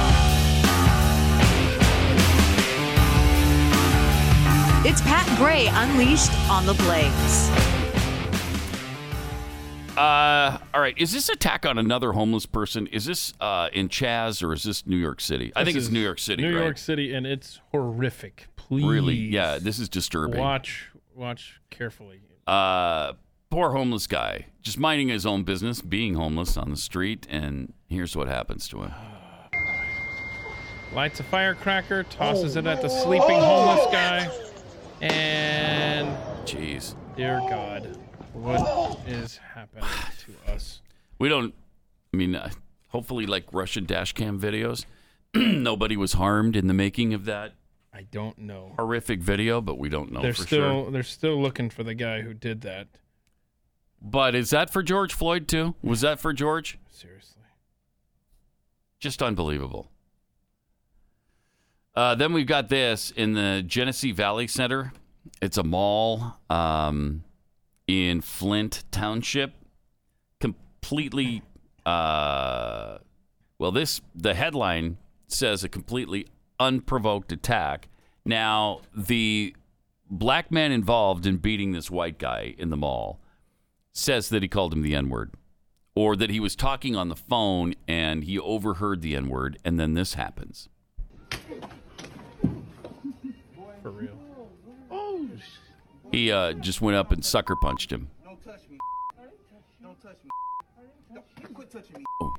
It's 4.84 5.00
Pat 5.02 5.38
Gray 5.38 5.68
Unleashed 5.70 6.32
on 6.50 6.66
the 6.66 6.74
Blaze. 6.74 7.50
Uh, 9.96 10.58
all 10.74 10.80
right. 10.80 10.94
Is 10.96 11.12
this 11.12 11.28
attack 11.28 11.66
on 11.66 11.78
another 11.78 12.12
homeless 12.12 12.46
person? 12.46 12.88
Is 12.88 13.04
this 13.04 13.32
uh, 13.40 13.68
in 13.72 13.88
Chaz 13.88 14.42
or 14.42 14.52
is 14.52 14.64
this 14.64 14.84
New 14.86 14.96
York 14.96 15.20
City? 15.20 15.52
I 15.54 15.64
think 15.64 15.76
it's 15.76 15.90
New 15.90 16.00
York 16.00 16.18
City, 16.18 16.42
New 16.42 16.56
right? 16.56 16.64
York 16.64 16.78
City, 16.78 17.12
and 17.14 17.26
it's 17.26 17.60
horrific. 17.70 18.46
Please. 18.56 18.84
Really? 18.86 19.14
Yeah, 19.14 19.58
this 19.58 19.78
is 19.78 19.88
disturbing. 19.88 20.40
Watch, 20.40 20.90
watch 21.22 21.60
carefully. 21.70 22.20
Uh, 22.48 23.12
poor 23.48 23.70
homeless 23.70 24.08
guy, 24.08 24.46
just 24.60 24.78
minding 24.78 25.08
his 25.08 25.24
own 25.24 25.44
business, 25.44 25.80
being 25.80 26.14
homeless 26.14 26.56
on 26.56 26.70
the 26.70 26.76
street, 26.76 27.26
and 27.30 27.72
here's 27.86 28.16
what 28.16 28.26
happens 28.26 28.68
to 28.68 28.82
him. 28.82 28.92
Lights 30.92 31.20
a 31.20 31.22
firecracker, 31.22 32.02
tosses 32.02 32.56
it 32.56 32.66
at 32.66 32.82
the 32.82 32.88
sleeping 32.88 33.38
homeless 33.38 33.86
guy, 33.92 34.28
and 35.00 36.08
jeez, 36.44 36.96
dear 37.16 37.38
God, 37.48 37.96
what 38.32 38.98
is 39.06 39.36
happening 39.36 39.88
to 40.26 40.52
us? 40.52 40.82
We 41.18 41.28
don't. 41.28 41.54
I 42.12 42.16
mean, 42.16 42.34
uh, 42.34 42.50
hopefully, 42.88 43.26
like 43.26 43.44
Russian 43.52 43.86
dash 43.86 44.12
cam 44.12 44.38
videos, 44.38 44.84
nobody 45.34 45.96
was 45.96 46.14
harmed 46.14 46.56
in 46.56 46.66
the 46.66 46.74
making 46.74 47.14
of 47.14 47.24
that 47.26 47.54
I 47.94 48.02
don't 48.02 48.38
know. 48.38 48.72
horrific 48.78 49.20
video, 49.20 49.60
but 49.60 49.78
we 49.78 49.88
don't 49.88 50.12
know 50.12 50.22
they're 50.22 50.32
for 50.32 50.42
still 50.42 50.82
sure. 50.84 50.90
they're 50.90 51.02
still 51.02 51.40
looking 51.40 51.68
for 51.68 51.82
the 51.82 51.94
guy 51.94 52.22
who 52.22 52.32
did 52.32 52.62
that. 52.62 52.88
But 54.00 54.34
is 54.34 54.50
that 54.50 54.70
for 54.70 54.82
George 54.82 55.12
Floyd 55.12 55.46
too? 55.46 55.74
Was 55.82 56.00
that 56.00 56.18
for 56.18 56.32
George? 56.32 56.78
Seriously. 56.90 57.42
Just 58.98 59.22
unbelievable. 59.22 59.90
Uh, 61.94 62.14
then 62.14 62.32
we've 62.32 62.46
got 62.46 62.68
this 62.68 63.10
in 63.10 63.34
the 63.34 63.62
Genesee 63.66 64.12
Valley 64.12 64.46
Center. 64.46 64.92
It's 65.42 65.58
a 65.58 65.62
mall 65.62 66.38
um, 66.48 67.22
in 67.86 68.20
Flint 68.22 68.84
Township. 68.90 69.52
Completely, 70.40 71.42
uh, 71.84 72.98
well, 73.58 73.70
this 73.70 74.00
the 74.14 74.34
headline 74.34 74.96
says 75.28 75.62
a 75.62 75.68
completely 75.68 76.26
unprovoked 76.62 77.32
attack. 77.32 77.88
Now, 78.24 78.82
the 78.96 79.54
black 80.08 80.50
man 80.50 80.72
involved 80.72 81.26
in 81.26 81.38
beating 81.38 81.72
this 81.72 81.90
white 81.90 82.18
guy 82.18 82.54
in 82.56 82.70
the 82.70 82.76
mall 82.76 83.18
says 83.92 84.28
that 84.28 84.42
he 84.42 84.48
called 84.48 84.72
him 84.72 84.82
the 84.82 84.94
N 84.94 85.08
word 85.10 85.32
or 85.94 86.16
that 86.16 86.30
he 86.30 86.40
was 86.40 86.56
talking 86.56 86.96
on 86.96 87.08
the 87.08 87.16
phone 87.16 87.74
and 87.86 88.24
he 88.24 88.38
overheard 88.38 89.02
the 89.02 89.16
N 89.16 89.28
word, 89.28 89.58
and 89.64 89.78
then 89.78 89.94
this 89.94 90.14
happens. 90.14 90.68
For 93.82 93.90
real. 93.90 94.18
He 96.12 96.30
uh, 96.30 96.52
just 96.52 96.82
went 96.82 96.96
up 96.96 97.10
and 97.10 97.24
sucker 97.24 97.56
punched 97.56 97.90
him. 97.90 98.10
Don't 98.22 98.42
touch 98.44 98.68
me. 98.70 98.78
Don't 99.82 100.00
touch 100.00 100.18
me. 100.22 100.30
Don't, 101.14 101.24
you 101.40 101.48
quit 101.48 101.70
touching 101.70 101.96
me. 101.96 102.04
Oh. 102.20 102.34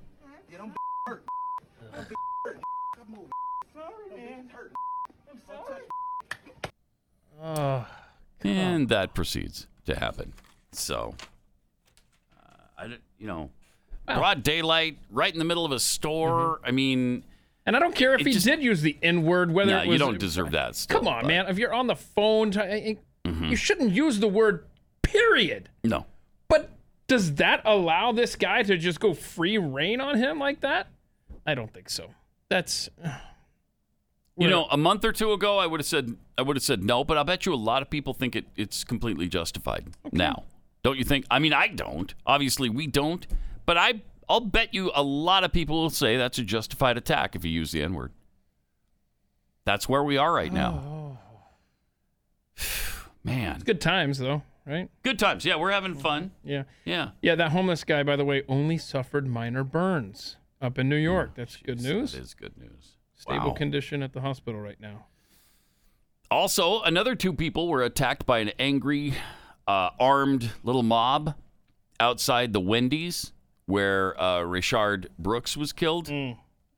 Yeah, 0.51 0.59
don't 0.59 0.73
hurt. 1.07 1.25
Don't 1.91 2.05
hurt. 2.45 2.61
Come 2.95 3.07
move. 3.09 3.29
Sorry, 3.73 4.09
man. 4.15 4.49
Hurt. 4.53 4.73
I'm 5.31 5.39
sorry. 5.39 5.42
Oh, 7.41 7.85
and 8.41 8.89
that 8.89 9.13
proceeds 9.13 9.67
to 9.85 9.95
happen. 9.95 10.33
So, 10.71 11.13
uh, 12.37 12.45
I 12.77 12.87
don't, 12.87 13.01
you 13.19 13.27
know, 13.27 13.49
broad 14.05 14.43
daylight, 14.43 14.97
right 15.11 15.31
in 15.31 15.39
the 15.39 15.45
middle 15.45 15.65
of 15.65 15.71
a 15.71 15.79
store. 15.79 16.59
I 16.63 16.71
mean, 16.71 17.23
and 17.65 17.75
I 17.75 17.79
don't 17.79 17.95
care 17.95 18.13
if 18.15 18.21
he 18.25 18.31
just- 18.33 18.45
did 18.45 18.61
use 18.63 18.81
the 18.81 18.97
N 19.01 19.23
word. 19.23 19.51
Whether 19.51 19.71
Nah, 19.73 19.81
it 19.83 19.87
you 19.87 19.97
don't 19.97 20.17
deserve 20.19 20.51
that. 20.51 20.75
Still, 20.75 20.99
Come 20.99 21.07
on, 21.07 21.23
but- 21.23 21.27
man. 21.27 21.47
If 21.47 21.57
you're 21.57 21.73
on 21.73 21.87
the 21.87 21.95
phone, 21.95 22.51
t- 22.51 22.59
eh, 22.59 22.95
Mhm. 23.25 23.49
you 23.49 23.55
shouldn't 23.55 23.91
use 23.91 24.19
the 24.19 24.27
word 24.27 24.65
period. 25.01 25.69
No. 25.83 26.05
But 26.47 26.69
does 27.07 27.35
that 27.35 27.61
allow 27.65 28.11
this 28.13 28.35
guy 28.35 28.63
to 28.63 28.77
just 28.77 28.99
go 28.99 29.13
free 29.13 29.57
reign 29.57 29.99
on 30.01 30.17
him 30.17 30.39
like 30.39 30.61
that? 30.61 30.87
I 31.45 31.55
don't 31.55 31.73
think 31.73 31.89
so. 31.89 32.13
That's 32.49 32.89
You 34.35 34.49
know, 34.49 34.65
a 34.71 34.77
month 34.77 35.05
or 35.05 35.11
two 35.11 35.31
ago, 35.31 35.59
I 35.59 35.67
would 35.67 35.79
have 35.79 35.85
said 35.87 36.15
I 36.37 36.41
would 36.41 36.55
have 36.55 36.63
said 36.63 36.83
no, 36.83 37.03
but 37.03 37.17
I 37.17 37.23
bet 37.23 37.45
you 37.45 37.53
a 37.53 37.55
lot 37.55 37.81
of 37.81 37.89
people 37.89 38.13
think 38.13 38.35
it, 38.35 38.45
it's 38.55 38.83
completely 38.83 39.27
justified 39.27 39.85
now. 40.11 40.43
Don't 40.81 40.97
you 40.97 41.03
think? 41.03 41.25
I 41.29 41.39
mean, 41.39 41.53
I 41.53 41.67
don't. 41.67 42.13
Obviously, 42.25 42.67
we 42.69 42.87
don't. 42.87 43.25
But 43.65 43.77
I, 43.77 44.01
I'll 44.27 44.41
bet 44.41 44.73
you 44.73 44.91
a 44.93 45.03
lot 45.03 45.43
of 45.43 45.53
people 45.53 45.81
will 45.81 45.89
say 45.89 46.17
that's 46.17 46.37
a 46.39 46.43
justified 46.43 46.97
attack 46.97 47.35
if 47.35 47.45
you 47.45 47.51
use 47.51 47.71
the 47.71 47.81
N 47.83 47.93
word. 47.93 48.11
That's 49.65 49.87
where 49.87 50.03
we 50.03 50.17
are 50.17 50.33
right 50.33 50.51
now. 50.51 50.83
Oh. 50.85 51.17
Man, 53.23 53.61
good 53.63 53.79
times 53.79 54.17
though, 54.17 54.43
right? 54.65 54.89
good 55.03 55.17
times. 55.17 55.45
Yeah, 55.45 55.55
we're 55.55 55.71
having 55.71 55.95
fun. 55.95 56.31
Mm-hmm. 56.41 56.49
Yeah. 56.49 56.63
Yeah. 56.83 57.09
Yeah, 57.21 57.35
that 57.35 57.51
homeless 57.51 57.83
guy, 57.85 58.03
by 58.03 58.17
the 58.17 58.25
way, 58.25 58.43
only 58.49 58.77
suffered 58.77 59.25
minor 59.27 59.63
burns 59.63 60.35
up 60.61 60.77
in 60.77 60.89
New 60.89 60.97
York. 60.97 61.29
Oh, 61.31 61.33
that's 61.37 61.55
good 61.57 61.81
news. 61.81 62.11
That 62.11 62.21
is 62.21 62.33
good 62.33 62.57
news. 62.57 62.97
Stable 63.23 63.47
Wow. 63.47 63.53
condition 63.53 64.03
at 64.03 64.11
the 64.11 64.19
hospital 64.19 64.59
right 64.59 64.79
now. 64.81 65.05
Also, 66.29 66.81
another 66.81 67.15
two 67.15 67.31
people 67.31 67.69
were 67.69 67.81
attacked 67.83 68.25
by 68.25 68.39
an 68.39 68.51
angry, 68.59 69.13
uh, 69.65 69.91
armed 69.97 70.51
little 70.63 70.83
mob 70.83 71.33
outside 72.01 72.51
the 72.51 72.59
Wendy's 72.59 73.31
where 73.65 74.19
uh, 74.21 74.39
Rayshard 74.39 75.07
Brooks 75.17 75.55
was 75.55 75.71
killed. 75.71 76.11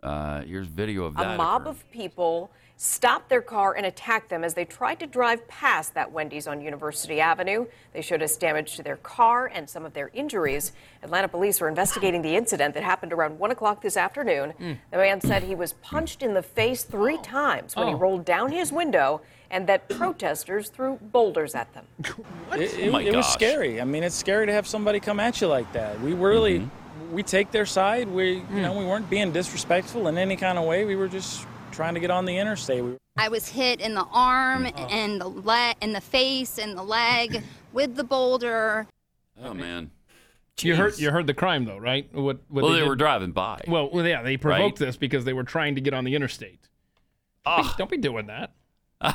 Uh, 0.04 0.42
here's 0.42 0.68
video 0.68 1.06
of 1.06 1.16
that. 1.16 1.34
A 1.34 1.38
mob 1.38 1.66
of 1.68 1.84
people 1.90 2.52
stopped 2.78 3.30
their 3.30 3.42
car 3.42 3.74
and 3.76 3.86
attacked 3.86 4.30
them 4.30 4.44
as 4.44 4.54
they 4.54 4.66
tried 4.66 5.00
to 5.00 5.08
drive 5.08 5.48
past 5.48 5.94
that 5.94 6.12
Wendy's 6.12 6.46
on 6.46 6.60
University 6.60 7.22
Avenue. 7.22 7.66
They 7.94 8.02
showed 8.02 8.22
us 8.22 8.36
damage 8.36 8.76
to 8.76 8.84
their 8.84 8.98
car 8.98 9.48
and 9.48 9.70
some 9.70 9.86
of 9.86 9.94
their 9.94 10.10
injuries. 10.14 10.74
Atlanta 11.02 11.30
police 11.30 11.62
are 11.62 11.70
investigating 11.70 12.22
the 12.22 12.36
incident 12.36 12.74
that 12.74 12.84
happened 12.84 13.14
around 13.14 13.40
1 13.40 13.52
o'clock 13.52 13.82
this 13.82 13.96
afternoon. 13.96 14.54
Mm. 14.60 14.78
The 14.92 14.98
man 14.98 15.22
said 15.22 15.44
he 15.44 15.56
was 15.56 15.72
punched 15.74 16.22
in 16.22 16.34
the 16.34 16.44
face 16.44 16.84
three 16.84 17.18
times 17.20 17.76
when 17.78 17.88
he 17.88 17.94
Oh. 17.94 17.98
rolled 17.98 18.26
down 18.26 18.52
his 18.52 18.74
window 18.74 19.22
and 19.50 19.68
that 19.68 19.88
protesters 19.88 20.68
threw 20.70 20.98
boulders 21.02 21.56
at 21.56 21.74
them. 21.74 21.86
It, 22.06 22.14
Oh 22.52 22.60
it- 22.60 22.92
my 22.92 23.02
it 23.04 23.16
was 23.16 23.28
scary. 23.28 23.80
I 23.80 23.86
mean, 23.86 24.04
it's 24.04 24.16
scary 24.16 24.46
to 24.48 24.54
have 24.54 24.68
somebody 24.68 25.00
come 25.00 25.20
at 25.22 25.40
you 25.40 25.48
like 25.48 25.72
that. 25.74 26.00
We 26.02 26.12
really, 26.14 26.60
Mm-hmm. 26.60 27.14
we 27.14 27.24
take 27.24 27.52
their 27.52 27.66
side. 27.66 28.08
We, 28.10 28.44
you 28.54 28.62
know, 28.62 28.78
we 28.78 28.84
weren't 28.86 29.10
being 29.10 29.32
disrespectful 29.32 30.08
in 30.10 30.18
any 30.18 30.36
kind 30.36 30.58
of 30.58 30.66
way. 30.66 30.84
We 30.86 30.96
were 30.98 31.08
just 31.08 31.46
trying 31.76 31.94
to 31.94 32.00
get 32.00 32.10
on 32.10 32.26
the 32.26 32.38
interstate. 32.38 32.84
I 33.18 33.28
was 33.30 33.48
hit 33.48 33.82
in 33.82 33.94
the 33.94 34.06
arm 34.12 34.66
and 34.78 35.20
the 35.20 35.28
leg, 35.28 35.76
in 35.82 35.92
the 35.94 36.02
face 36.02 36.58
and 36.58 36.78
the 36.78 36.84
leg 36.84 37.44
with 37.74 37.96
the 37.96 38.04
boulder. 38.04 38.88
Oh 39.44 39.54
man. 39.54 39.92
You 40.62 40.76
heard 40.78 40.98
you 40.98 41.12
heard 41.12 41.28
the 41.28 41.34
crime 41.34 41.66
though, 41.66 41.78
right? 41.78 42.08
What, 42.14 42.40
what 42.48 42.64
Well, 42.64 42.72
they 42.74 42.80
did- 42.80 42.88
were 42.88 42.96
driving 42.96 43.32
by. 43.34 43.62
Well, 43.68 43.90
well, 43.92 44.06
yeah, 44.08 44.24
they 44.24 44.38
provoked 44.38 44.80
Right? 44.80 44.88
this 44.88 44.96
because 44.96 45.26
they 45.26 45.34
were 45.34 45.44
trying 45.44 45.76
to 45.76 45.82
get 45.82 45.94
on 45.94 46.06
the 46.06 46.16
interstate. 46.16 46.70
Don't, 47.46 47.64
be, 47.64 47.70
don't 47.78 47.92
be 47.92 47.98
doing 47.98 48.28
that. 48.28 48.54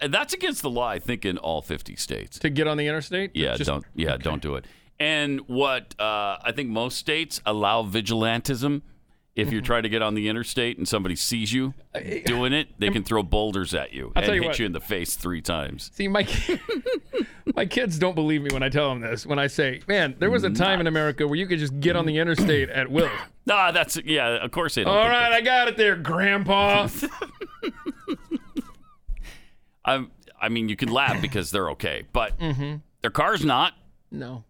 And 0.00 0.14
that's 0.14 0.32
against 0.32 0.62
the 0.62 0.70
law, 0.70 0.86
I 0.88 1.00
think, 1.00 1.24
in 1.24 1.38
all 1.38 1.60
50 1.60 1.96
states. 1.96 2.38
To 2.38 2.50
get 2.50 2.68
on 2.68 2.76
the 2.76 2.86
interstate? 2.86 3.32
Yeah, 3.34 3.56
Just- 3.56 3.66
don't. 3.68 3.84
Yeah, 3.96 4.16
don't 4.16 4.40
do 4.40 4.54
it. 4.54 4.64
And 5.00 5.40
what 5.48 5.94
uh, 6.00 6.38
I 6.40 6.52
think 6.54 6.68
most 6.70 6.98
states 6.98 7.40
allow 7.44 7.82
vigilantism 7.82 8.82
if 9.38 9.52
you're 9.52 9.62
trying 9.62 9.84
to 9.84 9.88
get 9.88 10.02
on 10.02 10.14
the 10.14 10.28
interstate 10.28 10.76
and 10.78 10.86
somebody 10.88 11.14
sees 11.16 11.52
you 11.52 11.72
doing 12.26 12.52
it, 12.52 12.68
they 12.78 12.90
can 12.90 13.04
throw 13.04 13.22
boulders 13.22 13.72
at 13.74 13.92
you 13.92 14.12
I'll 14.16 14.24
and 14.24 14.34
you 14.34 14.42
hit 14.42 14.48
what. 14.48 14.58
you 14.58 14.66
in 14.66 14.72
the 14.72 14.80
face 14.80 15.14
three 15.16 15.40
times. 15.40 15.90
See, 15.94 16.08
my 16.08 16.26
my 17.54 17.64
kids 17.64 17.98
don't 17.98 18.14
believe 18.14 18.42
me 18.42 18.50
when 18.52 18.62
I 18.62 18.68
tell 18.68 18.88
them 18.90 19.00
this. 19.00 19.24
When 19.24 19.38
I 19.38 19.46
say, 19.46 19.80
"Man, 19.88 20.16
there 20.18 20.30
was 20.30 20.44
a 20.44 20.50
time 20.50 20.80
in 20.80 20.86
America 20.86 21.26
where 21.26 21.36
you 21.36 21.46
could 21.46 21.58
just 21.60 21.78
get 21.80 21.96
on 21.96 22.04
the 22.06 22.18
interstate 22.18 22.68
at 22.68 22.90
will." 22.90 23.10
Nah, 23.46 23.70
that's 23.72 23.96
yeah. 24.04 24.44
Of 24.44 24.50
course 24.50 24.74
they 24.74 24.84
don't. 24.84 24.94
All 24.94 25.04
think 25.04 25.12
right, 25.14 25.32
I 25.32 25.40
got 25.40 25.68
it 25.68 25.78
there, 25.78 25.96
Grandpa. 25.96 26.86
I'm, 29.84 30.10
I 30.40 30.48
mean, 30.48 30.68
you 30.68 30.76
can 30.76 30.90
laugh 30.90 31.20
because 31.22 31.50
they're 31.50 31.70
okay, 31.70 32.04
but 32.12 32.38
Mhm. 32.38 32.82
their 33.00 33.10
car's 33.10 33.44
not. 33.46 33.72
No. 34.10 34.44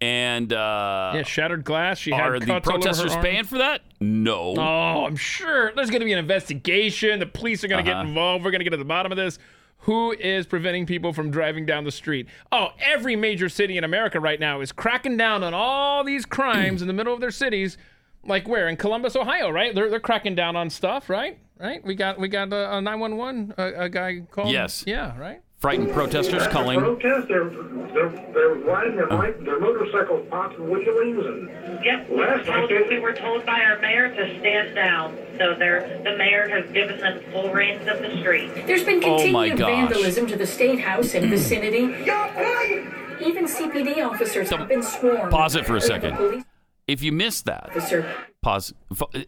And 0.00 0.52
uh, 0.52 1.12
yeah, 1.14 1.22
shattered 1.22 1.64
glass. 1.64 1.98
She 1.98 2.12
are 2.12 2.34
had 2.34 2.42
the 2.42 2.46
cuts 2.46 2.68
all 2.68 2.74
over 2.74 2.86
her 2.86 2.92
protesters 2.92 3.16
paying 3.16 3.44
for 3.44 3.58
that? 3.58 3.80
No. 3.98 4.54
Oh, 4.58 5.06
I'm 5.06 5.16
sure 5.16 5.72
there's 5.74 5.88
going 5.88 6.00
to 6.00 6.04
be 6.06 6.12
an 6.12 6.18
investigation. 6.18 7.18
The 7.18 7.26
police 7.26 7.64
are 7.64 7.68
going 7.68 7.82
to 7.84 7.90
Uh-huh. 7.90 8.02
get 8.02 8.08
involved. 8.08 8.44
We're 8.44 8.50
going 8.50 8.60
to 8.60 8.64
get 8.64 8.70
to 8.70 8.76
the 8.76 8.84
bottom 8.84 9.10
of 9.10 9.16
this. 9.16 9.38
Who 9.80 10.12
is 10.12 10.46
preventing 10.46 10.84
people 10.84 11.12
from 11.12 11.30
driving 11.30 11.64
down 11.64 11.84
the 11.84 11.92
street? 11.92 12.26
Oh, 12.52 12.68
every 12.80 13.16
major 13.16 13.48
city 13.48 13.78
in 13.78 13.84
America 13.84 14.18
right 14.20 14.40
now 14.40 14.60
is 14.60 14.70
cracking 14.72 15.16
down 15.16 15.42
on 15.44 15.54
all 15.54 16.02
these 16.04 16.26
crimes 16.26 16.82
in 16.82 16.88
the 16.88 16.94
middle 16.94 17.14
of 17.14 17.20
their 17.20 17.30
cities. 17.30 17.78
Like 18.24 18.48
where 18.48 18.68
in 18.68 18.76
Columbus, 18.76 19.14
Ohio, 19.16 19.48
right? 19.48 19.74
They're 19.74 19.88
they're 19.88 20.00
cracking 20.00 20.34
down 20.34 20.56
on 20.56 20.68
stuff, 20.68 21.08
right? 21.08 21.38
Right? 21.58 21.82
We 21.84 21.94
got 21.94 22.18
we 22.18 22.26
got 22.28 22.52
a, 22.52 22.78
a 22.78 22.80
911 22.82 23.54
a, 23.56 23.84
a 23.84 23.88
guy 23.88 24.22
called. 24.30 24.50
Yes. 24.50 24.82
Yeah. 24.86 25.16
Right. 25.16 25.40
Frightened 25.58 25.90
protesters 25.92 26.46
calling. 26.48 26.78
Protest, 26.78 27.28
they're, 27.28 27.48
they're, 27.48 28.10
they're 28.34 28.54
riding 28.56 28.96
their 28.96 29.10
oh. 29.10 29.16
bike, 29.16 29.42
their 29.42 29.58
motorcycles, 29.58 30.26
popping 30.28 30.68
wheelings, 30.68 31.24
and 31.24 31.84
Yep, 31.84 32.10
we 32.10 32.16
were, 32.16 32.26
last 32.26 32.48
I 32.48 32.66
told, 32.66 32.88
we 32.88 32.98
were 32.98 33.14
told 33.14 33.46
by 33.46 33.60
our 33.62 33.78
mayor 33.78 34.14
to 34.14 34.38
stand 34.38 34.74
down. 34.74 35.16
So 35.38 35.54
they're, 35.58 36.00
the 36.04 36.16
mayor 36.18 36.46
has 36.48 36.70
given 36.72 36.98
them 37.00 37.22
full 37.32 37.50
reins 37.52 37.88
of 37.88 38.00
the 38.00 38.18
street. 38.20 38.50
There's 38.66 38.84
been 38.84 39.02
Oh 39.04 39.16
continued 39.16 39.58
gosh. 39.58 39.66
vandalism 39.68 40.26
to 40.26 40.36
the 40.36 40.46
State 40.46 40.80
House 40.80 41.14
and 41.14 41.30
vicinity. 41.30 41.84
Even 43.24 43.46
CPD 43.46 44.06
officers 44.06 44.50
have 44.50 44.68
been 44.68 44.82
sworn. 44.82 45.30
Pause 45.30 45.56
it 45.56 45.66
for 45.66 45.76
a 45.76 45.80
second. 45.80 46.44
If 46.86 47.02
you 47.02 47.12
missed 47.12 47.46
that, 47.46 47.70
officer. 47.70 48.14
pause. 48.42 48.74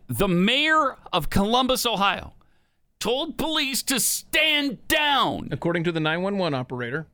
The 0.08 0.28
mayor 0.28 0.96
of 1.12 1.30
Columbus, 1.30 1.86
Ohio, 1.86 2.34
told 3.00 3.38
police 3.38 3.82
to 3.84 4.00
stand 4.00 4.86
down, 4.88 5.48
According 5.52 5.84
to 5.84 5.92
the 5.92 6.00
911 6.00 6.54
operator. 6.58 7.06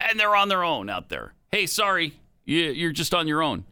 and 0.00 0.18
they're 0.18 0.34
on 0.36 0.48
their 0.48 0.64
own 0.64 0.88
out 0.90 1.08
there. 1.08 1.34
Hey, 1.52 1.66
sorry, 1.66 2.14
you, 2.44 2.58
you're 2.70 2.92
just 2.92 3.14
on 3.14 3.26
your 3.28 3.42
own. 3.42 3.64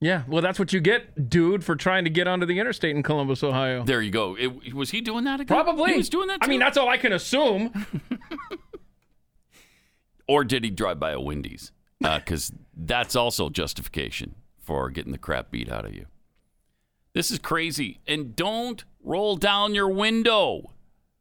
Yeah. 0.00 0.22
Well, 0.28 0.42
that's 0.42 0.58
what 0.60 0.72
you 0.72 0.78
get, 0.80 1.28
dude, 1.28 1.64
for 1.64 1.74
trying 1.74 2.04
to 2.04 2.10
get 2.10 2.28
onto 2.28 2.46
the 2.46 2.60
interstate 2.60 2.94
in 2.94 3.02
Columbus, 3.02 3.42
Ohio. 3.42 3.82
There 3.84 4.00
you 4.00 4.10
go. 4.12 4.36
It- 4.36 4.72
was 4.74 4.90
he 4.90 5.00
doing 5.00 5.24
that 5.24 5.40
again? 5.40 5.46
Probably. 5.56 5.90
He 5.92 5.96
was 5.96 6.08
doing 6.08 6.28
that. 6.28 6.38
I 6.42 6.46
mean, 6.46 6.60
that's 6.60 6.76
all 6.76 6.88
I 6.88 6.98
can 6.98 7.12
assume. 7.12 7.86
or 10.28 10.44
did 10.44 10.64
he 10.64 10.70
drive 10.70 11.00
by 11.00 11.10
a 11.12 11.20
Wendy's? 11.20 11.72
Uh, 12.04 12.18
because 12.18 12.52
that's 12.76 13.16
also 13.16 13.48
justification 13.48 14.36
for 14.60 14.88
getting 14.90 15.10
the 15.10 15.18
crap 15.18 15.50
beat 15.50 15.68
out 15.70 15.84
of 15.84 15.94
you. 15.94 16.06
This 17.12 17.30
is 17.32 17.38
crazy. 17.40 17.98
And 18.06 18.36
don't 18.36 18.84
roll 19.08 19.36
down 19.36 19.74
your 19.74 19.88
window 19.88 20.70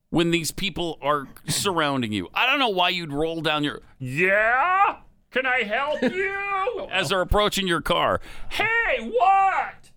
when 0.10 0.32
these 0.32 0.52
people 0.52 0.98
are 1.02 1.28
surrounding 1.48 2.12
you. 2.12 2.28
I 2.34 2.46
don't 2.46 2.60
know 2.60 2.70
why 2.70 2.90
you'd 2.90 3.14
roll 3.14 3.42
down 3.42 3.64
your. 3.64 3.82
Yeah? 3.98 4.98
Can 5.32 5.46
I 5.46 5.64
help 5.64 6.02
you? 6.02 6.88
As 6.92 7.10
they're 7.10 7.22
approaching 7.22 7.68
your 7.68 7.82
car. 7.82 8.20
Hey, 8.50 9.10
what? 9.10 9.92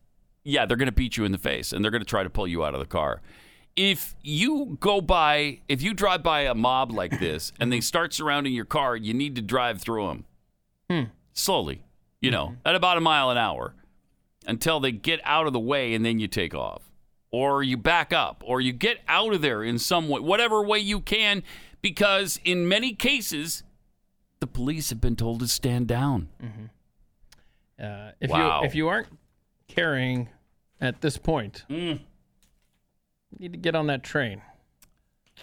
Yeah, 0.45 0.67
they're 0.67 0.77
going 0.77 0.87
to 0.87 0.93
beat 0.93 1.17
you 1.17 1.25
in 1.25 1.33
the 1.33 1.39
face 1.39 1.73
and 1.73 1.85
they're 1.85 1.91
going 1.91 2.01
to 2.03 2.07
try 2.09 2.23
to 2.23 2.31
pull 2.31 2.47
you 2.49 2.65
out 2.65 2.75
of 2.75 2.81
the 2.81 2.87
car. 2.87 3.21
If 3.77 4.15
you 4.23 4.77
go 4.81 5.01
by, 5.01 5.61
if 5.69 5.81
you 5.83 5.95
drive 5.95 6.23
by 6.23 6.41
a 6.43 6.55
mob 6.55 6.91
like 6.93 7.19
this 7.21 7.53
and 7.61 7.73
they 7.73 7.81
start 7.81 8.13
surrounding 8.13 8.53
your 8.53 8.65
car, 8.65 8.97
you 8.97 9.15
need 9.15 9.37
to 9.37 9.43
drive 9.43 9.81
through 9.81 10.07
them 10.09 10.25
Hmm. 10.91 11.03
slowly, 11.35 11.85
you 12.21 12.31
know, 12.33 12.57
at 12.65 12.75
about 12.75 12.99
a 12.99 13.01
mile 13.01 13.31
an 13.31 13.39
hour 13.39 13.75
until 14.47 14.81
they 14.81 14.91
get 14.91 15.21
out 15.25 15.47
of 15.47 15.53
the 15.53 15.61
way 15.61 15.95
and 15.95 16.05
then 16.05 16.19
you 16.19 16.27
take 16.27 16.53
off. 16.53 16.90
Or 17.33 17.63
you 17.63 17.77
back 17.77 18.13
up 18.13 18.43
or 18.45 18.61
you 18.61 18.73
get 18.73 18.99
out 19.07 19.33
of 19.33 19.41
there 19.41 19.63
in 19.63 19.79
some 19.79 20.09
way, 20.09 20.21
whatever 20.21 20.63
way 20.63 20.81
you 20.81 21.01
can, 21.01 21.43
because 21.81 22.41
in 22.45 22.67
many 22.69 22.93
cases, 22.93 23.63
the 24.41 24.47
police 24.49 24.91
have 24.91 25.01
been 25.01 25.15
told 25.17 25.41
to 25.41 25.47
stand 25.49 25.87
down. 25.87 26.29
Uh, 27.81 28.11
if 28.21 28.31
Wow. 28.31 28.61
you 28.61 28.67
if 28.67 28.75
you 28.75 28.89
aren't 28.89 29.09
carrying 29.69 30.29
at 30.81 31.01
this 31.01 31.17
point, 31.19 31.65
Mm. 31.69 32.01
you 33.31 33.39
need 33.39 33.53
to 33.53 33.59
get 33.59 33.75
on 33.75 33.87
that 33.87 34.03
train. 34.03 34.43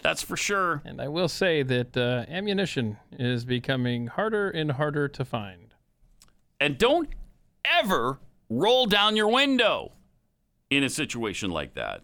That's 0.02 0.22
for 0.22 0.36
sure. 0.36 0.82
And 0.84 1.00
I 1.00 1.08
will 1.08 1.28
say 1.28 1.62
that 1.64 1.96
uh, 1.96 2.24
ammunition 2.28 2.98
is 3.12 3.44
becoming 3.44 4.06
harder 4.08 4.48
and 4.50 4.72
harder 4.72 5.08
to 5.08 5.24
find. 5.24 5.74
And 6.60 6.78
don't 6.78 7.08
ever 7.64 8.20
roll 8.48 8.86
down 8.86 9.16
your 9.16 9.28
window 9.28 9.92
in 10.70 10.82
a 10.84 10.88
situation 10.90 11.50
like 11.50 11.74
that. 11.74 12.02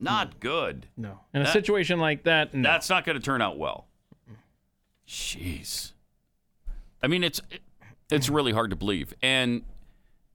Not 0.00 0.40
good. 0.40 0.86
No. 0.96 1.20
In 1.32 1.40
a 1.42 1.44
That- 1.44 1.52
situation 1.52 1.98
like 2.00 2.24
that, 2.24 2.52
no. 2.54 2.62
That's 2.68 2.90
not 2.90 3.04
going 3.04 3.16
to 3.18 3.22
turn 3.24 3.40
out 3.40 3.56
well. 3.58 3.86
Jeez. 5.06 5.92
I 7.02 7.06
mean, 7.06 7.22
it's 7.22 7.40
it's 8.10 8.28
really 8.28 8.52
hard 8.52 8.70
to 8.70 8.76
believe, 8.76 9.12
and 9.22 9.62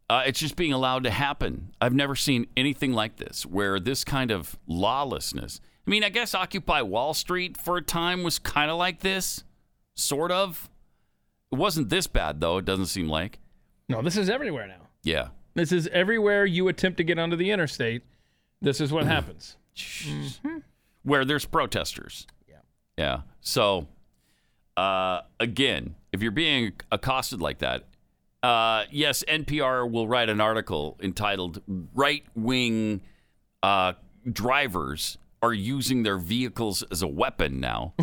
uh, 0.10 0.24
it's 0.26 0.40
just 0.40 0.56
being 0.56 0.74
allowed 0.74 1.04
to 1.06 1.10
happen. 1.12 1.72
I've 1.82 1.94
never 1.94 2.16
seen 2.16 2.46
anything 2.56 2.94
like 2.94 3.18
this, 3.18 3.46
where 3.46 3.80
this 3.80 4.04
kind 4.04 4.32
of 4.32 4.58
lawlessness. 4.68 5.60
I 5.88 5.90
mean, 5.90 6.04
I 6.04 6.10
guess 6.10 6.36
Occupy 6.36 6.84
Wall 6.84 7.14
Street 7.16 7.58
for 7.58 7.78
a 7.78 7.82
time 7.82 8.22
was 8.24 8.38
kind 8.38 8.70
of 8.70 8.78
like 8.78 9.00
this, 9.00 9.44
sort 9.96 10.32
of. 10.32 10.70
It 11.52 11.56
wasn't 11.58 11.90
this 11.90 12.06
bad 12.06 12.40
though. 12.42 12.58
It 12.58 12.66
doesn't 12.66 12.88
seem 12.88 13.10
like. 13.10 13.40
No, 13.88 14.04
this 14.04 14.18
is 14.18 14.30
everywhere 14.30 14.68
now. 14.68 14.88
Yeah. 15.02 15.30
This 15.60 15.74
is 15.74 15.88
everywhere 15.88 16.46
you 16.46 16.70
attempt 16.70 16.96
to 17.00 17.04
get 17.04 17.20
onto 17.20 17.36
the 17.36 17.52
interstate. 17.52 18.04
This 18.62 18.80
is 18.80 18.94
what 18.94 19.06
happens. 19.06 19.58
where 21.04 21.26
there's 21.26 21.44
protesters. 21.44 22.26
Yeah. 22.48 22.56
Yeah. 22.98 23.22
So, 23.42 23.86
uh, 24.78 25.20
again, 25.38 25.96
if 26.14 26.22
you're 26.22 26.32
being 26.32 26.72
accosted 26.94 27.42
like 27.42 27.58
that, 27.58 27.84
uh, 28.42 28.86
yes, 28.90 29.22
NPR 29.28 29.92
will 29.92 30.08
write 30.08 30.30
an 30.30 30.40
article 30.40 30.98
entitled 31.02 31.62
"Right 31.94 32.24
Wing 32.36 33.02
uh, 33.62 33.94
Drivers 34.32 35.18
Are 35.42 35.54
Using 35.54 36.04
Their 36.04 36.18
Vehicles 36.18 36.84
as 36.84 37.02
a 37.02 37.08
Weapon 37.08 37.60
Now." 37.60 37.96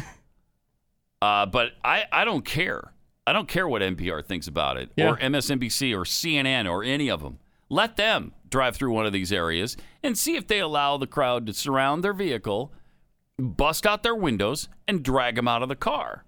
uh, 1.22 1.46
but 1.46 1.70
I, 1.82 2.04
I 2.12 2.26
don't 2.26 2.44
care. 2.44 2.92
I 3.26 3.32
don't 3.32 3.48
care 3.48 3.66
what 3.66 3.80
NPR 3.80 4.22
thinks 4.26 4.46
about 4.46 4.76
it, 4.76 4.90
Yeah. 4.94 5.08
or 5.12 5.16
MSNBC, 5.16 5.94
or 5.96 6.04
CNN, 6.04 6.70
or 6.70 6.84
any 6.84 7.08
of 7.10 7.22
them. 7.22 7.38
Let 7.68 7.96
them 7.96 8.32
drive 8.48 8.76
through 8.76 8.92
one 8.92 9.06
of 9.06 9.12
these 9.12 9.32
areas 9.32 9.76
and 10.02 10.16
see 10.16 10.36
if 10.36 10.46
they 10.46 10.60
allow 10.60 10.96
the 10.96 11.06
crowd 11.06 11.46
to 11.46 11.52
surround 11.52 12.04
their 12.04 12.12
vehicle, 12.12 12.72
bust 13.38 13.86
out 13.86 14.02
their 14.02 14.14
windows, 14.14 14.68
and 14.86 15.02
drag 15.02 15.34
them 15.36 15.48
out 15.48 15.62
of 15.62 15.68
the 15.68 15.76
car. 15.76 16.24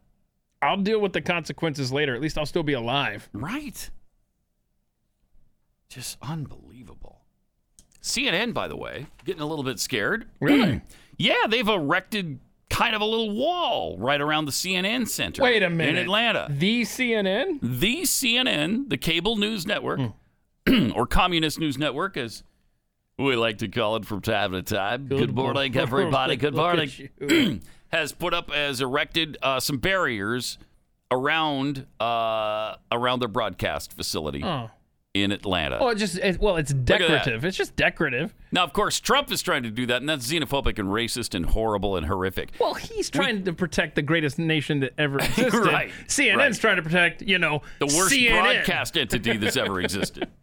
I'll 0.60 0.77
deal 0.78 1.01
with 1.01 1.12
the 1.12 1.20
consequences 1.20 1.93
later. 1.93 2.15
At 2.15 2.20
least 2.20 2.36
I'll 2.36 2.47
still 2.47 2.65
be 2.65 2.73
alive. 2.73 3.28
Right. 3.32 3.89
Just 5.89 6.19
unbelievable. 6.20 7.20
CNN, 8.02 8.52
by 8.52 8.69
the 8.69 8.77
way, 8.77 9.06
getting 9.24 9.43
a 9.43 9.47
little 9.47 9.65
bit 9.65 9.78
scared. 9.78 10.27
Really? 10.40 10.81
yeah, 11.16 11.47
they've 11.48 11.66
erected 11.69 12.39
kind 12.70 12.94
of 12.94 13.01
a 13.01 13.05
little 13.05 13.31
wall 13.35 13.97
right 13.98 14.20
around 14.20 14.44
the 14.44 14.52
CNN 14.52 15.09
center. 15.09 15.43
Wait 15.43 15.62
a 15.62 15.70
minute. 15.70 15.97
In 15.97 16.02
Atlanta. 16.02 16.47
The 16.51 16.82
CNN? 16.82 17.59
The 17.62 18.02
CNN, 18.02 18.89
the 18.90 18.97
cable 18.98 19.36
news 19.36 19.66
network, 19.66 19.98
Hmm. 20.01 20.06
or 20.95 21.07
communist 21.07 21.59
news 21.59 21.78
network, 21.78 22.16
as 22.16 22.43
we 23.19 23.35
like 23.36 23.59
to 23.59 23.69
call 23.69 23.97
it 23.97 24.05
from 24.05 24.20
time 24.20 24.53
to 24.53 24.62
time. 24.62 25.07
Good, 25.09 25.35
morning, 25.35 25.77
everybody. 25.77 26.36
Good 26.36 26.55
morning. 26.55 26.90
has 27.89 28.12
put 28.12 28.35
up 28.35 28.51
as 28.53 28.81
erected 28.81 29.36
uh, 29.43 29.59
some 29.61 29.78
barriers 29.78 30.59
around 31.11 31.86
uh, 32.01 32.74
around 32.93 33.20
their 33.20 33.28
broadcast 33.28 33.95
facility 33.95 34.45
Oh. 34.45 34.70
in 35.15 35.32
Atlanta. 35.32 35.78
Oh, 35.81 35.89
it 35.89 35.95
just 35.95 36.19
it, 36.19 36.39
well, 36.39 36.57
it's 36.57 36.70
at 36.70 36.85
decorative. 36.85 37.45
It's 37.47 37.57
just 37.57 37.74
decorative. 37.77 38.35
Now, 38.53 38.62
of 38.65 38.74
course, 38.74 39.01
Trump 39.01 39.32
is 39.32 39.40
trying 39.40 39.62
to 39.62 39.70
do 39.70 39.86
that, 39.86 40.03
and 40.03 40.09
that's 40.09 40.31
xenophobic 40.31 40.78
and 40.78 40.89
racist 40.90 41.35
and 41.35 41.47
horrible 41.47 41.97
and 41.97 42.07
horrific. 42.07 42.51
Well, 42.61 42.74
he's 42.74 43.09
trying 43.09 43.45
to 43.45 43.53
protect 43.55 43.95
the 43.95 44.03
greatest 44.03 44.39
nation 44.39 44.81
that 44.81 44.93
ever 44.99 45.19
existed. 45.23 45.55
Right, 45.65 45.90
CNN's 46.07 46.36
right. 46.36 46.55
trying 46.61 46.77
to 46.77 46.82
protect, 46.82 47.23
you 47.23 47.39
know, 47.39 47.62
the 47.78 47.86
worst 47.86 48.12
CNN. 48.12 48.43
broadcast 48.43 48.97
entity 48.99 49.39
that's 49.39 49.57
ever 49.57 49.81
existed. 49.81 50.28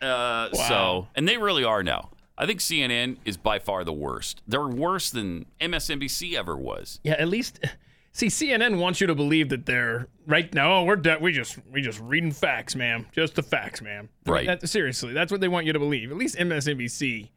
Uh, 0.00 0.52
So, 0.54 1.08
and 1.14 1.28
they 1.28 1.36
really 1.36 1.64
are 1.64 1.82
now. 1.82 2.10
I 2.36 2.46
think 2.46 2.60
CNN 2.60 3.16
is 3.24 3.36
by 3.36 3.58
far 3.58 3.82
the 3.84 3.92
worst. 3.92 4.42
They're 4.46 4.66
worse 4.68 5.10
than 5.10 5.46
MSNBC 5.60 6.34
ever 6.34 6.56
was. 6.56 7.00
Yeah, 7.02 7.14
at 7.14 7.28
least 7.28 7.58
See, 8.12 8.26
CNN 8.28 8.78
wants 8.78 9.00
you 9.00 9.06
to 9.06 9.14
believe 9.14 9.48
that 9.50 9.66
they're 9.66 10.08
right 10.26 10.52
now. 10.52 10.72
Oh, 10.78 10.84
we're 10.84 10.96
de- 10.96 11.18
we 11.20 11.30
just 11.32 11.56
we 11.72 11.80
just 11.82 12.00
reading 12.00 12.32
facts, 12.32 12.74
ma'am. 12.74 13.06
Just 13.12 13.34
the 13.36 13.42
facts, 13.42 13.80
ma'am. 13.80 14.08
Right. 14.26 14.46
That- 14.46 14.68
seriously, 14.68 15.12
that's 15.12 15.30
what 15.30 15.40
they 15.40 15.46
want 15.48 15.66
you 15.66 15.72
to 15.72 15.78
believe. 15.78 16.10
At 16.10 16.16
least 16.16 16.36
MSNBC 16.36 17.28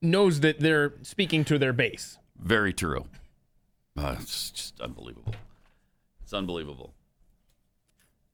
knows 0.00 0.40
that 0.40 0.60
they're 0.60 0.94
speaking 1.02 1.44
to 1.46 1.58
their 1.58 1.72
base. 1.72 2.18
Very 2.38 2.72
true. 2.72 3.06
Uh, 3.96 4.14
it's 4.20 4.50
just 4.50 4.80
unbelievable. 4.80 5.34
It's 6.22 6.32
unbelievable. 6.32 6.94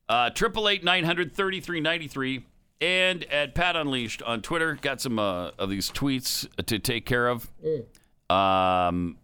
Uh, 0.09 0.29
Triple 0.31 0.69
eight 0.69 0.85
nine 0.85 1.05
hundred 1.05 1.33
thirty 1.35 1.61
three 1.61 1.81
ninety 1.81 2.09
three, 2.09 2.45
and 2.81 3.25
at 3.25 3.55
Pat 3.55 3.77
Unleashed 3.77 4.23
on 4.23 4.43
Twitter, 4.43 4.79
got 4.81 5.01
some 5.01 5.19
uh, 5.19 5.51
of 5.59 5.71
these 5.71 5.91
tweets 5.91 6.47
to 6.67 6.79
take 6.79 7.07
care 7.07 7.29
of. 7.29 7.51
Um, 8.31 9.19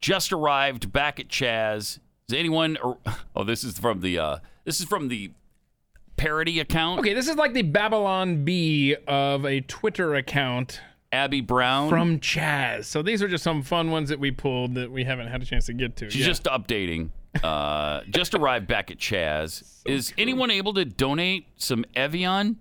just 0.00 0.32
arrived 0.32 0.92
back 0.92 1.20
at 1.20 1.28
Chaz. 1.28 1.98
Is 2.28 2.34
anyone? 2.34 2.76
Or, 2.82 2.98
oh, 3.36 3.44
this 3.44 3.64
is 3.64 3.78
from 3.78 4.00
the. 4.00 4.18
Uh, 4.18 4.38
this 4.64 4.80
is 4.80 4.86
from 4.86 5.08
the 5.08 5.30
parody 6.16 6.60
account. 6.60 7.00
Okay, 7.00 7.14
this 7.14 7.28
is 7.28 7.36
like 7.36 7.52
the 7.52 7.62
Babylon 7.62 8.44
Bee 8.44 8.96
of 9.06 9.44
a 9.44 9.60
Twitter 9.62 10.14
account. 10.14 10.80
Abby 11.12 11.40
Brown 11.40 11.88
from 11.88 12.18
Chaz. 12.18 12.84
So 12.86 13.00
these 13.00 13.22
are 13.22 13.28
just 13.28 13.44
some 13.44 13.62
fun 13.62 13.90
ones 13.92 14.08
that 14.08 14.18
we 14.18 14.32
pulled 14.32 14.74
that 14.74 14.90
we 14.90 15.04
haven't 15.04 15.28
had 15.28 15.40
a 15.40 15.46
chance 15.46 15.66
to 15.66 15.72
get 15.72 15.96
to. 15.96 16.10
She's 16.10 16.22
Yeah. 16.22 16.26
just 16.26 16.44
updating. 16.44 17.10
Uh, 17.42 18.02
just 18.10 18.34
arrived 18.34 18.66
back 18.66 18.90
at 18.90 18.98
Chaz. 18.98 19.62
Is 19.86 20.12
anyone 20.18 20.50
able 20.50 20.74
to 20.74 20.84
donate 20.84 21.46
some 21.56 21.84
Evian? 21.94 22.58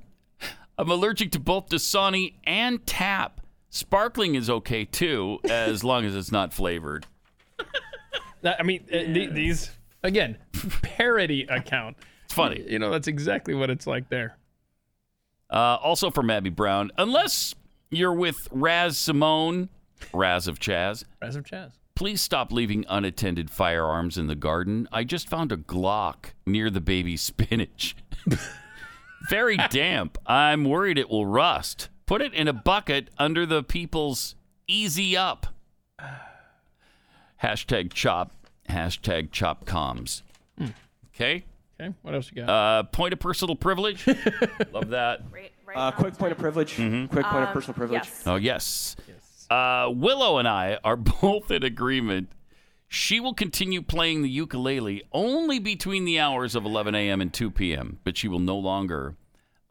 I'm 0.78 0.90
allergic 0.92 1.32
to 1.32 1.40
both 1.40 1.70
Dasani 1.70 2.34
and 2.46 2.86
Tap. 2.86 3.42
Sparkling 3.70 4.36
is 4.36 4.50
okay 4.50 4.86
too, 4.86 5.40
as 5.50 5.84
long 5.84 6.06
as 6.06 6.16
it's 6.16 6.32
not 6.32 6.54
flavored. 6.54 7.06
I 8.44 8.64
mean, 8.64 8.84
uh, 8.92 8.98
the- 9.12 9.28
these 9.28 9.72
again 10.04 10.38
parody 10.82 11.44
account. 11.44 11.98
It's 12.26 12.34
funny. 12.34 12.64
You 12.68 12.80
know, 12.80 12.92
that's 12.92 13.08
exactly 13.08 13.54
what 13.56 13.70
it's 13.70 13.88
like 13.88 14.10
there. 14.10 14.38
Uh, 15.50 15.78
also 15.82 16.10
from 16.12 16.30
Abby 16.30 16.50
Brown, 16.50 16.92
unless 16.98 17.54
you're 17.92 18.14
with 18.14 18.48
Raz 18.52 18.98
Simone, 18.98 19.70
Raz 20.14 20.48
of 20.48 20.60
Chaz, 20.60 21.06
Raz 21.22 21.36
of 21.36 21.44
Chaz. 21.44 21.72
Please 21.96 22.22
stop 22.22 22.52
leaving 22.52 22.86
unattended 22.90 23.50
firearms 23.50 24.18
in 24.18 24.28
the 24.28 24.36
garden. 24.36 24.88
I 24.92 25.04
just 25.04 25.28
found 25.30 25.52
a 25.52 25.58
Glock 25.58 26.32
near 26.46 26.70
the 26.70 26.82
baby 26.82 27.18
spinach. 27.18 27.96
Very 29.30 29.58
damp. 29.70 30.18
I'm 30.28 30.66
worried 30.66 30.98
it 30.98 31.10
will 31.10 31.26
rust. 31.26 31.90
Put 32.06 32.22
it 32.22 32.34
in 32.34 32.48
a 32.48 32.54
bucket 32.54 33.10
under 33.18 33.46
the 33.46 33.64
people's 33.64 34.36
easy 34.68 35.18
up. 35.18 35.48
Hashtag 37.44 37.92
chop. 37.94 38.32
Hashtag 38.70 39.32
chop 39.32 39.66
comms. 39.66 40.22
Okay. 41.16 41.44
Okay. 41.80 41.94
What 42.04 42.14
else 42.14 42.32
you 42.34 42.44
got? 42.46 42.50
Uh, 42.50 42.84
point 42.84 43.14
of 43.14 43.20
personal 43.20 43.56
privilege. 43.56 44.06
Love 44.72 44.90
that. 44.90 45.22
Uh, 45.76 45.92
quick 45.92 46.14
point 46.18 46.32
of 46.32 46.38
privilege. 46.38 46.74
Mhm. 46.78 47.10
Quick 47.10 47.26
point 47.26 47.44
of 47.44 47.48
Um, 47.50 47.54
personal 47.54 47.74
privilege. 47.76 48.10
Oh, 48.26 48.36
yes. 48.36 48.96
Uh, 49.50 49.90
Willow 49.94 50.38
and 50.38 50.48
I 50.48 50.80
are 50.84 50.96
both 51.22 51.52
in 51.52 51.64
agreement. 51.64 52.30
She 52.88 53.20
will 53.20 53.34
continue 53.34 53.82
playing 53.82 54.22
the 54.22 54.30
ukulele 54.30 55.04
only 55.12 55.60
between 55.60 56.06
the 56.06 56.20
hours 56.20 56.56
of 56.56 56.66
11 56.66 56.96
a.m. 56.96 57.20
and 57.20 57.34
2 57.34 57.52
p.m., 57.52 58.00
but 58.04 58.16
she 58.16 58.28
will 58.28 58.40
no 58.40 58.58
longer 58.58 59.16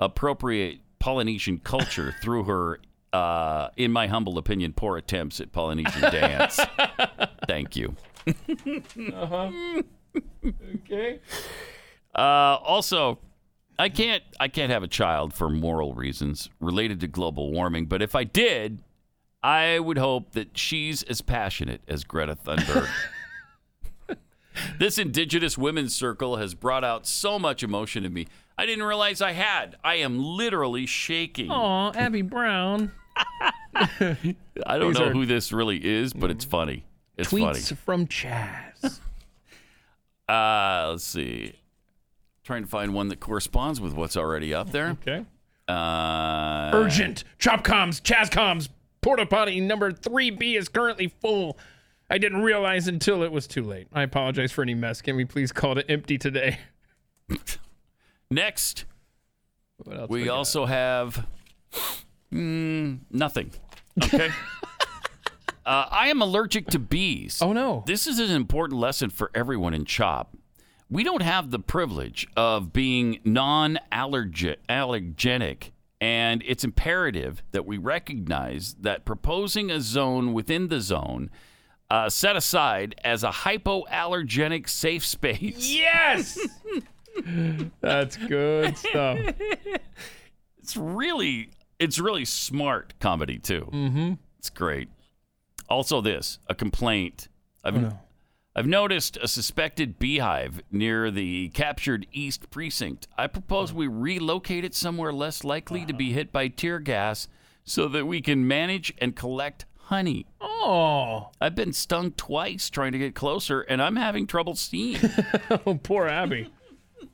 appropriate 0.01 0.81
Polynesian 0.99 1.59
culture 1.59 2.15
through 2.23 2.45
her, 2.45 2.81
uh, 3.13 3.69
in 3.77 3.93
my 3.93 4.09
humble 4.09 4.37
opinion, 4.37 4.73
poor 4.73 4.97
attempts 4.97 5.41
at 5.41 5.53
Polynesian 5.53 6.03
dance. 6.03 6.59
Thank 7.47 7.77
you. 7.77 7.95
Uh-huh. 8.27 9.51
okay. 10.77 11.21
Uh, 12.15 12.59
also, 12.63 13.19
I 13.79 13.89
can't 13.89 14.23
I 14.39 14.49
can't 14.49 14.71
have 14.71 14.83
a 14.83 14.89
child 14.89 15.35
for 15.35 15.51
moral 15.51 15.95
reasons 15.95 16.49
related 16.61 17.01
to 17.01 17.07
global 17.07 17.51
warming. 17.51 17.87
But 17.87 18.03
if 18.03 18.15
I 18.15 18.25
did, 18.25 18.79
I 19.45 19.79
would 19.79 19.99
hope 19.99 20.33
that 20.33 20.57
she's 20.57 21.03
as 21.03 21.21
passionate 21.21 21.83
as 21.87 22.03
Greta 22.03 22.35
Thunberg. 22.35 22.89
this 24.79 24.97
Indigenous 24.99 25.59
Women's 25.59 25.95
Circle 25.95 26.37
has 26.37 26.55
brought 26.55 26.83
out 26.83 27.07
so 27.07 27.39
much 27.39 27.63
emotion 27.63 28.05
in 28.07 28.13
me. 28.15 28.27
I 28.57 28.65
didn't 28.67 28.85
realize 28.85 29.21
I 29.21 29.33
had. 29.33 29.77
I 29.85 29.97
am 29.97 30.19
literally 30.19 30.87
shaking. 30.87 31.51
Oh, 31.51 31.93
Abby 31.95 32.23
Brown. 32.23 32.91
I 33.17 34.17
don't 34.67 34.93
These 34.93 34.99
know 34.99 35.07
are- 35.09 35.13
who 35.13 35.27
this 35.27 35.53
really 35.53 35.85
is, 35.85 36.15
but 36.15 36.31
it's 36.31 36.45
funny. 36.47 36.85
It's 37.19 37.31
Tweets 37.31 37.69
funny. 37.69 37.77
from 37.85 38.07
Chaz. 38.07 39.01
Uh, 40.27 40.87
let's 40.93 41.05
see. 41.05 41.53
Trying 42.45 42.63
to 42.63 42.69
find 42.69 42.95
one 42.95 43.09
that 43.09 43.21
corresponds 43.21 43.79
with 43.79 43.93
what's 43.93 44.17
already 44.17 44.55
up 44.55 44.71
there. 44.71 44.97
Okay. 45.07 45.23
Uh, 45.69 46.71
Urgent. 46.73 47.25
Chop 47.39 47.63
comms. 47.63 48.01
Chaz 48.01 48.31
comms. 48.31 48.71
Porta 49.05 49.27
potty 49.27 49.61
number 49.61 49.93
3B 49.93 50.57
is 50.57 50.71
currently 50.71 51.09
full. 51.21 51.59
I 52.09 52.17
didn't 52.17 52.41
realize 52.41 52.89
until 52.89 53.23
it 53.23 53.31
was 53.31 53.47
too 53.47 53.63
late. 53.63 53.87
I 53.93 54.01
apologize 54.01 54.51
for 54.51 54.63
any 54.63 54.73
mess. 54.73 55.03
Can 55.03 55.15
we 55.15 55.27
please 55.27 55.53
call 55.53 55.77
it 55.77 55.85
empty 55.91 56.17
today? 56.17 56.59
Next, 58.31 58.87
What 59.77 59.99
else 59.99 60.09
we 60.09 60.25
got? 60.25 60.39
also 60.39 60.65
have 60.65 61.27
mm, 62.33 63.01
nothing. 63.11 63.51
Okay. 64.03 64.29
uh, 65.67 65.87
I 65.91 66.09
am 66.09 66.23
allergic 66.23 66.69
to 66.69 66.79
bees. 66.79 67.43
Oh 67.43 67.53
no! 67.53 67.85
This 67.87 68.07
is 68.07 68.19
an 68.19 68.31
important 68.31 68.81
lesson 68.81 69.11
for 69.11 69.31
everyone 69.35 69.75
in 69.75 69.85
CHOP. 69.85 70.35
We 70.89 71.05
don't 71.05 71.23
have 71.23 71.51
the 71.51 71.59
privilege 71.59 72.27
of 72.39 72.73
being 72.73 73.21
non-allergenic, 73.23 75.73
and 76.01 76.43
it's 76.47 76.65
imperative 76.65 77.43
that 77.53 77.67
we 77.67 77.79
recognize 77.79 78.75
that 78.81 79.05
proposing 79.05 79.71
a 79.71 79.81
zone 79.81 80.33
within 80.33 80.69
the 80.69 80.81
zone 80.81 81.31
uh, 81.91 82.09
set 82.09 82.37
aside 82.37 82.95
as 83.05 83.23
a 83.23 83.31
hypoallergenic 83.31 84.69
safe 84.69 85.05
space. 85.05 85.71
Yes! 85.71 86.39
That's 87.81 88.17
good 88.17 88.77
stuff. 88.77 89.19
It's 90.59 90.77
really 90.77 91.51
it's 91.79 91.99
really 91.99 92.25
smart 92.25 92.95
comedy 93.01 93.39
too. 93.39 93.69
Mm-hmm. 93.71 94.15
It's 94.39 94.51
great. 94.51 94.89
Also, 95.69 96.01
this 96.01 96.39
a 96.49 96.55
complaint. 96.55 97.29
I've 97.63 97.95
I've 98.57 98.67
noticed 98.69 99.17
a 99.17 99.27
suspected 99.27 99.99
beehive 99.99 100.63
near 100.71 101.11
the 101.11 101.49
captured 101.49 102.07
East 102.13 102.51
Precinct. 102.51 103.09
I 103.19 103.27
propose 103.27 103.73
we 103.73 103.89
relocate 103.89 104.65
it 104.65 104.75
somewhere 104.77 105.13
less 105.13 105.43
likely 105.43 105.85
to 105.87 105.93
be 105.93 106.13
hit 106.13 106.31
by 106.31 106.47
tear 106.49 106.79
gas, 106.79 107.27
so 107.65 107.89
that 107.89 108.07
we 108.07 108.21
can 108.21 108.47
manage 108.47 108.95
and 108.99 109.17
collect 109.17 109.65
honey. 109.87 110.27
Oh, 110.41 111.31
I've 111.41 111.57
been 111.57 111.73
stung 111.73 112.13
twice 112.13 112.71
trying 112.71 112.93
to 112.93 112.99
get 112.99 113.17
closer, 113.17 113.63
and 113.63 113.83
I'm 113.83 113.97
having 113.97 114.27
trouble 114.27 114.55
seeing. 114.55 115.01
oh, 115.67 115.81
poor 115.83 116.07
Abby. 116.07 116.53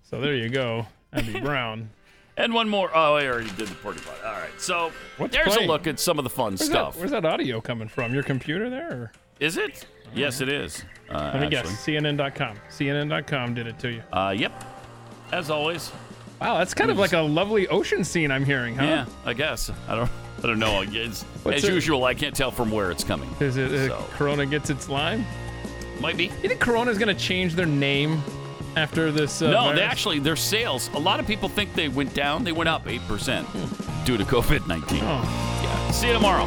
So 0.02 0.20
there 0.20 0.34
you 0.34 0.50
go, 0.50 0.88
Abby 1.10 1.40
Brown. 1.40 1.88
and 2.36 2.52
one 2.52 2.68
more. 2.68 2.90
Oh, 2.94 3.14
I 3.14 3.26
already 3.26 3.50
did 3.52 3.68
the 3.68 3.74
porta 3.76 4.02
potty. 4.02 4.20
All 4.26 4.32
right, 4.32 4.60
so 4.60 4.92
What's 5.16 5.34
there's 5.34 5.54
playing? 5.54 5.70
a 5.70 5.72
look 5.72 5.86
at 5.86 5.98
some 5.98 6.18
of 6.18 6.24
the 6.24 6.30
fun 6.30 6.52
Where's 6.52 6.66
stuff. 6.66 6.94
That, 6.94 7.00
where's 7.00 7.10
that 7.12 7.24
audio 7.24 7.62
coming 7.62 7.88
from? 7.88 8.12
Your 8.12 8.24
computer 8.24 8.68
there? 8.68 8.92
Or? 8.92 9.12
Is 9.40 9.56
it? 9.56 9.86
Yes, 10.14 10.40
it 10.40 10.48
is. 10.48 10.84
Uh, 11.08 11.30
Let 11.34 11.40
me 11.50 11.56
actually. 11.56 11.72
guess. 11.72 11.84
CNN.com. 11.86 12.56
CNN.com 12.70 13.54
did 13.54 13.66
it 13.66 13.78
to 13.80 13.90
you. 13.90 14.02
Uh, 14.12 14.34
yep. 14.36 14.52
As 15.32 15.50
always. 15.50 15.90
Wow, 16.40 16.58
that's 16.58 16.74
kind 16.74 16.90
of 16.90 16.98
like 16.98 17.12
a 17.12 17.18
lovely 17.20 17.68
ocean 17.68 18.02
scene 18.04 18.30
I'm 18.30 18.44
hearing, 18.44 18.74
huh? 18.76 18.84
Yeah, 18.84 19.06
I 19.24 19.32
guess. 19.34 19.70
I 19.88 19.94
don't. 19.96 20.10
I 20.42 20.46
don't 20.46 20.58
know. 20.58 20.82
It's, 20.82 21.22
What's 21.42 21.58
as 21.58 21.64
it- 21.64 21.74
usual, 21.74 22.04
I 22.04 22.14
can't 22.14 22.34
tell 22.34 22.50
from 22.50 22.70
where 22.70 22.90
it's 22.90 23.04
coming. 23.04 23.28
Is 23.40 23.56
it 23.58 23.70
uh, 23.72 23.88
So. 23.88 24.04
Corona 24.16 24.46
gets 24.46 24.70
its 24.70 24.88
lime? 24.88 25.24
Might 26.00 26.16
be. 26.16 26.24
You 26.24 26.48
think 26.48 26.60
Corona's 26.60 26.96
going 26.96 27.14
to 27.14 27.22
change 27.22 27.54
their 27.54 27.66
name 27.66 28.22
after 28.74 29.12
this? 29.12 29.42
Uh, 29.42 29.50
no, 29.50 29.60
virus? 29.64 29.78
they 29.78 29.82
actually 29.84 30.18
their 30.18 30.36
sales. 30.36 30.88
A 30.94 30.98
lot 30.98 31.20
of 31.20 31.26
people 31.26 31.48
think 31.50 31.74
they 31.74 31.88
went 31.88 32.14
down. 32.14 32.42
They 32.42 32.52
went 32.52 32.68
up 32.68 32.86
eight 32.88 33.02
percent 33.06 33.46
due 34.06 34.16
to 34.16 34.24
COVID 34.24 34.66
nineteen. 34.66 35.00
Oh. 35.02 35.60
Yeah. 35.62 35.90
See 35.90 36.06
you 36.06 36.14
tomorrow. 36.14 36.46